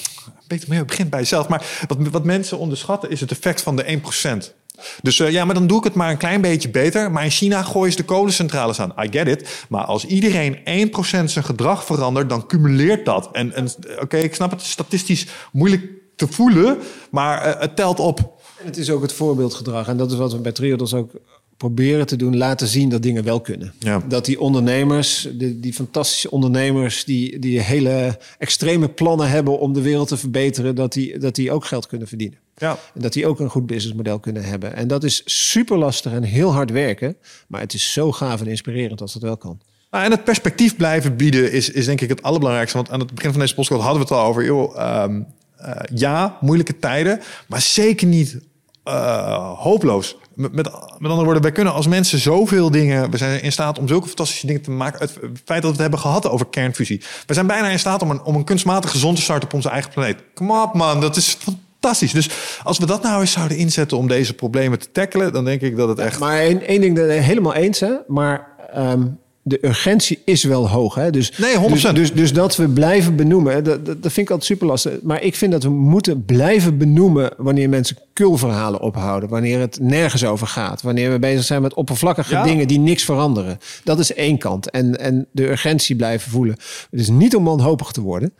beter 0.46 0.68
meer 0.68 0.84
begint 0.84 1.10
bij 1.10 1.20
jezelf. 1.20 1.48
Maar 1.48 1.66
wat, 1.86 1.98
wat 2.10 2.24
mensen 2.24 2.58
onderschatten 2.58 3.10
is 3.10 3.20
het 3.20 3.30
effect 3.30 3.62
van 3.62 3.76
de 3.76 4.00
1%. 4.42 4.54
Dus 5.02 5.20
eh, 5.20 5.30
ja, 5.30 5.44
maar 5.44 5.54
dan 5.54 5.66
doe 5.66 5.78
ik 5.78 5.84
het 5.84 5.94
maar 5.94 6.10
een 6.10 6.16
klein 6.16 6.40
beetje 6.40 6.68
beter. 6.68 7.10
Maar 7.12 7.24
in 7.24 7.30
China 7.30 7.62
gooien 7.62 7.90
ze 7.90 7.96
de 7.96 8.04
kolencentrales 8.04 8.80
aan. 8.80 8.92
I 9.04 9.08
get 9.10 9.28
it. 9.28 9.64
Maar 9.68 9.84
als 9.84 10.04
iedereen 10.04 10.58
1% 10.90 11.00
zijn 11.00 11.44
gedrag 11.44 11.84
verandert, 11.84 12.28
dan 12.28 12.46
cumuleert 12.46 13.04
dat. 13.04 13.28
En, 13.32 13.52
en 13.52 13.68
oké, 14.00 14.16
ik 14.16 14.34
snap 14.34 14.50
het 14.50 14.60
is 14.60 14.70
statistisch 14.70 15.26
moeilijk 15.52 15.82
te 16.16 16.26
voelen, 16.28 16.78
maar 17.10 17.58
het 17.58 17.76
telt 17.76 18.00
op. 18.00 18.18
En 18.58 18.66
het 18.66 18.76
is 18.76 18.90
ook 18.90 19.02
het 19.02 19.12
voorbeeldgedrag. 19.12 19.88
En 19.88 19.96
dat 19.96 20.10
is 20.10 20.16
wat 20.16 20.32
we 20.32 20.38
bij 20.38 20.52
Triodos 20.52 20.94
ook 20.94 21.10
proberen 21.56 22.06
te 22.06 22.16
doen. 22.16 22.36
Laten 22.36 22.66
zien 22.66 22.88
dat 22.88 23.02
dingen 23.02 23.24
wel 23.24 23.40
kunnen. 23.40 23.72
Ja. 23.78 24.02
Dat 24.08 24.24
die 24.24 24.40
ondernemers, 24.40 25.28
die, 25.32 25.60
die 25.60 25.72
fantastische 25.72 26.30
ondernemers... 26.30 27.04
Die, 27.04 27.38
die 27.38 27.60
hele 27.60 28.18
extreme 28.38 28.88
plannen 28.88 29.28
hebben 29.28 29.58
om 29.58 29.72
de 29.72 29.82
wereld 29.82 30.08
te 30.08 30.16
verbeteren... 30.16 30.74
dat 30.74 30.92
die, 30.92 31.18
dat 31.18 31.34
die 31.34 31.52
ook 31.52 31.64
geld 31.64 31.86
kunnen 31.86 32.08
verdienen. 32.08 32.38
Ja. 32.56 32.78
En 32.94 33.00
dat 33.00 33.12
die 33.12 33.26
ook 33.26 33.40
een 33.40 33.50
goed 33.50 33.66
businessmodel 33.66 34.18
kunnen 34.18 34.44
hebben. 34.44 34.74
En 34.74 34.88
dat 34.88 35.04
is 35.04 35.22
super 35.24 35.78
lastig 35.78 36.12
en 36.12 36.22
heel 36.22 36.52
hard 36.52 36.70
werken. 36.70 37.16
Maar 37.48 37.60
het 37.60 37.74
is 37.74 37.92
zo 37.92 38.12
gaaf 38.12 38.40
en 38.40 38.46
inspirerend 38.46 39.00
als 39.00 39.12
dat 39.12 39.22
wel 39.22 39.36
kan. 39.36 39.60
Nou, 39.90 40.04
en 40.04 40.10
het 40.10 40.24
perspectief 40.24 40.76
blijven 40.76 41.16
bieden 41.16 41.52
is, 41.52 41.70
is 41.70 41.84
denk 41.84 42.00
ik 42.00 42.08
het 42.08 42.22
allerbelangrijkste. 42.22 42.76
Want 42.76 42.90
aan 42.90 43.00
het 43.00 43.14
begin 43.14 43.30
van 43.30 43.40
deze 43.40 43.54
podcast 43.54 43.82
hadden 43.82 44.02
we 44.02 44.08
het 44.08 44.18
al 44.18 44.26
over. 44.26 44.44
Joh, 44.44 44.78
ehm, 44.78 45.22
eh, 45.56 45.72
ja, 45.94 46.38
moeilijke 46.40 46.78
tijden, 46.78 47.20
maar 47.48 47.60
zeker 47.60 48.06
niet 48.06 48.38
eh, 48.82 49.60
hopeloos. 49.60 50.16
Met, 50.36 50.52
met, 50.52 50.72
andere 50.98 51.24
woorden, 51.24 51.42
wij 51.42 51.52
kunnen 51.52 51.72
als 51.72 51.86
mensen 51.86 52.18
zoveel 52.18 52.70
dingen... 52.70 53.10
We 53.10 53.16
zijn 53.16 53.42
in 53.42 53.52
staat 53.52 53.78
om 53.78 53.88
zulke 53.88 54.06
fantastische 54.06 54.46
dingen 54.46 54.62
te 54.62 54.70
maken. 54.70 55.00
Het 55.00 55.18
feit 55.44 55.62
dat 55.62 55.62
we 55.62 55.68
het 55.68 55.78
hebben 55.78 55.98
gehad 55.98 56.28
over 56.28 56.46
kernfusie. 56.46 57.02
We 57.26 57.34
zijn 57.34 57.46
bijna 57.46 57.68
in 57.68 57.78
staat 57.78 58.02
om 58.02 58.10
een, 58.10 58.22
om 58.22 58.34
een 58.34 58.44
kunstmatig 58.44 58.90
gezond 58.90 59.16
te 59.16 59.22
starten 59.22 59.48
op 59.48 59.54
onze 59.54 59.68
eigen 59.68 59.90
planeet. 59.90 60.16
Kom 60.34 60.50
op 60.50 60.74
man, 60.74 61.00
dat 61.00 61.16
is 61.16 61.38
fantastisch. 61.40 62.12
Dus 62.12 62.30
als 62.62 62.78
we 62.78 62.86
dat 62.86 63.02
nou 63.02 63.20
eens 63.20 63.32
zouden 63.32 63.56
inzetten 63.56 63.98
om 63.98 64.08
deze 64.08 64.34
problemen 64.34 64.78
te 64.78 64.92
tackelen... 64.92 65.32
dan 65.32 65.44
denk 65.44 65.60
ik 65.60 65.76
dat 65.76 65.88
het 65.88 65.98
echt... 65.98 66.18
Maar 66.18 66.38
één, 66.38 66.66
één 66.66 66.80
ding, 66.80 66.96
dat- 66.96 67.08
helemaal 67.08 67.54
eens 67.54 67.80
hè. 67.80 67.92
Maar 68.06 68.46
ehm, 68.72 69.06
de 69.48 69.66
urgentie 69.66 70.22
is 70.24 70.44
wel 70.44 70.68
hoog. 70.68 70.94
Hè? 70.94 71.10
Dus, 71.10 71.38
Nee, 71.38 71.54
100%. 71.56 71.70
Dus, 71.70 71.82
dus, 71.92 72.12
dus 72.12 72.32
dat 72.32 72.56
we 72.56 72.68
blijven 72.68 73.16
benoemen, 73.16 73.64
dat, 73.64 73.86
dat, 73.86 74.02
dat 74.02 74.12
vind 74.12 74.26
ik 74.26 74.30
altijd 74.30 74.44
super 74.44 74.66
lastig. 74.66 75.02
Maar 75.02 75.22
ik 75.22 75.34
vind 75.34 75.52
dat 75.52 75.62
we 75.62 75.68
moeten 75.70 76.24
blijven 76.24 76.78
benoemen 76.78 77.30
wanneer 77.36 77.68
mensen 77.68 77.96
kulverhalen 78.12 78.80
ophouden. 78.80 79.28
Wanneer 79.28 79.60
het 79.60 79.78
nergens 79.80 80.24
over 80.24 80.46
gaat. 80.46 80.82
Wanneer 80.82 81.10
we 81.12 81.18
bezig 81.18 81.44
zijn 81.44 81.62
met 81.62 81.74
oppervlakkige 81.74 82.34
Ja. 82.34 82.42
dingen 82.42 82.68
die 82.68 82.78
niks 82.78 83.04
veranderen. 83.04 83.58
Dat 83.84 83.98
is 83.98 84.14
één 84.14 84.38
kant. 84.38 84.70
En, 84.70 84.98
en 85.00 85.26
de 85.32 85.48
urgentie 85.50 85.96
blijven 85.96 86.30
voelen. 86.30 86.56
Het 86.90 87.00
is 87.00 87.08
niet 87.08 87.36
om 87.36 87.44
wanhopig 87.44 87.92
te 87.92 88.00
worden, 88.00 88.34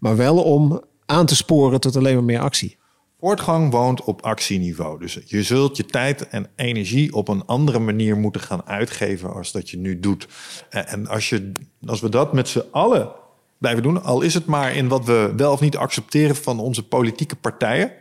maar 0.00 0.16
wel 0.16 0.42
om 0.42 0.82
aan 1.06 1.26
te 1.26 1.36
sporen 1.36 1.80
tot 1.80 1.96
alleen 1.96 2.14
maar 2.14 2.24
meer 2.24 2.40
actie. 2.40 2.77
Voortgang 3.20 3.70
woont 3.70 4.04
op 4.04 4.22
actieniveau. 4.22 4.98
Dus 4.98 5.18
je 5.24 5.42
zult 5.42 5.76
je 5.76 5.84
tijd 5.84 6.28
en 6.28 6.46
energie 6.56 7.14
op 7.14 7.28
een 7.28 7.46
andere 7.46 7.78
manier 7.78 8.16
moeten 8.16 8.40
gaan 8.40 8.66
uitgeven 8.66 9.34
als 9.34 9.52
dat 9.52 9.70
je 9.70 9.78
nu 9.78 10.00
doet. 10.00 10.28
En 10.70 11.06
als, 11.06 11.28
je, 11.28 11.52
als 11.86 12.00
we 12.00 12.08
dat 12.08 12.32
met 12.32 12.48
z'n 12.48 12.64
allen 12.70 13.10
blijven 13.58 13.82
doen, 13.82 14.02
al 14.02 14.20
is 14.20 14.34
het 14.34 14.46
maar 14.46 14.76
in 14.76 14.88
wat 14.88 15.04
we 15.04 15.32
wel 15.36 15.52
of 15.52 15.60
niet 15.60 15.76
accepteren 15.76 16.36
van 16.36 16.58
onze 16.60 16.82
politieke 16.82 17.36
partijen, 17.36 17.92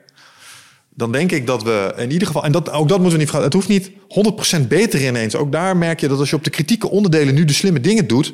dan 0.90 1.12
denk 1.12 1.32
ik 1.32 1.48
dat 1.48 1.64
we 1.64 1.94
in 1.98 2.12
ieder 2.12 2.28
geval, 2.28 2.44
en 2.44 2.52
dat, 2.52 2.70
ook 2.70 2.88
dat 2.88 3.00
moeten 3.00 3.18
we 3.18 3.24
niet 3.24 3.32
vergeten, 3.32 3.60
het 3.60 3.68
hoeft 3.68 3.68
niet 3.68 4.62
100% 4.64 4.68
beter 4.68 5.08
ineens. 5.08 5.36
Ook 5.36 5.52
daar 5.52 5.78
merk 5.78 6.00
je 6.00 6.08
dat 6.08 6.20
als 6.20 6.30
je 6.30 6.36
op 6.36 6.44
de 6.44 6.50
kritieke 6.50 6.90
onderdelen 6.90 7.34
nu 7.34 7.46
de 7.46 7.54
slimme 7.54 7.80
dingen 7.80 8.08
doet, 8.08 8.34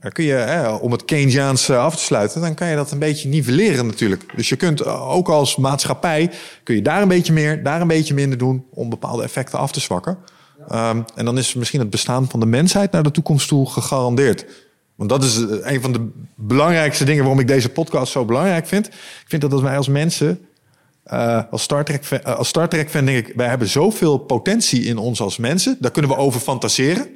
dan 0.00 0.12
kun 0.12 0.24
je, 0.24 0.32
hè, 0.32 0.68
om 0.68 0.92
het 0.92 1.04
Keynesiaans 1.04 1.68
eh, 1.68 1.84
af 1.84 1.96
te 1.96 2.02
sluiten, 2.02 2.40
dan 2.40 2.54
kan 2.54 2.68
je 2.68 2.76
dat 2.76 2.90
een 2.90 2.98
beetje 2.98 3.28
nivelleren 3.28 3.86
natuurlijk. 3.86 4.24
Dus 4.36 4.48
je 4.48 4.56
kunt 4.56 4.80
eh, 4.80 5.10
ook 5.10 5.28
als 5.28 5.56
maatschappij, 5.56 6.30
kun 6.62 6.74
je 6.74 6.82
daar 6.82 7.02
een 7.02 7.08
beetje 7.08 7.32
meer, 7.32 7.62
daar 7.62 7.80
een 7.80 7.86
beetje 7.86 8.14
minder 8.14 8.38
doen 8.38 8.64
om 8.70 8.90
bepaalde 8.90 9.22
effecten 9.22 9.58
af 9.58 9.72
te 9.72 9.80
zwakken. 9.80 10.18
Ehm, 10.68 11.02
en 11.14 11.24
dan 11.24 11.38
is 11.38 11.54
misschien 11.54 11.80
het 11.80 11.90
bestaan 11.90 12.28
van 12.28 12.40
de 12.40 12.46
mensheid 12.46 12.92
naar 12.92 13.02
de 13.02 13.10
toekomst 13.10 13.48
toe 13.48 13.70
gegarandeerd. 13.70 14.46
Want 14.94 15.10
dat 15.10 15.24
is 15.24 15.36
eh, 15.36 15.72
een 15.72 15.80
van 15.80 15.92
de 15.92 16.08
belangrijkste 16.34 17.04
dingen 17.04 17.22
waarom 17.22 17.40
ik 17.40 17.48
deze 17.48 17.68
podcast 17.68 18.12
zo 18.12 18.24
belangrijk 18.24 18.66
vind. 18.66 18.86
Ik 18.86 19.24
vind 19.26 19.42
dat 19.42 19.52
als 19.52 19.62
wij 19.62 19.76
als 19.76 19.88
mensen 19.88 20.40
eh, 21.10 21.40
als 21.50 21.62
Star 21.62 21.84
Trek 21.84 22.04
fan, 22.04 22.18
eh, 22.18 22.36
als 22.36 22.48
Star 22.48 22.68
Trek 22.68 22.90
fan 22.90 23.04
denk 23.04 23.26
ik, 23.26 23.32
wij 23.36 23.48
hebben 23.48 23.68
zoveel 23.68 24.18
potentie 24.18 24.82
in 24.82 24.98
ons 24.98 25.20
als 25.20 25.36
mensen. 25.36 25.76
Daar 25.80 25.90
kunnen 25.90 26.10
we 26.10 26.16
over 26.16 26.40
fantaseren. 26.40 27.08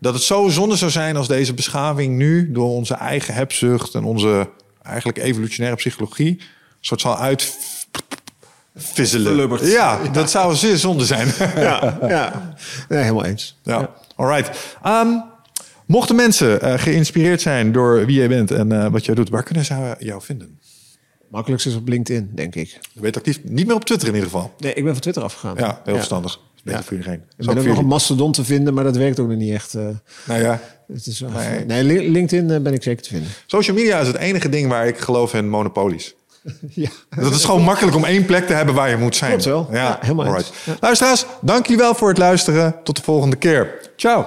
Dat 0.00 0.14
het 0.14 0.22
zo 0.22 0.48
zonde 0.48 0.76
zou 0.76 0.90
zijn 0.90 1.16
als 1.16 1.28
deze 1.28 1.54
beschaving 1.54 2.16
nu 2.16 2.52
door 2.52 2.68
onze 2.68 2.94
eigen 2.94 3.34
hebzucht 3.34 3.94
en 3.94 4.04
onze 4.04 4.48
eigenlijk 4.82 5.18
evolutionaire 5.18 5.76
psychologie 5.76 6.28
een 6.28 6.40
soort 6.80 7.00
zal 7.00 7.18
uitvisselen. 7.18 9.66
Ja, 9.66 9.98
dat 10.12 10.30
zou 10.30 10.54
zeer 10.54 10.76
zonde 10.76 11.04
zijn. 11.04 11.28
Ja, 11.56 11.98
ja. 12.08 12.54
Nee, 12.88 13.00
helemaal 13.00 13.24
eens. 13.24 13.58
Ja, 13.62 13.90
alright. 14.14 14.76
Ehm, 14.82 15.08
mochten 15.86 16.16
mensen 16.16 16.60
eh, 16.60 16.78
geïnspireerd 16.78 17.40
zijn 17.40 17.72
door 17.72 18.06
wie 18.06 18.16
jij 18.16 18.28
bent 18.28 18.50
en 18.50 18.90
wat 18.90 19.04
jij 19.04 19.14
doet, 19.14 19.28
waar 19.28 19.42
kunnen 19.42 19.64
ze 19.64 19.96
jou 19.98 20.22
vinden? 20.22 20.58
Makkelijkst 21.36 21.66
is 21.66 21.74
op 21.76 21.88
LinkedIn, 21.88 22.30
denk 22.34 22.54
ik. 22.54 22.78
Je 22.92 23.00
weet 23.00 23.16
actief, 23.16 23.40
niet 23.44 23.66
meer 23.66 23.74
op 23.76 23.84
Twitter 23.84 24.08
in 24.08 24.14
ieder 24.14 24.30
geval. 24.30 24.52
Nee, 24.58 24.74
ik 24.74 24.82
ben 24.84 24.92
van 24.92 25.00
Twitter 25.02 25.22
afgegaan. 25.22 25.54
Ja, 25.58 25.80
heel 25.84 25.94
verstandig. 25.96 26.40
Beter 26.64 26.84
voor 26.84 26.96
iedereen. 26.96 27.22
Ik 27.38 27.46
ben 27.46 27.58
ook 27.58 27.64
nog 27.64 27.78
een 27.78 27.86
mastodon 27.86 28.32
te 28.32 28.44
vinden, 28.44 28.74
maar 28.74 28.84
dat 28.84 28.96
werkt 28.96 29.20
ook 29.20 29.28
nog 29.28 29.36
niet 29.36 29.52
echt. 29.52 29.74
eh. 29.74 29.82
Nou 30.26 30.40
ja, 30.42 30.60
het 30.92 31.06
is 31.06 31.20
Nee. 31.20 31.64
nee, 31.64 31.84
Li- 31.84 32.10
LinkedIn 32.10 32.50
eh, 32.50 32.60
ben 32.60 32.72
ik 32.74 32.82
zeker 32.82 33.02
te 33.02 33.08
vinden. 33.08 33.28
social 33.46 33.76
media 33.76 33.98
is 34.00 34.06
het 34.06 34.16
enige 34.16 34.48
ding 34.48 34.68
waar 34.68 34.86
ik 34.86 34.98
geloof 34.98 35.34
in 35.34 35.48
monopolies. 35.48 36.14
ja. 36.70 36.88
Dat 37.16 37.34
is 37.34 37.44
gewoon 37.44 37.62
makkelijk 37.62 37.96
om 37.96 38.04
één 38.04 38.24
plek 38.26 38.46
te 38.46 38.52
hebben 38.52 38.74
waar 38.74 38.88
je 38.90 38.96
moet 38.96 39.16
zijn. 39.16 39.30
Klopt 39.30 39.44
wel. 39.44 39.68
Ja, 39.72 39.98
helemaal 40.00 40.26
alright. 40.26 40.52
Luisteraars, 40.80 41.26
dank 41.40 41.66
jullie 41.66 41.82
wel 41.82 41.94
voor 41.94 42.08
het 42.08 42.18
luisteren. 42.18 42.74
Tot 42.84 42.96
de 42.96 43.02
volgende 43.02 43.36
keer. 43.36 43.74
Ciao. 43.96 44.26